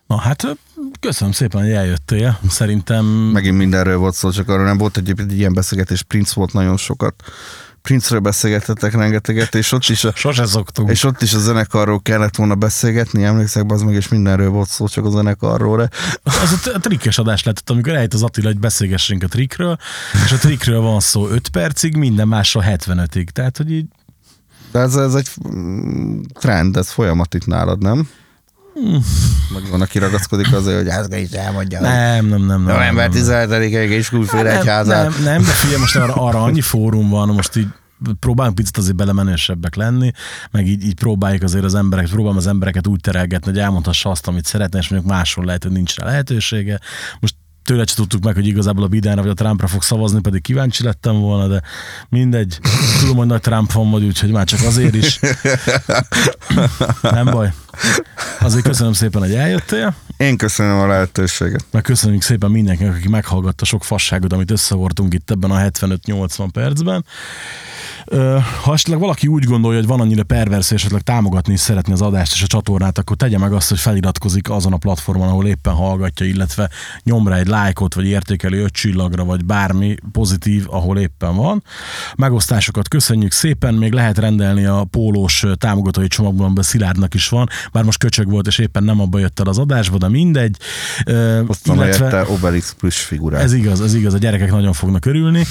Na 0.08 0.16
hát 0.16 0.58
köszönöm 1.00 1.32
szépen, 1.32 1.60
hogy 1.60 1.70
eljöttél. 1.70 2.38
Szerintem... 2.48 3.04
Megint 3.06 3.56
mindenről 3.56 3.98
volt 3.98 4.14
szó, 4.14 4.30
csak 4.30 4.48
arról 4.48 4.64
nem 4.64 4.78
volt 4.78 4.96
egyébként 4.96 5.30
egy 5.30 5.38
ilyen 5.38 5.54
beszélgetés. 5.54 6.02
Prince 6.02 6.32
volt 6.34 6.52
nagyon 6.52 6.76
sokat. 6.76 7.14
Prince-ről 7.82 8.20
beszélgettetek 8.20 8.94
rengeteget, 8.94 9.54
és 9.54 9.72
ott 9.72 9.88
is 9.88 10.04
a, 10.04 10.12
Sose 10.14 10.46
szoktunk. 10.46 10.90
és 10.90 11.04
ott 11.04 11.22
is 11.22 11.34
a 11.34 11.38
zenekarról 11.38 12.00
kellett 12.02 12.36
volna 12.36 12.54
beszélgetni, 12.54 13.24
emlékszek, 13.24 13.72
az 13.72 13.82
meg, 13.82 13.94
és 13.94 14.08
mindenről 14.08 14.50
volt 14.50 14.68
szó, 14.68 14.88
csak 14.88 15.04
a 15.04 15.10
zenekarról. 15.10 15.88
Az 16.22 16.60
a, 16.64 16.70
a 16.74 16.78
trikkes 16.78 17.18
adás 17.18 17.42
lett, 17.42 17.70
amikor 17.70 17.92
eljött 17.92 18.14
az 18.14 18.22
Attila, 18.22 18.46
hogy 18.46 18.58
beszélgessünk 18.58 19.22
a 19.22 19.26
trikkről, 19.26 19.76
és 20.24 20.32
a 20.32 20.36
trikkről 20.36 20.80
van 20.80 21.00
szó 21.00 21.28
5 21.28 21.48
percig, 21.48 21.96
minden 21.96 22.28
másról 22.28 22.64
75-ig. 22.66 23.28
Tehát, 23.28 23.56
hogy 23.56 23.72
így 23.72 23.86
De 24.72 24.78
ez, 24.78 24.96
ez 24.96 25.14
egy 25.14 25.28
mm, 25.54 26.20
trend, 26.32 26.76
ez 26.76 26.90
folyamat 26.90 27.34
itt 27.34 27.46
nálad, 27.46 27.82
nem? 27.82 28.08
Meg 29.52 29.70
van, 29.70 29.80
aki 29.80 29.98
ragaszkodik 29.98 30.52
azért, 30.52 30.76
hogy 30.76 30.88
ezt 30.88 31.14
is 31.14 31.30
elmondja. 31.30 31.80
nem, 31.80 32.26
nem, 32.26 32.40
nem. 32.40 32.46
nem 32.46 32.62
November 32.62 33.10
nem, 33.10 33.24
nem. 33.24 33.48
17-ig 33.50 33.88
és 33.88 34.08
külféle 34.08 34.58
egyházát. 34.58 35.10
nem, 35.10 35.22
nem, 35.22 35.42
de 35.42 35.50
figyelj, 35.50 35.80
most 35.80 35.96
arra, 35.96 36.14
arra 36.14 36.42
annyi 36.42 36.60
fórum 36.60 37.08
van, 37.08 37.28
most 37.28 37.56
így 37.56 37.68
próbálunk 38.20 38.54
picit 38.54 38.76
azért 38.76 38.96
belemenősebbek 38.96 39.74
lenni, 39.74 40.10
meg 40.50 40.66
így, 40.66 40.84
így 40.84 40.94
próbáljuk 40.94 41.42
azért 41.42 41.64
az 41.64 41.74
embereket, 41.74 42.10
próbálom 42.10 42.36
az 42.36 42.46
embereket 42.46 42.86
úgy 42.86 43.00
terelgetni, 43.00 43.50
hogy 43.50 43.60
elmondhassa 43.60 44.10
azt, 44.10 44.26
amit 44.26 44.44
szeretne, 44.44 44.78
és 44.78 44.88
mondjuk 44.88 45.12
máshol 45.12 45.44
lehet, 45.44 45.62
hogy 45.62 45.72
nincs 45.72 45.96
rá 45.96 46.06
lehetősége. 46.06 46.80
Most 47.20 47.34
tőle 47.68 47.86
se 47.86 47.94
tudtuk 47.94 48.24
meg, 48.24 48.34
hogy 48.34 48.46
igazából 48.46 48.84
a 48.84 48.86
Bidenre 48.86 49.20
vagy 49.20 49.30
a 49.30 49.34
Trumpra 49.34 49.66
fog 49.66 49.82
szavazni, 49.82 50.20
pedig 50.20 50.42
kíváncsi 50.42 50.82
lettem 50.82 51.20
volna, 51.20 51.46
de 51.46 51.62
mindegy. 52.08 52.58
Tudom, 53.00 53.16
hogy 53.16 53.26
nagy 53.26 53.40
Trump 53.40 53.72
van 53.72 53.90
vagy, 53.90 54.04
úgyhogy 54.04 54.30
már 54.30 54.44
csak 54.44 54.60
azért 54.62 54.94
is. 54.94 55.20
Nem 57.02 57.24
baj. 57.24 57.52
Azért 58.40 58.64
köszönöm 58.64 58.92
szépen, 58.92 59.20
hogy 59.20 59.34
eljöttél. 59.34 59.94
Én 60.16 60.36
köszönöm 60.36 60.78
a 60.78 60.86
lehetőséget. 60.86 61.64
Meg 61.70 61.82
köszönjük 61.82 62.22
szépen 62.22 62.50
mindenkinek, 62.50 62.96
aki 62.96 63.08
meghallgatta 63.08 63.64
sok 63.64 63.84
fasságot, 63.84 64.32
amit 64.32 64.50
összehordtunk 64.50 65.14
itt 65.14 65.30
ebben 65.30 65.50
a 65.50 65.58
75-80 65.58 66.48
percben. 66.52 67.04
Ha 68.62 68.72
esetleg 68.72 68.98
valaki 68.98 69.26
úgy 69.26 69.44
gondolja, 69.44 69.78
hogy 69.78 69.86
van 69.86 70.00
annyira 70.00 70.22
pervers, 70.22 70.70
és 70.70 70.76
esetleg 70.76 71.00
támogatni 71.00 71.52
is 71.52 71.60
szeretné 71.60 71.92
az 71.92 72.02
adást 72.02 72.32
és 72.32 72.42
a 72.42 72.46
csatornát, 72.46 72.98
akkor 72.98 73.16
tegye 73.16 73.38
meg 73.38 73.52
azt, 73.52 73.68
hogy 73.68 73.78
feliratkozik 73.78 74.50
azon 74.50 74.72
a 74.72 74.76
platformon, 74.76 75.28
ahol 75.28 75.46
éppen 75.46 75.74
hallgatja, 75.74 76.26
illetve 76.26 76.70
nyom 77.02 77.28
rá 77.28 77.36
egy 77.36 77.46
lájkot, 77.46 77.94
vagy 77.94 78.06
értékelő 78.06 78.62
öt 78.62 78.72
csillagra, 78.72 79.24
vagy 79.24 79.44
bármi 79.44 79.94
pozitív, 80.12 80.66
ahol 80.70 80.98
éppen 80.98 81.36
van. 81.36 81.62
Megosztásokat 82.16 82.88
köszönjük 82.88 83.32
szépen, 83.32 83.74
még 83.74 83.92
lehet 83.92 84.18
rendelni 84.18 84.64
a 84.64 84.84
pólós 84.90 85.44
támogatói 85.58 86.06
csomagban, 86.06 86.44
amiben 86.44 86.62
Szilárdnak 86.62 87.14
is 87.14 87.28
van, 87.28 87.48
bár 87.72 87.84
most 87.84 87.98
köcsög 87.98 88.30
volt, 88.30 88.46
és 88.46 88.58
éppen 88.58 88.84
nem 88.84 89.00
abba 89.00 89.18
jött 89.18 89.40
el 89.40 89.46
az 89.46 89.58
adásba, 89.58 89.98
de 89.98 90.08
mindegy. 90.08 90.56
Hoztam 91.46 91.82
érte 91.82 92.26
Obelix 92.28 92.74
plusz 92.78 92.96
figurát. 92.96 93.42
ez 93.42 93.52
igaz, 93.52 93.80
ez 93.80 93.94
igaz, 93.94 94.14
a 94.14 94.18
gyerekek 94.18 94.50
nagyon 94.50 94.72
fognak 94.72 95.06
örülni, 95.06 95.46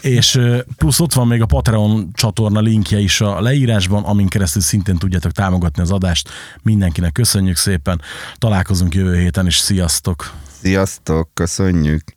és 0.00 0.40
plusz 0.76 1.00
ott 1.00 1.12
van 1.12 1.26
még 1.26 1.42
a 1.42 1.46
Patreon 1.76 2.10
csatorna 2.12 2.60
linkje 2.60 2.98
is 2.98 3.20
a 3.20 3.40
leírásban, 3.40 4.04
amin 4.04 4.28
keresztül 4.28 4.62
szintén 4.62 4.96
tudjátok 4.96 5.32
támogatni 5.32 5.82
az 5.82 5.90
adást. 5.90 6.28
Mindenkinek 6.62 7.12
köszönjük 7.12 7.56
szépen, 7.56 8.00
találkozunk 8.38 8.94
jövő 8.94 9.18
héten, 9.18 9.46
és 9.46 9.56
sziasztok! 9.56 10.32
Sziasztok, 10.60 11.28
köszönjük! 11.34 12.15